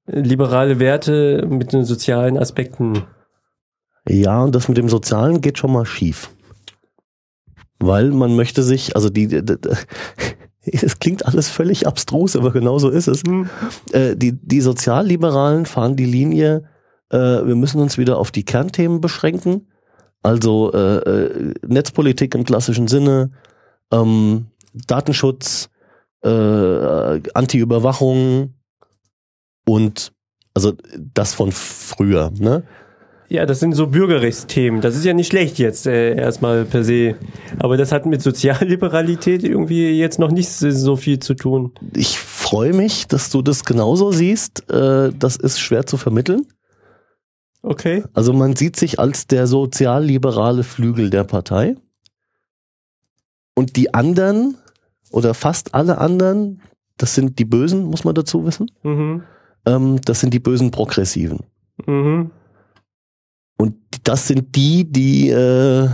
liberale 0.07 0.80
Werte 0.80 1.45
mit 1.48 1.72
den 1.72 1.86
sozialen 1.86 2.38
Aspekten. 2.38 3.03
Ja, 4.07 4.44
und 4.44 4.56
das 4.56 4.68
mit 4.68 4.78
dem 4.78 4.90
Sozialen 4.90 5.41
geht 5.41 5.57
schon 5.57 5.72
mal 5.72 5.86
schief. 5.86 6.32
Weil 7.80 8.11
man 8.11 8.36
möchte 8.36 8.64
sich, 8.64 8.95
also 8.95 9.10
die, 9.10 9.26
es 10.64 10.99
klingt 10.99 11.26
alles 11.26 11.49
völlig 11.49 11.88
abstrus, 11.88 12.36
aber 12.36 12.52
genau 12.52 12.80
so 12.80 12.90
ist 12.90 13.07
es. 13.07 13.23
Äh, 13.91 14.15
die, 14.15 14.34
die 14.34 14.61
Sozialliberalen 14.61 15.65
fahren 15.65 15.95
die 15.95 16.06
Linie, 16.06 16.69
äh, 17.10 17.18
wir 17.18 17.56
müssen 17.56 17.82
uns 17.82 17.98
wieder 17.98 18.18
auf 18.18 18.32
die 18.32 18.45
Kernthemen 18.45 19.02
beschränken. 19.02 19.68
Also 20.23 20.72
äh, 20.73 20.98
äh, 20.98 21.53
Netzpolitik 21.65 22.36
im 22.36 22.44
klassischen 22.44 22.88
Sinne, 22.88 23.32
ähm, 23.91 24.48
Datenschutz, 24.73 25.69
äh, 26.23 26.30
Anti-Überwachung 27.34 28.53
und 29.65 30.14
also 30.53 30.73
das 30.98 31.34
von 31.34 31.52
früher, 31.52 32.32
ne? 32.38 32.64
Ja, 33.32 33.45
das 33.45 33.62
sind 33.62 33.72
so 33.72 33.88
Bürgerrechtsthemen. 33.88 34.82
Das 34.82 34.98
ist 34.98 35.06
ja 35.06 35.14
nicht 35.14 35.30
schlecht 35.30 35.58
jetzt 35.58 35.88
äh, 35.88 36.18
erstmal 36.18 36.66
per 36.66 36.84
se. 36.84 37.16
Aber 37.60 37.78
das 37.78 37.94
hat 37.94 38.06
mit 38.06 38.22
Sozialliberalität 38.22 39.45
irgendwie 39.45 39.91
jetzt 39.91 40.20
noch 40.20 40.32
nicht 40.32 40.49
so 40.49 40.98
viel 40.98 41.20
zu 41.20 41.34
tun. 41.36 41.72
ich 41.95 42.20
freue 42.20 42.74
mich, 42.74 43.08
dass 43.08 43.30
du 43.30 43.41
das 43.41 43.64
genauso 43.64 44.12
siehst. 44.12 44.70
Äh, 44.70 45.14
das 45.18 45.38
ist 45.38 45.62
schwer 45.62 45.86
zu 45.86 45.95
vermitteln. 45.95 46.45
Okay. 47.62 48.03
Also 48.12 48.34
man 48.34 48.58
sieht 48.58 48.76
sich 48.76 48.99
als 48.99 49.28
der 49.28 49.48
sozialliberale 49.48 50.64
Flügel 50.64 51.10
der 51.10 51.24
Partei. 51.24 51.78
Und 53.56 53.78
die 53.78 53.94
anderen 53.94 54.58
oder 55.10 55.34
fast 55.36 55.74
alle 55.74 55.99
anderen, 55.99 56.62
das 56.98 57.16
sind 57.16 57.40
die 57.40 57.45
Bösen, 57.45 57.86
muss 57.86 58.03
man 58.03 58.14
dazu 58.14 58.45
wissen. 58.45 58.70
Mhm. 58.84 59.24
Ähm, 59.66 60.02
das 60.03 60.20
sind 60.20 60.34
die 60.34 60.40
bösen 60.40 60.72
Progressiven. 60.72 61.45
Mhm. 61.86 62.32
Und 63.62 63.76
das 64.04 64.28
sind 64.28 64.56
die, 64.56 64.86
die 64.86 65.30
äh, 65.30 65.88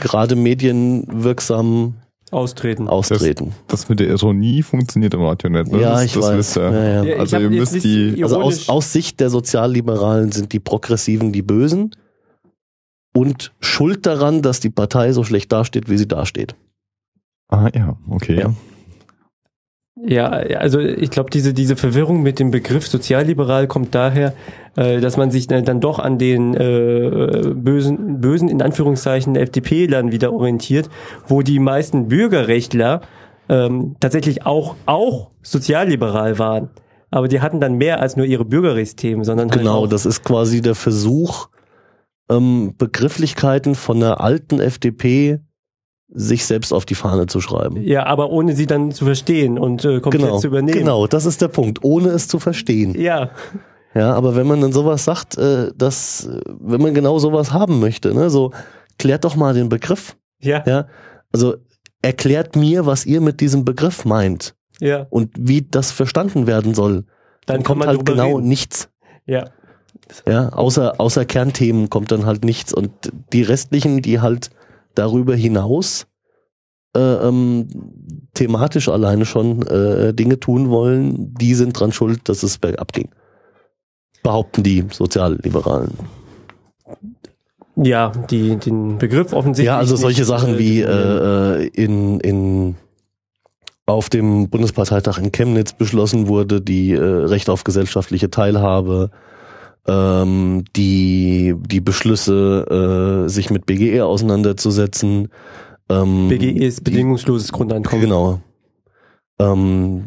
gerade 0.00 0.34
medienwirksam 0.34 1.94
Austreten. 2.32 2.88
austreten. 2.88 3.52
Das 3.68 3.88
mit 3.88 4.00
der 4.00 4.08
Ironie 4.08 4.62
funktioniert 4.62 5.14
im 5.14 5.22
Radio 5.22 5.50
nicht. 5.50 5.70
Ne? 5.70 5.80
Ja, 5.80 5.92
das, 5.92 6.04
ich 6.06 6.12
das 6.14 6.24
weiß. 6.24 6.36
wisst 6.38 6.56
ihr. 6.56 6.70
Ja, 6.72 7.04
ja. 7.04 7.16
Also 7.18 7.38
ihr 7.38 7.50
müsst 7.50 7.84
die, 7.84 8.24
Also 8.24 8.40
aus, 8.40 8.68
aus 8.68 8.92
Sicht 8.92 9.20
der 9.20 9.30
Sozialliberalen 9.30 10.32
sind 10.32 10.52
die 10.52 10.58
Progressiven 10.58 11.32
die 11.32 11.42
Bösen 11.42 11.94
und 13.14 13.52
schuld 13.60 14.06
daran, 14.06 14.42
dass 14.42 14.58
die 14.60 14.70
Partei 14.70 15.12
so 15.12 15.22
schlecht 15.22 15.52
dasteht, 15.52 15.88
wie 15.88 15.98
sie 15.98 16.08
dasteht. 16.08 16.56
Ah 17.48 17.68
ja, 17.74 17.96
okay. 18.08 18.40
Ja. 18.40 18.54
Ja, 20.04 20.30
also 20.30 20.80
ich 20.80 21.10
glaube, 21.10 21.30
diese, 21.30 21.52
diese 21.52 21.76
Verwirrung 21.76 22.22
mit 22.22 22.38
dem 22.40 22.50
Begriff 22.50 22.88
sozialliberal 22.88 23.68
kommt 23.68 23.94
daher, 23.94 24.34
äh, 24.76 25.00
dass 25.00 25.16
man 25.16 25.30
sich 25.30 25.46
dann 25.46 25.80
doch 25.80 25.98
an 25.98 26.18
den 26.18 26.54
äh, 26.54 27.52
bösen, 27.54 28.20
bösen, 28.20 28.48
in 28.48 28.62
Anführungszeichen, 28.62 29.36
FDP-Lern 29.36 30.12
wieder 30.12 30.32
orientiert, 30.32 30.88
wo 31.26 31.42
die 31.42 31.58
meisten 31.58 32.08
Bürgerrechtler 32.08 33.00
ähm, 33.48 33.96
tatsächlich 34.00 34.46
auch, 34.46 34.76
auch 34.86 35.30
sozialliberal 35.42 36.38
waren. 36.38 36.70
Aber 37.10 37.28
die 37.28 37.40
hatten 37.42 37.60
dann 37.60 37.74
mehr 37.76 38.00
als 38.00 38.16
nur 38.16 38.24
ihre 38.24 38.44
Bürgerrechtsthemen, 38.46 39.24
sondern 39.24 39.50
halt 39.50 39.60
Genau, 39.60 39.80
auch, 39.84 39.86
das 39.88 40.06
ist 40.06 40.24
quasi 40.24 40.62
der 40.62 40.74
Versuch, 40.74 41.48
ähm, 42.30 42.74
Begrifflichkeiten 42.78 43.74
von 43.74 44.00
der 44.00 44.20
alten 44.22 44.60
FDP 44.60 45.40
sich 46.14 46.44
selbst 46.46 46.72
auf 46.72 46.84
die 46.86 46.94
Fahne 46.94 47.26
zu 47.26 47.40
schreiben. 47.40 47.82
ja, 47.82 48.04
aber 48.06 48.30
ohne 48.30 48.54
sie 48.54 48.66
dann 48.66 48.92
zu 48.92 49.04
verstehen 49.06 49.58
und 49.58 49.84
äh, 49.84 50.00
komplett 50.00 50.22
Genau, 50.22 50.38
zu 50.38 50.46
übernehmen. 50.46 50.78
genau, 50.78 51.06
das 51.06 51.24
ist 51.26 51.40
der 51.42 51.48
Punkt, 51.48 51.80
ohne 51.82 52.08
es 52.10 52.28
zu 52.28 52.38
verstehen. 52.38 52.94
Ja, 53.00 53.30
Ja, 53.94 54.14
aber 54.14 54.36
wenn 54.36 54.46
man 54.46 54.60
dann 54.60 54.72
sowas 54.72 55.04
sagt, 55.04 55.36
äh, 55.36 55.70
dass, 55.76 56.28
wenn 56.46 56.80
man 56.80 56.94
genau 56.94 57.18
sowas 57.18 57.52
haben 57.52 57.80
möchte, 57.80 58.14
ne, 58.14 58.30
so, 58.30 58.52
klärt 58.98 59.24
doch 59.24 59.36
mal 59.36 59.54
den 59.54 59.68
Begriff. 59.68 60.16
ja, 60.40 60.62
Ja, 60.66 60.86
also 61.32 61.56
erklärt 62.00 62.56
mir, 62.56 62.86
was 62.86 63.06
ihr 63.06 63.20
mit 63.20 63.40
diesem 63.40 63.64
Begriff 63.64 64.04
meint 64.04 64.54
ja. 64.80 65.06
und 65.10 65.30
wie 65.38 65.62
das 65.62 65.92
verstanden 65.92 66.46
werden 66.46 66.74
soll. 66.74 67.04
Dann 67.46 67.56
Dann 67.56 67.62
kommt 67.62 67.86
halt 67.86 68.04
genau 68.04 68.36
reden. 68.36 68.48
nichts. 68.48 68.88
Ja, 69.26 69.44
Ja, 70.26 70.48
außer, 70.50 71.00
außer 71.00 71.24
Kernthemen 71.24 71.90
kommt 71.90 72.12
dann 72.12 72.26
halt 72.26 72.44
nichts. 72.44 72.72
Und 72.72 72.90
die 73.32 73.42
restlichen, 73.42 74.02
die 74.02 74.20
halt 74.20 74.50
darüber 74.94 75.34
hinaus 75.34 76.06
äh, 76.94 77.00
ähm, 77.00 77.68
thematisch 78.34 78.88
alleine 78.88 79.24
schon 79.24 79.66
äh, 79.66 80.12
Dinge 80.12 80.38
tun 80.38 80.68
wollen, 80.68 81.34
die 81.34 81.54
sind 81.54 81.78
dran 81.78 81.92
schuld, 81.92 82.28
dass 82.28 82.42
es 82.42 82.58
bergab 82.58 82.92
ging. 82.92 83.10
Behaupten 84.22 84.62
die 84.62 84.84
Sozialliberalen. 84.90 85.92
ja, 87.76 88.12
die, 88.30 88.56
den 88.56 88.98
Begriff 88.98 89.32
offensichtlich. 89.32 89.66
Ja, 89.66 89.78
also 89.78 89.96
solche 89.96 90.20
nicht, 90.20 90.28
Sachen 90.28 90.54
äh, 90.54 90.58
wie 90.58 90.76
definieren. 90.80 91.60
äh, 91.60 91.66
in, 91.68 92.20
in 92.20 92.74
auf 93.86 94.08
dem 94.10 94.48
Bundesparteitag 94.48 95.18
in 95.18 95.32
Chemnitz 95.32 95.72
beschlossen 95.72 96.28
wurde, 96.28 96.60
die 96.60 96.92
äh, 96.92 97.00
Recht 97.02 97.50
auf 97.50 97.64
gesellschaftliche 97.64 98.30
Teilhabe, 98.30 99.10
ähm, 99.88 100.64
die, 100.76 101.54
die 101.66 101.80
Beschlüsse, 101.80 103.24
äh, 103.26 103.28
sich 103.28 103.50
mit 103.50 103.66
BGE 103.66 104.02
auseinanderzusetzen. 104.04 105.28
Ähm, 105.88 106.28
BGE 106.28 106.64
ist 106.64 106.86
die- 106.86 106.90
bedingungsloses 106.92 107.50
Grundeinkommen. 107.50 108.04
Genau. 108.04 108.40
Ähm, 109.40 110.06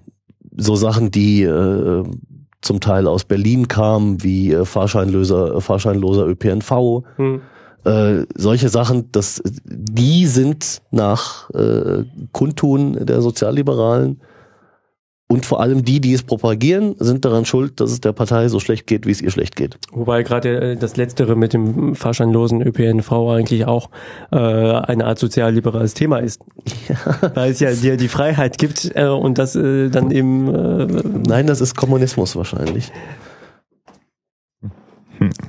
so 0.55 0.75
Sachen, 0.77 1.11
die 1.11 1.43
äh, 1.43 2.03
zum 2.65 2.79
Teil 2.81 3.07
aus 3.07 3.23
Berlin 3.23 3.67
kamen, 3.67 4.23
wie 4.23 4.51
äh, 4.51 4.65
Fahrscheinloser, 4.65 5.61
Fahrscheinloser 5.61 6.27
ÖPNV, 6.27 7.03
Hm. 7.15 7.41
äh, 7.85 8.25
solche 8.35 8.69
Sachen, 8.69 9.11
das, 9.11 9.41
die 9.65 10.25
sind 10.25 10.81
nach 10.91 11.49
äh, 11.51 12.03
Kundtun 12.31 13.05
der 13.05 13.21
Sozialliberalen 13.21 14.19
und 15.27 15.43
vor 15.45 15.59
allem 15.59 15.83
die, 15.83 15.99
die 15.99 16.13
es 16.13 16.21
propagieren, 16.21 16.95
sind 16.99 17.25
daran 17.25 17.45
schuld, 17.45 17.79
dass 17.79 17.91
es 17.91 17.99
der 17.99 18.13
Partei 18.13 18.47
so 18.47 18.59
schlecht 18.59 18.85
geht, 18.85 19.07
wie 19.07 19.11
es 19.11 19.21
ihr 19.21 19.31
schlecht 19.31 19.55
geht. 19.55 19.79
Wobei 19.91 20.21
gerade 20.21 20.73
äh, 20.73 20.75
das 20.75 20.97
Letztere 20.97 21.35
mit 21.35 21.53
dem 21.53 21.95
fahrscheinlosen 21.95 22.61
ÖPNV 22.61 23.11
eigentlich 23.11 23.65
auch 23.65 23.89
äh, 24.31 24.37
eine 24.37 25.05
Art 25.05 25.17
sozialliberales 25.17 25.95
Thema 25.95 26.19
ist. 26.19 26.41
Weil 27.33 27.51
es 27.51 27.59
ja 27.59 27.73
dir 27.73 27.97
die 27.97 28.07
Freiheit 28.07 28.59
gibt 28.59 28.91
äh, 28.93 29.07
und 29.07 29.39
das 29.39 29.55
äh, 29.55 29.89
dann 29.89 30.11
eben 30.11 30.53
äh, 30.53 30.85
Nein, 31.27 31.47
das 31.47 31.59
ist 31.59 31.75
Kommunismus 31.75 32.35
wahrscheinlich. 32.35 32.91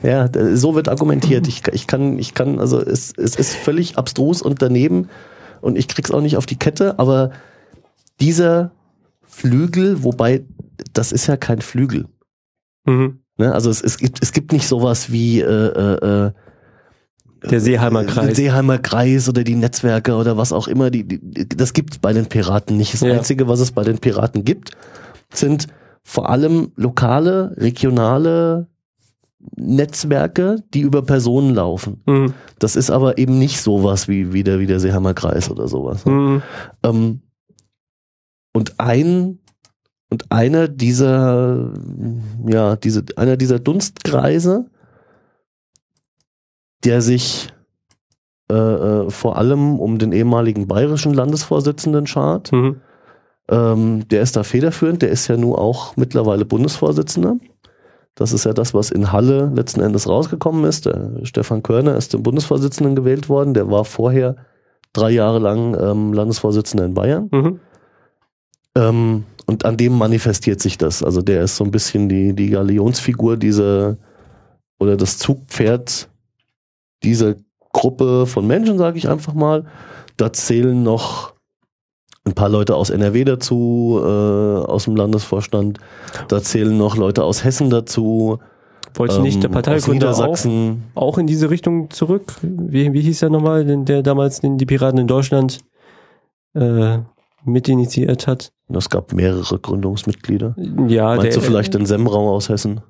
Ja, 0.02 0.28
d- 0.28 0.54
so 0.56 0.74
wird 0.74 0.88
argumentiert. 0.88 1.48
Ich, 1.48 1.62
ich 1.72 1.86
kann, 1.86 2.18
ich 2.18 2.32
kann, 2.34 2.60
also 2.60 2.80
es, 2.80 3.12
es 3.16 3.36
ist 3.36 3.54
völlig 3.54 3.98
abstrus 3.98 4.40
und 4.40 4.62
daneben 4.62 5.08
und 5.60 5.76
ich 5.76 5.88
krieg's 5.88 6.12
auch 6.12 6.20
nicht 6.22 6.36
auf 6.38 6.46
die 6.46 6.58
Kette, 6.58 6.98
aber 6.98 7.30
dieser 8.20 8.70
Flügel, 9.36 10.02
wobei 10.02 10.44
das 10.92 11.12
ist 11.12 11.26
ja 11.26 11.36
kein 11.36 11.60
Flügel. 11.60 12.06
mhm. 12.86 13.20
Ne? 13.38 13.52
Also 13.52 13.68
es, 13.68 13.82
es 13.82 13.98
gibt 13.98 14.22
es 14.22 14.32
gibt 14.32 14.52
nicht 14.52 14.66
sowas 14.66 15.12
wie 15.12 15.40
äh, 15.40 15.44
äh, 15.44 16.26
äh, 16.26 16.32
der 17.50 17.60
Seeheimer 17.60 18.02
den 18.04 18.08
Kreis. 18.08 18.36
Seeheimer 18.36 18.78
Kreis 18.78 19.28
oder 19.28 19.44
die 19.44 19.56
Netzwerke 19.56 20.14
oder 20.14 20.38
was 20.38 20.52
auch 20.54 20.68
immer. 20.68 20.90
Die, 20.90 21.04
die, 21.06 21.46
das 21.46 21.74
gibt 21.74 22.00
bei 22.00 22.14
den 22.14 22.26
Piraten 22.26 22.78
nicht. 22.78 22.94
Das 22.94 23.02
Ja. 23.02 23.12
Einzige, 23.12 23.46
was 23.46 23.60
es 23.60 23.72
bei 23.72 23.84
den 23.84 23.98
Piraten 23.98 24.42
gibt, 24.44 24.70
sind 25.34 25.66
vor 26.02 26.30
allem 26.30 26.72
lokale, 26.76 27.54
regionale 27.58 28.68
Netzwerke, 29.54 30.56
die 30.72 30.80
über 30.80 31.02
Personen 31.02 31.54
laufen. 31.54 32.02
Mhm. 32.06 32.32
Das 32.58 32.74
ist 32.74 32.90
aber 32.90 33.18
eben 33.18 33.38
nicht 33.38 33.60
sowas 33.60 34.08
wie, 34.08 34.32
wie, 34.32 34.44
der, 34.44 34.58
wie 34.60 34.66
der 34.66 34.80
Seeheimer 34.80 35.12
Kreis 35.14 35.50
oder 35.50 35.68
sowas. 35.68 36.06
Mhm. 36.06 36.42
Ähm, 36.82 37.20
und 38.56 38.80
ein 38.80 39.38
und 40.08 40.32
einer 40.32 40.66
dieser, 40.66 41.72
ja, 42.46 42.76
diese, 42.76 43.04
einer 43.16 43.36
dieser 43.36 43.58
Dunstkreise, 43.58 44.66
der 46.84 47.02
sich 47.02 47.52
äh, 48.50 48.54
äh, 48.54 49.10
vor 49.10 49.36
allem 49.36 49.78
um 49.78 49.98
den 49.98 50.12
ehemaligen 50.12 50.66
bayerischen 50.68 51.12
Landesvorsitzenden 51.12 52.06
schart, 52.06 52.50
Mhm. 52.52 52.80
ähm, 53.50 54.08
der 54.08 54.22
ist 54.22 54.36
da 54.36 54.42
federführend, 54.42 55.02
der 55.02 55.10
ist 55.10 55.28
ja 55.28 55.36
nun 55.36 55.54
auch 55.54 55.96
mittlerweile 55.96 56.44
Bundesvorsitzender. 56.46 57.36
Das 58.14 58.32
ist 58.32 58.44
ja 58.44 58.54
das, 58.54 58.72
was 58.72 58.90
in 58.90 59.12
Halle 59.12 59.52
letzten 59.54 59.82
Endes 59.82 60.08
rausgekommen 60.08 60.64
ist. 60.64 60.86
Der 60.86 61.10
Stefan 61.24 61.62
Körner 61.62 61.96
ist 61.96 62.12
zum 62.12 62.22
Bundesvorsitzenden 62.22 62.96
gewählt 62.96 63.28
worden. 63.28 63.52
Der 63.52 63.70
war 63.70 63.84
vorher 63.84 64.36
drei 64.94 65.10
Jahre 65.10 65.40
lang 65.40 65.76
ähm, 65.78 66.14
Landesvorsitzender 66.14 66.86
in 66.86 66.94
Bayern. 66.94 67.28
Mhm. 67.30 67.60
Ähm, 68.76 69.24
und 69.46 69.64
an 69.64 69.76
dem 69.76 69.96
manifestiert 69.96 70.60
sich 70.60 70.76
das. 70.76 71.02
Also 71.02 71.22
der 71.22 71.42
ist 71.42 71.56
so 71.56 71.64
ein 71.64 71.70
bisschen 71.70 72.08
die, 72.08 72.34
die 72.34 72.50
Galionsfigur 72.50 73.36
dieser 73.36 73.96
oder 74.78 74.96
das 74.96 75.18
Zugpferd 75.18 76.08
dieser 77.02 77.36
Gruppe 77.72 78.26
von 78.26 78.46
Menschen, 78.46 78.78
sage 78.78 78.98
ich 78.98 79.08
einfach 79.08 79.34
mal. 79.34 79.64
Da 80.16 80.32
zählen 80.32 80.82
noch 80.82 81.34
ein 82.24 82.34
paar 82.34 82.48
Leute 82.48 82.74
aus 82.74 82.90
NRW 82.90 83.24
dazu, 83.24 84.00
äh, 84.02 84.06
aus 84.06 84.84
dem 84.84 84.96
Landesvorstand. 84.96 85.78
Da 86.28 86.42
zählen 86.42 86.76
noch 86.76 86.96
Leute 86.96 87.22
aus 87.22 87.44
Hessen 87.44 87.70
dazu. 87.70 88.38
Wollte 88.94 89.20
nicht 89.20 89.42
der 89.42 89.50
ähm, 89.50 89.54
Parteigründer 89.54 90.10
auch, 90.10 90.38
auch 90.94 91.18
in 91.18 91.26
diese 91.26 91.50
Richtung 91.50 91.90
zurück? 91.90 92.34
Wie, 92.42 92.92
wie 92.92 93.00
hieß 93.00 93.22
er 93.22 93.30
nochmal, 93.30 93.64
der 93.64 94.02
damals 94.02 94.40
den, 94.40 94.58
die 94.58 94.66
Piraten 94.66 94.98
in 94.98 95.06
Deutschland 95.06 95.60
äh, 96.54 96.98
mitinitiiert 97.46 98.26
hat? 98.26 98.52
Es 98.68 98.90
gab 98.90 99.12
mehrere 99.12 99.58
Gründungsmitglieder. 99.58 100.56
Ja, 100.88 101.16
Meinst 101.16 101.24
der, 101.24 101.32
du 101.34 101.40
vielleicht 101.40 101.74
den 101.74 101.86
Semrau 101.86 102.34
aus 102.34 102.48
Hessen? 102.48 102.80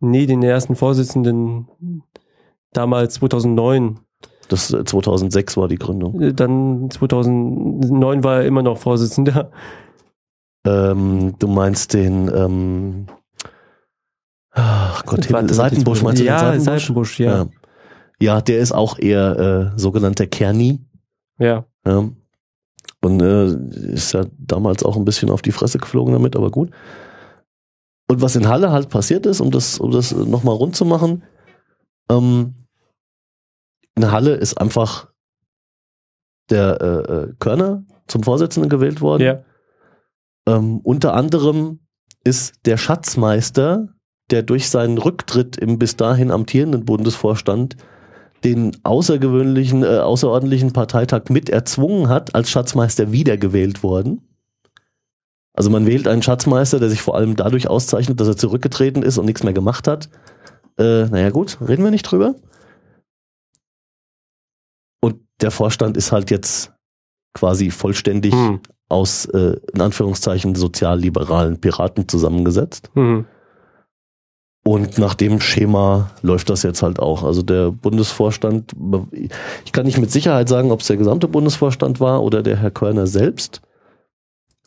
Nee, 0.00 0.26
den 0.26 0.42
ersten 0.42 0.76
Vorsitzenden 0.76 1.68
damals 2.72 3.14
2009. 3.14 3.98
Das 4.48 4.72
äh, 4.72 4.84
2006 4.84 5.56
war 5.56 5.68
die 5.68 5.76
Gründung. 5.76 6.20
Äh, 6.20 6.32
Dann 6.32 6.90
2009 6.90 8.24
war 8.24 8.36
er 8.36 8.46
immer 8.46 8.62
noch 8.62 8.78
Vorsitzender. 8.78 9.50
Ähm, 10.66 11.34
du 11.38 11.48
meinst 11.48 11.94
den, 11.94 12.30
ähm, 12.34 13.06
ach 14.52 15.04
Gott, 15.06 15.30
Warte, 15.32 15.54
Seitenbusch, 15.54 16.02
meinst 16.02 16.20
du 16.20 16.26
ja, 16.26 16.52
den 16.52 16.60
Seitenbusch, 16.60 17.20
ja. 17.20 17.38
ja. 17.38 17.46
Ja, 18.20 18.40
der 18.40 18.58
ist 18.58 18.72
auch 18.72 18.98
eher 18.98 19.72
äh, 19.74 19.78
sogenannter 19.78 20.26
Kerni. 20.26 20.84
Ja. 21.38 21.64
Ja. 21.86 22.08
Und 23.00 23.22
äh, 23.22 23.46
ist 23.92 24.12
ja 24.12 24.24
damals 24.38 24.82
auch 24.82 24.96
ein 24.96 25.04
bisschen 25.04 25.30
auf 25.30 25.42
die 25.42 25.52
Fresse 25.52 25.78
geflogen 25.78 26.12
damit, 26.12 26.34
aber 26.34 26.50
gut. 26.50 26.70
Und 28.10 28.22
was 28.22 28.36
in 28.36 28.48
Halle 28.48 28.72
halt 28.72 28.88
passiert 28.88 29.26
ist, 29.26 29.40
um 29.40 29.50
das, 29.50 29.78
um 29.78 29.90
das 29.90 30.12
nochmal 30.12 30.56
rund 30.56 30.74
zu 30.74 30.84
machen, 30.84 31.22
ähm, 32.10 32.54
in 33.94 34.10
Halle 34.10 34.34
ist 34.34 34.60
einfach 34.60 35.08
der 36.50 36.80
äh, 36.80 37.12
äh, 37.12 37.34
Körner 37.38 37.84
zum 38.06 38.22
Vorsitzenden 38.22 38.70
gewählt 38.70 39.00
worden. 39.00 39.22
Ja. 39.22 39.44
Ähm, 40.46 40.78
unter 40.78 41.14
anderem 41.14 41.80
ist 42.24 42.54
der 42.64 42.78
Schatzmeister, 42.78 43.88
der 44.30 44.42
durch 44.42 44.70
seinen 44.70 44.98
Rücktritt 44.98 45.56
im 45.56 45.78
bis 45.78 45.96
dahin 45.96 46.30
amtierenden 46.30 46.84
Bundesvorstand 46.84 47.76
den 48.44 48.76
außergewöhnlichen, 48.84 49.82
äh, 49.82 49.98
außerordentlichen 49.98 50.72
Parteitag 50.72 51.24
mit 51.28 51.50
erzwungen 51.50 52.08
hat, 52.08 52.34
als 52.34 52.50
Schatzmeister 52.50 53.12
wiedergewählt 53.12 53.82
worden. 53.82 54.22
Also 55.54 55.70
man 55.70 55.86
wählt 55.86 56.06
einen 56.06 56.22
Schatzmeister, 56.22 56.78
der 56.78 56.88
sich 56.88 57.02
vor 57.02 57.16
allem 57.16 57.34
dadurch 57.34 57.68
auszeichnet, 57.68 58.20
dass 58.20 58.28
er 58.28 58.36
zurückgetreten 58.36 59.02
ist 59.02 59.18
und 59.18 59.26
nichts 59.26 59.42
mehr 59.42 59.52
gemacht 59.52 59.88
hat. 59.88 60.08
Äh, 60.78 61.06
naja 61.06 61.30
gut, 61.30 61.58
reden 61.60 61.82
wir 61.82 61.90
nicht 61.90 62.04
drüber. 62.04 62.36
Und 65.00 65.16
der 65.40 65.50
Vorstand 65.50 65.96
ist 65.96 66.12
halt 66.12 66.30
jetzt 66.30 66.72
quasi 67.34 67.70
vollständig 67.70 68.32
Hm. 68.32 68.60
aus, 68.88 69.24
äh, 69.26 69.56
in 69.74 69.80
Anführungszeichen, 69.80 70.54
sozialliberalen 70.54 71.60
Piraten 71.60 72.08
zusammengesetzt. 72.08 72.90
Mhm. 72.94 73.26
Und 74.70 74.98
nach 74.98 75.14
dem 75.14 75.40
Schema 75.40 76.10
läuft 76.20 76.50
das 76.50 76.62
jetzt 76.62 76.82
halt 76.82 76.98
auch. 77.00 77.22
Also 77.24 77.40
der 77.40 77.70
Bundesvorstand, 77.70 78.72
ich 79.64 79.72
kann 79.72 79.86
nicht 79.86 79.96
mit 79.96 80.10
Sicherheit 80.10 80.46
sagen, 80.50 80.72
ob 80.72 80.82
es 80.82 80.88
der 80.88 80.98
gesamte 80.98 81.26
Bundesvorstand 81.26 82.00
war 82.00 82.22
oder 82.22 82.42
der 82.42 82.56
Herr 82.58 82.70
Körner 82.70 83.06
selbst. 83.06 83.62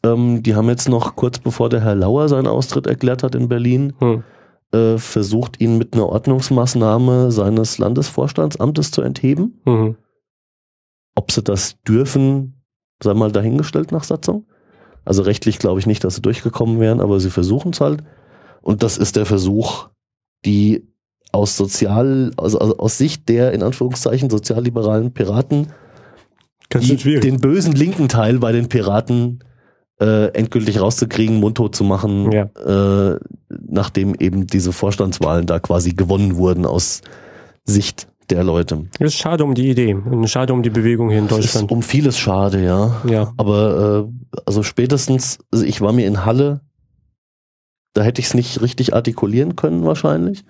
Ähm, 0.04 0.42
die 0.42 0.56
haben 0.56 0.70
jetzt 0.70 0.90
noch 0.90 1.16
kurz 1.16 1.38
bevor 1.38 1.70
der 1.70 1.82
Herr 1.82 1.94
Lauer 1.94 2.30
seinen 2.30 2.48
Austritt 2.48 2.88
erklärt 2.88 3.22
hat 3.22 3.36
in 3.36 3.48
Berlin, 3.48 3.94
Hm. 4.00 4.24
äh, 4.74 4.98
versucht, 4.98 5.62
ihn 5.62 5.78
mit 5.78 5.94
einer 5.94 6.10
Ordnungsmaßnahme 6.10 7.32
seines 7.32 7.78
Landesvorstandsamtes 7.78 8.90
zu 8.90 9.04
entheben. 9.04 9.62
Mhm. 9.66 9.98
Ob 11.14 11.32
sie 11.32 11.44
das 11.44 11.80
dürfen, 11.84 12.64
sei 13.04 13.14
mal 13.14 13.32
dahingestellt 13.32 13.92
nach 13.92 14.04
Satzung. 14.04 14.48
Also 15.06 15.22
rechtlich 15.22 15.60
glaube 15.60 15.80
ich 15.80 15.86
nicht, 15.86 16.04
dass 16.04 16.16
sie 16.16 16.24
durchgekommen 16.24 16.80
wären, 16.80 17.02
aber 17.02 17.20
sie 17.20 17.30
versuchen 17.30 17.72
es 17.74 17.82
halt. 17.82 18.02
Und 18.62 18.84
das 18.84 18.98
ist 18.98 19.16
der 19.16 19.26
Versuch, 19.26 19.90
die 20.46 20.88
aus 21.32 21.56
sozial, 21.58 22.32
also, 22.38 22.60
also 22.60 22.78
aus 22.78 22.98
Sicht 22.98 23.30
der 23.30 23.54
in 23.54 23.64
Anführungszeichen 23.64 24.30
sozialliberalen 24.30 25.14
Piraten, 25.14 25.68
den 26.74 27.40
bösen 27.40 27.74
linken 27.74 28.08
Teil 28.08 28.40
bei 28.40 28.52
den 28.52 28.70
Piraten 28.70 29.44
äh, 30.00 30.28
endgültig 30.34 30.80
rauszukriegen, 30.80 31.38
mundtot 31.40 31.76
zu 31.76 31.84
machen, 31.84 32.32
Ja. 32.32 32.44
äh, 33.14 33.20
nachdem 33.68 34.16
eben 34.16 34.48
diese 34.48 34.72
Vorstandswahlen 34.72 35.46
da 35.46 35.60
quasi 35.60 35.92
gewonnen 35.92 36.38
wurden 36.38 36.66
aus 36.66 37.02
Sicht 37.66 38.08
der 38.30 38.44
Leute. 38.44 38.86
Das 39.00 39.10
ist 39.14 39.20
schade 39.20 39.44
um 39.44 39.54
die 39.54 39.70
Idee 39.70 39.94
und 39.94 40.28
schade 40.30 40.54
um 40.54 40.64
die 40.64 40.70
Bewegung 40.70 41.10
hier 41.10 41.20
in 41.20 41.26
Es 41.26 41.32
ist 41.32 41.38
Deutschland. 41.56 41.72
um 41.72 41.82
vieles 41.84 42.18
schade, 42.18 42.64
ja. 42.64 43.02
Ja. 43.08 43.34
Aber 43.38 44.08
äh, 44.08 44.40
also 44.46 44.64
spätestens, 44.64 45.40
also 45.52 45.66
ich 45.66 45.82
war 45.82 45.92
mir 45.92 46.08
in 46.08 46.26
Halle, 46.26 46.62
da 47.94 48.04
hätte 48.04 48.22
ich 48.22 48.28
es 48.28 48.34
nicht 48.34 48.62
richtig 48.62 48.94
artikulieren 48.94 49.56
können 49.56 49.86
wahrscheinlich. 49.86 50.44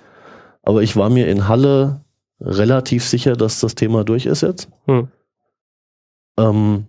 Aber 0.63 0.83
ich 0.83 0.95
war 0.95 1.09
mir 1.09 1.27
in 1.27 1.47
Halle 1.47 2.03
relativ 2.39 3.05
sicher, 3.05 3.35
dass 3.35 3.59
das 3.59 3.75
Thema 3.75 4.03
durch 4.03 4.25
ist 4.25 4.41
jetzt. 4.41 4.69
Hm. 4.85 5.07
Ähm, 6.37 6.85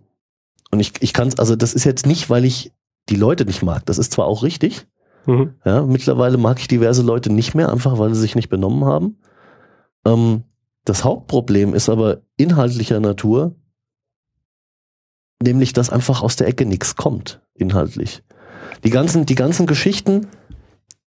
und 0.71 0.81
ich, 0.81 0.93
ich 1.01 1.13
kann 1.13 1.29
es, 1.29 1.39
also 1.39 1.57
das 1.57 1.75
ist 1.75 1.85
jetzt 1.85 2.07
nicht, 2.07 2.31
weil 2.31 2.45
ich 2.45 2.73
die 3.09 3.17
Leute 3.17 3.45
nicht 3.45 3.63
mag. 3.63 3.85
Das 3.87 3.99
ist 3.99 4.13
zwar 4.13 4.27
auch 4.27 4.43
richtig. 4.43 4.87
Mhm. 5.27 5.55
Ja, 5.65 5.83
mittlerweile 5.83 6.39
mag 6.39 6.59
ich 6.59 6.69
diverse 6.69 7.03
Leute 7.03 7.31
nicht 7.31 7.55
mehr, 7.55 7.71
einfach 7.71 7.99
weil 7.99 8.15
sie 8.15 8.21
sich 8.21 8.35
nicht 8.35 8.49
benommen 8.49 8.85
haben. 8.85 9.19
Ähm, 10.05 10.45
das 10.85 11.05
Hauptproblem 11.05 11.75
ist 11.75 11.89
aber 11.89 12.23
inhaltlicher 12.37 12.99
Natur, 12.99 13.55
nämlich 15.43 15.73
dass 15.73 15.91
einfach 15.91 16.23
aus 16.23 16.37
der 16.37 16.49
Ecke 16.49 16.67
nichts 16.67 16.97
kommt, 16.97 17.41
inhaltlich. 17.55 18.23
Die 18.83 18.91
ganzen, 18.91 19.27
die 19.27 19.35
ganzen 19.35 19.67
Geschichten, 19.67 20.27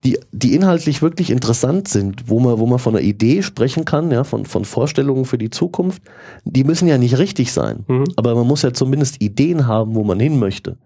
die, 0.03 0.19
die 0.31 0.53
inhaltlich 0.53 1.01
wirklich 1.01 1.31
interessant 1.31 1.87
sind, 1.87 2.29
wo 2.29 2.39
man, 2.39 2.59
wo 2.59 2.65
man 2.65 2.79
von 2.79 2.95
einer 2.95 3.03
Idee 3.03 3.41
sprechen 3.41 3.83
kann, 3.83 4.11
ja, 4.11 4.23
von, 4.23 4.45
von 4.45 4.63
Vorstellungen 4.63 5.25
für 5.25 5.37
die 5.37 5.49
Zukunft, 5.49 6.03
die 6.45 6.63
müssen 6.63 6.87
ja 6.87 6.97
nicht 6.97 7.17
richtig 7.17 7.51
sein. 7.51 7.83
Mhm. 7.87 8.05
Aber 8.15 8.35
man 8.35 8.47
muss 8.47 8.61
ja 8.61 8.73
zumindest 8.73 9.21
Ideen 9.21 9.67
haben, 9.67 9.95
wo 9.95 10.03
man 10.03 10.19
hin 10.19 10.37
möchte. 10.37 10.77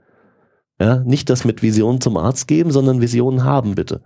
Ja, 0.80 1.00
nicht 1.00 1.30
das 1.30 1.46
mit 1.46 1.62
Visionen 1.62 2.02
zum 2.02 2.18
Arzt 2.18 2.48
geben, 2.48 2.72
sondern 2.72 3.02
Visionen 3.02 3.44
haben, 3.44 3.76
bitte. 3.76 4.02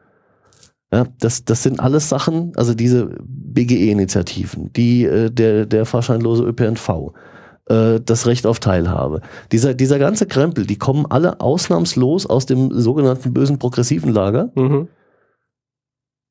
Ja, 0.91 1.05
das, 1.19 1.45
das 1.45 1.63
sind 1.63 1.79
alles 1.79 2.09
Sachen, 2.09 2.53
also 2.55 2.73
diese 2.73 3.15
BGE-Initiativen, 3.25 4.71
die, 4.73 5.05
äh, 5.05 5.29
der, 5.31 5.65
der 5.65 5.85
fahrscheinlose 5.85 6.43
ÖPNV, 6.43 7.13
äh, 7.67 7.99
das 7.99 8.27
Recht 8.27 8.45
auf 8.45 8.59
Teilhabe. 8.59 9.21
Dieser, 9.51 9.73
dieser 9.73 9.99
ganze 9.99 10.27
Krempel, 10.27 10.65
die 10.65 10.77
kommen 10.77 11.05
alle 11.07 11.41
ausnahmslos 11.41 12.25
aus 12.25 12.45
dem 12.45 12.71
sogenannten 12.71 13.33
bösen 13.33 13.59
progressiven 13.59 14.13
Lager. 14.13 14.51
Mhm. 14.55 14.87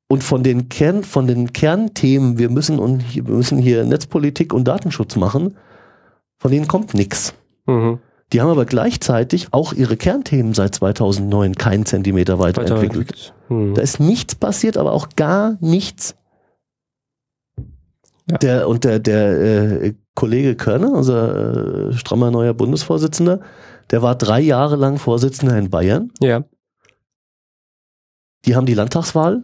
Und 0.07 0.23
von 0.23 0.43
den 0.43 0.69
Kern, 0.69 1.03
von 1.03 1.27
den 1.27 1.51
Kernthemen, 1.51 2.37
wir 2.37 2.49
müssen 2.49 2.79
und 2.79 2.99
hier, 2.99 3.27
wir 3.27 3.35
müssen 3.35 3.57
hier 3.57 3.83
Netzpolitik 3.85 4.53
und 4.53 4.65
Datenschutz 4.65 5.15
machen, 5.15 5.57
von 6.37 6.51
denen 6.51 6.67
kommt 6.67 6.93
nichts. 6.93 7.33
Mhm. 7.65 7.99
Die 8.31 8.41
haben 8.41 8.49
aber 8.49 8.65
gleichzeitig 8.65 9.47
auch 9.51 9.73
ihre 9.73 9.97
Kernthemen 9.97 10.53
seit 10.53 10.75
2009 10.75 11.55
keinen 11.55 11.85
Zentimeter 11.85 12.39
weiterentwickelt. 12.39 13.33
Mhm. 13.49 13.73
Da 13.73 13.81
ist 13.81 13.99
nichts 13.99 14.35
passiert, 14.35 14.77
aber 14.77 14.93
auch 14.93 15.09
gar 15.15 15.57
nichts. 15.59 16.15
Ja. 18.29 18.37
Der, 18.37 18.67
und 18.67 18.83
der, 18.83 18.99
der 18.99 19.81
äh, 19.83 19.93
Kollege 20.15 20.55
Körner, 20.55 20.91
unser 20.91 21.89
äh, 21.89 21.93
strammer 21.93 22.31
neuer 22.31 22.53
Bundesvorsitzender, 22.53 23.41
der 23.91 24.01
war 24.01 24.15
drei 24.15 24.39
Jahre 24.41 24.75
lang 24.77 24.97
Vorsitzender 24.97 25.57
in 25.57 25.69
Bayern. 25.69 26.11
Ja. 26.19 26.43
Die 28.45 28.55
haben 28.55 28.65
die 28.65 28.73
Landtagswahl 28.73 29.43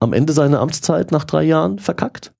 am 0.00 0.12
Ende 0.12 0.32
seiner 0.32 0.60
Amtszeit 0.60 1.12
nach 1.12 1.24
drei 1.24 1.44
Jahren 1.44 1.78
verkackt. 1.78 2.32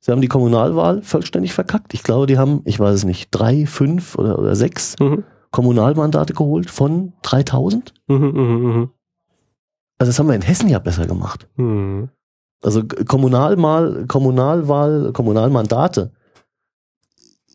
Sie 0.00 0.10
haben 0.10 0.22
die 0.22 0.28
Kommunalwahl 0.28 1.02
vollständig 1.02 1.52
verkackt. 1.52 1.94
Ich 1.94 2.02
glaube, 2.02 2.26
die 2.26 2.38
haben, 2.38 2.62
ich 2.64 2.80
weiß 2.80 2.94
es 2.94 3.04
nicht, 3.04 3.28
drei, 3.30 3.66
fünf 3.66 4.16
oder, 4.16 4.38
oder 4.38 4.56
sechs 4.56 4.96
Mhm. 4.98 5.24
Kommunalmandate 5.50 6.32
geholt 6.32 6.70
von 6.70 7.12
3000. 7.22 7.92
Mhm. 8.08 8.16
Mhm. 8.16 8.32
Mhm. 8.32 8.90
Also 9.98 10.10
das 10.10 10.18
haben 10.18 10.28
wir 10.28 10.34
in 10.34 10.42
Hessen 10.42 10.68
ja 10.68 10.78
besser 10.78 11.06
gemacht. 11.06 11.48
Mhm. 11.56 12.08
Also 12.62 12.82
Kommunalmal, 12.84 14.06
Kommunalwahl, 14.06 15.12
Kommunalmandate, 15.12 16.12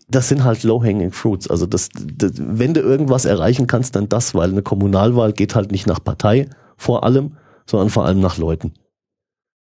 das 0.08 0.30
sind 0.30 0.44
halt 0.44 0.64
low-hanging 0.64 1.12
fruits. 1.12 1.50
Also 1.50 1.66
das, 1.66 1.90
das, 1.94 2.34
wenn 2.38 2.74
du 2.74 2.82
irgendwas 2.82 3.26
erreichen 3.26 3.68
kannst, 3.68 3.96
dann 3.96 4.10
das, 4.10 4.36
weil 4.36 4.52
eine 4.52 4.62
Kommunalwahl 4.62 5.34
geht 5.34 5.56
halt 5.56 5.72
nicht 5.72 5.88
nach 5.88 6.04
Partei 6.04 6.48
vor 6.78 7.04
allem, 7.04 7.38
sondern 7.66 7.90
vor 7.90 8.06
allem 8.06 8.20
nach 8.20 8.38
Leuten. 8.38 8.74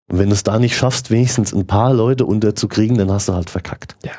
Und 0.07 0.19
wenn 0.19 0.29
du 0.29 0.33
es 0.35 0.43
da 0.43 0.59
nicht 0.59 0.75
schaffst, 0.75 1.09
wenigstens 1.09 1.53
ein 1.53 1.65
paar 1.65 1.93
Leute 1.93 2.25
unterzukriegen, 2.25 2.97
dann 2.97 3.11
hast 3.11 3.27
du 3.27 3.33
halt 3.33 3.49
verkackt. 3.49 3.95
Ja. 4.03 4.11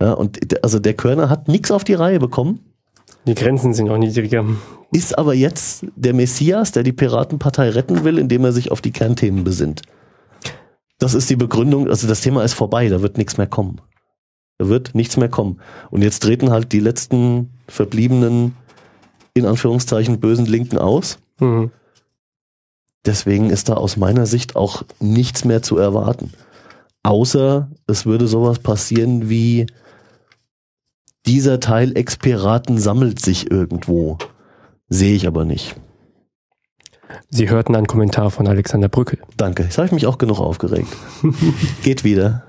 Ja, 0.00 0.12
und 0.12 0.62
also 0.62 0.78
der 0.78 0.94
Körner 0.94 1.30
hat 1.30 1.48
nichts 1.48 1.70
auf 1.70 1.82
die 1.82 1.94
Reihe 1.94 2.18
bekommen, 2.18 2.60
Die 3.26 3.34
Grenzen 3.34 3.72
sind 3.74 3.88
auch 3.88 3.96
niedriger. 3.96 4.44
ist 4.92 5.16
aber 5.18 5.34
jetzt 5.34 5.86
der 5.96 6.14
Messias, 6.14 6.70
der 6.72 6.82
die 6.82 6.92
Piratenpartei 6.92 7.70
retten 7.70 8.04
will, 8.04 8.18
indem 8.18 8.44
er 8.44 8.52
sich 8.52 8.70
auf 8.70 8.80
die 8.82 8.92
Kernthemen 8.92 9.42
besinnt. 9.42 9.82
Das 10.98 11.14
ist 11.14 11.28
die 11.28 11.36
Begründung, 11.36 11.88
also 11.88 12.06
das 12.06 12.20
Thema 12.20 12.44
ist 12.44 12.54
vorbei, 12.54 12.88
da 12.88 13.02
wird 13.02 13.18
nichts 13.18 13.36
mehr 13.36 13.46
kommen. 13.46 13.80
Da 14.58 14.68
wird 14.68 14.94
nichts 14.94 15.16
mehr 15.16 15.28
kommen. 15.28 15.60
Und 15.90 16.02
jetzt 16.02 16.22
treten 16.22 16.50
halt 16.50 16.72
die 16.72 16.80
letzten 16.80 17.50
verbliebenen, 17.68 18.56
in 19.34 19.46
Anführungszeichen, 19.46 20.20
bösen 20.20 20.46
Linken 20.46 20.78
aus. 20.78 21.18
Mhm. 21.40 21.70
Deswegen 23.04 23.50
ist 23.50 23.68
da 23.68 23.74
aus 23.74 23.96
meiner 23.96 24.26
Sicht 24.26 24.56
auch 24.56 24.82
nichts 24.98 25.44
mehr 25.44 25.62
zu 25.62 25.76
erwarten. 25.78 26.32
Außer 27.02 27.70
es 27.86 28.04
würde 28.04 28.26
sowas 28.26 28.58
passieren 28.58 29.28
wie 29.28 29.66
dieser 31.26 31.60
Teil 31.60 31.96
Ex-Piraten 31.96 32.78
sammelt 32.78 33.20
sich 33.20 33.50
irgendwo. 33.50 34.18
Sehe 34.88 35.14
ich 35.14 35.26
aber 35.26 35.44
nicht. 35.44 35.76
Sie 37.30 37.50
hörten 37.50 37.74
einen 37.76 37.86
Kommentar 37.86 38.30
von 38.30 38.46
Alexander 38.46 38.88
Brückel. 38.88 39.18
Danke. 39.36 39.64
Jetzt 39.64 39.78
habe 39.78 39.86
ich 39.86 39.92
mich 39.92 40.06
auch 40.06 40.18
genug 40.18 40.40
aufgeregt. 40.40 40.88
Geht 41.82 42.04
wieder. 42.04 42.44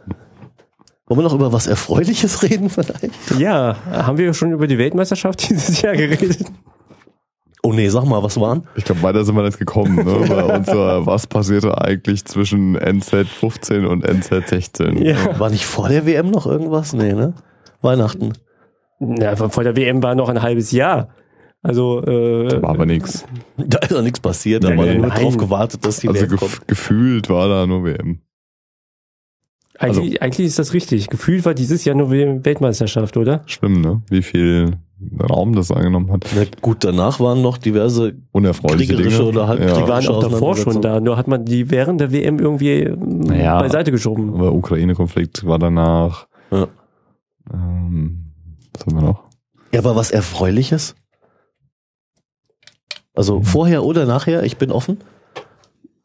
Wollen 1.07 1.19
wir 1.19 1.23
noch 1.23 1.33
über 1.33 1.53
was 1.53 1.67
Erfreuliches 1.67 2.43
reden 2.49 2.69
vielleicht? 2.69 3.09
Ja, 3.39 3.77
haben 3.89 4.17
wir 4.17 4.33
schon 4.33 4.51
über 4.51 4.67
die 4.67 4.77
Weltmeisterschaft 4.77 5.49
dieses 5.49 5.81
Jahr 5.81 5.95
geredet? 5.95 6.39
Oh 7.63 7.73
nee, 7.73 7.89
sag 7.89 8.05
mal, 8.05 8.21
was 8.23 8.39
waren? 8.39 8.67
Ich 8.75 8.85
glaube, 8.85 9.01
weiter 9.03 9.25
sind 9.25 9.35
wir 9.35 9.43
nicht 9.43 9.57
gekommen. 9.59 9.95
Ne? 9.95 10.03
Bei 10.29 10.43
unserer, 10.43 11.05
was 11.05 11.27
passierte 11.27 11.79
eigentlich 11.81 12.23
zwischen 12.25 12.75
NZ 12.75 13.27
15 13.27 13.85
und 13.85 14.03
NZ 14.07 14.47
16? 14.47 14.97
Ja. 15.03 15.39
War 15.39 15.49
nicht 15.49 15.65
vor 15.65 15.89
der 15.89 16.05
WM 16.05 16.29
noch 16.31 16.45
irgendwas? 16.45 16.93
Nee, 16.93 17.13
ne? 17.13 17.33
Weihnachten. 17.81 18.33
Na, 18.99 19.35
vor 19.35 19.63
der 19.63 19.75
WM 19.75 20.01
war 20.01 20.15
noch 20.15 20.29
ein 20.29 20.41
halbes 20.41 20.71
Jahr. 20.71 21.09
Also, 21.63 22.01
äh, 22.03 22.61
War 22.61 22.69
aber 22.69 22.85
nichts. 22.85 23.25
Da 23.57 23.79
ist 23.79 23.91
doch 23.91 24.01
nichts 24.01 24.19
passiert, 24.19 24.63
da 24.63 24.69
Nee, 24.69 24.77
war 24.77 24.85
nee, 24.85 24.95
nur 24.95 25.07
nein. 25.07 25.21
drauf 25.23 25.37
gewartet, 25.37 25.85
dass 25.85 25.97
die 25.99 26.07
Also 26.07 26.21
WM 26.21 26.29
gef 26.29 26.39
kommt. 26.39 26.67
gefühlt 26.67 27.29
war 27.29 27.49
da 27.49 27.65
nur 27.67 27.83
WM. 27.83 28.21
Eigentlich, 29.79 30.21
eigentlich 30.21 30.47
ist 30.47 30.59
das 30.59 30.73
richtig. 30.73 31.07
Gefühlt 31.09 31.45
war 31.45 31.53
dieses 31.53 31.85
Jahr 31.85 31.95
nur 31.95 32.09
Weltmeisterschaft, 32.11 33.17
oder? 33.17 33.41
Schlimm, 33.45 33.81
ne? 33.81 34.01
Wie 34.09 34.21
viel 34.21 34.77
Raum 35.29 35.53
das 35.53 35.71
eingenommen 35.71 36.11
hat. 36.11 36.25
Na 36.35 36.41
gut, 36.61 36.83
danach 36.83 37.19
waren 37.19 37.41
noch 37.43 37.57
diverse 37.59 38.15
Unerfreuliche 38.31 38.95
kriegerische 38.95 39.17
Dinge. 39.19 39.29
oder 39.29 39.41
Die 39.43 39.47
halbkriegerische 39.49 39.87
waren 39.87 40.07
auch 40.07 40.19
davor 40.29 40.57
schon 40.57 40.81
da. 40.81 40.99
Nur 40.99 41.17
hat 41.17 41.27
man 41.27 41.45
die 41.45 41.69
während 41.69 42.01
der 42.01 42.11
WM 42.11 42.39
irgendwie 42.39 42.81
ähm, 42.81 43.19
Naja. 43.19 43.59
beiseite 43.59 43.91
geschoben. 43.91 44.33
Aber 44.33 44.53
Ukraine-Konflikt 44.53 45.45
war 45.45 45.59
danach. 45.59 46.27
Ja. 46.51 46.67
Ähm, 47.53 48.31
was 48.73 48.85
haben 48.87 48.95
wir 48.95 49.07
noch? 49.07 49.23
Ja, 49.71 49.79
aber 49.81 49.95
was 49.95 50.09
Erfreuliches? 50.11 50.95
Also 53.13 53.41
vorher 53.41 53.83
oder 53.83 54.05
nachher, 54.05 54.43
ich 54.43 54.57
bin 54.57 54.71
offen. 54.71 54.97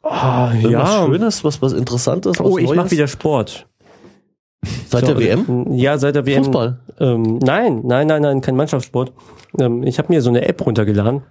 Ah, 0.03 0.53
Irgendwas 0.55 0.73
ja. 0.95 1.07
Schönes, 1.07 1.45
was, 1.45 1.63
was 1.63 1.73
Interessantes, 1.73 2.39
was 2.39 2.47
Oh, 2.47 2.59
ich 2.59 2.67
Neues. 2.67 2.77
mache 2.77 2.91
wieder 2.91 3.07
Sport. 3.07 3.67
Seit 4.89 5.07
der 5.09 5.19
WM? 5.19 5.67
Ja, 5.73 5.99
seit 5.99 6.15
der 6.15 6.25
WM. 6.27 6.45
Fußball? 6.45 6.79
Ähm, 7.01 7.39
nein, 7.39 7.81
nein, 7.85 8.07
nein, 8.07 8.23
nein, 8.23 8.41
kein 8.41 8.55
Mannschaftssport. 8.57 9.13
Ähm, 9.59 9.83
ich 9.83 9.99
habe 9.99 10.13
mir 10.13 10.23
so 10.23 10.31
eine 10.31 10.47
App 10.47 10.65
runtergeladen. 10.65 11.23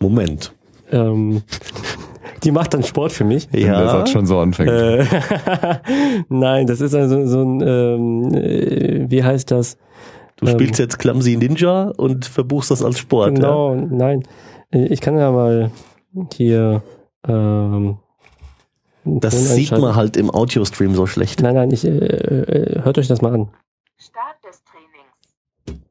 Moment. 0.00 0.52
Ähm, 0.90 1.42
die 2.44 2.50
macht 2.50 2.74
dann 2.74 2.82
Sport 2.82 3.12
für 3.12 3.24
mich. 3.24 3.48
Wenn 3.52 3.62
der 3.66 3.88
Satz 3.88 4.10
schon 4.10 4.26
so 4.26 4.38
anfängt. 4.38 4.70
Äh, 4.70 5.04
nein, 6.28 6.66
das 6.66 6.80
ist 6.80 6.94
also 6.94 7.26
so 7.26 7.42
ein, 7.42 7.60
ähm, 7.66 8.34
äh, 8.34 9.06
wie 9.10 9.22
heißt 9.22 9.50
das? 9.50 9.76
Du 10.36 10.46
Ähm. 10.46 10.52
spielst 10.52 10.78
jetzt 10.78 10.98
Clumsy 10.98 11.36
Ninja 11.36 11.92
und 11.96 12.26
verbuchst 12.26 12.70
das 12.70 12.82
als 12.84 12.98
Sport. 12.98 13.34
Genau, 13.36 13.74
nein. 13.74 14.22
Äh, 14.72 14.86
Ich 14.86 15.00
kann 15.00 15.16
ja 15.18 15.30
mal 15.30 15.70
hier. 16.32 16.82
Ähm? 17.26 17.98
Das 19.04 19.54
sieht 19.54 19.70
man 19.70 19.94
halt 19.94 20.16
im 20.16 20.30
Audiostream 20.30 20.94
so 20.94 21.06
schlecht. 21.06 21.40
Nein, 21.40 21.54
nein, 21.54 21.70
ich, 21.70 21.84
äh, 21.84 21.88
äh, 21.88 22.82
hört 22.82 22.98
euch 22.98 23.08
das 23.08 23.22
mal 23.22 23.34
an. 23.34 23.48
Start 23.96 24.36
des 24.44 24.62
Trainings. 24.64 25.82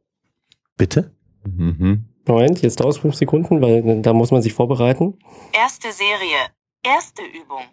Bitte? 0.77 1.11
Mhm. 1.45 2.05
Moment, 2.27 2.61
jetzt 2.61 2.79
dauert 2.79 2.93
es 2.93 2.99
fünf 2.99 3.15
Sekunden, 3.15 3.61
weil 3.61 4.01
da 4.01 4.13
muss 4.13 4.31
man 4.31 4.41
sich 4.41 4.53
vorbereiten. 4.53 5.17
Erste 5.53 5.91
Serie. 5.91 6.51
Erste 6.83 7.23
Übung. 7.23 7.63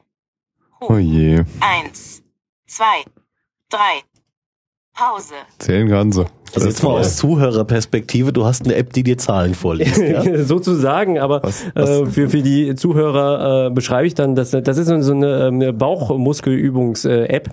Oh 0.80 0.96
je. 0.96 1.44
Eins, 1.60 2.22
zwei, 2.66 3.04
drei. 3.68 4.02
Pause. 4.94 5.34
Zählen 5.58 5.88
Ganze. 5.88 6.26
Also 6.54 6.68
jetzt 6.68 6.82
mal 6.84 6.90
aus 7.00 7.16
Zuhörerperspektive, 7.16 8.32
du 8.32 8.44
hast 8.44 8.64
eine 8.64 8.76
App, 8.76 8.92
die 8.92 9.02
dir 9.02 9.18
Zahlen 9.18 9.54
vorliest. 9.54 9.98
Ja? 9.98 10.22
Sozusagen, 10.44 11.18
aber 11.18 11.42
Was- 11.42 11.64
Äh, 11.74 12.06
für, 12.06 12.28
für 12.28 12.42
die 12.42 12.76
Zuhörer 12.76 13.66
äh, 13.66 13.70
beschreibe 13.70 14.06
ich 14.06 14.14
dann, 14.14 14.36
dass 14.36 14.50
das 14.52 14.78
ist 14.78 14.86
so 14.86 15.12
eine, 15.12 15.48
ähm, 15.48 15.54
eine 15.54 15.72
Bauchmuskelübungs-App. 15.72 17.50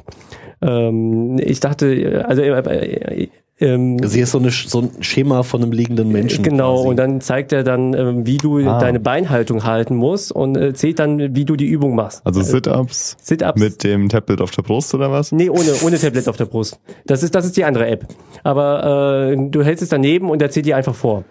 Ähm, 0.61 1.39
ich 1.39 1.59
dachte, 1.59 1.87
äh, 1.93 2.21
also 2.21 2.41
äh, 2.43 3.23
äh, 3.23 3.29
ähm, 3.61 3.97
Also 4.01 4.15
hier 4.15 4.23
ist 4.23 4.31
so, 4.31 4.39
eine, 4.39 4.49
so 4.51 4.81
ein 4.81 4.89
Schema 5.01 5.43
von 5.43 5.61
einem 5.61 5.71
liegenden 5.71 6.09
Menschen. 6.09 6.43
Genau, 6.43 6.75
quasi. 6.77 6.87
und 6.89 6.95
dann 6.97 7.21
zeigt 7.21 7.53
er 7.53 7.63
dann, 7.63 7.93
ähm, 7.93 8.25
wie 8.27 8.37
du 8.37 8.59
Ah. 8.67 8.79
deine 8.79 8.99
Beinhaltung 8.99 9.63
halten 9.63 9.95
musst 9.95 10.31
und 10.31 10.57
äh, 10.57 10.73
zählt 10.73 10.99
dann, 10.99 11.35
wie 11.35 11.45
du 11.45 11.55
die 11.55 11.67
Übung 11.67 11.95
machst. 11.95 12.21
Also 12.25 12.41
Sit-Ups 12.41 13.15
Sit-Ups. 13.21 13.59
mit 13.61 13.83
dem 13.83 14.09
Tablet 14.09 14.41
auf 14.41 14.51
der 14.51 14.63
Brust 14.63 14.93
oder 14.93 15.11
was? 15.11 15.31
Nee, 15.31 15.49
ohne, 15.49 15.71
ohne 15.85 15.97
Tablet 15.99 16.27
auf 16.27 16.37
der 16.37 16.45
Brust. 16.45 16.79
Das 17.05 17.23
ist, 17.23 17.33
das 17.35 17.45
ist 17.45 17.55
die 17.55 17.63
andere 17.63 17.87
App. 17.87 18.05
Aber 18.43 19.31
äh, 19.31 19.37
du 19.49 19.63
hältst 19.63 19.83
es 19.83 19.89
daneben 19.89 20.29
und 20.29 20.41
er 20.41 20.49
zählt 20.49 20.65
dir 20.65 20.75
einfach 20.77 20.95
vor. 20.95 21.23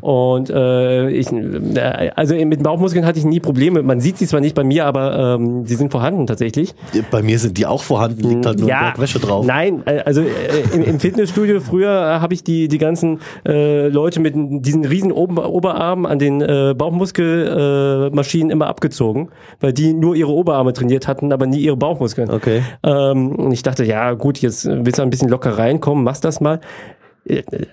Und 0.00 0.50
äh, 0.50 1.10
ich, 1.10 1.32
äh, 1.32 2.10
also 2.14 2.34
mit 2.34 2.62
Bauchmuskeln 2.62 3.06
hatte 3.06 3.18
ich 3.18 3.24
nie 3.24 3.40
Probleme. 3.40 3.82
Man 3.82 4.00
sieht 4.00 4.18
sie 4.18 4.26
zwar 4.26 4.40
nicht 4.40 4.54
bei 4.54 4.64
mir, 4.64 4.86
aber 4.86 5.36
ähm, 5.36 5.66
sie 5.66 5.74
sind 5.74 5.90
vorhanden 5.90 6.26
tatsächlich. 6.26 6.74
Bei 7.10 7.22
mir 7.22 7.38
sind 7.38 7.56
die 7.56 7.66
auch 7.66 7.82
vorhanden, 7.82 8.28
liegt 8.28 8.46
halt 8.46 8.58
nur 8.58 8.70
ein 8.70 8.78
Berg 8.78 8.98
Wäsche 8.98 9.18
drauf. 9.18 9.46
Nein, 9.46 9.82
äh, 9.86 10.00
also 10.00 10.20
äh, 10.20 10.26
im, 10.74 10.82
im 10.82 11.00
Fitnessstudio 11.00 11.60
früher 11.60 11.90
äh, 11.90 12.20
habe 12.20 12.34
ich 12.34 12.44
die 12.44 12.68
die 12.68 12.78
ganzen 12.78 13.20
äh, 13.46 13.88
Leute 13.88 14.20
mit 14.20 14.34
diesen 14.36 14.84
riesen 14.84 15.12
Ober 15.12 15.48
Oberarmen 15.50 16.06
an 16.06 16.18
den 16.18 16.40
äh, 16.40 16.74
Bauchmuskelmaschinen 16.76 18.50
äh, 18.50 18.52
immer 18.52 18.66
abgezogen, 18.66 19.30
weil 19.60 19.72
die 19.72 19.92
nur 19.92 20.14
ihre 20.14 20.30
Oberarme 20.30 20.72
trainiert 20.72 21.08
hatten, 21.08 21.32
aber 21.32 21.46
nie 21.46 21.60
ihre 21.60 21.76
Bauchmuskeln. 21.76 22.30
Okay. 22.30 22.62
Ähm, 22.82 23.34
und 23.36 23.52
ich 23.52 23.62
dachte, 23.62 23.84
ja 23.84 24.12
gut, 24.12 24.38
jetzt 24.38 24.66
willst 24.66 24.98
du 24.98 25.02
ein 25.02 25.10
bisschen 25.10 25.28
locker 25.28 25.58
reinkommen, 25.58 26.04
machst 26.04 26.24
das 26.24 26.40
mal. 26.40 26.60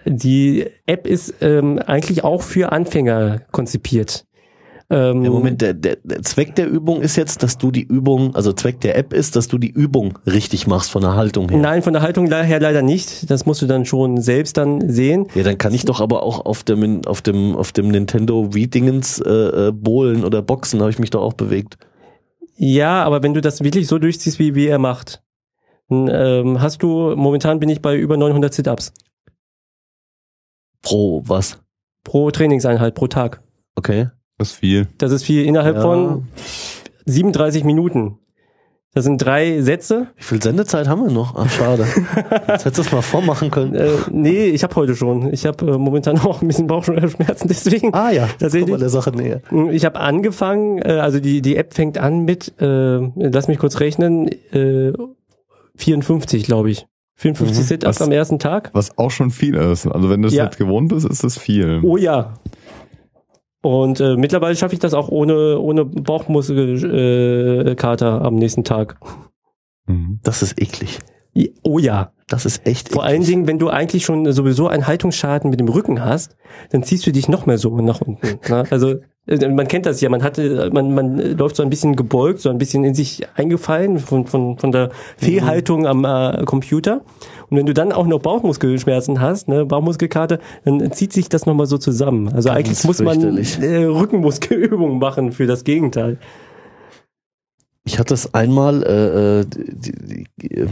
Die 0.06 0.66
App 0.86 1.08
ist 1.08 1.36
ähm, 1.42 1.80
eigentlich 1.80 2.24
auch 2.24 2.42
für 2.42 2.72
Anfänger 2.72 3.42
konzipiert. 3.52 4.26
Ähm, 4.90 5.24
Ja, 5.24 5.32
Moment, 5.32 5.62
der, 5.62 5.74
der, 5.74 5.98
der 6.04 6.22
Zweck 6.22 6.56
der 6.56 6.70
Übung 6.70 7.02
ist 7.02 7.18
jetzt, 7.18 7.44
dass 7.44 7.58
du 7.58 7.72
die 7.72 7.82
Übung, 7.82 8.36
also 8.36 8.54
Zweck 8.54 8.80
der 8.82 8.98
App 8.98 9.12
ist, 9.12 9.36
dass 9.36 9.50
du 9.50 9.58
die 9.58 9.70
Übung 9.70 10.18
richtig 10.26 10.66
machst 10.66 10.92
von 10.92 11.02
der 11.02 11.16
Haltung 11.16 11.50
her. 11.50 11.58
Nein, 11.58 11.82
von 11.82 11.92
der 11.92 12.02
Haltung 12.02 12.32
her 12.32 12.60
leider 12.60 12.82
nicht. 12.82 13.30
Das 13.30 13.46
musst 13.46 13.62
du 13.62 13.66
dann 13.66 13.86
schon 13.86 14.22
selbst 14.22 14.56
dann 14.56 14.90
sehen. 14.90 15.28
Ja, 15.36 15.44
dann 15.44 15.58
kann 15.58 15.74
ich 15.74 15.84
doch 15.84 16.00
aber 16.00 16.24
auch 16.24 16.46
auf 16.46 16.64
dem 16.64 17.06
auf 17.06 17.22
dem 17.22 17.56
auf 17.56 17.74
dem 17.74 17.90
Nintendo 17.90 18.54
Wii 18.54 18.68
Dingens 18.68 19.20
äh, 19.20 19.30
äh, 19.30 19.72
Bohlen 19.74 20.24
oder 20.24 20.42
Boxen 20.42 20.80
habe 20.80 20.90
ich 20.90 21.00
mich 21.00 21.10
doch 21.10 21.22
auch 21.22 21.34
bewegt. 21.34 21.78
Ja, 22.56 23.04
aber 23.04 23.22
wenn 23.24 23.34
du 23.34 23.42
das 23.42 23.64
wirklich 23.64 23.88
so 23.88 24.00
durchziehst, 24.00 24.40
wie, 24.40 24.56
wie 24.56 24.68
er 24.68 24.80
macht, 24.80 25.22
dann, 25.90 26.10
ähm, 26.12 26.62
hast 26.62 26.82
du, 26.82 27.14
momentan 27.16 27.60
bin 27.60 27.70
ich 27.70 27.82
bei 27.82 27.96
über 27.96 28.18
900 28.18 28.54
Sit-Ups 28.54 28.94
Pro 30.82 31.24
was? 31.26 31.60
pro 32.04 32.32
Trainingseinheit 32.32 32.96
pro 32.96 33.08
Tag. 33.08 33.42
Okay. 33.76 34.08
Das 34.38 34.52
ist 34.52 34.56
viel. 34.60 34.88
Das 34.98 35.12
ist 35.12 35.24
viel 35.24 35.44
innerhalb 35.46 35.76
Ja. 35.76 35.82
von 35.82 36.28
37 37.06 37.64
Minuten. 37.66 38.20
Das 38.94 39.04
sind 39.04 39.18
drei 39.18 39.62
Sätze. 39.62 40.08
Wie 40.16 40.24
viel 40.24 40.42
Sendezeit 40.42 40.88
haben 40.88 41.04
wir 41.04 41.12
noch? 41.12 41.36
Ach, 41.36 41.50
schade. 41.50 41.86
Jetzt 42.48 42.66
hättest 42.66 42.78
du 42.78 42.82
es 42.84 42.92
mal 42.92 43.02
vormachen 43.02 43.52
können. 43.52 43.76
Äh, 43.76 43.90
nee, 44.10 44.46
ich 44.46 44.64
habe 44.64 44.74
heute 44.76 44.96
schon. 44.96 45.32
Ich 45.34 45.46
habe 45.46 45.70
äh, 45.74 45.78
momentan 45.78 46.18
auch 46.20 46.42
ein 46.42 46.48
bisschen 46.48 46.68
Bauchschmerzen, 46.68 47.48
deswegen. 47.50 47.94
Ah 47.94 48.12
ja, 48.12 48.28
Tatsächlich. 48.40 48.78
Der 48.78 48.90
Sache 48.90 49.12
näher. 49.12 49.42
Ich 49.72 49.84
habe 49.86 50.00
angefangen, 50.00 50.80
äh, 50.82 50.94
also 51.02 51.20
die, 51.20 51.42
die 51.42 51.58
App 51.58 51.74
fängt 51.74 51.98
an 51.98 52.24
mit, 52.26 52.54
äh, 52.62 53.00
lass 53.16 53.48
mich 53.50 53.60
kurz 53.60 53.80
rechnen, 53.82 54.30
äh, 54.54 54.94
54, 55.76 56.46
glaube 56.46 56.72
ich. 56.72 56.88
54 57.18 57.66
Sit-Ups 57.66 58.00
Was? 58.00 58.08
am 58.08 58.12
ersten 58.12 58.40
Tag. 58.40 58.70
Was 58.74 58.98
auch 58.98 59.12
schon 59.12 59.32
viel 59.32 59.56
ist. 59.56 59.88
Also 59.88 60.10
wenn 60.10 60.22
du 60.22 60.28
es 60.28 60.34
Ja. 60.34 60.46
jetzt 60.46 60.58
gewohnt 60.58 60.90
bist, 60.90 61.06
ist 61.08 61.24
es 61.24 61.38
viel. 61.38 61.82
Oh 61.84 61.98
ja. 61.98 62.36
Und 63.62 64.00
äh, 64.00 64.16
mittlerweile 64.16 64.56
schaffe 64.56 64.74
ich 64.76 64.80
das 64.80 64.94
auch 64.94 65.10
ohne, 65.10 65.60
ohne 65.60 65.84
Bauchmuskelkater 65.84 67.72
äh, 67.72 67.76
Kater 67.76 68.22
am 68.22 68.36
nächsten 68.36 68.64
Tag. 68.64 68.98
Mhm. 69.88 70.20
Das 70.24 70.42
ist 70.42 70.62
eklig. 70.62 71.00
Oh 71.64 71.80
ja. 71.80 72.12
Das 72.28 72.46
ist 72.46 72.66
echt 72.68 72.90
Vor 72.90 73.04
eklig. 73.04 73.14
allen 73.14 73.24
Dingen, 73.26 73.48
wenn 73.48 73.60
du 73.60 73.70
eigentlich 73.70 74.06
schon 74.06 74.32
sowieso 74.32 74.68
einen 74.68 74.86
Haltungsschaden 74.88 75.50
mit 75.50 75.60
dem 75.60 75.70
Rücken 75.70 76.04
hast, 76.04 76.36
dann 76.72 76.84
ziehst 76.84 77.06
du 77.08 77.12
dich 77.12 77.28
noch 77.28 77.46
mehr 77.46 77.58
so 77.58 77.76
nach 77.82 78.02
unten. 78.02 78.40
Ne? 78.50 78.64
Also 78.70 78.96
man 79.28 79.68
kennt 79.68 79.86
das 79.86 80.00
ja, 80.00 80.10
man 80.10 80.24
hatte, 80.24 80.70
man, 80.72 80.94
man 80.96 81.38
läuft 81.38 81.58
so 81.58 81.64
ein 81.64 81.70
bisschen 81.70 81.96
gebeugt, 81.96 82.40
so 82.40 82.50
ein 82.50 82.58
bisschen 82.58 82.84
in 82.86 82.96
sich 82.96 83.28
eingefallen 83.36 84.00
von, 84.00 84.26
von, 84.26 84.58
von 84.58 84.72
der 84.72 84.90
Fehlhaltung 85.18 85.86
am 85.86 86.06
äh, 86.06 86.44
Computer. 86.46 87.02
Und 87.50 87.58
wenn 87.58 87.66
du 87.66 87.74
dann 87.74 87.92
auch 87.92 88.08
noch 88.08 88.20
Bauchmuskelschmerzen 88.20 89.20
hast, 89.20 89.50
ne, 89.50 89.66
Bauchmuskelkarte, 89.66 90.40
dann 90.64 90.92
zieht 90.94 91.12
sich 91.12 91.28
das 91.28 91.46
nochmal 91.46 91.66
so 91.66 91.78
zusammen. 91.78 92.30
Also 92.30 92.50
Ganz 92.50 92.58
eigentlich 92.58 92.84
muss 92.86 93.02
man 93.02 93.38
äh, 93.38 93.84
Rückenmuskelübungen 93.84 94.98
machen 95.00 95.34
für 95.34 95.46
das 95.46 95.66
Gegenteil. 95.66 96.18
Ich 97.84 98.00
hatte 98.00 98.14
es 98.14 98.34
einmal, 98.34 98.84
äh, 98.84 99.40
äh, 99.40 99.46
die, 99.46 99.92
die, 99.92 100.28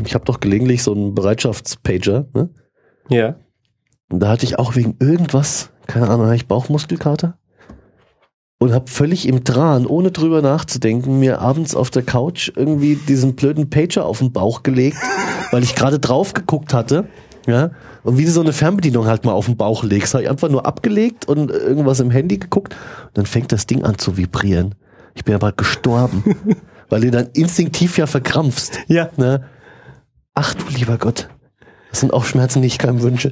ich 0.05 0.15
habe 0.15 0.25
doch 0.25 0.39
gelegentlich 0.39 0.83
so 0.83 0.93
einen 0.93 1.13
Bereitschaftspager, 1.13 2.27
ne? 2.33 2.49
Ja. 3.09 3.35
Und 4.11 4.19
da 4.19 4.29
hatte 4.29 4.45
ich 4.45 4.59
auch 4.59 4.75
wegen 4.75 4.95
irgendwas, 4.99 5.71
keine 5.87 6.09
Ahnung, 6.09 6.25
hatte 6.25 6.35
ich 6.35 6.47
Bauchmuskelkater 6.47 7.37
und 8.59 8.73
habe 8.73 8.89
völlig 8.89 9.27
im 9.27 9.43
Dran, 9.43 9.85
ohne 9.85 10.11
drüber 10.11 10.41
nachzudenken, 10.41 11.19
mir 11.19 11.39
abends 11.39 11.75
auf 11.75 11.89
der 11.89 12.03
Couch 12.03 12.51
irgendwie 12.55 12.95
diesen 12.95 13.35
blöden 13.35 13.69
Pager 13.69 14.05
auf 14.05 14.19
den 14.19 14.31
Bauch 14.31 14.63
gelegt, 14.63 14.97
weil 15.51 15.63
ich 15.63 15.75
gerade 15.75 15.99
drauf 15.99 16.33
geguckt 16.33 16.73
hatte. 16.73 17.07
Ja, 17.47 17.71
und 18.03 18.17
wie 18.17 18.25
du 18.25 18.31
so 18.31 18.41
eine 18.41 18.53
Fernbedienung 18.53 19.05
halt 19.05 19.23
mal 19.23 19.33
auf 19.33 19.45
den 19.45 19.55
Bauch 19.55 19.83
legst, 19.83 20.15
habe 20.15 20.23
ich 20.23 20.29
einfach 20.29 20.49
nur 20.49 20.65
abgelegt 20.65 21.27
und 21.27 21.51
irgendwas 21.51 21.99
im 21.99 22.09
Handy 22.09 22.39
geguckt 22.39 22.73
und 23.05 23.17
dann 23.17 23.27
fängt 23.27 23.51
das 23.51 23.67
Ding 23.67 23.83
an 23.83 23.99
zu 23.99 24.17
vibrieren. 24.17 24.73
Ich 25.13 25.23
bin 25.25 25.35
aber 25.35 25.51
gestorben, 25.51 26.23
weil 26.89 27.01
du 27.01 27.11
dann 27.11 27.29
instinktiv 27.33 27.97
ja 27.97 28.07
verkrampfst. 28.07 28.79
Ja. 28.87 29.09
Ne? 29.17 29.45
Ach 30.33 30.53
du 30.55 30.65
lieber 30.69 30.97
Gott. 30.97 31.29
Das 31.91 32.01
sind 32.01 32.13
auch 32.13 32.25
Schmerzen, 32.25 32.61
die 32.61 32.67
ich 32.67 32.77
keinem 32.77 33.01
wünsche. 33.01 33.31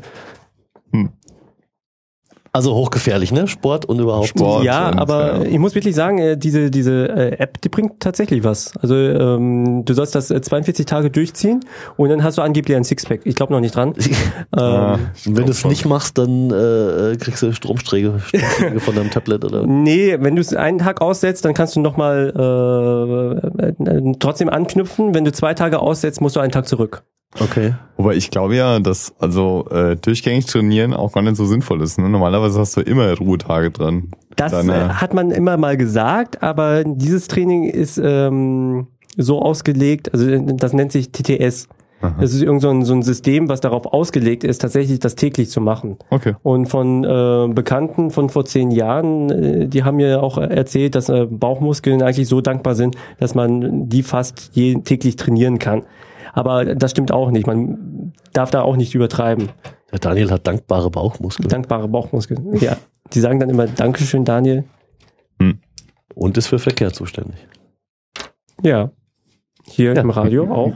Also 2.55 2.75
hochgefährlich, 2.75 3.31
ne? 3.31 3.47
Sport 3.47 3.85
und 3.85 3.99
überhaupt. 3.99 4.27
Sport. 4.27 4.63
ja, 4.63 4.89
und, 4.89 4.99
aber 4.99 5.37
ja. 5.37 5.43
ich 5.45 5.57
muss 5.57 5.73
wirklich 5.73 5.95
sagen, 5.95 6.19
äh, 6.19 6.37
diese 6.37 6.69
diese 6.69 7.09
äh, 7.09 7.39
App, 7.39 7.59
die 7.61 7.69
bringt 7.69 7.99
tatsächlich 7.99 8.43
was. 8.43 8.77
Also 8.77 8.95
ähm, 8.95 9.85
du 9.85 9.93
sollst 9.95 10.13
das 10.13 10.29
äh, 10.29 10.39
42 10.39 10.85
Tage 10.85 11.09
durchziehen 11.09 11.61
und 11.97 12.09
dann 12.09 12.23
hast 12.23 12.37
du 12.37 12.43
angeblich 12.43 12.77
ein 12.77 12.83
Sixpack. 12.83 13.21
Ich 13.23 13.33
glaube 13.33 13.53
noch 13.53 13.59
nicht 13.59 13.75
dran. 13.75 13.95
Ah, 14.51 14.95
Ähm, 14.95 15.07
Und 15.25 15.37
wenn 15.37 15.45
du 15.45 15.51
es 15.51 15.65
nicht 15.65 15.85
machst, 15.85 16.17
dann 16.19 16.51
äh, 16.51 17.15
kriegst 17.17 17.41
du 17.41 17.51
Stromschläge, 17.53 18.19
Stromschläge 18.23 18.79
von 18.79 18.95
deinem 18.95 19.09
Tablet 19.09 19.43
oder. 19.45 19.65
Nee, 19.67 20.17
wenn 20.19 20.35
du 20.35 20.41
es 20.41 20.53
einen 20.53 20.77
Tag 20.77 21.01
aussetzt, 21.01 21.43
dann 21.45 21.55
kannst 21.55 21.75
du 21.75 21.79
nochmal 21.79 22.31
äh, 22.37 23.83
äh, 23.89 24.13
trotzdem 24.19 24.49
anknüpfen. 24.49 25.15
Wenn 25.15 25.25
du 25.25 25.31
zwei 25.31 25.55
Tage 25.55 25.79
aussetzt, 25.79 26.21
musst 26.21 26.35
du 26.35 26.39
einen 26.39 26.51
Tag 26.51 26.67
zurück. 26.67 27.03
Okay. 27.39 27.73
Wobei 27.97 28.15
ich 28.15 28.31
glaube 28.31 28.55
ja, 28.55 28.79
dass 28.79 29.13
also 29.19 29.65
äh, 29.71 29.95
durchgängig 29.95 30.45
trainieren 30.45 30.93
auch 30.93 31.11
gar 31.13 31.21
nicht 31.21 31.35
so 31.35 31.45
sinnvoll 31.45 31.81
ist. 31.81 31.97
Ne? 31.99 32.09
Normalerweise 32.09 32.59
hast 32.59 32.77
du 32.77 32.81
immer 32.81 33.15
Ruhetage 33.17 33.71
dran. 33.71 34.11
Das 34.35 34.51
Deine- 34.51 34.73
äh, 34.75 34.89
hat 34.89 35.13
man 35.13 35.31
immer 35.31 35.57
mal 35.57 35.77
gesagt, 35.77 36.43
aber 36.43 36.83
dieses 36.83 37.27
Training 37.27 37.65
ist 37.65 37.99
ähm, 38.03 38.87
so 39.17 39.41
ausgelegt, 39.41 40.13
also 40.13 40.27
äh, 40.29 40.41
das 40.45 40.73
nennt 40.73 40.91
sich 40.91 41.11
TTS. 41.11 41.67
Aha. 42.01 42.15
Das 42.19 42.33
ist 42.33 42.41
irgend 42.41 42.61
so 42.61 42.69
ein, 42.69 42.83
so 42.83 42.93
ein 42.93 43.01
System, 43.01 43.47
was 43.47 43.61
darauf 43.61 43.85
ausgelegt 43.85 44.43
ist, 44.43 44.59
tatsächlich 44.59 44.99
das 44.99 45.15
täglich 45.15 45.49
zu 45.49 45.61
machen. 45.61 45.97
Okay. 46.09 46.33
Und 46.43 46.65
von 46.65 47.05
äh, 47.05 47.47
Bekannten 47.53 48.11
von 48.11 48.27
vor 48.29 48.43
zehn 48.43 48.71
Jahren, 48.71 49.29
äh, 49.29 49.67
die 49.67 49.85
haben 49.85 49.95
mir 49.97 50.21
auch 50.21 50.37
erzählt, 50.37 50.95
dass 50.95 51.07
äh, 51.07 51.25
Bauchmuskeln 51.29 52.01
eigentlich 52.01 52.27
so 52.27 52.41
dankbar 52.41 52.75
sind, 52.75 52.95
dass 53.19 53.35
man 53.35 53.87
die 53.87 54.03
fast 54.03 54.49
je, 54.53 54.75
täglich 54.81 55.15
trainieren 55.15 55.59
kann. 55.59 55.83
Aber 56.33 56.75
das 56.75 56.91
stimmt 56.91 57.11
auch 57.11 57.31
nicht. 57.31 57.47
Man 57.47 58.13
darf 58.33 58.49
da 58.51 58.61
auch 58.63 58.75
nicht 58.75 58.93
übertreiben. 58.95 59.49
Der 59.91 59.99
Daniel 59.99 60.31
hat 60.31 60.47
dankbare 60.47 60.89
Bauchmuskeln 60.89 61.47
Dankbare 61.47 61.87
Bauchmuskeln. 61.87 62.55
Ja. 62.59 62.77
Die 63.13 63.19
sagen 63.19 63.39
dann 63.39 63.49
immer 63.49 63.67
Dankeschön, 63.67 64.25
Daniel. 64.25 64.63
und 66.15 66.37
ist 66.37 66.47
für 66.47 66.59
Verkehr 66.59 66.91
zuständig. 66.93 67.37
Ja. 68.61 68.91
Hier 69.65 69.93
Ja. 69.93 70.01
im 70.01 70.09
Radio 70.09 70.51
auch. 70.53 70.73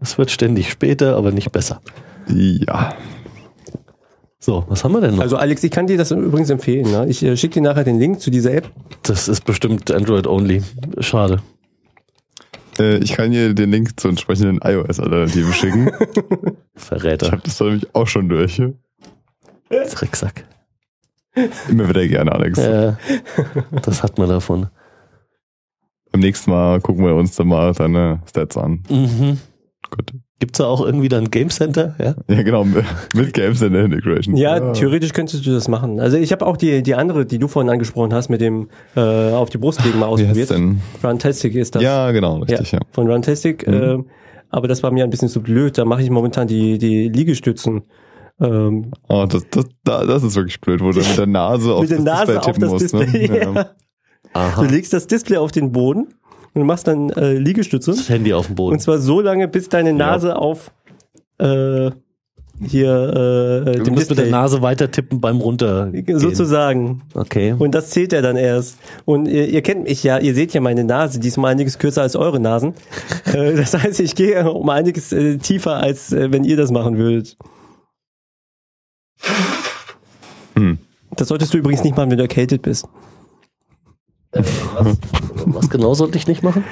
Es 0.00 0.18
wird 0.18 0.30
ständig 0.30 0.70
später, 0.70 1.16
aber 1.16 1.32
nicht 1.32 1.50
besser. 1.52 1.80
Ja. 2.28 2.94
So, 4.38 4.64
was 4.68 4.84
haben 4.84 4.92
wir 4.92 5.00
denn 5.00 5.16
noch? 5.16 5.22
Also 5.22 5.36
Alex, 5.36 5.64
ich 5.64 5.70
kann 5.70 5.86
dir 5.86 5.98
das 5.98 6.10
übrigens 6.12 6.48
empfehlen. 6.50 6.90
Ne? 6.90 7.06
Ich 7.08 7.22
äh, 7.24 7.36
schicke 7.36 7.54
dir 7.54 7.62
nachher 7.62 7.84
den 7.84 7.98
Link 7.98 8.20
zu 8.20 8.30
dieser 8.30 8.52
App. 8.54 8.70
das 9.02 9.28
ist 9.28 9.44
bestimmt 9.44 9.90
Android 9.90 10.26
only. 10.26 10.62
Schade. 11.00 11.38
Äh, 12.78 12.98
ich 12.98 13.12
kann 13.12 13.30
dir 13.30 13.54
den 13.54 13.70
Link 13.70 13.98
zur 13.98 14.10
entsprechenden 14.10 14.60
iOS-Alternative 14.62 15.52
schicken. 15.52 15.90
Ich 16.78 16.84
Verräter. 16.84 17.32
habe 17.32 17.42
das 17.42 17.58
nämlich 17.58 17.92
auch 17.92 18.06
schon 18.06 18.28
durch. 18.28 18.62
Drecksack. 19.68 20.44
Immer 21.68 21.88
wieder 21.88 22.06
gerne, 22.06 22.30
Alex. 22.30 22.56
Äh, 22.58 22.92
das 23.82 24.04
hat 24.04 24.16
man 24.16 24.28
davon. 24.28 24.68
Beim 26.12 26.20
nächsten 26.20 26.52
Mal 26.52 26.80
gucken 26.80 27.04
wir 27.04 27.16
uns 27.16 27.34
dann 27.34 27.48
mal 27.48 27.72
deine 27.72 28.22
Stats 28.28 28.56
an. 28.56 28.84
Mhm. 28.88 29.38
Gut. 29.90 30.12
Gibt's 30.40 30.58
da 30.58 30.66
auch 30.66 30.80
irgendwie 30.84 31.08
dann 31.08 31.30
Game 31.30 31.48
Center? 31.50 31.96
Ja. 31.98 32.14
Ja, 32.28 32.42
genau, 32.42 32.64
mit 32.64 33.36
in 33.38 33.72
der 33.72 33.84
Integration. 33.84 34.36
Ja, 34.36 34.72
theoretisch 34.72 35.12
könntest 35.12 35.44
du 35.44 35.50
das 35.52 35.66
machen. 35.66 35.98
Also 35.98 36.16
ich 36.16 36.30
habe 36.30 36.46
auch 36.46 36.56
die, 36.56 36.82
die 36.84 36.94
andere, 36.94 37.26
die 37.26 37.38
du 37.38 37.48
vorhin 37.48 37.70
angesprochen 37.70 38.14
hast, 38.14 38.28
mit 38.28 38.40
dem 38.40 38.68
äh, 38.94 39.00
auf 39.32 39.50
die 39.50 39.58
Brust 39.58 39.84
legen 39.84 39.98
mal 39.98 40.06
Wie 40.06 40.10
ausprobiert. 40.24 40.50
denn? 40.50 40.80
Runtastic 41.02 41.54
ist 41.56 41.74
das. 41.74 41.82
Ja, 41.82 42.12
genau, 42.12 42.38
richtig, 42.38 42.70
ja. 42.72 42.78
Von 42.92 43.10
Runtastic. 43.10 43.66
Mhm. 43.66 43.74
Äh, 43.74 43.98
aber 44.50 44.68
das 44.68 44.82
war 44.84 44.92
mir 44.92 45.02
ein 45.04 45.10
bisschen 45.10 45.28
zu 45.28 45.42
blöd. 45.42 45.76
Da 45.76 45.84
mache 45.84 46.02
ich 46.02 46.10
momentan 46.10 46.46
die, 46.46 46.78
die 46.78 47.08
Liegestützen. 47.08 47.82
Ähm, 48.40 48.92
Oh, 49.08 49.26
das, 49.28 49.44
das, 49.50 49.64
da- 49.82 50.06
das 50.06 50.22
ist 50.22 50.36
wirklich 50.36 50.60
blöd, 50.60 50.80
wo 50.80 50.92
du 50.92 50.98
mit 51.00 51.18
der 51.18 51.26
Nase 51.26 51.74
auf 51.74 51.80
mit 51.82 51.90
der 51.90 51.98
das 51.98 52.04
Nase 52.04 52.32
Display 52.34 52.38
auf 52.38 52.44
tippen 52.46 52.60
das 52.62 52.70
musst. 52.70 52.82
Display. 52.94 53.28
Ne? 53.28 53.54
Ja. 54.34 54.50
Ja. 54.56 54.62
Du 54.62 54.64
legst 54.72 54.92
das 54.92 55.06
Display 55.06 55.38
auf 55.38 55.50
den 55.52 55.72
Boden 55.72 56.08
und 56.60 56.66
machst 56.66 56.86
dann 56.86 57.10
äh, 57.10 57.34
Liegestütze. 57.34 57.92
Das 57.92 58.08
Handy 58.08 58.32
auf 58.32 58.46
dem 58.46 58.56
Boden. 58.56 58.74
Und 58.74 58.80
zwar 58.80 58.98
so 58.98 59.20
lange, 59.20 59.48
bis 59.48 59.68
deine 59.68 59.92
Nase 59.92 60.36
auf 60.36 60.70
äh, 61.38 61.90
hier 62.60 63.64
äh, 63.66 63.72
Du 63.76 63.84
dem 63.84 63.94
musst 63.94 64.10
mit 64.10 64.18
der 64.18 64.26
Nase 64.26 64.62
weiter 64.62 64.90
tippen 64.90 65.20
beim 65.20 65.40
runter. 65.40 65.92
sozusagen. 66.14 67.02
Okay. 67.14 67.54
Und 67.56 67.74
das 67.74 67.90
zählt 67.90 68.12
er 68.12 68.22
dann 68.22 68.36
erst. 68.36 68.78
Und 69.04 69.26
ihr, 69.26 69.48
ihr 69.48 69.62
kennt 69.62 69.84
mich 69.84 70.02
ja, 70.02 70.18
ihr 70.18 70.34
seht 70.34 70.54
ja 70.54 70.60
meine 70.60 70.84
Nase, 70.84 71.20
die 71.20 71.28
ist 71.28 71.38
um 71.38 71.44
einiges 71.44 71.78
kürzer 71.78 72.02
als 72.02 72.16
eure 72.16 72.40
Nasen. 72.40 72.74
äh, 73.26 73.54
das 73.54 73.74
heißt, 73.74 74.00
ich 74.00 74.14
gehe 74.14 74.50
um 74.50 74.68
einiges 74.68 75.12
äh, 75.12 75.38
tiefer, 75.38 75.76
als 75.76 76.12
äh, 76.12 76.32
wenn 76.32 76.44
ihr 76.44 76.56
das 76.56 76.70
machen 76.70 76.98
würdet. 76.98 77.36
Hm. 80.54 80.78
Das 81.14 81.28
solltest 81.28 81.54
du 81.54 81.58
übrigens 81.58 81.84
nicht 81.84 81.96
machen, 81.96 82.10
wenn 82.10 82.18
du 82.18 82.24
erkältet 82.24 82.62
bist. 82.62 82.88
Was, 84.32 84.98
was 85.46 85.70
genau 85.70 85.94
sollte 85.94 86.18
ich 86.18 86.26
nicht 86.26 86.42
machen? 86.42 86.64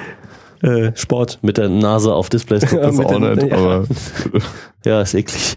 Äh, 0.61 0.91
Sport. 0.95 1.39
Mit 1.41 1.57
der 1.57 1.69
Nase 1.69 2.13
auf 2.13 2.29
Displays 2.29 2.65
gucken. 2.69 2.81
Das 2.87 2.97
mit 2.97 3.07
auch 3.07 3.19
den- 3.19 3.33
nicht, 3.35 3.47
ja. 3.49 3.57
aber 3.57 3.85
Ja, 4.85 5.01
ist 5.01 5.13
eklig. 5.13 5.55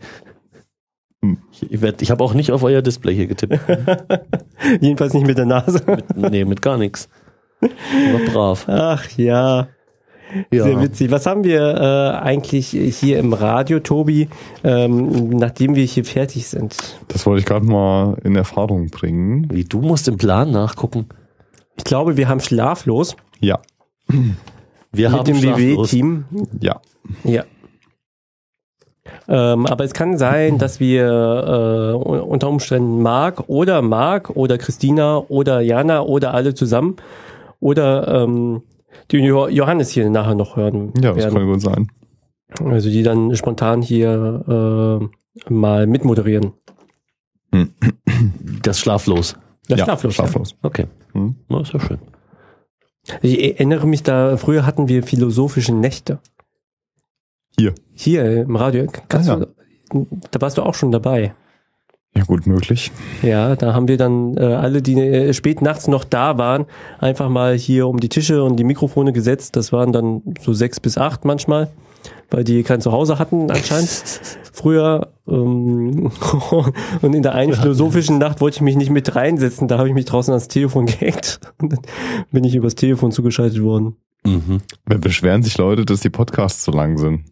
Hm. 1.22 1.38
Ich, 1.68 1.80
werd- 1.82 2.02
ich 2.02 2.10
habe 2.10 2.22
auch 2.24 2.34
nicht 2.34 2.50
auf 2.52 2.62
euer 2.62 2.82
Display 2.82 3.14
hier 3.14 3.26
getippt. 3.26 3.58
Jedenfalls 4.80 5.14
nicht 5.14 5.26
mit 5.26 5.38
der 5.38 5.46
Nase. 5.46 5.80
nee, 6.16 6.44
mit 6.44 6.62
gar 6.62 6.76
nichts. 6.78 7.08
War 7.60 8.32
brav. 8.32 8.64
Ach 8.68 9.06
ja. 9.16 9.68
Ja. 10.52 10.62
Sehr 10.62 10.80
witzig. 10.80 11.10
Was 11.10 11.26
haben 11.26 11.42
wir 11.44 11.60
äh, 11.60 12.22
eigentlich 12.24 12.68
hier 12.70 13.18
im 13.18 13.32
Radio, 13.32 13.80
Tobi, 13.80 14.28
ähm, 14.62 15.30
nachdem 15.30 15.74
wir 15.74 15.84
hier 15.84 16.04
fertig 16.04 16.46
sind? 16.46 16.76
das 17.08 17.26
wollte 17.26 17.40
ich 17.40 17.46
gerade 17.46 17.66
mal 17.66 18.16
in 18.22 18.36
Erfahrung 18.36 18.90
bringen. 18.90 19.48
Wie, 19.50 19.64
du 19.64 19.80
musst 19.80 20.06
im 20.06 20.18
Plan 20.18 20.52
nachgucken. 20.52 21.06
Ich 21.80 21.84
glaube, 21.84 22.18
wir 22.18 22.28
haben 22.28 22.40
schlaflos 22.40 23.16
Ja, 23.40 23.58
Wir 24.92 25.08
mit 25.08 25.18
haben 25.18 25.24
dem. 25.24 25.42
WWE-Team. 25.42 26.24
ja. 26.60 26.78
Ja. 27.24 27.44
Ähm, 29.28 29.64
aber 29.66 29.84
es 29.84 29.94
kann 29.94 30.18
sein, 30.18 30.58
dass 30.58 30.78
wir 30.78 31.06
äh, 31.06 31.94
unter 32.18 32.50
Umständen 32.50 33.00
Marc 33.00 33.48
oder 33.48 33.80
Marc 33.80 34.28
oder 34.36 34.58
Christina 34.58 35.16
oder 35.16 35.62
Jana 35.62 36.02
oder 36.02 36.34
alle 36.34 36.52
zusammen 36.54 36.96
oder 37.60 38.24
ähm, 38.24 38.62
den 39.10 39.24
Jo- 39.24 39.48
Johannes 39.48 39.88
hier 39.90 40.10
nachher 40.10 40.34
noch 40.34 40.56
hören 40.56 40.92
Ja, 41.00 41.12
das 41.14 41.24
werden. 41.24 41.34
kann 41.34 41.46
gut 41.46 41.60
sein. 41.62 41.90
Also 42.66 42.90
die 42.90 43.02
dann 43.02 43.34
spontan 43.36 43.80
hier 43.80 45.00
äh, 45.48 45.50
mal 45.52 45.86
mitmoderieren. 45.86 46.52
Das 48.62 48.78
schlaflos. 48.78 49.34
Das 49.66 49.78
ja, 49.78 49.84
schlaflos. 49.86 50.14
schlaflos. 50.14 50.56
Okay. 50.62 50.86
Hm. 51.12 51.36
Na, 51.48 51.60
ist 51.60 51.72
ja 51.72 51.80
schön. 51.80 51.98
Ich 53.22 53.42
erinnere 53.42 53.86
mich 53.86 54.02
da, 54.02 54.36
früher 54.36 54.66
hatten 54.66 54.88
wir 54.88 55.02
philosophische 55.02 55.74
Nächte. 55.74 56.20
Hier. 57.58 57.74
Hier 57.94 58.42
im 58.42 58.56
Radio. 58.56 58.86
Ah, 59.08 59.20
ja. 59.20 59.36
du, 59.36 60.06
da 60.30 60.40
warst 60.40 60.58
du 60.58 60.62
auch 60.62 60.74
schon 60.74 60.92
dabei. 60.92 61.34
Ja, 62.14 62.24
gut 62.24 62.46
möglich. 62.46 62.90
Ja, 63.22 63.54
da 63.54 63.72
haben 63.72 63.86
wir 63.86 63.96
dann 63.96 64.36
äh, 64.36 64.40
alle, 64.40 64.82
die 64.82 64.98
äh, 64.98 65.32
spät 65.32 65.62
nachts 65.62 65.86
noch 65.86 66.04
da 66.04 66.38
waren, 66.38 66.66
einfach 66.98 67.28
mal 67.28 67.54
hier 67.56 67.86
um 67.86 68.00
die 68.00 68.08
Tische 68.08 68.42
und 68.42 68.56
die 68.56 68.64
Mikrofone 68.64 69.12
gesetzt. 69.12 69.54
Das 69.54 69.72
waren 69.72 69.92
dann 69.92 70.22
so 70.40 70.52
sechs 70.52 70.80
bis 70.80 70.98
acht 70.98 71.24
manchmal, 71.24 71.70
weil 72.30 72.44
die 72.44 72.62
kein 72.62 72.80
Zuhause 72.80 73.18
hatten 73.18 73.50
anscheinend 73.50 73.88
früher. 74.52 75.08
Ähm, 75.28 76.10
und 77.02 77.14
in 77.14 77.22
der 77.22 77.34
einen 77.34 77.52
philosophischen 77.54 78.18
Nacht 78.18 78.40
wollte 78.40 78.56
ich 78.56 78.60
mich 78.62 78.76
nicht 78.76 78.90
mit 78.90 79.14
reinsetzen. 79.14 79.68
Da 79.68 79.78
habe 79.78 79.88
ich 79.88 79.94
mich 79.94 80.04
draußen 80.06 80.32
ans 80.32 80.48
Telefon 80.48 80.86
gehackt. 80.86 81.40
Und 81.60 81.72
dann 81.72 81.80
bin 82.30 82.44
ich 82.44 82.54
übers 82.54 82.74
Telefon 82.74 83.12
zugeschaltet 83.12 83.62
worden. 83.62 83.96
Mhm. 84.24 84.60
Wer 84.86 84.98
beschweren 84.98 85.42
sich 85.42 85.56
Leute, 85.58 85.84
dass 85.84 86.00
die 86.00 86.10
Podcasts 86.10 86.62
zu 86.62 86.70
lang 86.70 86.98
sind? 86.98 87.24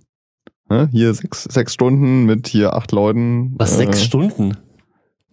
Ne? 0.70 0.88
Hier 0.92 1.12
sechs, 1.14 1.44
sechs 1.44 1.74
Stunden 1.74 2.24
mit 2.24 2.46
hier 2.48 2.74
acht 2.74 2.92
Leuten. 2.92 3.54
Was, 3.58 3.72
äh, 3.74 3.76
sechs 3.78 4.02
Stunden? 4.02 4.56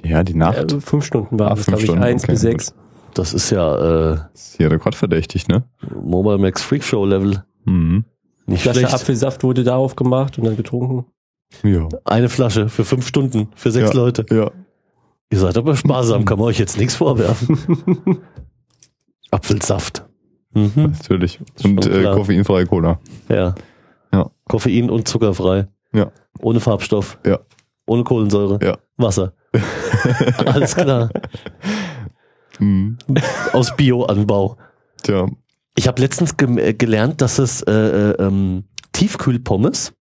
Ja, 0.03 0.23
die 0.23 0.35
Nacht. 0.35 0.71
Äh, 0.73 0.79
fünf 0.81 1.05
Stunden 1.05 1.39
waren 1.39 1.49
Ah, 1.49 1.59
es, 1.59 1.65
glaube 1.65 1.83
ich. 1.83 1.91
Eins 1.91 2.23
okay, 2.23 2.33
bis 2.33 2.41
gut. 2.41 2.51
sechs. 2.51 2.73
Das 3.13 3.33
ist 3.33 3.49
ja 3.49 4.13
äh, 4.13 4.17
ist 4.33 4.57
hier 4.57 4.69
rekordverdächtig, 4.69 5.47
ne? 5.47 5.63
Mobile 6.03 6.37
Max 6.37 6.61
Freak 6.61 6.83
Show 6.83 7.05
Level. 7.05 7.43
Mhm. 7.63 8.03
Nicht 8.45 8.61
Flasche 8.61 8.79
schlecht. 8.79 8.93
Apfelsaft 8.93 9.43
wurde 9.43 9.63
da 9.63 9.75
aufgemacht 9.75 10.37
und 10.37 10.45
dann 10.45 10.55
getrunken. 10.55 11.05
Ja. 11.63 11.87
Eine 12.03 12.29
Flasche 12.29 12.69
für 12.69 12.85
fünf 12.85 13.07
Stunden 13.07 13.49
für 13.55 13.71
sechs 13.71 13.89
ja. 13.89 13.95
Leute. 13.95 14.25
Ja. 14.29 14.51
Ihr 15.31 15.39
seid 15.39 15.57
aber 15.57 15.75
sparsam, 15.75 16.25
kann 16.25 16.37
man 16.37 16.47
euch 16.47 16.59
jetzt 16.59 16.77
nichts 16.77 16.95
vorwerfen. 16.95 17.57
Apfelsaft. 19.31 20.05
Mhm. 20.53 20.93
Natürlich. 20.99 21.39
Und 21.63 21.85
äh, 21.85 22.03
koffeinfreie 22.03 22.65
Cola. 22.65 22.99
Ja. 23.29 23.55
Ja. 24.13 24.31
Koffein 24.47 24.89
und 24.89 25.07
zuckerfrei. 25.07 25.67
Ja. 25.93 26.11
Ohne 26.39 26.59
Farbstoff. 26.59 27.19
Ja. 27.25 27.39
Ohne 27.87 28.03
Kohlensäure. 28.03 28.59
Ja. 28.61 28.77
Wasser. 28.97 29.33
Alles 30.45 30.75
klar. 30.75 31.09
Mhm. 32.59 32.97
Aus 33.53 33.75
Bioanbau. 33.75 34.57
Tja. 35.03 35.27
Ich 35.77 35.87
habe 35.87 36.01
letztens 36.01 36.37
gem- 36.37 36.57
äh, 36.57 36.73
gelernt, 36.73 37.21
dass 37.21 37.37
es 37.39 37.61
äh, 37.63 37.71
äh, 37.71 38.11
ähm, 38.23 38.63
Tiefkühlpommes. 38.93 39.93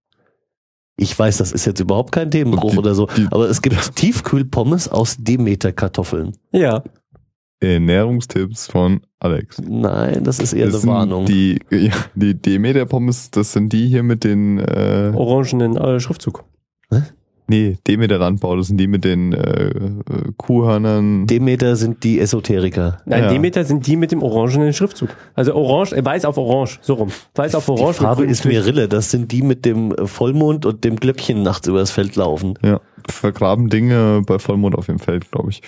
Ich 0.98 1.18
weiß, 1.18 1.38
das 1.38 1.52
ist 1.52 1.66
jetzt 1.66 1.80
überhaupt 1.80 2.12
kein 2.12 2.30
Themenbruch 2.30 2.72
Die- 2.72 2.78
oder 2.78 2.94
so, 2.94 3.08
die- 3.08 3.28
aber 3.32 3.50
es 3.50 3.62
gibt 3.62 3.96
Tiefkühlpommes 3.96 4.88
aus 4.90 5.18
Demeter-Kartoffeln. 5.20 6.34
Ja. 6.52 6.84
Ernährungstipps 7.60 8.68
von 8.68 9.02
Alex. 9.20 9.60
Nein, 9.66 10.24
das 10.24 10.40
ist 10.40 10.54
eher 10.54 10.68
Das 10.68 10.84
eine 10.84 10.92
Warnung. 10.92 11.26
Die, 11.26 11.60
ja, 11.72 11.94
die 12.14 12.36
Demeter-Pommes, 12.40 13.32
das 13.32 13.54
sind 13.54 13.72
die 13.74 13.88
hier 13.88 14.04
mit 14.04 14.24
den, 14.24 14.60
äh, 14.60 15.12
Orangenen 15.16 15.78
äh, 15.78 16.00
Schriftzug. 16.00 16.44
Nee, 17.48 17.78
Demeter-Landbau, 17.88 18.56
das 18.56 18.68
sind 18.68 18.78
die 18.78 18.88
mit 18.88 19.04
den 19.06 19.34
äh, 19.34 19.68
äh, 19.68 19.72
Kuhhörnern. 20.38 21.28
Demeter 21.28 21.76
sind 21.76 22.04
die 22.04 22.20
Esoteriker. 22.20 23.00
Nein, 23.06 23.24
Ja. 23.24 23.30
Demeter 23.30 23.64
sind 23.64 23.86
die 23.88 23.96
mit 23.96 24.12
dem 24.12 24.22
orangenen 24.24 24.74
Schriftzug. 24.74 25.10
Also 25.36 25.54
orange, 25.56 25.94
äh, 25.94 26.04
weiß 26.04 26.26
auf 26.26 26.38
orange, 26.38 26.80
so 26.82 26.94
rum. 26.96 27.10
Weiß 27.36 27.56
auf 27.56 27.66
Die 27.66 27.72
orange. 27.72 27.88
mit 27.88 27.96
Farbe 27.98 28.26
ist 28.26 28.46
mir 28.46 28.66
Rille. 28.66 28.88
Das 28.88 29.12
sind 29.12 29.32
die 29.32 29.42
mit 29.42 29.66
dem 29.66 29.92
äh, 29.94 30.08
Vollmond 30.08 30.66
und 30.66 30.84
dem 30.84 30.96
Glöckchen 30.96 31.44
nachts 31.44 31.68
übers 31.68 31.92
Feld 31.92 32.16
laufen. 32.16 32.54
ja, 32.64 32.80
vergraben 33.10 33.70
Dinge 33.70 34.22
bei 34.26 34.40
Vollmond 34.40 34.76
auf 34.76 34.86
dem 34.86 35.00
Feld, 35.00 35.30
glaube 35.32 35.50
ich. 35.52 35.62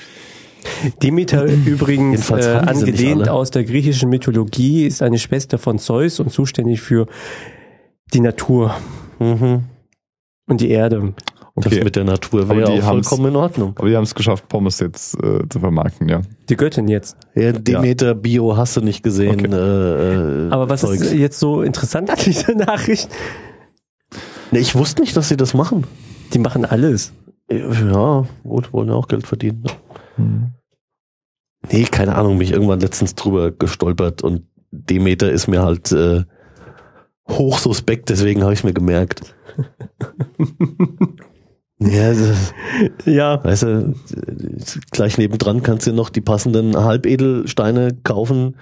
Demeter 1.04 1.46
übrigens 1.66 2.30
äh, 2.32 2.40
die 2.42 2.68
angelehnt 2.68 3.30
aus 3.30 3.52
der 3.52 3.64
griechischen 3.66 4.10
Mythologie, 4.10 4.86
ist 4.86 5.02
eine 5.04 5.20
Schwester 5.20 5.58
von 5.58 5.78
Zeus 5.80 6.20
und 6.20 6.32
zuständig 6.32 6.82
für 6.82 7.08
die 8.14 8.20
Natur 8.22 8.76
Mhm. 9.20 9.64
und 10.48 10.62
die 10.62 10.70
Erde. 10.70 11.14
Das 11.58 11.68
Okay, 11.68 11.84
mit 11.86 11.96
der 11.96 12.04
Natur 12.04 12.50
wäre 12.50 12.66
die 12.74 12.82
auch 12.82 12.90
vollkommen 12.90 13.28
in 13.28 13.36
Ordnung. 13.38 13.74
aber 13.78 13.88
die 13.88 13.96
haben 13.96 14.04
es 14.04 14.14
geschafft, 14.14 14.50
Pommes 14.50 14.80
jetzt 14.82 15.16
äh, 15.24 15.48
zu 15.48 15.60
vermarkten, 15.60 16.10
ja. 16.10 16.22
Die 16.50 16.58
Göttin 16.58 16.90
jetzt. 16.90 17.16
Ja, 17.34 17.54
Demeter 17.54 18.14
Bio 18.14 18.58
hast 18.58 18.76
du 18.76 18.82
nicht 18.82 19.04
gesehen. 19.04 19.40
Okay. 19.40 19.54
Äh, 19.56 20.48
äh, 20.48 20.52
Aber 20.52 20.68
was 20.68 20.82
Zeugs. 20.82 21.02
ist 21.02 21.14
jetzt 21.14 21.40
so 21.40 21.62
interessant 21.62 22.10
an 22.10 22.18
dieser 22.24 22.54
Nachricht? 22.56 23.08
Nee, 24.52 24.60
ich 24.60 24.76
wusste 24.76 25.02
nicht, 25.02 25.16
dass 25.16 25.30
sie 25.30 25.38
das 25.38 25.54
machen. 25.54 25.86
Die 26.34 26.40
machen 26.40 26.66
alles. 26.66 27.14
Ja, 27.50 28.26
gut, 28.44 28.74
wollen 28.74 28.90
ja 28.90 28.96
auch 28.96 29.08
Geld 29.08 29.26
verdienen. 29.26 29.64
Ne? 29.64 29.72
Hm. 30.18 30.52
Nee, 31.72 31.84
keine 31.86 32.16
Ahnung, 32.16 32.38
mich 32.38 32.52
irgendwann 32.52 32.82
letztens 32.82 33.16
drüber 33.16 33.52
gestolpert 33.52 34.24
und 34.24 34.44
Demeter 34.72 35.32
ist 35.32 35.48
mir 35.48 35.64
halt 35.64 35.92
äh, 35.94 36.26
hochsuspekt, 37.30 38.10
deswegen 38.10 38.44
habe 38.44 38.54
ich 38.54 38.64
mir 38.66 38.74
gemerkt. 38.74 39.34
ja, 41.80 42.10
das, 42.10 42.54
Ja, 43.06 43.44
weißt 43.44 43.64
du, 43.64 43.96
gleich 44.92 45.18
nebendran 45.18 45.64
kannst 45.64 45.88
du 45.88 45.94
noch 45.94 46.10
die 46.10 46.22
passenden 46.22 46.76
Halbedelsteine 46.78 47.98
kaufen, 48.04 48.56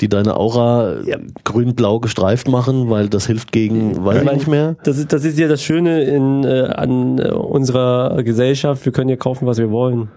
die 0.00 0.08
deine 0.08 0.36
Aura 0.36 0.96
grün-blau 1.44 2.00
gestreift 2.00 2.48
machen, 2.48 2.88
weil 2.88 3.08
das 3.08 3.26
hilft 3.26 3.52
gegen, 3.52 4.02
weiß 4.04 4.22
Ich 4.22 4.32
nicht 4.32 4.48
mehr. 4.48 4.76
das 4.84 4.98
ist, 4.98 5.12
das 5.12 5.24
ist 5.24 5.38
ja 5.38 5.46
das 5.48 5.62
Schöne 5.62 6.04
in, 6.04 6.44
äh, 6.44 6.62
an 6.74 7.18
äh, 7.18 7.30
unserer 7.32 8.22
Gesellschaft. 8.22 8.84
Wir 8.84 8.92
können 8.92 9.10
ja 9.10 9.16
kaufen, 9.16 9.46
was 9.46 9.58
wir 9.58 9.70
wollen. 9.70 10.08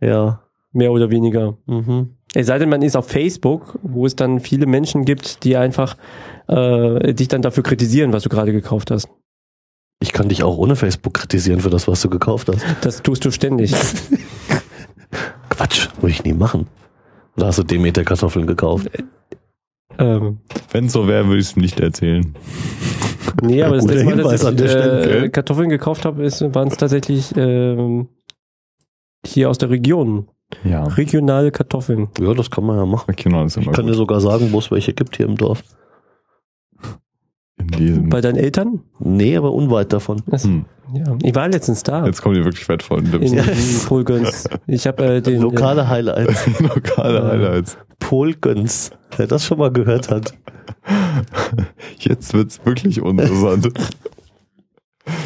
Ja. 0.00 0.42
Mehr 0.72 0.92
oder 0.92 1.10
weniger. 1.10 1.58
Mhm. 1.66 2.16
Es 2.34 2.46
sei 2.46 2.58
denn, 2.58 2.70
man 2.70 2.80
ist 2.80 2.96
auf 2.96 3.06
Facebook, 3.08 3.78
wo 3.82 4.06
es 4.06 4.16
dann 4.16 4.40
viele 4.40 4.64
Menschen 4.66 5.04
gibt, 5.04 5.44
die 5.44 5.56
einfach 5.56 5.96
äh, 6.48 7.12
dich 7.12 7.28
dann 7.28 7.42
dafür 7.42 7.62
kritisieren, 7.62 8.12
was 8.14 8.22
du 8.22 8.30
gerade 8.30 8.52
gekauft 8.52 8.90
hast. 8.90 9.08
Ich 10.02 10.12
kann 10.12 10.28
dich 10.28 10.42
auch 10.42 10.58
ohne 10.58 10.74
Facebook 10.74 11.14
kritisieren 11.14 11.60
für 11.60 11.70
das, 11.70 11.86
was 11.86 12.02
du 12.02 12.10
gekauft 12.10 12.48
hast. 12.48 12.64
Das 12.80 13.02
tust 13.02 13.24
du 13.24 13.30
ständig. 13.30 13.72
Quatsch, 15.48 15.88
würde 16.00 16.10
ich 16.10 16.24
nie 16.24 16.32
machen. 16.32 16.66
Oder 17.36 17.46
hast 17.46 17.60
du 17.60 17.62
Demeter 17.62 18.02
Kartoffeln 18.02 18.46
gekauft? 18.48 18.88
ähm, 19.98 20.38
Wenn 20.72 20.86
es 20.86 20.92
so 20.92 21.06
wäre, 21.06 21.26
würde 21.28 21.38
ich 21.40 21.46
es 21.50 21.56
nicht 21.56 21.78
erzählen. 21.78 22.34
nee, 23.42 23.62
aber 23.62 23.76
das 23.76 23.86
letzte 23.86 24.04
Mal, 24.06 24.16
dass 24.16 24.44
an 24.44 24.54
ich 24.54 24.60
der 24.62 24.68
Stelle, 24.68 25.24
äh? 25.26 25.28
Kartoffeln 25.28 25.68
gekauft 25.68 26.04
habe, 26.04 26.18
waren 26.54 26.68
es 26.68 26.76
tatsächlich 26.76 27.32
ähm, 27.36 28.08
hier 29.24 29.50
aus 29.50 29.58
der 29.58 29.70
Region. 29.70 30.26
Ja. 30.64 30.82
Regionale 30.84 31.52
Kartoffeln. 31.52 32.08
Ja, 32.20 32.34
das 32.34 32.50
kann 32.50 32.64
man 32.64 32.76
ja 32.76 32.84
machen. 32.86 33.14
Genau, 33.16 33.44
das 33.44 33.56
ist 33.56 33.62
Ich 33.66 33.72
kann 33.72 33.86
dir 33.86 33.92
gut. 33.92 33.98
sogar 33.98 34.20
sagen, 34.20 34.48
wo 34.50 34.58
es 34.58 34.70
welche 34.72 34.92
gibt 34.94 35.16
hier 35.16 35.26
im 35.26 35.36
Dorf. 35.36 35.62
In 37.62 37.78
diesem. 37.78 38.08
Bei 38.08 38.20
deinen 38.20 38.36
Eltern? 38.36 38.80
Nee, 38.98 39.36
aber 39.36 39.52
unweit 39.52 39.92
davon. 39.92 40.22
Das, 40.26 40.44
Hm. 40.44 40.64
ja. 40.94 41.16
Ich 41.22 41.34
war 41.34 41.48
letztens 41.48 41.82
da. 41.82 42.04
Jetzt 42.06 42.22
kommen 42.22 42.34
die 42.34 42.44
wirklich 42.44 42.68
in, 42.68 43.36
Tipps. 43.36 43.82
in 43.82 43.86
Polgöns. 43.88 44.48
Ich 44.66 44.86
habe 44.86 45.04
äh, 45.04 45.20
den 45.22 45.40
Lokale 45.40 45.88
Highlights. 45.88 46.46
Lokale 46.60 47.22
Highlights. 47.24 47.76
Polgöns. 47.98 48.90
Wer 49.16 49.26
das 49.26 49.44
schon 49.44 49.58
mal 49.58 49.70
gehört 49.70 50.10
hat. 50.10 50.34
Jetzt 51.98 52.34
wird's 52.34 52.60
wirklich 52.64 53.00
uninteressant. 53.00 53.68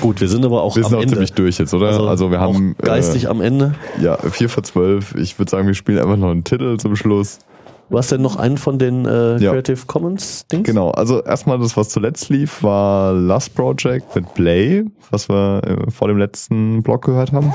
Gut, 0.01 0.21
wir 0.21 0.29
sind 0.29 0.45
aber 0.45 0.63
auch 0.63 0.75
Wir 0.77 0.85
sind 0.85 0.93
am 0.95 0.99
auch 0.99 1.03
Ende. 1.03 1.15
ziemlich 1.15 1.33
durch 1.35 1.59
jetzt, 1.59 1.75
oder? 1.75 2.01
Also, 2.09 2.31
wir 2.31 2.39
auch 2.41 2.45
haben 2.55 2.75
geistig 2.79 3.29
am 3.29 3.43
Ende. 3.43 3.75
Äh, 3.99 4.05
ja, 4.05 4.17
4 4.17 4.49
vor 4.49 4.63
12. 4.63 5.15
Ich 5.17 5.39
würde 5.39 5.51
sagen, 5.51 5.67
wir 5.67 5.75
spielen 5.75 5.99
einfach 5.99 6.17
noch 6.17 6.31
einen 6.31 6.45
Titel 6.45 6.79
zum 6.79 6.97
Schluss. 6.97 7.41
Du 7.89 7.97
hast 7.99 8.11
denn 8.11 8.21
noch 8.23 8.37
einen 8.37 8.59
von 8.59 8.79
den 8.79 9.05
äh, 9.07 9.39
Ja. 9.39 9.53
Creative 9.53 9.87
Commons 9.87 10.47
Dings? 10.49 10.65
Genau, 10.67 10.91
also 10.91 11.23
erstmal 11.23 11.59
das, 11.59 11.77
was 11.77 11.89
zuletzt 11.89 12.29
lief, 12.31 12.63
war 12.63 13.13
Last 13.13 13.55
Project 13.55 14.15
mit 14.17 14.35
Play, 14.35 14.85
was 15.11 15.29
wir 15.29 15.63
äh, 15.65 15.91
vor 15.91 16.09
dem 16.09 16.19
letzten 16.19 16.83
Blog 16.83 17.05
gehört 17.05 17.33
haben. 17.33 17.53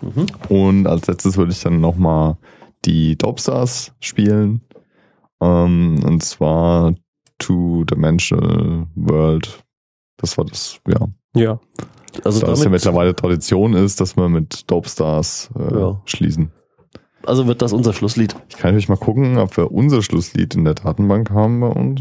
Mhm. 0.00 0.26
Und 0.48 0.86
als 0.86 1.06
letztes 1.06 1.36
würde 1.36 1.52
ich 1.52 1.60
dann 1.62 1.80
nochmal 1.80 2.36
die 2.86 3.16
Dopestars 3.16 3.92
spielen. 4.00 4.62
Ähm, 5.42 6.00
und 6.06 6.22
zwar 6.22 6.94
Two-Dimensional 7.38 8.86
World. 8.94 9.58
Das 10.16 10.38
war 10.38 10.46
das, 10.46 10.80
ja. 10.88 11.00
ja. 11.34 11.60
Also 12.24 12.40
da 12.40 12.52
es 12.52 12.64
ja 12.64 12.70
mittlerweile 12.70 13.14
Tradition 13.14 13.74
ist, 13.74 14.00
dass 14.00 14.16
wir 14.16 14.30
mit 14.30 14.70
Dopestars 14.70 15.50
äh, 15.58 15.78
Ja. 15.78 16.00
schließen. 16.06 16.50
Also 17.24 17.46
wird 17.46 17.62
das 17.62 17.72
unser 17.72 17.92
Schlusslied. 17.92 18.34
Ich 18.48 18.56
kann 18.56 18.70
natürlich 18.70 18.88
mal 18.88 18.96
gucken, 18.96 19.38
ob 19.38 19.56
wir 19.56 19.72
unser 19.72 20.02
Schlusslied 20.02 20.54
in 20.54 20.64
der 20.64 20.74
Datenbank 20.74 21.30
haben 21.30 21.60
bei 21.60 21.68
uns. 21.68 22.00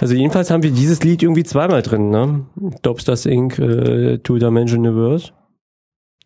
Also 0.00 0.14
jedenfalls 0.14 0.50
haben 0.50 0.62
wir 0.62 0.70
dieses 0.70 1.02
Lied 1.02 1.22
irgendwie 1.22 1.44
zweimal 1.44 1.82
drin, 1.82 2.10
ne? 2.10 2.46
Dobsters 2.82 3.26
Inc. 3.26 3.58
Äh, 3.58 4.18
Two 4.18 4.38
Dimensional 4.38 4.94
World. 4.94 5.32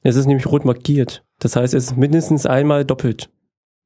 Es 0.02 0.16
ist 0.16 0.26
nämlich 0.26 0.46
rot 0.46 0.64
markiert. 0.64 1.24
Das 1.38 1.56
heißt, 1.56 1.74
es 1.74 1.84
ist 1.84 1.96
mindestens 1.96 2.44
einmal 2.46 2.84
doppelt. 2.84 3.30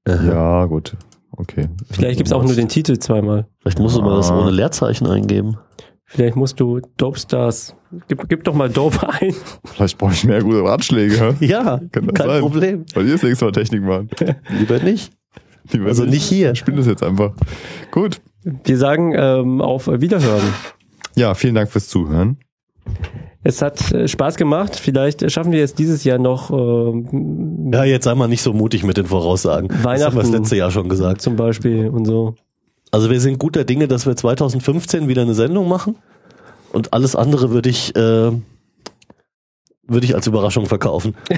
Ja, 0.09 0.65
gut. 0.67 0.97
Okay. 1.33 1.69
Vielleicht 1.91 2.17
gibt's 2.17 2.33
auch 2.33 2.43
nur 2.45 2.55
den 2.55 2.69
Titel 2.69 2.99
zweimal. 2.99 3.47
Vielleicht 3.61 3.79
musst 3.79 3.97
du 3.97 4.03
mal 4.03 4.17
das 4.17 4.31
Ah. 4.31 4.41
ohne 4.41 4.51
Leerzeichen 4.51 5.07
eingeben. 5.07 5.59
Vielleicht 6.17 6.35
musst 6.35 6.59
du 6.59 6.81
Dopestars. 6.97 7.77
Gib, 8.09 8.27
gib 8.29 8.43
doch 8.45 8.55
mal 8.55 8.71
Dope 8.71 9.07
ein. 9.21 9.35
Vielleicht 9.67 9.99
brauche 9.99 10.13
ich 10.15 10.25
mehr 10.25 10.43
gute 10.43 10.65
Ratschläge. 10.65 11.37
hä? 11.39 11.47
Ja, 11.47 11.79
Kann 11.93 12.07
das 12.07 12.15
kein 12.15 12.27
sein? 12.27 12.41
Problem. 12.41 12.85
Weil 12.95 13.07
ihr 13.07 13.13
das 13.13 13.23
nächste 13.23 13.45
Mal 13.45 13.53
Technik 13.53 13.83
machen. 13.83 14.09
Lieber 14.59 14.79
nicht. 14.79 15.13
Lieber 15.73 15.87
Also 15.89 16.05
nicht 16.07 16.23
hier. 16.25 16.53
Ich 16.53 16.59
spiele 16.59 16.79
das 16.79 16.87
jetzt 16.87 17.03
einfach. 17.03 17.33
Gut. 17.91 18.21
Wir 18.65 18.79
sagen 18.79 19.13
ähm, 19.15 19.61
auf 19.61 19.89
Wiederhören. 19.89 20.43
Ja, 21.17 21.35
vielen 21.35 21.55
Dank 21.55 21.71
fürs 21.71 21.89
Zuhören. 21.89 22.39
Es 23.43 23.61
hat 23.61 23.93
äh, 23.93 24.09
Spaß 24.09 24.37
gemacht. 24.37 24.75
Vielleicht 24.77 25.31
schaffen 25.31 25.53
wir 25.53 25.63
es 25.63 25.75
dieses 25.75 26.03
Jahr 26.05 26.19
noch 26.19 26.51
ähm, 26.51 27.71
Ja, 27.75 27.85
jetzt 27.85 28.05
sei 28.05 28.15
mal 28.15 28.27
nicht 28.29 28.43
so 28.43 28.53
mutig 28.55 28.85
mit 28.85 28.97
den 28.97 29.07
Voraussagen. 29.07 29.69
Das 29.69 29.77
haben 29.79 29.85
wir 29.85 29.93
das 29.99 30.15
Weihnachten. 30.15 30.33
letzte 30.33 30.57
Jahr 30.57 30.71
schon 30.71 30.89
gesagt. 30.89 31.21
zum 31.21 31.37
Beispiel 31.37 31.89
und 31.89 32.07
so. 32.07 32.35
Also 32.93 33.11
wir 33.11 33.21
sind 33.21 33.39
guter 33.39 33.65
Dinge, 33.65 33.89
dass 33.89 34.07
wir 34.07 34.17
2015 34.17 35.09
wieder 35.09 35.23
eine 35.23 35.35
Sendung 35.35 35.69
machen. 35.69 35.97
Und 36.73 36.93
alles 36.93 37.17
andere 37.17 37.51
würde 37.51 37.69
ich, 37.69 37.95
äh, 37.97 38.31
würde 39.89 40.05
ich 40.05 40.15
als 40.15 40.27
Überraschung 40.27 40.67
verkaufen. 40.67 41.15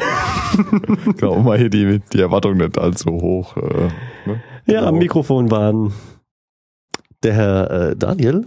Genau, 1.18 1.34
um 1.34 1.44
mal 1.44 1.58
hier 1.58 1.68
die, 1.68 2.00
die 2.12 2.20
Erwartung 2.20 2.56
nicht 2.56 2.78
allzu 2.78 3.10
hoch. 3.10 3.56
Äh, 3.56 3.88
ne? 4.26 4.42
Ja, 4.66 4.80
am 4.80 4.86
Genau. 4.86 4.98
Mikrofon 4.98 5.50
waren. 5.50 5.92
Der 7.22 7.34
Herr 7.34 7.70
äh, 7.70 7.96
Daniel 7.96 8.44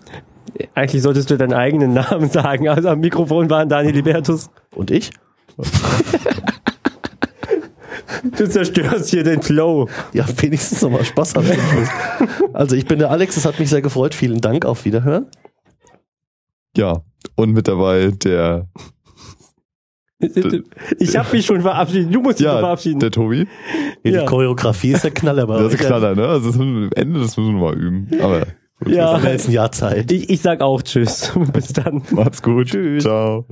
Eigentlich 0.73 1.01
solltest 1.03 1.29
du 1.29 1.37
deinen 1.37 1.53
eigenen 1.53 1.93
Namen 1.93 2.29
sagen. 2.31 2.67
Also 2.69 2.89
am 2.89 2.99
Mikrofon 3.01 3.49
waren 3.49 3.69
Daniel 3.69 3.93
Libertus. 3.95 4.49
und 4.75 4.89
ich. 4.91 5.11
Du 8.23 8.47
zerstörst 8.49 9.09
hier 9.09 9.23
den 9.23 9.41
Flow. 9.41 9.87
Ja, 10.13 10.25
wenigstens 10.37 10.81
nochmal 10.81 11.05
Spaß 11.05 11.35
haben. 11.35 11.47
Also 12.53 12.75
ich 12.75 12.85
bin 12.85 12.99
der 12.99 13.09
Alex, 13.11 13.37
es 13.37 13.45
hat 13.45 13.59
mich 13.59 13.69
sehr 13.69 13.81
gefreut. 13.81 14.13
Vielen 14.13 14.41
Dank, 14.41 14.65
auf 14.65 14.85
Wiederhören. 14.85 15.27
Ja, 16.77 17.01
und 17.35 17.51
mit 17.51 17.67
dabei 17.67 18.11
der, 18.11 18.67
Ich 20.99 21.17
habe 21.17 21.35
mich 21.35 21.45
schon 21.45 21.61
verabschiedet. 21.61 22.13
Du 22.13 22.21
musst 22.21 22.39
dich 22.39 22.45
noch 22.45 22.53
ja, 22.55 22.59
verabschieden. 22.59 22.99
der 22.99 23.11
Tobi. 23.11 23.47
Ja. 24.03 24.21
Die 24.21 24.25
Choreografie 24.25 24.91
ist 24.93 25.03
der 25.03 25.11
Knaller 25.11 25.47
bei 25.47 25.59
Das 25.59 25.73
ist 25.73 25.79
Knaller, 25.79 26.15
ne? 26.15 26.27
Also 26.27 26.47
das 26.49 26.57
müssen 26.57 26.75
wir, 26.75 26.85
am 26.85 26.91
Ende, 26.95 27.19
das 27.19 27.37
müssen 27.37 27.55
wir 27.55 27.61
mal 27.61 27.75
üben. 27.77 28.07
Aber 28.21 28.39
gut, 28.79 28.87
Ja. 28.87 28.87
Wir 28.87 29.07
haben 29.07 29.23
ja 29.23 29.31
jetzt 29.31 29.47
ein 29.47 29.51
Jahr 29.51 29.71
Zeit. 29.71 30.11
Ich, 30.11 30.29
ich 30.29 30.41
sag 30.41 30.61
auch 30.61 30.81
Tschüss. 30.81 31.31
Bis 31.53 31.73
dann. 31.73 32.03
macht's 32.11 32.41
gut. 32.41 32.67
Tschüss. 32.67 33.03
Ciao. 33.03 33.45